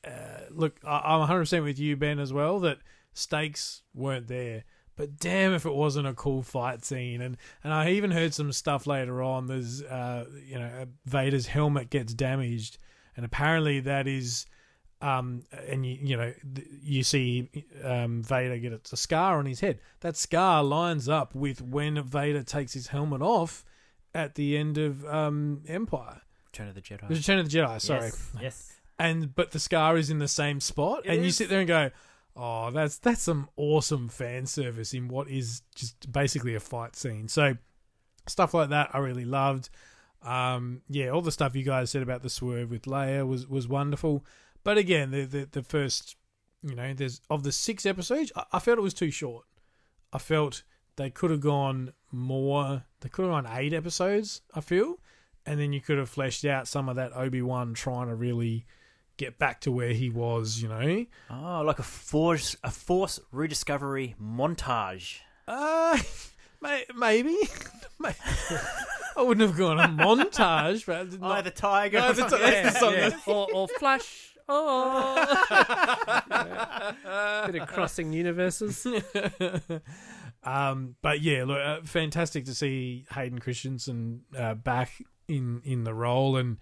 Uh, 0.05 0.41
look, 0.49 0.79
I, 0.83 0.99
I'm 1.05 1.19
100 1.19 1.39
percent 1.39 1.63
with 1.63 1.79
you, 1.79 1.95
Ben, 1.95 2.19
as 2.19 2.33
well. 2.33 2.59
That 2.59 2.79
stakes 3.13 3.81
weren't 3.93 4.27
there, 4.27 4.65
but 4.95 5.17
damn 5.17 5.53
if 5.53 5.65
it 5.65 5.73
wasn't 5.73 6.07
a 6.07 6.13
cool 6.13 6.43
fight 6.43 6.83
scene. 6.83 7.21
And 7.21 7.37
and 7.63 7.73
I 7.73 7.91
even 7.91 8.11
heard 8.11 8.33
some 8.33 8.51
stuff 8.51 8.87
later 8.87 9.21
on. 9.23 9.47
There's, 9.47 9.81
uh, 9.83 10.25
you 10.45 10.59
know, 10.59 10.85
Vader's 11.05 11.47
helmet 11.47 11.89
gets 11.89 12.13
damaged, 12.13 12.77
and 13.15 13.25
apparently 13.25 13.79
that 13.81 14.05
is 14.05 14.45
um, 15.01 15.43
and 15.67 15.85
you 15.85 15.97
you 16.01 16.17
know 16.17 16.33
you 16.83 17.03
see 17.03 17.49
um, 17.83 18.21
Vader 18.23 18.57
get 18.57 18.73
a 18.91 18.97
scar 18.97 19.37
on 19.39 19.45
his 19.45 19.59
head. 19.61 19.79
That 20.01 20.17
scar 20.17 20.63
lines 20.63 21.07
up 21.07 21.33
with 21.35 21.61
when 21.61 22.01
Vader 22.03 22.43
takes 22.43 22.73
his 22.73 22.87
helmet 22.87 23.21
off 23.21 23.63
at 24.13 24.35
the 24.35 24.57
end 24.57 24.77
of 24.77 25.05
um, 25.05 25.61
Empire, 25.67 26.21
Return 26.47 26.67
of 26.69 26.75
the 26.75 26.81
Jedi. 26.81 27.07
the 27.07 27.15
Return 27.15 27.39
of 27.39 27.49
the 27.49 27.57
Jedi. 27.57 27.79
Sorry, 27.81 28.05
Yes. 28.07 28.31
yes. 28.41 28.73
and 28.97 29.33
but 29.35 29.51
the 29.51 29.59
scar 29.59 29.97
is 29.97 30.09
in 30.09 30.19
the 30.19 30.27
same 30.27 30.59
spot, 30.59 31.05
It 31.05 31.11
and 31.15 31.23
you 31.25 31.31
sit 31.31 31.47
there 31.49 31.59
and 31.59 31.67
go, 31.67 31.91
"Oh, 32.35 32.71
that's 32.71 32.97
that's 32.97 33.21
some 33.21 33.47
awesome 33.55 34.09
fan 34.09 34.45
service 34.47 34.93
in 34.93 35.07
what 35.07 35.29
is 35.29 35.61
just 35.75 36.11
basically 36.11 36.55
a 36.55 36.59
fight 36.59 36.95
scene." 36.95 37.27
So 37.29 37.55
stuff 38.27 38.53
like 38.53 38.69
that, 38.69 38.89
I 38.93 38.97
really 38.99 39.25
loved. 39.25 39.69
Um, 40.21 40.81
yeah, 40.89 41.09
all 41.09 41.21
the 41.21 41.31
stuff 41.31 41.55
you 41.55 41.63
guys 41.63 41.89
said 41.91 42.01
about 42.01 42.23
the 42.23 42.29
swerve 42.29 42.69
with 42.69 42.81
Leia 42.83 43.25
was 43.25 43.47
was 43.47 43.67
wonderful. 43.69 44.25
But 44.63 44.77
again, 44.77 45.11
the 45.11 45.25
the, 45.25 45.47
the 45.51 45.63
first, 45.63 46.15
you 46.63 46.75
know, 46.75 46.93
there's 46.93 47.21
of 47.29 47.43
the 47.43 47.51
six 47.51 47.85
episodes, 47.85 48.31
I, 48.35 48.43
I 48.53 48.59
felt 48.59 48.77
it 48.77 48.81
was 48.81 48.93
too 48.93 49.11
short. 49.11 49.45
I 50.13 50.17
felt 50.17 50.63
they 50.95 51.09
could 51.09 51.31
have 51.31 51.39
gone 51.41 51.93
more. 52.11 52.83
They 53.01 53.09
could 53.09 53.23
have 53.23 53.31
gone 53.31 53.57
eight 53.57 53.73
episodes. 53.73 54.41
I 54.53 54.61
feel, 54.61 54.95
and 55.45 55.59
then 55.59 55.71
you 55.73 55.81
could 55.81 55.97
have 55.97 56.09
fleshed 56.09 56.45
out 56.45 56.67
some 56.67 56.89
of 56.89 56.95
that 56.97 57.15
Obi 57.15 57.41
Wan 57.41 57.73
trying 57.73 58.07
to 58.07 58.15
really 58.15 58.65
get 59.17 59.37
back 59.37 59.61
to 59.61 59.71
where 59.71 59.93
he 59.93 60.09
was. 60.09 60.61
You 60.61 60.69
know, 60.69 61.05
Oh, 61.29 61.61
like 61.65 61.79
a 61.79 61.83
force 61.83 62.55
a 62.63 62.71
force 62.71 63.19
rediscovery 63.31 64.15
montage. 64.21 65.19
uh, 65.47 65.97
may, 66.61 66.83
maybe. 66.95 67.37
May- 68.01 68.15
I 69.17 69.21
wouldn't 69.23 69.45
have 69.45 69.57
gone 69.57 69.77
a 69.79 69.87
montage, 69.89 70.85
but 70.85 70.95
I 70.95 71.01
Oh, 71.21 71.27
not- 71.27 71.43
the 71.43 71.51
tiger. 71.51 71.99
No, 71.99 72.13
the 72.13 72.23
ti- 72.23 72.37
that's 72.37 72.73
the 72.73 72.79
song. 72.79 72.93
Yeah. 72.93 73.09
or, 73.27 73.47
or 73.53 73.67
Flash. 73.67 74.28
Oh, 74.51 75.15
bit 77.45 77.61
of 77.61 77.67
crossing 77.73 78.11
universes. 78.13 78.85
um, 80.43 80.95
but 81.01 81.21
yeah, 81.21 81.43
look, 81.45 81.59
uh, 81.59 81.81
fantastic 81.83 82.45
to 82.45 82.55
see 82.55 83.05
Hayden 83.13 83.39
Christensen 83.39 84.21
uh, 84.37 84.55
back 84.55 84.91
in 85.27 85.61
in 85.63 85.83
the 85.83 85.93
role, 85.93 86.35
and 86.35 86.57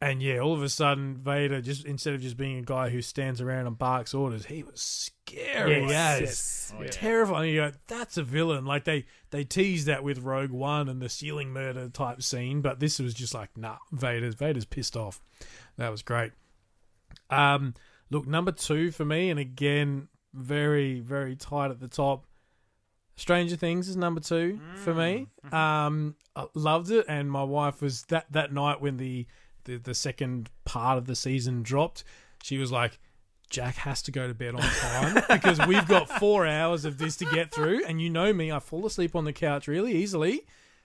and 0.00 0.22
yeah, 0.22 0.38
all 0.38 0.52
of 0.52 0.62
a 0.62 0.68
sudden 0.68 1.16
Vader 1.16 1.60
just 1.60 1.84
instead 1.84 2.14
of 2.14 2.20
just 2.20 2.36
being 2.36 2.58
a 2.58 2.62
guy 2.62 2.90
who 2.90 3.02
stands 3.02 3.40
around 3.40 3.66
and 3.66 3.76
barks 3.78 4.14
orders, 4.14 4.46
he 4.46 4.62
was 4.62 4.80
scary 4.80 5.86
Yes, 5.88 6.20
yes. 6.20 6.72
Oh, 6.76 6.82
yeah. 6.82 6.88
terrifying. 6.90 7.50
You 7.50 7.56
go, 7.62 7.72
that's 7.88 8.16
a 8.16 8.22
villain. 8.22 8.64
Like 8.64 8.84
they 8.84 9.06
they 9.30 9.44
teased 9.44 9.86
that 9.88 10.04
with 10.04 10.18
Rogue 10.18 10.50
One 10.50 10.88
and 10.88 11.00
the 11.00 11.08
ceiling 11.08 11.50
murder 11.50 11.88
type 11.88 12.22
scene, 12.22 12.60
but 12.60 12.80
this 12.80 12.98
was 12.98 13.14
just 13.14 13.34
like, 13.34 13.56
nah, 13.56 13.78
Vader's 13.92 14.34
Vader's 14.34 14.64
pissed 14.64 14.96
off. 14.96 15.20
That 15.78 15.90
was 15.90 16.02
great. 16.02 16.32
Um, 17.30 17.74
look, 18.10 18.26
number 18.26 18.52
two 18.52 18.90
for 18.90 19.04
me, 19.04 19.30
and 19.30 19.38
again, 19.40 20.08
very 20.32 21.00
very 21.00 21.36
tight 21.36 21.70
at 21.70 21.80
the 21.80 21.88
top. 21.88 22.26
Stranger 23.16 23.56
Things 23.56 23.88
is 23.88 23.96
number 23.96 24.20
two 24.20 24.58
for 24.76 24.94
me. 24.94 25.28
Um, 25.52 26.16
I 26.34 26.46
loved 26.54 26.90
it, 26.90 27.04
and 27.08 27.30
my 27.30 27.44
wife 27.44 27.80
was 27.82 28.02
that 28.04 28.26
that 28.32 28.52
night 28.52 28.80
when 28.80 28.96
the, 28.96 29.26
the 29.64 29.76
the 29.76 29.94
second 29.94 30.50
part 30.64 30.98
of 30.98 31.06
the 31.06 31.14
season 31.14 31.62
dropped. 31.62 32.02
She 32.42 32.58
was 32.58 32.72
like, 32.72 32.98
"Jack 33.50 33.76
has 33.76 34.02
to 34.02 34.10
go 34.10 34.26
to 34.26 34.34
bed 34.34 34.54
on 34.54 34.62
time 34.62 35.22
because 35.28 35.64
we've 35.66 35.86
got 35.86 36.08
four 36.08 36.46
hours 36.46 36.84
of 36.84 36.98
this 36.98 37.16
to 37.16 37.26
get 37.26 37.52
through." 37.52 37.84
And 37.84 38.00
you 38.00 38.10
know 38.10 38.32
me, 38.32 38.50
I 38.50 38.58
fall 38.58 38.84
asleep 38.86 39.14
on 39.14 39.24
the 39.24 39.32
couch 39.32 39.68
really 39.68 39.94
easily. 39.94 40.44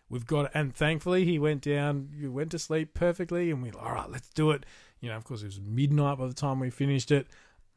We've 0.10 0.26
got, 0.26 0.52
and 0.54 0.76
thankfully 0.76 1.24
he 1.24 1.38
went 1.38 1.62
down, 1.62 2.10
he 2.20 2.28
went 2.28 2.52
to 2.52 2.60
sleep 2.60 2.94
perfectly, 2.96 3.52
and 3.52 3.62
we, 3.62 3.72
all 3.72 3.94
right, 3.94 4.10
let's 4.10 4.30
do 4.30 4.52
it. 4.52 4.66
You 5.02 5.10
know, 5.10 5.16
of 5.18 5.24
course, 5.24 5.42
it 5.42 5.46
was 5.46 5.60
midnight 5.62 6.18
by 6.18 6.28
the 6.28 6.34
time 6.34 6.60
we 6.60 6.70
finished 6.70 7.12
it. 7.12 7.28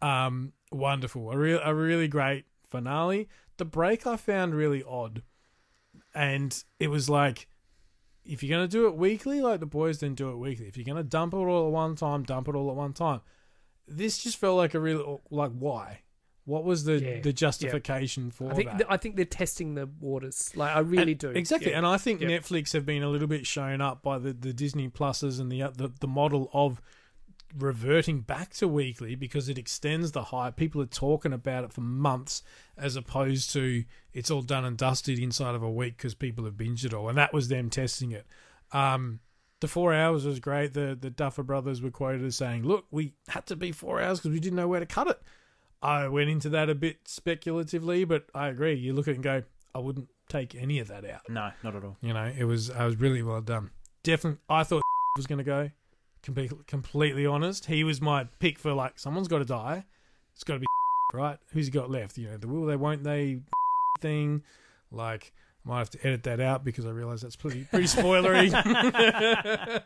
Um, 0.00 0.52
wonderful, 0.72 1.30
a 1.30 1.36
real, 1.36 1.60
a 1.62 1.74
really 1.74 2.08
great 2.08 2.44
finale. 2.68 3.28
The 3.58 3.64
break 3.64 4.06
I 4.06 4.16
found 4.16 4.54
really 4.54 4.82
odd, 4.82 5.22
and 6.14 6.62
it 6.80 6.88
was 6.88 7.08
like, 7.08 7.46
if 8.24 8.42
you're 8.42 8.56
gonna 8.56 8.68
do 8.68 8.86
it 8.86 8.96
weekly, 8.96 9.40
like 9.40 9.60
the 9.60 9.66
boys, 9.66 10.00
then 10.00 10.14
do 10.14 10.30
it 10.30 10.36
weekly. 10.36 10.66
If 10.66 10.76
you're 10.76 10.84
gonna 10.86 11.02
dump 11.04 11.34
it 11.34 11.36
all 11.36 11.66
at 11.66 11.72
one 11.72 11.96
time, 11.96 12.22
dump 12.24 12.48
it 12.48 12.54
all 12.54 12.70
at 12.70 12.76
one 12.76 12.92
time. 12.92 13.20
This 13.86 14.18
just 14.18 14.36
felt 14.38 14.56
like 14.56 14.74
a 14.74 14.80
real, 14.80 15.22
like, 15.30 15.52
why? 15.52 16.00
What 16.44 16.64
was 16.64 16.84
the 16.84 16.98
Yeah, 17.00 17.20
the 17.20 17.32
justification 17.32 18.30
for 18.32 18.50
I 18.50 18.54
think 18.54 18.70
that? 18.78 18.86
I 18.90 18.96
think 18.96 19.14
they're 19.14 19.24
testing 19.24 19.74
the 19.74 19.88
waters. 20.00 20.50
Like 20.56 20.74
I 20.74 20.80
really 20.80 21.12
And- 21.12 21.20
do. 21.20 21.30
Exactly, 21.30 21.70
Yeah. 21.70 21.78
and 21.78 21.86
I 21.86 21.98
think 21.98 22.20
Yep. 22.20 22.30
Netflix 22.42 22.72
have 22.72 22.84
been 22.84 23.04
a 23.04 23.08
little 23.08 23.28
bit 23.28 23.46
shown 23.46 23.80
up 23.80 24.02
by 24.02 24.18
the, 24.18 24.32
the 24.32 24.52
Disney 24.52 24.88
Pluses 24.88 25.38
and 25.40 25.52
the, 25.52 25.60
the 25.76 25.92
the 26.00 26.08
model 26.08 26.50
of 26.52 26.80
reverting 27.56 28.20
back 28.20 28.54
to 28.54 28.68
weekly 28.68 29.14
because 29.14 29.48
it 29.48 29.58
extends 29.58 30.12
the 30.12 30.24
hype. 30.24 30.56
People 30.56 30.80
are 30.80 30.86
talking 30.86 31.32
about 31.32 31.64
it 31.64 31.72
for 31.72 31.80
months, 31.80 32.42
as 32.76 32.96
opposed 32.96 33.52
to 33.52 33.84
it's 34.12 34.30
all 34.30 34.42
done 34.42 34.64
and 34.64 34.76
dusted 34.76 35.18
inside 35.18 35.54
of 35.54 35.62
a 35.62 35.70
week 35.70 35.96
because 35.96 36.14
people 36.14 36.44
have 36.44 36.54
binged 36.54 36.84
it 36.84 36.94
all, 36.94 37.08
and 37.08 37.18
that 37.18 37.32
was 37.32 37.48
them 37.48 37.70
testing 37.70 38.12
it. 38.12 38.26
Um, 38.72 39.20
the 39.60 39.68
four 39.68 39.94
hours 39.94 40.24
was 40.24 40.40
great. 40.40 40.74
The 40.74 40.96
the 41.00 41.10
Duffer 41.10 41.42
Brothers 41.42 41.80
were 41.80 41.90
quoted 41.90 42.24
as 42.24 42.36
saying, 42.36 42.64
"Look, 42.64 42.86
we 42.90 43.14
had 43.28 43.46
to 43.46 43.56
be 43.56 43.72
four 43.72 44.00
hours 44.00 44.18
because 44.18 44.32
we 44.32 44.40
didn't 44.40 44.56
know 44.56 44.68
where 44.68 44.80
to 44.80 44.86
cut 44.86 45.08
it." 45.08 45.20
I 45.82 46.06
went 46.08 46.30
into 46.30 46.48
that 46.50 46.70
a 46.70 46.74
bit 46.74 47.00
speculatively, 47.06 48.04
but 48.04 48.26
I 48.34 48.48
agree. 48.48 48.74
You 48.74 48.92
look 48.92 49.08
at 49.08 49.12
it 49.12 49.14
and 49.16 49.24
go, 49.24 49.42
I 49.74 49.78
wouldn't 49.78 50.08
take 50.28 50.54
any 50.54 50.78
of 50.78 50.88
that 50.88 51.04
out. 51.04 51.28
No, 51.28 51.50
not 51.64 51.74
at 51.74 51.84
all. 51.84 51.96
You 52.00 52.14
know, 52.14 52.32
it 52.36 52.44
was 52.44 52.70
I 52.70 52.84
was 52.84 52.96
really 52.96 53.22
well 53.22 53.40
done. 53.40 53.70
Definitely, 54.02 54.40
I 54.48 54.64
thought 54.64 54.82
was 55.16 55.26
going 55.26 55.38
to 55.38 55.44
go. 55.44 55.70
Completely, 56.22 56.58
completely 56.66 57.26
honest, 57.26 57.66
he 57.66 57.82
was 57.82 58.00
my 58.00 58.28
pick 58.38 58.58
for 58.58 58.72
like 58.72 58.98
someone's 58.98 59.28
got 59.28 59.38
to 59.38 59.44
die. 59.44 59.84
It's 60.34 60.44
got 60.44 60.54
to 60.54 60.60
be 60.60 60.66
right. 61.14 61.38
Who's 61.52 61.66
he 61.66 61.72
got 61.72 61.90
left? 61.90 62.16
You 62.16 62.28
know, 62.28 62.36
the 62.36 62.48
will 62.48 62.64
they, 62.66 62.76
won't 62.76 63.04
they 63.04 63.40
thing. 64.00 64.42
Like, 64.90 65.32
I 65.64 65.68
might 65.68 65.78
have 65.78 65.90
to 65.90 66.06
edit 66.06 66.22
that 66.24 66.40
out 66.40 66.64
because 66.64 66.86
I 66.86 66.90
realise 66.90 67.22
that's 67.22 67.36
pretty 67.36 67.64
pretty 67.64 67.86
spoilery. 67.86 68.52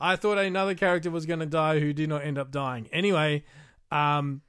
I 0.00 0.16
thought 0.16 0.38
another 0.38 0.74
character 0.74 1.10
was 1.10 1.26
going 1.26 1.40
to 1.40 1.46
die 1.46 1.80
who 1.80 1.92
did 1.92 2.08
not 2.08 2.24
end 2.24 2.38
up 2.38 2.50
dying. 2.50 2.88
Anyway, 2.92 3.44
um, 3.90 4.42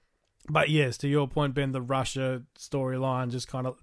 but 0.50 0.70
yes, 0.70 0.98
to 1.00 1.08
your 1.08 1.28
point, 1.28 1.54
Ben, 1.54 1.72
the 1.72 1.82
Russia 1.82 2.44
storyline 2.58 3.32
just 3.32 3.48
kind 3.48 3.68
of 3.68 3.78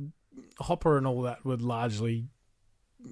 Hopper 0.59 0.97
and 0.97 1.07
all 1.07 1.23
that 1.23 1.45
were 1.45 1.57
largely 1.57 2.29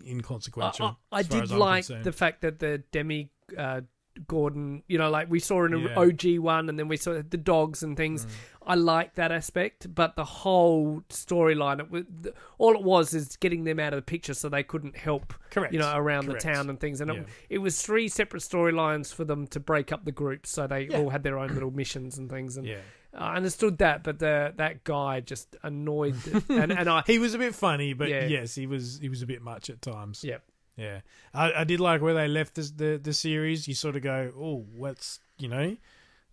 inconsequential. 0.07 0.99
I, 1.11 1.19
I 1.19 1.23
did 1.23 1.51
like 1.51 1.87
concerned. 1.87 2.05
the 2.05 2.13
fact 2.13 2.43
that 2.43 2.59
the 2.59 2.79
Demi 2.93 3.31
uh, 3.57 3.83
Gordon, 4.27 4.83
you 4.89 4.99
know, 4.99 5.11
like 5.11 5.31
we 5.31 5.39
saw 5.41 5.65
in 5.65 5.75
an 5.75 5.83
Yeah. 5.83 5.99
OG 5.99 6.39
one, 6.39 6.69
and 6.69 6.79
then 6.79 6.89
we 6.89 6.97
saw 6.97 7.15
the 7.15 7.37
dogs 7.37 7.83
and 7.83 7.97
things. 7.97 8.27
Mm. 8.27 8.31
I 8.69 8.75
like 8.75 9.15
that 9.15 9.31
aspect, 9.31 9.95
but 9.95 10.17
the 10.17 10.25
whole 10.25 11.03
storyline, 11.09 11.79
it 11.81 11.91
was, 11.91 12.05
the, 12.23 12.35
all 12.59 12.75
it 12.75 12.83
was 12.83 13.15
is 13.15 13.37
getting 13.37 13.65
them 13.65 13.79
out 13.79 13.93
of 13.93 13.99
the 13.99 14.03
picture 14.03 14.35
so 14.35 14.49
they 14.49 14.63
couldn't 14.65 14.97
help, 14.97 15.35
Correct. 15.51 15.73
you 15.73 15.79
know, 15.79 15.95
around 15.97 16.27
Correct. 16.27 16.43
the 16.45 16.53
town 16.53 16.69
and 16.71 16.81
things. 16.81 17.01
And 17.01 17.13
Yeah. 17.13 17.21
it, 17.21 17.27
it 17.51 17.59
was 17.59 17.81
three 17.81 18.09
separate 18.09 18.43
storylines 18.43 19.15
for 19.15 19.25
them 19.25 19.47
to 19.49 19.61
break 19.61 19.93
up 19.93 20.05
the 20.05 20.13
group, 20.13 20.47
so 20.47 20.67
they 20.67 20.89
Yeah. 20.89 20.99
all 20.99 21.11
had 21.11 21.23
their 21.23 21.39
own 21.39 21.55
little 21.55 21.71
missions 21.71 22.19
and 22.19 22.29
things. 22.29 22.57
And 22.57 22.67
yeah. 22.67 22.79
I 23.15 23.37
understood 23.37 23.79
that, 23.79 24.03
but 24.03 24.19
the 24.19 24.53
that 24.57 24.85
guy 24.85 25.21
just 25.21 25.57
annoyed, 25.63 26.17
and 26.51 26.71
and 26.73 26.89
I 26.91 27.03
He 27.07 27.19
was 27.19 27.33
a 27.35 27.39
bit 27.39 27.55
funny, 27.55 27.95
but 27.95 28.09
yes, 28.11 28.55
he 28.55 28.67
was 28.67 28.99
he 29.01 29.09
was 29.09 29.23
a 29.23 29.27
bit 29.27 29.41
much 29.43 29.71
at 29.71 29.81
times. 29.81 30.23
Yep. 30.25 30.43
Yeah, 30.77 31.01
I, 31.33 31.53
I 31.61 31.65
did 31.65 31.81
like 31.81 32.03
where 32.03 32.15
they 32.15 32.29
left 32.29 32.55
this, 32.57 32.71
the 32.71 33.01
the 33.03 33.13
series. 33.13 33.67
You 33.67 33.75
sort 33.75 33.97
of 33.97 34.03
go, 34.03 34.33
oh, 34.39 34.67
what's 34.75 35.21
you 35.39 35.49
know, 35.49 35.77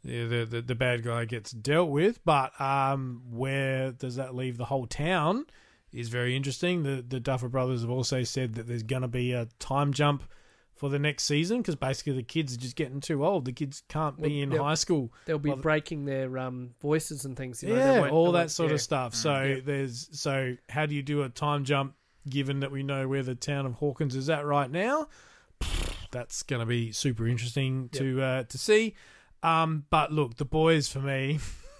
the, 0.03 0.45
the 0.45 0.61
the 0.61 0.75
bad 0.75 1.03
guy 1.03 1.25
gets 1.25 1.51
dealt 1.51 1.89
with, 1.89 2.19
but 2.25 2.59
um, 2.59 3.21
where 3.31 3.91
does 3.91 4.17
that 4.17 4.35
leave 4.35 4.57
the 4.57 4.65
whole 4.65 4.85
town? 4.85 5.45
Is 5.93 6.09
very 6.09 6.35
interesting. 6.35 6.83
The 6.83 7.05
the 7.07 7.19
Duffer 7.19 7.47
Brothers 7.47 7.81
have 7.81 7.89
also 7.89 8.23
said 8.23 8.55
that 8.55 8.67
there's 8.67 8.83
going 8.83 9.03
to 9.03 9.07
be 9.07 9.31
a 9.31 9.47
time 9.59 9.93
jump 9.93 10.23
for 10.75 10.89
the 10.89 10.97
next 10.99 11.23
season 11.25 11.59
because 11.61 11.75
basically 11.75 12.13
the 12.13 12.23
kids 12.23 12.55
are 12.55 12.59
just 12.59 12.75
getting 12.75 12.99
too 12.99 13.23
old. 13.23 13.45
The 13.45 13.51
kids 13.53 13.83
can't 13.87 14.19
be 14.19 14.43
Well, 14.45 14.55
in 14.57 14.59
high 14.63 14.73
school. 14.73 15.13
they'll 15.25 15.37
be 15.37 15.53
breaking 15.53 16.05
their 16.05 16.35
um, 16.39 16.71
voices 16.81 17.25
and 17.25 17.37
things. 17.37 17.61
You 17.61 17.69
know, 17.69 18.05
yeah, 18.05 18.09
all 18.09 18.31
that 18.33 18.49
sort 18.49 18.71
yeah. 18.71 18.75
of 18.75 18.81
stuff. 18.81 19.13
So 19.13 19.41
Yeah. 19.43 19.59
there's 19.63 20.09
so 20.11 20.55
how 20.67 20.87
do 20.87 20.95
you 20.95 21.03
do 21.03 21.21
a 21.21 21.29
time 21.29 21.63
jump 21.63 21.93
given 22.29 22.59
that 22.61 22.71
we 22.71 22.83
know 22.83 23.07
where 23.07 23.23
the 23.23 23.35
town 23.35 23.65
of 23.65 23.75
Hawkins 23.75 24.15
is 24.15 24.29
at 24.29 24.45
right 24.45 24.69
now? 24.69 25.07
That's 26.11 26.43
going 26.43 26.59
to 26.59 26.65
be 26.65 26.91
super 26.91 27.27
interesting 27.27 27.89
to 27.93 28.21
uh, 28.21 28.43
to 28.43 28.57
see. 28.57 28.95
Um, 29.41 29.85
but 29.89 30.11
look, 30.11 30.37
the 30.37 30.45
boys 30.45 30.87
for 30.87 30.99
me, 30.99 31.39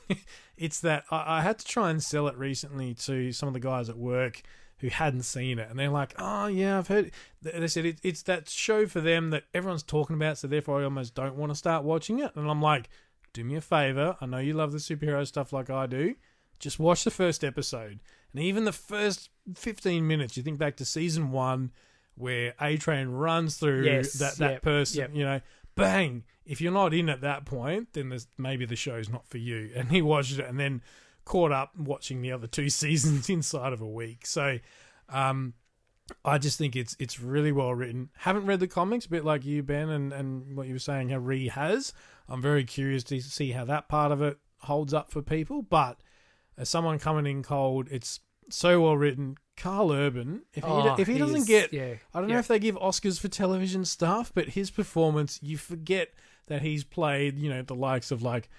it's 0.57 0.79
that 0.81 1.05
I, 1.11 1.39
I 1.39 1.41
had 1.41 1.59
to 1.59 1.65
try 1.65 1.89
and 1.89 2.01
sell 2.03 2.27
it 2.27 2.37
recently 2.37 2.93
to 2.95 3.31
some 3.31 3.47
of 3.47 3.53
the 3.53 3.59
guys 3.59 3.89
at 3.89 3.97
work 3.97 4.41
who 4.79 4.89
hadn't 4.89 5.23
seen 5.23 5.59
it, 5.59 5.69
and 5.69 5.79
they're 5.79 5.89
like, 5.89 6.13
"Oh 6.19 6.47
yeah, 6.47 6.77
I've 6.77 6.87
heard." 6.89 7.11
They 7.41 7.51
they 7.51 7.67
said 7.67 7.85
it, 7.85 7.99
it's 8.03 8.23
that 8.23 8.49
show 8.49 8.85
for 8.85 8.99
them 8.99 9.29
that 9.29 9.45
everyone's 9.53 9.83
talking 9.83 10.15
about, 10.15 10.37
so 10.37 10.47
therefore 10.47 10.81
I 10.81 10.83
almost 10.83 11.15
don't 11.15 11.35
want 11.35 11.51
to 11.51 11.55
start 11.55 11.85
watching 11.85 12.19
it. 12.19 12.35
And 12.35 12.49
I'm 12.49 12.61
like, 12.61 12.89
"Do 13.31 13.45
me 13.45 13.55
a 13.55 13.61
favor. 13.61 14.17
I 14.19 14.25
know 14.25 14.39
you 14.39 14.53
love 14.53 14.73
the 14.73 14.79
superhero 14.79 15.25
stuff 15.25 15.53
like 15.53 15.69
I 15.69 15.85
do. 15.85 16.15
Just 16.59 16.79
watch 16.79 17.05
the 17.05 17.11
first 17.11 17.43
episode, 17.45 18.01
and 18.33 18.43
even 18.43 18.65
the 18.65 18.71
first 18.71 19.29
15 19.55 20.05
minutes. 20.05 20.37
You 20.37 20.43
think 20.43 20.57
back 20.57 20.77
to 20.77 20.85
season 20.85 21.31
one, 21.31 21.71
where 22.15 22.53
A 22.59 22.77
Train 22.77 23.09
runs 23.09 23.57
through 23.57 23.83
Yes, 23.83 24.13
that 24.13 24.37
that 24.37 24.51
yep, 24.51 24.61
person, 24.61 24.99
yep. 24.99 25.11
you 25.13 25.23
know, 25.23 25.41
bang. 25.75 26.23
If 26.45 26.59
you're 26.61 26.73
not 26.73 26.93
in 26.93 27.09
at 27.09 27.21
that 27.21 27.45
point, 27.45 27.93
then 27.93 28.09
there's 28.09 28.27
maybe 28.37 28.65
the 28.65 28.75
show's 28.75 29.09
not 29.09 29.27
for 29.27 29.37
you. 29.37 29.71
And 29.75 29.89
he 29.89 30.01
watched 30.01 30.37
it 30.37 30.45
and 30.45 30.59
then 30.59 30.81
caught 31.25 31.51
up 31.51 31.77
watching 31.77 32.21
the 32.21 32.31
other 32.31 32.47
two 32.47 32.69
seasons 32.69 33.29
inside 33.29 33.73
of 33.73 33.81
a 33.81 33.87
week. 33.87 34.25
So, 34.25 34.59
um, 35.09 35.53
I 36.25 36.37
just 36.37 36.57
think 36.57 36.75
it's 36.75 36.95
it's 36.99 37.19
really 37.19 37.51
well 37.51 37.73
written. 37.73 38.09
Haven't 38.17 38.45
read 38.45 38.59
the 38.59 38.67
comics, 38.67 39.05
a 39.05 39.09
bit 39.09 39.23
like 39.23 39.45
you, 39.45 39.63
Ben, 39.63 39.89
and, 39.89 40.11
and 40.11 40.57
what 40.57 40.67
you 40.67 40.73
were 40.73 40.79
saying, 40.79 41.09
how 41.09 41.17
Ree 41.17 41.47
has. 41.47 41.93
I'm 42.27 42.41
very 42.41 42.65
curious 42.65 43.03
to 43.05 43.21
see 43.21 43.51
how 43.51 43.65
that 43.65 43.87
part 43.87 44.11
of 44.11 44.21
it 44.21 44.37
holds 44.59 44.93
up 44.93 45.11
for 45.11 45.21
people. 45.21 45.61
But 45.61 45.99
as 46.57 46.69
someone 46.69 46.99
coming 46.99 47.25
in 47.25 47.41
cold, 47.41 47.87
it's 47.89 48.19
so 48.49 48.81
well 48.81 48.97
written. 48.97 49.37
Karl 49.55 49.91
Urban, 49.91 50.41
if 50.55 50.63
he 50.63 50.69
Oh, 50.69 50.95
if 50.97 51.07
he, 51.07 51.17
doesn't 51.19 51.45
get, 51.45 51.71
yeah, 51.71 51.93
I 52.13 52.19
don't 52.19 52.27
yeah. 52.29 52.35
know 52.35 52.39
if 52.39 52.47
they 52.47 52.57
give 52.57 52.75
Oscars 52.75 53.19
for 53.19 53.27
television 53.27 53.85
stuff, 53.85 54.31
but 54.33 54.49
his 54.49 54.71
performance, 54.71 55.39
you 55.43 55.57
forget 55.57 56.09
that 56.47 56.63
he's 56.63 56.83
played, 56.83 57.37
you 57.37 57.49
know, 57.51 57.61
the 57.61 57.75
likes 57.75 58.09
of 58.09 58.23
like 58.23 58.49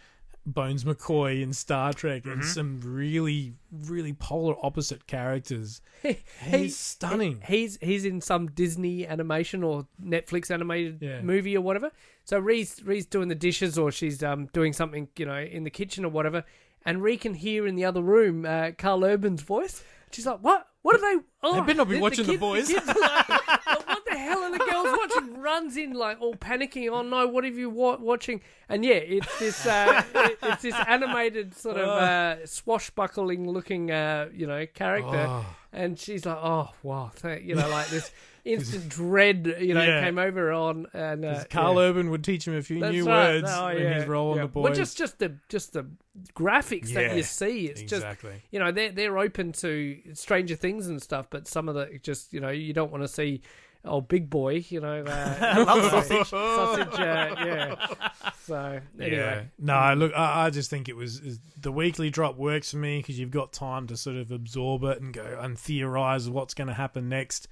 Bones 0.47 0.85
McCoy 0.85 1.43
in 1.43 1.53
Star 1.53 1.93
Trek 1.93 2.23
Mm-hmm. 2.23 2.31
and 2.33 2.45
some 2.45 2.81
really, 2.85 3.55
really 3.73 4.13
polar 4.13 4.55
opposite 4.63 5.07
characters. 5.09 5.81
He- 6.03 6.19
He's 6.43 6.77
stunning. 6.77 7.43
He's 7.47 7.79
he's 7.81 8.05
in 8.05 8.21
some 8.21 8.49
Disney 8.49 9.07
animation 9.07 9.65
or 9.65 9.87
Netflix 10.03 10.51
animated 10.51 10.99
Yeah. 11.01 11.23
movie 11.23 11.57
or 11.57 11.61
whatever. 11.63 11.91
So 12.25 12.39
Ree's 12.39 12.83
Ree's 12.85 13.07
doing 13.07 13.29
the 13.29 13.35
dishes 13.35 13.79
or 13.79 13.91
she's 13.91 14.23
um 14.23 14.47
doing 14.53 14.73
something 14.75 15.09
you 15.17 15.25
know 15.27 15.39
in 15.41 15.65
the 15.65 15.71
kitchen 15.71 16.05
or 16.05 16.11
whatever, 16.11 16.45
and 16.85 17.03
Ree 17.03 17.17
can 17.17 17.35
hear 17.35 17.67
in 17.67 17.75
the 17.77 17.85
other 17.85 18.03
room 18.03 18.45
uh, 18.45 18.71
Karl 18.79 19.05
Urban's 19.05 19.43
voice. 19.43 19.83
She's 20.13 20.27
like, 20.27 20.39
"What? 20.41 20.67
What 20.83 20.97
are 20.97 21.01
they? 21.01 21.23
Oh, 21.43 21.55
They 21.55 21.61
better 21.61 21.75
not 21.79 21.89
be 21.89 21.95
the- 21.97 22.01
watching 22.01 22.27
The 22.27 22.33
kid- 22.33 22.41
Boys." 22.41 22.69
kids 22.69 22.89
are 22.89 22.95
like, 23.01 23.29
what 23.29 24.05
the 24.07 24.17
hell 24.19 24.39
are 24.43 24.51
the 24.53 24.59
girls 24.59 24.99
Runs 25.23 25.77
in 25.77 25.93
like 25.93 26.21
all 26.21 26.35
panicking. 26.35 26.91
Oh 26.91 27.03
no, 27.03 27.27
what 27.27 27.45
have 27.45 27.57
you 27.57 27.71
wa- 27.71 27.97
watching? 28.01 28.41
And 28.69 28.85
yeah, 28.85 28.95
it's 28.95 29.39
this 29.39 29.67
uh, 29.67 30.03
it- 30.15 30.39
it's 30.43 30.63
this 30.63 30.75
animated 30.87 31.55
sort 31.57 31.77
of 31.77 31.89
uh, 31.89 32.47
swashbuckling 32.47 33.49
looking 33.51 33.91
uh, 33.91 34.29
you 34.33 34.47
know 34.47 34.67
character 34.67 35.27
Oh. 35.29 35.47
and 35.73 35.99
she's 35.99 36.25
like, 36.27 36.39
"Oh, 36.41 36.71
wow," 36.83 37.11
th- 37.21 37.43
you 37.45 37.55
know, 37.55 37.69
like 37.69 37.89
this 37.89 38.11
instant 38.45 38.89
dread, 38.91 39.57
you 39.61 39.73
know, 39.75 39.83
Yeah. 39.83 40.03
came 40.05 40.19
over 40.19 40.53
on, 40.53 40.87
and 40.93 41.25
uh, 41.25 41.35
'Cause 41.35 41.47
Karl 41.51 41.75
yeah. 41.75 41.81
Urban 41.89 42.11
would 42.11 42.23
teach 42.25 42.47
him 42.47 42.55
a 42.57 42.63
few 42.63 42.81
That's 42.81 42.93
new 42.93 43.07
right. 43.07 43.35
words 43.43 43.49
Oh, 43.51 43.69
in 43.69 43.93
his 43.93 44.07
role 44.07 44.33
on 44.33 44.39
the 44.41 44.47
boys. 44.49 44.65
Well, 44.65 44.75
just 44.75 44.97
just 44.99 45.19
the 45.19 45.37
just 45.49 45.73
the 45.75 45.87
graphics 46.35 46.93
that 46.95 47.03
Yeah, 47.07 47.15
you 47.15 47.23
see, 47.23 47.67
it's 47.67 47.81
just 47.81 47.95
exactly. 48.05 48.43
you 48.51 48.59
know 48.59 48.71
they're 48.73 48.91
they're 48.93 49.19
open 49.19 49.53
to 49.53 49.99
Stranger 50.15 50.57
Things 50.57 50.87
and 50.89 51.03
stuff, 51.03 51.27
but 51.31 51.47
some 51.49 51.69
of 51.69 51.75
the 51.75 51.99
just 52.03 52.33
you 52.33 52.41
know 52.41 52.51
you 52.51 52.73
don't 52.73 52.91
want 52.93 53.05
to 53.05 53.09
see. 53.09 53.43
Oh, 53.87 54.01
big 54.01 54.31
boy, 54.31 54.65
you 54.69 54.81
know, 54.81 55.05
uh, 55.05 55.37
I 55.41 55.59
love 55.63 55.91
sausage, 55.91 56.27
sausage, 56.29 56.95
uh, 57.01 57.35
yeah. 57.39 57.87
So 58.45 58.81
Yeah. 58.99 59.05
anyway, 59.07 59.49
No, 59.59 59.95
look, 59.95 60.13
I, 60.17 60.47
I 60.47 60.51
just 60.51 60.71
think 60.71 60.89
it 60.89 60.97
was 60.97 61.19
is- 61.21 61.41
the 61.61 61.71
weekly 61.73 62.09
drop 62.11 62.37
works 62.37 62.71
for 62.71 62.79
me 62.79 62.99
because 62.99 63.19
you've 63.19 63.31
got 63.31 63.53
time 63.53 63.87
to 63.89 63.97
sort 63.97 64.17
of 64.17 64.31
absorb 64.31 64.85
it 64.85 65.01
and 65.03 65.13
go 65.13 65.39
and 65.41 65.59
theorize 65.59 66.29
what's 66.31 66.55
going 66.55 66.69
to 66.69 66.75
happen 66.75 67.09
next. 67.09 67.47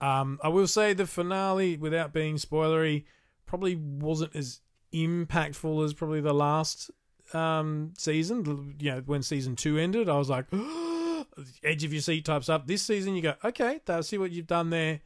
Um, 0.00 0.38
I 0.42 0.48
will 0.48 0.66
say 0.66 0.92
the 0.94 1.06
finale, 1.06 1.76
without 1.76 2.12
being 2.12 2.36
spoilery, 2.36 3.04
probably 3.46 3.76
wasn't 3.76 4.34
as 4.36 4.60
impactful 4.92 5.84
as 5.84 5.92
probably 5.94 6.20
the 6.20 6.34
last 6.34 6.90
um, 7.32 7.92
season. 7.98 8.76
You 8.80 8.90
know, 8.92 9.02
when 9.06 9.22
season 9.22 9.56
two 9.56 9.78
ended, 9.78 10.08
I 10.08 10.16
was 10.18 10.28
like, 10.30 10.46
edge 11.62 11.84
of 11.84 11.92
your 11.92 12.02
seat 12.02 12.24
types 12.24 12.48
up. 12.48 12.66
This 12.66 12.82
season, 12.82 13.14
you 13.16 13.22
go, 13.22 13.34
okay, 13.44 13.80
I 13.88 14.00
see 14.02 14.18
what 14.18 14.30
you've 14.30 14.46
done 14.46 14.70
there. 14.70 15.00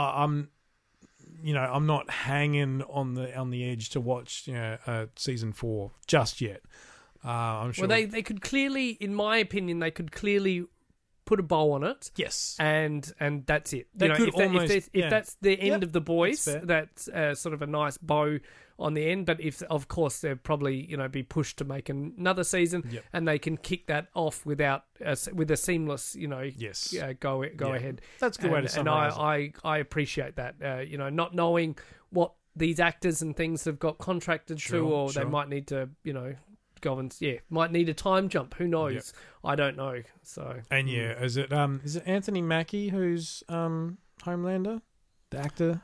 I'm 0.00 0.50
you 1.42 1.52
know, 1.54 1.60
I'm 1.60 1.86
not 1.86 2.08
hanging 2.10 2.82
on 2.82 3.14
the 3.14 3.36
on 3.36 3.50
the 3.50 3.68
edge 3.68 3.90
to 3.90 4.00
watch 4.00 4.46
you 4.46 4.54
know 4.54 4.78
uh, 4.86 5.06
season 5.16 5.52
four 5.52 5.92
just 6.06 6.40
yet. 6.40 6.62
Uh, 7.24 7.28
I'm 7.28 7.72
sure. 7.72 7.82
well, 7.82 7.96
they 7.96 8.04
they 8.04 8.22
could 8.22 8.40
clearly, 8.40 8.90
in 8.90 9.14
my 9.14 9.38
opinion, 9.38 9.80
they 9.80 9.90
could 9.90 10.12
clearly 10.12 10.64
put 11.24 11.40
a 11.40 11.42
bow 11.42 11.72
on 11.72 11.82
it. 11.82 12.10
yes, 12.16 12.56
and 12.60 13.12
and 13.18 13.44
that's 13.46 13.72
it. 13.72 13.88
They 13.94 14.06
you 14.06 14.12
know, 14.12 14.16
could 14.18 14.28
if, 14.28 14.34
that, 14.36 14.46
almost- 14.46 14.62
if, 14.64 14.68
there's- 14.68 14.90
if 14.92 15.02
yeah. 15.02 15.08
that's 15.10 15.34
the 15.40 15.52
end 15.58 15.68
Yep, 15.68 15.82
of 15.82 15.92
the 15.92 16.00
boys, 16.00 16.44
that's 16.44 16.64
that's 16.66 17.08
uh, 17.08 17.34
sort 17.34 17.52
of 17.54 17.62
a 17.62 17.66
nice 17.66 17.98
bow 17.98 18.38
on 18.78 18.94
the 18.94 19.08
end. 19.10 19.26
But 19.26 19.40
if, 19.40 19.62
of 19.62 19.88
course, 19.88 20.20
they'll 20.20 20.36
probably 20.36 20.84
you 20.90 20.96
know 20.96 21.08
be 21.08 21.22
pushed 21.22 21.56
to 21.58 21.64
make 21.64 21.88
another 21.88 22.44
season, 22.44 22.84
Yep. 22.90 23.04
and 23.12 23.26
they 23.28 23.38
can 23.38 23.56
kick 23.56 23.86
that 23.86 24.08
off 24.14 24.44
without 24.46 24.84
uh, 25.04 25.16
with 25.32 25.50
a 25.50 25.56
seamless, 25.56 26.14
you 26.14 26.28
know, 26.28 26.42
Yes. 26.42 26.94
uh, 26.96 27.14
go 27.18 27.44
go 27.56 27.68
Yeah. 27.70 27.76
ahead. 27.76 28.00
That's 28.18 28.38
a 28.38 28.42
good 28.42 28.50
way 28.52 28.58
and, 28.60 28.68
to 28.68 28.80
And 28.80 28.88
I, 28.88 29.08
I 29.08 29.52
I 29.64 29.78
appreciate 29.78 30.36
that. 30.36 30.54
Uh, 30.62 30.78
you 30.80 30.98
know, 30.98 31.08
not 31.10 31.34
knowing 31.34 31.76
what 32.10 32.32
these 32.54 32.80
actors 32.80 33.20
and 33.22 33.36
things 33.36 33.64
have 33.64 33.78
got 33.78 33.98
contracted 33.98 34.60
Sure, 34.60 34.80
to, 34.80 34.86
or 34.94 35.12
sure. 35.12 35.24
they 35.24 35.30
might 35.30 35.48
need 35.48 35.66
to, 35.68 35.88
you 36.04 36.12
know. 36.12 36.34
Go 36.82 36.98
and 36.98 37.12
yeah, 37.20 37.38
might 37.48 37.72
need 37.72 37.88
a 37.88 37.94
time 37.94 38.28
jump. 38.28 38.52
Who 38.54 38.68
knows? 38.68 39.14
I 39.42 39.56
don't 39.56 39.78
know. 39.78 40.02
So 40.22 40.60
and 40.70 40.90
yeah, 40.90 41.18
is 41.22 41.38
it 41.38 41.50
um 41.50 41.80
is 41.82 41.96
it 41.96 42.02
Anthony 42.06 42.42
Mackie 42.42 42.90
who's 42.90 43.42
um 43.48 43.96
Homelander, 44.24 44.82
the 45.30 45.38
actor 45.38 45.80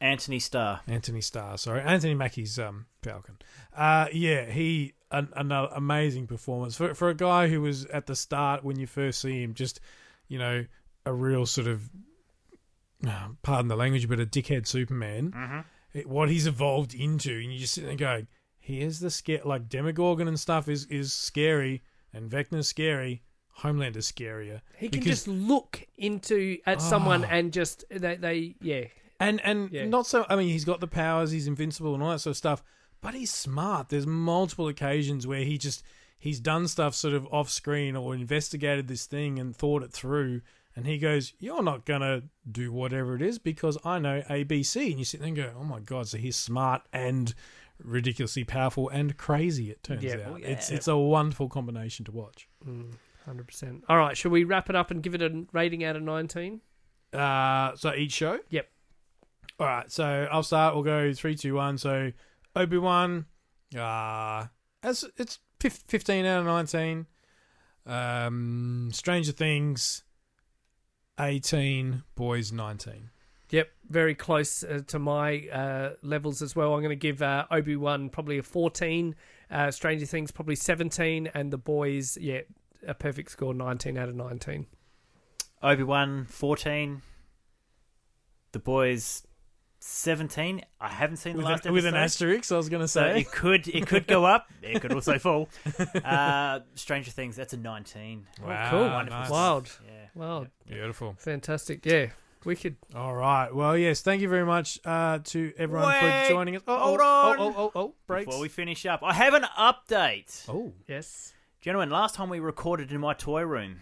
Anthony 0.00 0.38
Starr. 0.38 0.80
Anthony 0.86 1.20
Starr. 1.20 1.58
Sorry, 1.58 1.80
Anthony 1.80 2.14
Mackie's 2.14 2.58
um 2.58 2.86
Falcon. 3.02 3.36
Uh, 3.76 4.06
yeah, 4.12 4.44
he. 4.46 4.94
an, 5.10 5.28
an 5.34 5.50
amazing 5.50 6.26
performance 6.26 6.76
for 6.76 6.94
for 6.94 7.08
a 7.08 7.14
guy 7.14 7.48
who 7.48 7.60
was 7.62 7.84
at 7.86 8.06
the 8.06 8.14
start 8.16 8.62
when 8.64 8.78
you 8.78 8.86
first 8.86 9.20
see 9.20 9.42
him, 9.42 9.54
just 9.54 9.80
you 10.28 10.38
know, 10.38 10.64
a 11.06 11.12
real 11.12 11.46
sort 11.46 11.66
of, 11.66 11.88
uh, 13.06 13.28
pardon 13.42 13.68
the 13.68 13.76
language, 13.76 14.08
but 14.08 14.20
a 14.20 14.26
dickhead 14.26 14.66
Superman. 14.66 15.32
Mm-hmm. 15.32 15.60
It, 15.94 16.06
what 16.06 16.28
he's 16.28 16.46
evolved 16.46 16.94
into, 16.94 17.32
and 17.32 17.52
you 17.52 17.58
just 17.58 17.74
sit 17.74 17.84
there 17.86 17.94
going, 17.96 18.26
"Here's 18.58 19.00
the 19.00 19.10
scare." 19.10 19.40
Like 19.44 19.68
Demogorgon 19.68 20.28
and 20.28 20.38
stuff 20.38 20.68
is 20.68 20.84
is 20.86 21.12
scary, 21.12 21.82
and 22.12 22.30
Vecna's 22.30 22.68
scary. 22.68 23.22
Homeland 23.50 23.96
is 23.96 24.10
scarier. 24.10 24.60
He 24.76 24.88
can 24.88 25.00
Because- 25.00 25.24
just 25.24 25.28
look 25.28 25.84
into 25.96 26.58
at 26.66 26.80
someone 26.80 27.24
Ah. 27.24 27.28
and 27.32 27.52
just 27.52 27.84
they, 27.90 28.14
they 28.14 28.54
yeah. 28.60 28.84
And 29.20 29.40
and 29.44 29.70
Yeah. 29.72 29.86
not 29.86 30.06
so. 30.06 30.24
I 30.28 30.36
mean, 30.36 30.48
he's 30.48 30.64
got 30.64 30.80
the 30.80 30.86
powers. 30.86 31.30
He's 31.32 31.46
invincible 31.48 31.94
and 31.94 32.02
all 32.02 32.10
that 32.10 32.20
sort 32.20 32.32
of 32.32 32.36
stuff. 32.36 32.62
But 33.00 33.14
he's 33.14 33.32
smart. 33.32 33.88
There's 33.88 34.06
multiple 34.06 34.68
occasions 34.68 35.26
where 35.26 35.44
he 35.44 35.58
just 35.58 35.82
he's 36.18 36.40
done 36.40 36.66
stuff 36.68 36.94
sort 36.94 37.14
of 37.14 37.26
off 37.32 37.48
screen 37.50 37.94
or 37.96 38.14
investigated 38.14 38.88
this 38.88 39.06
thing 39.06 39.38
and 39.38 39.54
thought 39.56 39.82
it 39.82 39.92
through. 39.92 40.42
And 40.76 40.86
he 40.86 40.98
goes, 40.98 41.32
"You're 41.40 41.62
not 41.62 41.84
gonna 41.84 42.22
do 42.50 42.72
whatever 42.72 43.16
it 43.16 43.22
is 43.22 43.38
because 43.38 43.76
I 43.84 43.98
know 43.98 44.22
ABC." 44.28 44.90
And 44.90 44.98
you 45.00 45.04
sit 45.04 45.18
there 45.20 45.26
and 45.28 45.36
go, 45.36 45.52
"Oh 45.58 45.64
my 45.64 45.80
god!" 45.80 46.06
So 46.08 46.18
he's 46.18 46.36
smart 46.36 46.82
and 46.92 47.34
ridiculously 47.82 48.44
powerful 48.44 48.88
and 48.88 49.16
crazy. 49.16 49.70
It 49.70 49.82
turns 49.82 50.02
Yeah. 50.04 50.14
out 50.14 50.20
Oh, 50.28 50.36
yeah. 50.36 50.48
it's 50.48 50.70
it's 50.70 50.86
a 50.88 50.96
wonderful 50.96 51.48
combination 51.48 52.04
to 52.06 52.12
watch. 52.12 52.48
Hundred 53.24 53.46
percent. 53.48 53.84
All 53.88 53.96
right, 53.98 54.16
should 54.16 54.32
we 54.32 54.44
wrap 54.44 54.70
it 54.70 54.76
up 54.76 54.90
and 54.90 55.02
give 55.02 55.14
it 55.14 55.22
a 55.22 55.46
rating 55.52 55.82
out 55.84 55.96
of 55.96 56.02
nineteen? 56.02 56.60
Uh, 57.12 57.74
so 57.76 57.94
each 57.94 58.12
show. 58.12 58.38
Yep. 58.50 58.68
All 59.58 59.66
right. 59.66 59.90
So 59.90 60.28
I'll 60.30 60.42
start. 60.42 60.74
We'll 60.74 60.84
go 60.84 61.12
three, 61.12 61.34
two, 61.34 61.54
one. 61.54 61.78
So 61.78 62.12
Obi 62.54 62.78
Wan. 62.78 63.26
Uh 63.76 64.46
as 64.82 65.04
it's 65.16 65.38
fifteen 65.60 66.24
out 66.24 66.40
of 66.40 66.46
nineteen. 66.46 67.06
Um, 67.86 68.90
Stranger 68.92 69.32
Things. 69.32 70.04
Eighteen. 71.18 72.04
Boys. 72.14 72.52
Nineteen. 72.52 73.10
Yep, 73.50 73.70
very 73.88 74.14
close 74.14 74.62
uh, 74.62 74.80
to 74.88 74.98
my 74.98 75.48
uh, 75.48 75.92
levels 76.02 76.42
as 76.42 76.54
well. 76.54 76.74
I'm 76.74 76.80
going 76.80 76.90
to 76.90 76.96
give 76.96 77.22
uh, 77.22 77.46
Obi 77.50 77.76
Wan 77.76 78.10
probably 78.10 78.36
a 78.36 78.42
14, 78.42 79.14
uh, 79.50 79.70
Stranger 79.70 80.04
Things 80.04 80.30
probably 80.30 80.54
17, 80.54 81.30
and 81.32 81.50
the 81.50 81.56
boys, 81.56 82.18
yeah, 82.20 82.42
a 82.86 82.92
perfect 82.92 83.30
score 83.30 83.54
19 83.54 83.96
out 83.96 84.10
of 84.10 84.16
19. 84.16 84.66
Obi 85.62 85.82
Wan 85.82 86.26
14. 86.26 87.00
The 88.52 88.58
boys 88.58 89.26
17. 89.88 90.62
I 90.80 90.88
haven't 90.88 91.16
seen 91.16 91.32
the 91.32 91.38
With, 91.38 91.46
last 91.46 91.66
an, 91.66 91.72
with 91.72 91.86
an 91.86 91.94
asterisk, 91.94 92.52
I 92.52 92.56
was 92.56 92.68
going 92.68 92.82
to 92.82 92.88
So 92.88 93.00
say. 93.00 93.20
it 93.20 93.32
could 93.32 93.68
it 93.68 93.86
could 93.86 94.06
go 94.06 94.24
up. 94.24 94.48
It 94.62 94.82
could 94.82 94.92
also 94.92 95.18
fall. 95.18 95.48
Uh, 96.04 96.60
Stranger 96.74 97.10
Things. 97.10 97.36
That's 97.36 97.54
a 97.54 97.56
19. 97.56 98.26
Wow, 98.44 98.70
cool. 98.70 98.80
Wonderful. 98.80 99.20
nice. 99.20 99.30
Wild. 99.30 99.78
Yeah. 99.86 99.92
Wow, 100.14 100.46
Beautiful. 100.66 101.14
fantastic. 101.18 101.86
Yeah, 101.86 102.08
wicked. 102.44 102.76
All 102.94 103.14
right. 103.14 103.54
Well, 103.54 103.78
yes. 103.78 104.02
Thank 104.02 104.20
you 104.20 104.28
very 104.28 104.44
much 104.44 104.78
uh, 104.84 105.20
to 105.24 105.52
everyone 105.56 105.88
Wait, 105.88 106.24
for 106.24 106.28
joining 106.28 106.56
us. 106.56 106.62
Oh, 106.68 106.78
hold 106.78 107.00
oh, 107.00 107.04
on. 107.04 107.36
Oh, 107.38 107.44
oh, 107.44 107.54
oh, 107.56 107.80
oh, 107.80 107.94
breaks. 108.06 108.26
Before 108.26 108.40
we 108.40 108.48
finish 108.48 108.84
up, 108.84 109.00
I 109.02 109.14
have 109.14 109.32
an 109.32 109.44
update. 109.58 110.44
Oh. 110.48 110.72
Yes. 110.86 111.32
Gentlemen, 111.60 111.90
last 111.90 112.14
time 112.14 112.28
we 112.28 112.40
recorded 112.40 112.92
in 112.92 113.00
my 113.00 113.14
toy 113.14 113.42
room, 113.42 113.80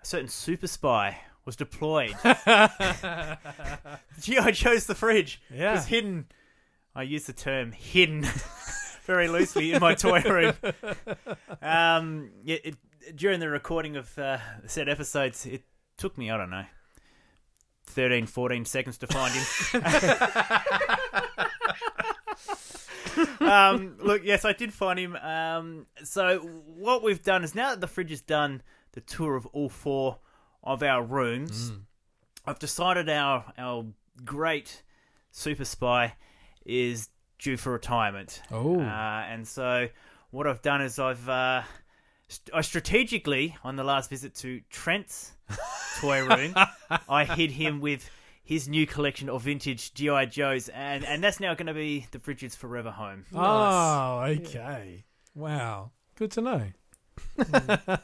a 0.00 0.06
certain 0.06 0.28
super 0.28 0.66
spy 0.68 1.18
was 1.44 1.56
deployed. 1.56 2.14
G.I. 4.20 4.50
Joe's 4.52 4.86
the 4.86 4.94
fridge. 4.94 5.40
Yeah. 5.52 5.72
It 5.72 5.74
was 5.74 5.86
hidden. 5.86 6.26
I 6.94 7.02
use 7.02 7.24
the 7.24 7.32
term 7.32 7.72
hidden 7.72 8.22
very 9.04 9.28
loosely 9.28 9.72
in 9.72 9.80
my 9.80 9.94
toy 9.94 10.20
room. 10.22 10.54
Um, 11.60 12.30
it, 12.46 12.66
it, 12.66 12.76
during 13.16 13.40
the 13.40 13.48
recording 13.48 13.96
of 13.96 14.16
uh, 14.18 14.38
said 14.66 14.88
episodes, 14.88 15.44
it 15.44 15.62
took 15.96 16.16
me, 16.16 16.30
I 16.30 16.36
don't 16.36 16.50
know, 16.50 16.64
13, 17.86 18.26
14 18.26 18.64
seconds 18.64 18.98
to 18.98 19.06
find 19.08 19.34
him. 19.34 19.44
um, 23.40 23.96
look, 23.98 24.22
yes, 24.24 24.44
I 24.44 24.52
did 24.52 24.72
find 24.72 24.98
him. 24.98 25.16
Um, 25.16 25.86
so 26.02 26.38
what 26.38 27.02
we've 27.02 27.22
done 27.22 27.44
is 27.44 27.54
now 27.54 27.70
that 27.70 27.80
the 27.80 27.88
fridge 27.88 28.10
has 28.10 28.20
done 28.20 28.62
the 28.92 29.00
tour 29.00 29.36
of 29.36 29.46
all 29.46 29.68
four 29.68 30.18
of 30.64 30.82
our 30.82 31.02
rooms, 31.02 31.72
I've 32.46 32.58
decided 32.58 33.08
our 33.08 33.44
our 33.56 33.86
great 34.24 34.82
super 35.30 35.64
spy 35.64 36.14
is 36.64 37.08
due 37.38 37.56
for 37.56 37.72
retirement. 37.72 38.42
Oh. 38.50 38.80
Uh, 38.80 39.24
and 39.28 39.46
so 39.46 39.88
what 40.30 40.46
I've 40.46 40.62
done 40.62 40.80
is 40.82 40.98
I've 40.98 41.28
uh, 41.28 41.62
st- 42.28 42.54
I 42.54 42.62
strategically 42.62 43.56
on 43.62 43.76
the 43.76 43.84
last 43.84 44.10
visit 44.10 44.34
to 44.36 44.60
Trent's 44.70 45.32
toy 46.00 46.26
room, 46.26 46.54
I 47.08 47.24
hid 47.24 47.50
him 47.50 47.80
with 47.80 48.08
his 48.42 48.68
new 48.68 48.86
collection 48.86 49.28
of 49.28 49.42
vintage 49.42 49.94
GI 49.94 50.26
Joes, 50.26 50.68
and 50.68 51.04
and 51.04 51.22
that's 51.22 51.40
now 51.40 51.54
going 51.54 51.66
to 51.66 51.74
be 51.74 52.06
the 52.10 52.18
fridge's 52.18 52.54
forever 52.54 52.90
home. 52.90 53.24
Oh, 53.34 54.20
okay. 54.20 55.04
Wow. 55.34 55.90
Good 56.16 56.30
to 56.32 56.40
know. 56.40 56.62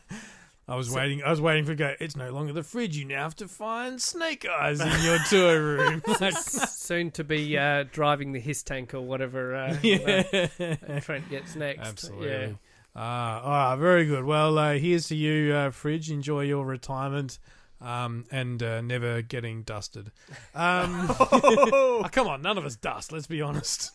I 0.71 0.77
was 0.77 0.89
waiting. 0.89 1.21
I 1.25 1.31
was 1.31 1.41
waiting 1.41 1.65
for 1.65 1.75
go. 1.75 1.95
It's 1.99 2.15
no 2.15 2.31
longer 2.31 2.53
the 2.53 2.63
fridge. 2.63 2.97
You 2.97 3.05
now 3.05 3.25
have 3.25 3.35
to 3.37 3.49
find 3.49 4.01
snake 4.01 4.47
eyes 4.49 4.81
in 4.81 5.03
your 5.03 5.19
tour 5.29 5.61
room. 5.61 6.03
Like, 6.21 6.37
Soon 6.37 7.11
to 7.13 7.25
be 7.25 7.59
uh, 7.59 7.85
driving 7.91 8.33
the 8.33 8.39
his 8.39 8.63
tank 8.63 8.95
or 8.95 9.01
whatever 9.01 9.55
uh, 9.57 9.77
yeah, 9.83 11.01
Trent 11.01 11.29
gets 11.29 11.57
next. 11.57 11.81
absolutely. 11.81 12.29
Yeah. 12.29 12.49
Ah, 12.95 13.41
ah, 13.43 13.77
very 13.77 14.07
good. 14.07 14.25
Well, 14.25 14.59
uh, 14.59 14.75
here's 14.75 15.09
to 15.09 15.17
you, 15.17 15.55
uh, 15.55 15.71
fridge. 15.71 16.11
Enjoy 16.11 16.43
your 16.43 16.65
retirement. 16.65 17.39
Um, 17.81 18.27
and 18.31 18.63
uh, 18.63 18.83
never 18.83 19.23
getting 19.23 19.63
dusted. 19.63 20.13
Um, 20.55 21.07
oh, 21.19 22.07
come 22.13 22.29
on, 22.29 22.43
none 22.43 22.59
of 22.59 22.67
us 22.67 22.77
dust. 22.77 23.11
Let's 23.11 23.27
be 23.27 23.41
honest. 23.41 23.91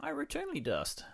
I 0.00 0.10
routinely 0.10 0.62
dust. 0.62 1.04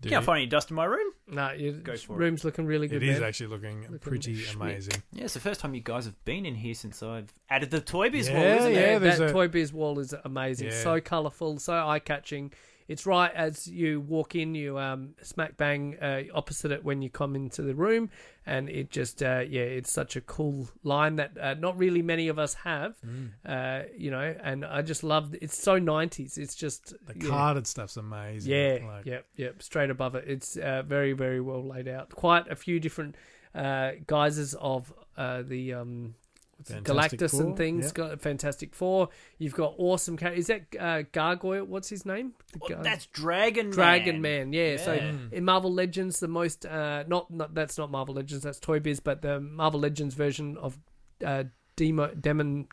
Do 0.00 0.08
Can't 0.10 0.22
you? 0.22 0.26
find 0.26 0.38
any 0.42 0.46
dust 0.46 0.70
in 0.70 0.76
my 0.76 0.84
room. 0.84 1.12
No, 1.26 1.50
your 1.50 1.72
Go 1.72 1.96
for 1.96 2.12
it. 2.14 2.18
room's 2.18 2.44
looking 2.44 2.66
really 2.66 2.86
good. 2.86 3.02
It 3.02 3.08
is 3.08 3.18
man. 3.18 3.28
actually 3.28 3.48
looking 3.48 3.80
Looking 3.82 3.98
pretty 3.98 4.36
schmick. 4.36 4.54
amazing. 4.54 5.02
Yeah, 5.12 5.24
it's 5.24 5.34
the 5.34 5.40
first 5.40 5.58
time 5.60 5.74
you 5.74 5.80
guys 5.80 6.04
have 6.04 6.24
been 6.24 6.46
in 6.46 6.54
here 6.54 6.74
since 6.74 7.02
I've 7.02 7.32
added 7.50 7.70
the 7.72 7.80
Toy 7.80 8.08
Biz 8.08 8.30
wall, 8.30 8.38
Yeah, 8.38 8.56
isn't 8.58 8.72
yeah. 8.72 8.78
it? 8.78 8.92
Yeah, 8.92 8.98
there's 9.00 9.18
that 9.18 9.30
a- 9.30 9.32
Toy 9.32 9.48
Biz 9.48 9.72
wall 9.72 9.98
is 9.98 10.14
amazing. 10.24 10.68
Yeah. 10.68 10.82
So 10.82 11.00
colourful, 11.00 11.58
so 11.58 11.74
eye 11.74 11.98
catching. 11.98 12.52
It's 12.88 13.04
right 13.06 13.30
as 13.34 13.66
you 13.68 14.00
walk 14.00 14.34
in, 14.34 14.54
you 14.54 14.78
um, 14.78 15.10
smack 15.22 15.56
bang 15.58 15.98
uh, 16.00 16.22
opposite 16.34 16.72
it 16.72 16.82
when 16.82 17.02
you 17.02 17.10
come 17.10 17.36
into 17.36 17.60
the 17.62 17.74
room, 17.74 18.08
and 18.46 18.68
it 18.70 18.90
just 18.90 19.22
uh, 19.22 19.44
yeah, 19.46 19.60
it's 19.62 19.92
such 19.92 20.16
a 20.16 20.22
cool 20.22 20.68
line 20.82 21.16
that 21.16 21.36
uh, 21.38 21.52
not 21.54 21.76
really 21.76 22.00
many 22.00 22.28
of 22.28 22.38
us 22.38 22.54
have, 22.54 22.96
Mm. 23.06 23.30
uh, 23.44 23.82
you 23.96 24.10
know. 24.10 24.34
And 24.42 24.64
I 24.64 24.80
just 24.82 25.04
love 25.04 25.34
it's 25.42 25.56
so 25.62 25.78
nineties. 25.78 26.38
It's 26.38 26.54
just 26.54 26.94
The 27.06 27.14
yeah. 27.16 27.28
carded 27.28 27.66
stuff's 27.66 27.98
amazing. 27.98 28.50
Yeah, 28.52 28.78
Like, 28.86 29.04
yep, 29.06 29.26
yep. 29.36 29.62
Straight 29.62 29.90
above 29.90 30.14
it, 30.14 30.24
it's 30.26 30.56
uh, 30.56 30.82
very, 30.86 31.12
very 31.12 31.40
well 31.42 31.62
laid 31.62 31.88
out. 31.88 32.08
Quite 32.10 32.50
a 32.50 32.56
few 32.56 32.80
different 32.80 33.16
uh, 33.54 33.92
guises 34.06 34.54
of 34.54 34.92
uh, 35.16 35.42
the 35.42 35.74
um, 35.74 36.14
Fantastic 36.64 37.20
Galactus 37.20 37.30
Four, 37.30 37.42
and 37.42 37.56
things. 37.56 37.84
yep. 37.86 37.94
Got 37.94 38.20
Fantastic 38.20 38.74
Four. 38.74 39.08
You've 39.38 39.54
got 39.54 39.74
awesome 39.78 40.16
characters. 40.16 40.40
Is 40.40 40.46
that 40.48 40.62
uh, 40.80 41.02
Gargoyle? 41.12 41.64
What's 41.64 41.88
his 41.88 42.04
name? 42.04 42.32
The 42.52 42.58
Oh, 42.62 42.68
guy- 42.68 42.82
that's 42.82 43.06
Dragon 43.06 43.70
Dragon 43.70 44.20
Man. 44.20 44.50
Man. 44.50 44.52
Yeah. 44.52 44.76
So 44.78 44.92
in 45.32 45.44
Marvel 45.44 45.72
Legends, 45.72 46.20
the 46.20 46.28
most 46.28 46.66
uh, 46.66 47.04
not, 47.06 47.30
not 47.30 47.54
that's 47.54 47.78
not 47.78 47.90
Marvel 47.90 48.14
Legends. 48.14 48.42
That's 48.44 48.58
Toy 48.58 48.80
Biz, 48.80 49.00
but 49.00 49.22
the 49.22 49.40
Marvel 49.40 49.80
Legends 49.80 50.14
version 50.14 50.56
of 50.58 50.78
uh, 51.24 51.44
Demo, 51.76 52.12
Demon. 52.14 52.68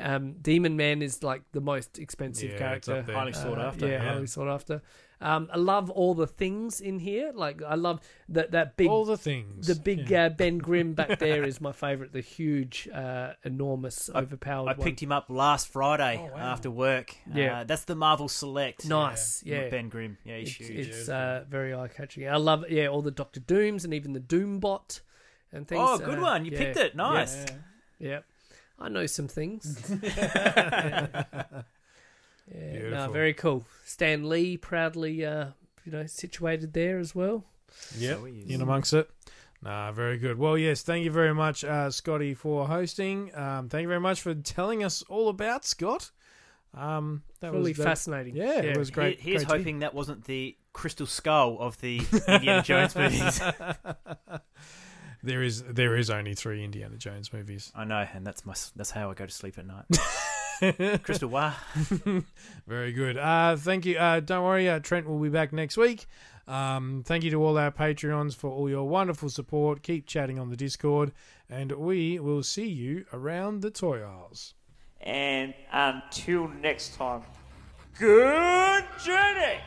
Um, 0.00 0.34
Demon 0.40 0.76
Man 0.76 1.02
is 1.02 1.22
like 1.24 1.42
the 1.52 1.60
most 1.60 1.98
expensive 1.98 2.50
Yeah, 2.50 2.54
it's 2.54 2.60
character, 2.86 2.96
up 2.98 3.06
there. 3.06 3.16
Highly 3.16 3.32
sought 3.32 3.58
uh, 3.58 3.62
after, 3.62 3.86
Yeah, 3.88 3.92
yeah. 4.04 4.12
highly 4.12 4.26
sought 4.28 4.48
after. 4.48 4.82
Um, 5.22 5.50
I 5.52 5.58
love 5.58 5.90
all 5.90 6.14
the 6.14 6.26
things 6.26 6.80
in 6.80 6.98
here. 6.98 7.30
Like 7.34 7.60
I 7.62 7.74
love 7.74 8.00
that 8.30 8.52
that 8.52 8.76
big 8.78 8.88
all 8.88 9.04
the 9.04 9.18
things. 9.18 9.66
the 9.66 9.74
big 9.74 10.08
Yeah. 10.08 10.24
uh, 10.24 10.28
Ben 10.30 10.56
Grimm 10.56 10.94
back 10.94 11.18
there 11.18 11.44
is 11.44 11.60
my 11.60 11.72
favorite. 11.72 12.12
The 12.14 12.22
huge, 12.22 12.88
uh, 12.88 13.34
enormous, 13.44 14.08
overpowered. 14.14 14.68
I 14.68 14.72
one. 14.72 14.84
picked 14.86 15.02
him 15.02 15.12
up 15.12 15.26
last 15.28 15.68
Friday 15.68 16.18
Oh, 16.18 16.34
wow. 16.34 16.40
after 16.40 16.70
work. 16.70 17.14
Yeah. 17.34 17.60
Uh, 17.60 17.64
that's 17.64 17.84
the 17.84 17.94
Marvel 17.94 18.28
Select. 18.28 18.86
Nice, 18.88 19.42
Yeah, 19.44 19.64
yeah. 19.64 19.68
Ben 19.68 19.88
Grimm. 19.90 20.16
Yeah, 20.24 20.38
he's 20.38 20.48
It's, 20.48 20.56
huge. 20.68 20.86
it's 20.88 21.08
uh, 21.10 21.44
very 21.48 21.74
eye 21.74 21.88
catching. 21.88 22.26
I 22.26 22.36
love 22.36 22.64
yeah 22.70 22.86
all 22.86 23.02
the 23.02 23.10
Doctor 23.10 23.40
Dooms 23.40 23.84
and 23.84 23.92
even 23.92 24.14
the 24.14 24.20
Doombot 24.20 25.00
and 25.52 25.68
things. 25.68 25.82
oh, 25.84 25.98
good 25.98 26.18
uh, 26.18 26.22
one. 26.22 26.44
You 26.46 26.52
yeah, 26.52 26.58
picked 26.58 26.76
it. 26.78 26.96
Nice. 26.96 27.44
Yeah, 27.98 28.08
yeah. 28.08 28.18
I 28.78 28.88
know 28.88 29.04
some 29.04 29.28
things. 29.28 29.76
yeah, 32.54 32.88
no, 32.90 33.10
very 33.10 33.34
cool. 33.34 33.64
Stan 33.84 34.28
Lee 34.28 34.56
proudly, 34.56 35.24
uh, 35.24 35.46
you 35.84 35.92
know, 35.92 36.06
situated 36.06 36.72
there 36.72 36.98
as 36.98 37.14
well. 37.14 37.44
Yeah, 37.96 38.14
So 38.16 38.24
in 38.26 38.60
amongst 38.60 38.92
it. 38.92 39.08
Nah, 39.62 39.92
very 39.92 40.16
good. 40.18 40.38
Well, 40.38 40.56
yes, 40.56 40.82
thank 40.82 41.04
you 41.04 41.10
very 41.10 41.34
much, 41.34 41.64
uh, 41.64 41.90
Scotty, 41.90 42.34
for 42.34 42.66
hosting. 42.66 43.30
Um, 43.36 43.68
thank 43.68 43.82
you 43.82 43.88
very 43.88 44.00
much 44.00 44.22
for 44.22 44.34
telling 44.34 44.82
us 44.82 45.02
all 45.02 45.28
about 45.28 45.64
Scott. 45.64 46.10
Um, 46.72 47.22
that 47.40 47.52
really 47.52 47.70
was 47.72 47.76
that- 47.78 47.84
fascinating. 47.84 48.36
Yeah, 48.36 48.60
it 48.60 48.76
was 48.78 48.90
great. 48.90 49.20
He- 49.20 49.32
Here's 49.32 49.44
great 49.44 49.52
to 49.52 49.58
hoping 49.58 49.78
that 49.80 49.92
wasn't 49.92 50.24
the 50.24 50.56
crystal 50.72 51.06
skull 51.06 51.58
of 51.58 51.78
the 51.80 52.00
Indiana 52.28 52.62
Jones 52.62 52.94
movies. 52.96 53.40
there 55.22 55.42
is 55.42 55.62
there 55.64 55.96
is 55.96 56.10
only 56.10 56.34
three 56.34 56.64
Indiana 56.64 56.96
Jones 56.96 57.32
movies. 57.32 57.70
I 57.74 57.84
know, 57.84 58.06
and 58.14 58.26
that's 58.26 58.46
my 58.46 58.54
that's 58.76 58.90
how 58.92 59.10
I 59.10 59.14
go 59.14 59.26
to 59.26 59.32
sleep 59.32 59.58
at 59.58 59.66
night. 59.66 59.84
Crystal 61.02 61.28
Wa. 61.30 61.54
Very 62.66 62.92
good. 62.92 63.16
Uh, 63.16 63.56
thank 63.56 63.86
you. 63.86 63.96
Uh, 63.98 64.20
don't 64.20 64.44
worry, 64.44 64.68
uh, 64.68 64.78
Trent 64.80 65.08
will 65.08 65.18
be 65.18 65.28
back 65.28 65.52
next 65.52 65.76
week. 65.76 66.06
Um, 66.46 67.02
thank 67.06 67.22
you 67.24 67.30
to 67.30 67.36
all 67.42 67.56
our 67.56 67.70
Patreons 67.70 68.34
for 68.34 68.50
all 68.50 68.68
your 68.68 68.88
wonderful 68.88 69.28
support. 69.28 69.82
Keep 69.82 70.06
chatting 70.06 70.38
on 70.38 70.50
the 70.50 70.56
Discord, 70.56 71.12
and 71.48 71.72
we 71.72 72.18
will 72.18 72.42
see 72.42 72.68
you 72.68 73.04
around 73.12 73.60
the 73.62 73.70
toy 73.70 74.02
aisles. 74.02 74.54
And 75.00 75.54
until 75.72 76.48
next 76.48 76.96
time, 76.96 77.22
good 77.98 78.84
journey! 79.02 79.60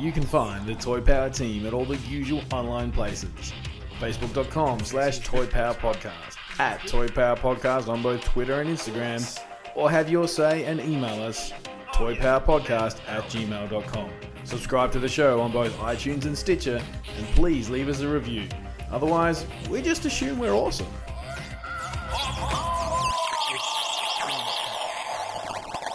You 0.00 0.12
can 0.12 0.22
find 0.22 0.64
the 0.66 0.74
Toy 0.76 1.00
Power 1.00 1.28
team 1.28 1.66
at 1.66 1.74
all 1.74 1.84
the 1.84 1.96
usual 1.96 2.40
online 2.52 2.92
places. 2.92 3.52
Facebook.com 3.98 4.80
slash 4.80 5.18
Toy 5.18 5.46
Power 5.46 5.74
Podcast, 5.74 6.36
at 6.58 6.86
Toy 6.86 7.08
Power 7.08 7.36
Podcast 7.36 7.88
on 7.88 8.02
both 8.02 8.22
Twitter 8.24 8.60
and 8.60 8.70
Instagram, 8.70 9.40
or 9.74 9.90
have 9.90 10.10
your 10.10 10.26
say 10.26 10.64
and 10.64 10.80
email 10.80 11.22
us 11.22 11.52
toypowerpodcast 11.94 13.00
at 13.08 13.24
gmail.com. 13.24 14.10
Subscribe 14.44 14.92
to 14.92 14.98
the 14.98 15.08
show 15.08 15.40
on 15.40 15.52
both 15.52 15.76
iTunes 15.78 16.24
and 16.24 16.36
Stitcher, 16.36 16.80
and 17.16 17.26
please 17.28 17.68
leave 17.68 17.88
us 17.88 18.00
a 18.00 18.08
review. 18.08 18.48
Otherwise, 18.90 19.46
we 19.68 19.82
just 19.82 20.04
assume 20.04 20.38
we're 20.38 20.54
awesome. 20.54 20.86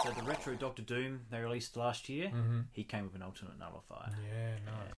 So 0.02 0.10
the 0.10 0.22
retro 0.22 0.54
Doctor 0.54 0.82
Doom 0.82 1.22
they 1.30 1.40
released 1.40 1.76
last 1.76 2.08
year, 2.08 2.28
mm-hmm. 2.28 2.60
he 2.70 2.84
came 2.84 3.04
with 3.04 3.14
an 3.14 3.22
alternate 3.22 3.58
nullifier. 3.58 4.10
Yeah, 4.22 4.56
nice. 4.66 4.92